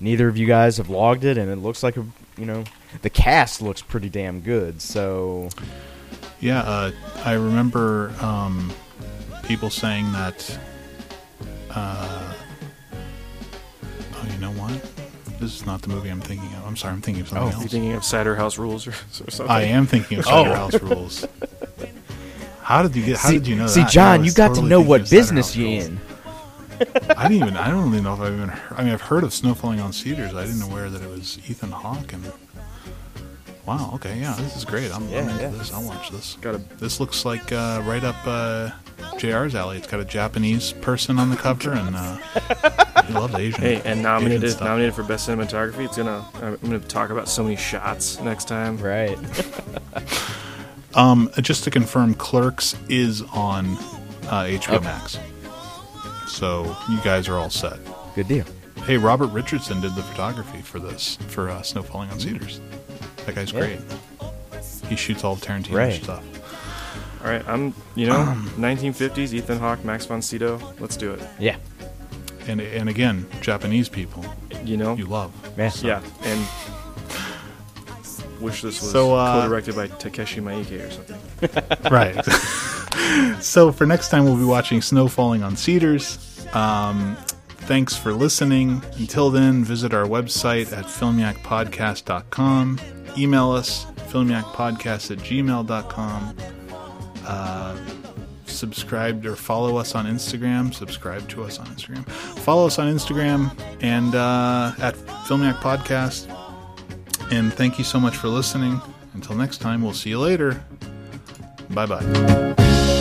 neither 0.00 0.28
of 0.28 0.36
you 0.36 0.46
guys 0.46 0.76
have 0.76 0.88
logged 0.88 1.24
it, 1.24 1.38
and 1.38 1.50
it 1.50 1.56
looks 1.56 1.82
like 1.82 1.96
a 1.96 2.06
you 2.36 2.44
know 2.44 2.64
the 3.02 3.10
cast 3.10 3.62
looks 3.62 3.82
pretty 3.82 4.08
damn 4.08 4.40
good. 4.40 4.80
So 4.80 5.48
Yeah, 6.40 6.60
uh, 6.60 6.92
I 7.24 7.32
remember 7.32 8.14
um, 8.20 8.72
people 9.44 9.70
saying 9.70 10.12
that. 10.12 10.58
Uh, 11.70 12.34
oh, 14.14 14.26
you 14.32 14.38
know 14.38 14.52
what? 14.52 14.97
This 15.38 15.54
is 15.60 15.66
not 15.66 15.82
the 15.82 15.88
movie 15.88 16.08
I'm 16.08 16.20
thinking 16.20 16.52
of. 16.54 16.66
I'm 16.66 16.76
sorry, 16.76 16.94
I'm 16.94 17.00
thinking 17.00 17.22
of 17.22 17.28
something 17.28 17.44
Oh, 17.48 17.50
You 17.50 17.62
else. 17.62 17.70
thinking 17.72 17.92
of 17.92 18.04
Cider 18.04 18.34
House 18.36 18.58
Rules 18.58 18.86
or, 18.86 18.90
or 18.90 18.94
something? 19.30 19.46
I 19.48 19.62
am 19.62 19.86
thinking 19.86 20.18
of 20.18 20.26
Oh. 20.28 20.44
House 20.44 20.80
Rules. 20.82 21.26
How 22.62 22.82
did 22.82 22.94
you 22.96 23.04
get? 23.04 23.16
How 23.18 23.28
see, 23.28 23.38
did 23.38 23.46
you 23.46 23.56
know 23.56 23.66
see 23.66 23.80
that? 23.80 23.90
John, 23.90 24.24
you 24.24 24.32
got 24.32 24.48
totally 24.48 24.64
to 24.66 24.68
know 24.70 24.80
what 24.82 25.08
business 25.08 25.56
you 25.56 25.66
Rules. 25.66 25.86
in. 25.86 26.00
I 27.16 27.28
didn't 27.28 27.42
even. 27.48 27.56
I 27.56 27.70
don't 27.70 27.88
even 27.88 28.04
know 28.04 28.14
if 28.14 28.20
I've 28.20 28.34
even. 28.34 28.48
Heard, 28.50 28.78
I 28.78 28.84
mean, 28.84 28.92
I've 28.92 29.00
heard 29.00 29.24
of 29.24 29.32
Snow 29.32 29.54
Falling 29.54 29.80
on 29.80 29.92
Cedars. 29.92 30.34
I 30.34 30.44
didn't 30.44 30.62
aware 30.62 30.90
that 30.90 31.02
it 31.02 31.08
was 31.08 31.38
Ethan 31.48 31.72
Hawke. 31.72 32.12
And 32.12 32.30
wow, 33.68 33.90
okay, 33.94 34.18
yeah, 34.18 34.34
this 34.38 34.56
is 34.56 34.64
great. 34.64 34.90
I'm, 34.90 35.02
I'm 35.08 35.28
into 35.28 35.42
yeah. 35.42 35.48
this. 35.50 35.72
I'll 35.72 35.84
watch 35.84 36.10
this. 36.10 36.36
Got 36.40 36.54
a 36.54 36.58
This 36.78 37.00
looks 37.00 37.24
like 37.26 37.52
uh, 37.52 37.82
right 37.84 38.02
up 38.02 38.16
uh, 38.24 38.70
JR's 39.18 39.54
alley. 39.54 39.76
It's 39.76 39.86
got 39.86 40.00
a 40.00 40.04
Japanese 40.06 40.72
person 40.72 41.18
on 41.18 41.28
the 41.28 41.36
cover, 41.36 41.72
and 41.72 41.94
uh, 41.94 42.16
he 43.04 43.12
loves 43.12 43.34
Asian. 43.34 43.60
Hey, 43.60 43.74
and 43.76 43.86
Asian 43.86 44.02
nominated 44.02 44.50
stuff. 44.52 44.62
nominated 44.64 44.94
for 44.94 45.02
best 45.02 45.28
cinematography. 45.28 45.84
It's 45.84 45.98
gonna 45.98 46.26
I'm 46.36 46.56
gonna 46.56 46.78
talk 46.80 47.10
about 47.10 47.28
so 47.28 47.42
many 47.42 47.56
shots 47.56 48.18
next 48.20 48.48
time. 48.48 48.78
Right. 48.78 49.18
Um, 50.94 51.30
just 51.42 51.64
to 51.64 51.70
confirm, 51.70 52.14
Clerks 52.14 52.74
is 52.88 53.22
on 53.22 53.66
uh, 54.26 54.46
HBO 54.48 54.76
Okay. 54.76 54.84
Max, 54.84 55.18
so 56.26 56.76
you 56.88 56.98
guys 57.02 57.28
are 57.28 57.36
all 57.36 57.50
set. 57.50 57.78
Good 58.14 58.26
deal. 58.26 58.44
Hey, 58.84 58.96
Robert 58.96 59.26
Richardson 59.26 59.80
did 59.80 59.94
the 59.94 60.02
photography 60.02 60.62
for 60.62 60.80
this 60.80 61.16
for 61.28 61.50
uh, 61.50 61.62
Snow 61.62 61.82
Falling 61.82 62.10
on 62.10 62.18
Cedars. 62.18 62.60
That 63.28 63.34
guy's 63.34 63.52
Yeah. 63.52 63.60
great. 63.60 63.80
He 64.88 64.96
shoots 64.96 65.22
all 65.22 65.34
of 65.34 65.40
Tarantino 65.42 65.74
Right. 65.74 66.02
stuff. 66.02 66.22
All 67.22 67.30
right, 67.30 67.44
I'm 67.46 67.74
you 67.94 68.06
know 68.06 68.34
1950s 68.56 69.34
Ethan 69.34 69.58
Hawke, 69.58 69.84
Max 69.84 70.06
von 70.06 70.22
Sydow. 70.22 70.58
Let's 70.80 70.96
do 70.96 71.12
it. 71.12 71.20
Yeah. 71.38 71.56
And 72.46 72.60
and 72.62 72.88
again, 72.88 73.26
Japanese 73.42 73.90
people 73.90 74.24
You 74.64 74.76
know, 74.78 74.94
you 74.96 75.04
love. 75.04 75.30
Yeah. 75.58 75.70
yeah, 75.82 76.00
and 76.24 76.40
wish 78.40 78.62
this 78.62 78.80
was 78.80 78.90
So, 78.92 79.14
uh, 79.14 79.42
co-directed 79.42 79.76
by 79.76 79.88
Takeshi 79.88 80.40
Miike 80.40 80.86
or 80.86 80.90
something. 80.90 81.18
right. 81.90 82.24
so 83.42 83.72
for 83.72 83.84
next 83.84 84.08
time, 84.08 84.24
we'll 84.24 84.36
be 84.36 84.44
watching 84.44 84.80
Snow 84.80 85.06
Falling 85.08 85.42
on 85.42 85.54
Cedars. 85.56 86.18
Um, 86.54 87.16
thanks 87.66 87.94
for 87.94 88.12
listening. 88.14 88.82
Until 88.96 89.30
then, 89.30 89.64
visit 89.64 89.92
our 89.92 90.06
website 90.06 90.72
at 90.76 90.86
filmiacpodcast.com. 90.86 92.78
Email 93.18 93.50
us, 93.50 93.84
filmiacpodcast 94.10 95.10
at 95.10 95.18
gmail.com. 95.18 96.36
Uh, 97.26 97.76
subscribe 98.46 99.24
or 99.26 99.36
follow 99.36 99.76
us 99.76 99.94
on 99.94 100.06
Instagram. 100.06 100.72
Subscribe 100.74 101.28
to 101.28 101.44
us 101.44 101.58
on 101.58 101.66
Instagram. 101.66 102.08
Follow 102.08 102.66
us 102.66 102.78
on 102.78 102.92
Instagram 102.92 103.50
and 103.82 104.14
uh, 104.14 104.72
at 104.78 104.94
Filmiac 105.26 105.56
Podcast. 105.56 106.34
And 107.30 107.52
thank 107.52 107.78
you 107.78 107.84
so 107.84 108.00
much 108.00 108.16
for 108.16 108.28
listening. 108.28 108.80
Until 109.14 109.36
next 109.36 109.58
time, 109.58 109.82
we'll 109.82 109.92
see 109.92 110.10
you 110.10 110.18
later. 110.18 110.64
Bye 111.70 111.86
bye. 111.86 112.94